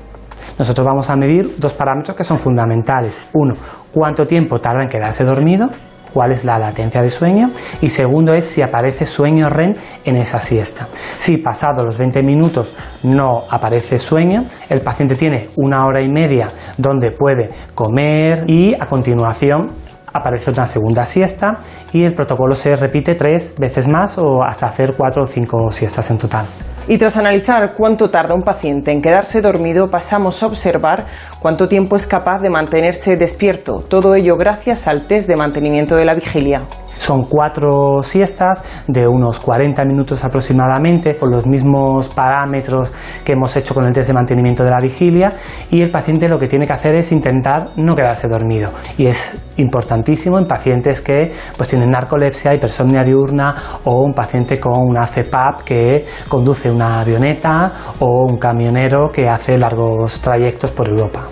nosotros 0.59 0.87
vamos 0.87 1.11
a 1.11 1.17
medir 1.17 1.57
dos 1.59 1.75
parámetros 1.75 2.17
que 2.17 2.25
son 2.25 2.39
fundamentales. 2.39 3.19
Uno, 3.35 3.55
cuánto 3.93 4.27
tiempo 4.27 4.61
tarda 4.61 4.83
en 4.83 4.89
quedarse 4.89 5.25
dormido, 5.25 5.69
cuál 6.13 6.33
es 6.33 6.47
la 6.47 6.59
latencia 6.59 7.03
de 7.03 7.11
sueño 7.11 7.51
y 7.83 7.91
segundo 7.91 8.33
es 8.33 8.49
si 8.49 8.63
aparece 8.63 9.05
sueño 9.05 9.51
REM 9.51 9.75
en 10.05 10.17
esa 10.17 10.41
siesta. 10.41 10.89
Si 11.19 11.37
pasado 11.37 11.85
los 11.85 11.99
20 11.99 12.23
minutos 12.23 12.75
no 13.03 13.43
aparece 13.51 13.99
sueño, 13.99 14.47
el 14.71 14.81
paciente 14.81 15.15
tiene 15.15 15.49
una 15.57 15.85
hora 15.85 16.01
y 16.01 16.09
media 16.09 16.49
donde 16.79 17.11
puede 17.11 17.51
comer 17.75 18.45
y 18.49 18.73
a 18.73 18.87
continuación 18.87 19.67
aparece 20.11 20.51
una 20.51 20.67
segunda 20.67 21.05
siesta 21.05 21.59
y 21.93 22.05
el 22.05 22.15
protocolo 22.15 22.55
se 22.55 22.75
repite 22.77 23.15
tres 23.15 23.55
veces 23.59 23.87
más 23.87 24.17
o 24.17 24.43
hasta 24.43 24.67
hacer 24.67 24.95
cuatro 24.97 25.25
o 25.25 25.27
cinco 25.27 25.71
siestas 25.71 26.11
en 26.11 26.17
total. 26.17 26.47
Y 26.89 26.99
tras 26.99 27.17
analizar 27.17 27.75
cuánto 27.75 28.11
tarda 28.11 28.35
un 28.35 28.43
paciente 28.43 28.93
en 28.93 29.03
quedarse 29.03 29.41
dormido, 29.41 29.91
pasamos 29.91 30.43
a 30.43 30.47
observar 30.47 31.07
cuánto 31.41 31.69
tiempo 31.69 31.97
es 31.97 32.07
capaz 32.07 32.39
de 32.41 32.49
mantenerse 32.49 33.17
despierto. 33.17 33.81
Todo 33.81 34.15
ello 34.15 34.37
gracias 34.37 34.87
al 34.87 35.07
test 35.09 35.27
de 35.27 35.37
mantenimiento 35.37 35.97
de 35.97 36.05
la 36.05 36.15
vigilia. 36.15 36.63
Son 36.99 37.25
cuatro 37.25 38.03
siestas 38.03 38.63
de 38.87 39.07
unos 39.07 39.41
40 39.41 39.85
minutos 39.85 40.25
aproximadamente, 40.25 41.17
con 41.17 41.31
los 41.31 41.47
mismos 41.47 42.09
parámetros 42.09 42.93
que 43.25 43.33
hemos 43.33 43.57
hecho 43.57 43.75
con 43.75 43.85
el 43.85 43.93
test 43.93 44.09
de 44.09 44.15
mantenimiento 44.15 44.65
de 44.65 44.71
la 44.71 44.81
vigilia, 44.81 45.33
y 45.71 45.83
el 45.83 45.91
paciente 45.91 46.29
lo 46.29 46.39
que 46.39 46.47
tiene 46.47 46.67
que 46.67 46.73
hacer 46.73 46.95
es 46.95 47.13
intentar 47.13 47.71
no 47.77 47.95
quedarse 47.95 48.29
dormido. 48.29 48.71
Y 48.99 49.07
es 49.07 49.41
importantísimo 49.57 50.39
en 50.39 50.47
pacientes 50.47 51.01
que 51.01 51.33
pues, 51.57 51.69
tienen 51.69 51.91
narcolepsia, 51.91 52.55
hipersomnia 52.55 53.05
diurna 53.05 53.55
o 53.85 54.03
un 54.03 54.13
paciente 54.13 54.59
con 54.59 54.75
una 54.79 55.07
CPAP 55.07 55.63
que 55.63 56.07
conduce 56.29 56.71
una 56.71 57.01
avioneta 57.01 57.73
o 58.01 58.27
un 58.29 58.39
camionero 58.39 59.09
que 59.13 59.29
hace 59.29 59.59
largos 59.59 60.21
trayectos 60.21 60.71
por 60.71 60.89
Europa. 60.89 61.23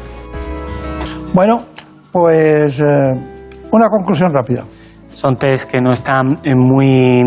Bueno, 1.33 1.57
pues 2.13 2.79
eh, 2.81 3.13
una 3.73 3.89
conclusión 3.89 4.33
rápida. 4.33 4.65
Son 5.15 5.37
test 5.37 5.71
que 5.71 5.81
no 5.81 5.93
están 5.93 6.39
muy, 6.57 7.23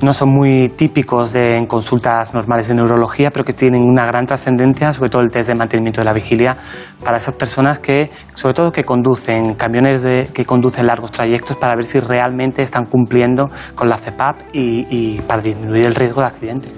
no 0.00 0.14
son 0.14 0.30
muy 0.30 0.70
típicos 0.70 1.32
de, 1.32 1.56
en 1.56 1.66
consultas 1.66 2.32
normales 2.32 2.68
de 2.68 2.74
neurología, 2.74 3.30
pero 3.30 3.44
que 3.44 3.52
tienen 3.52 3.82
una 3.82 4.06
gran 4.06 4.24
trascendencia, 4.24 4.92
sobre 4.92 5.10
todo 5.10 5.20
el 5.20 5.30
test 5.30 5.48
de 5.48 5.54
mantenimiento 5.54 6.00
de 6.00 6.04
la 6.04 6.12
vigilia, 6.12 6.56
para 7.04 7.18
esas 7.18 7.34
personas 7.34 7.80
que, 7.80 8.08
sobre 8.34 8.54
todo 8.54 8.70
que 8.72 8.84
conducen 8.84 9.54
camiones 9.56 10.02
de- 10.02 10.28
que 10.32 10.44
conducen 10.44 10.86
largos 10.86 11.10
trayectos, 11.10 11.56
para 11.56 11.74
ver 11.74 11.84
si 11.84 12.00
realmente 12.00 12.62
están 12.62 12.86
cumpliendo 12.86 13.50
con 13.74 13.88
la 13.88 13.96
CEPAP 13.98 14.36
y, 14.54 14.86
y 14.88 15.20
para 15.20 15.42
disminuir 15.42 15.86
el 15.86 15.94
riesgo 15.94 16.20
de 16.20 16.26
accidentes. 16.28 16.72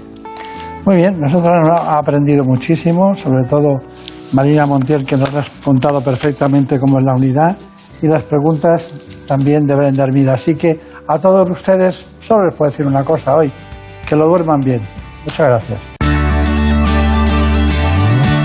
Muy 0.85 0.97
bien, 0.97 1.19
nosotros 1.19 1.51
hemos 1.55 1.79
aprendido 1.87 2.43
muchísimo, 2.43 3.13
sobre 3.15 3.43
todo 3.43 3.81
Marina 4.33 4.65
Montiel, 4.65 5.05
que 5.05 5.17
nos 5.17 5.33
ha 5.35 5.43
contado 5.63 6.01
perfectamente 6.01 6.79
cómo 6.79 6.97
es 6.99 7.05
la 7.05 7.13
unidad, 7.13 7.55
y 8.01 8.07
las 8.07 8.23
preguntas 8.23 8.91
también 9.27 9.67
deben 9.67 9.95
dar 9.95 10.11
vida. 10.11 10.33
Así 10.33 10.55
que 10.55 10.79
a 11.07 11.19
todos 11.19 11.49
ustedes 11.49 12.05
solo 12.19 12.45
les 12.45 12.55
puedo 12.55 12.71
decir 12.71 12.87
una 12.87 13.03
cosa 13.03 13.35
hoy, 13.35 13.51
que 14.07 14.15
lo 14.15 14.27
duerman 14.27 14.61
bien. 14.61 14.81
Muchas 15.23 15.47
gracias. 15.47 15.79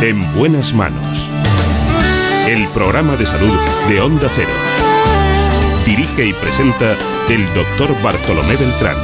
En 0.02 0.34
buenas 0.36 0.74
manos. 0.74 1.28
El 2.48 2.66
programa 2.68 3.14
de 3.16 3.24
salud 3.24 3.56
de 3.88 4.00
Onda 4.00 4.28
Cero. 4.34 4.50
Dirige 5.86 6.26
y 6.26 6.32
presenta 6.32 6.96
el 7.28 7.46
doctor 7.54 7.90
Bartolomé 8.02 8.56
Beltrán. 8.56 8.96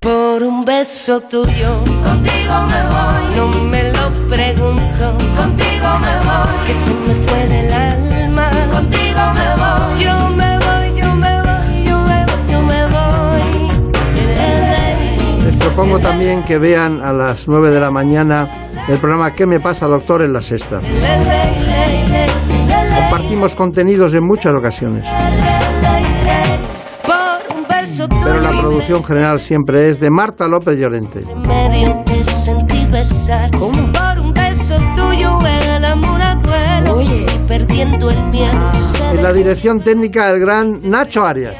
Por 0.00 0.42
un 0.42 0.64
beso 0.64 1.20
tuyo, 1.20 1.78
contigo 2.02 2.54
me 2.68 2.82
voy. 2.92 3.36
No 3.36 3.48
me 3.48 3.82
lo 3.92 4.28
pregunto, 4.28 5.16
contigo 5.36 5.88
me 6.00 6.16
voy. 6.26 6.66
Que 6.66 6.72
se 6.74 6.94
me 6.94 7.14
fue 7.26 7.43
propongo 15.74 15.98
también 15.98 16.44
que 16.44 16.58
vean 16.58 17.02
a 17.02 17.12
las 17.12 17.48
9 17.48 17.70
de 17.70 17.80
la 17.80 17.90
mañana 17.90 18.48
el 18.86 18.96
programa 18.98 19.32
¿Qué 19.32 19.44
me 19.44 19.58
pasa, 19.58 19.86
doctor? 19.86 20.22
en 20.22 20.32
la 20.32 20.40
sexta. 20.40 20.80
Compartimos 22.94 23.56
contenidos 23.56 24.14
en 24.14 24.24
muchas 24.24 24.54
ocasiones, 24.54 25.04
pero 28.22 28.40
la 28.40 28.50
producción 28.60 29.02
general 29.02 29.40
siempre 29.40 29.90
es 29.90 29.98
de 29.98 30.10
Marta 30.10 30.46
López 30.46 30.78
Llorente. 30.78 31.24
un 34.20 34.32
beso 34.32 34.76
tuyo 34.94 35.38
en 35.40 35.70
el 35.70 35.84
amor 35.84 36.22
a 36.22 36.34
duelo. 36.36 37.02
Y 37.02 37.26
perdiendo 37.48 38.10
el 38.10 38.22
miedo. 38.28 38.72
Se 38.74 39.16
En 39.16 39.22
la 39.24 39.32
dirección 39.32 39.80
técnica 39.80 40.30
el 40.30 40.38
gran 40.38 40.88
Nacho 40.88 41.26
Arias. 41.26 41.56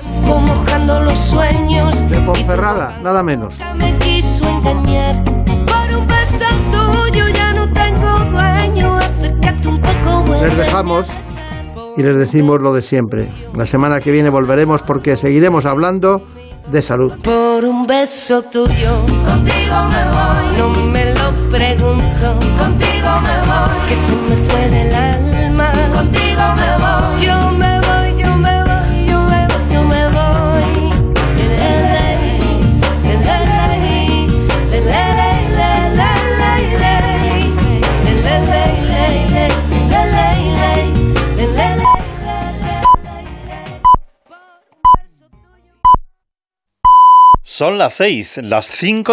Mojando 0.84 1.02
los 1.02 1.18
sueños. 1.18 2.08
De 2.10 2.20
Ponferrada, 2.20 2.98
nada 3.02 3.22
menos. 3.22 3.54
me 3.76 3.96
quiso 3.98 4.48
engañar. 4.48 5.24
Por 5.24 5.98
un 5.98 6.06
beso 6.06 6.44
tuyo 6.70 7.28
ya 7.28 7.54
no 7.54 7.72
tengo 7.72 8.18
dueño. 8.30 8.96
Acércate 8.96 9.68
un 9.68 9.80
poco 9.80 10.22
más. 10.28 10.42
Les 10.42 10.56
dejamos 10.56 11.06
y 11.96 12.02
les 12.02 12.18
decimos 12.18 12.60
lo 12.60 12.72
de 12.72 12.82
siempre. 12.82 13.28
La 13.56 13.66
semana 13.66 14.00
que 14.00 14.10
viene 14.10 14.30
volveremos 14.30 14.82
porque 14.82 15.16
seguiremos 15.16 15.66
hablando 15.66 16.22
de 16.70 16.82
salud. 16.82 17.12
Por 17.22 17.64
un 17.64 17.86
beso 17.86 18.42
tuyo, 18.42 19.00
contigo 19.24 19.76
me 19.90 20.04
voy. 20.10 20.58
No 20.58 20.68
me 20.90 21.04
lo 21.14 21.50
pregunto, 21.50 22.38
contigo 22.58 23.10
me 23.22 23.38
voy. 23.46 23.88
Que 23.88 23.94
se 23.94 24.12
me 24.12 24.36
fue 24.48 24.68
del 24.70 24.94
alma, 24.94 25.72
contigo 25.94 26.42
me 26.56 26.78
voy. 26.78 26.83
Son 47.54 47.78
las 47.78 47.94
seis, 47.94 48.40
las 48.42 48.66
cinco 48.66 49.12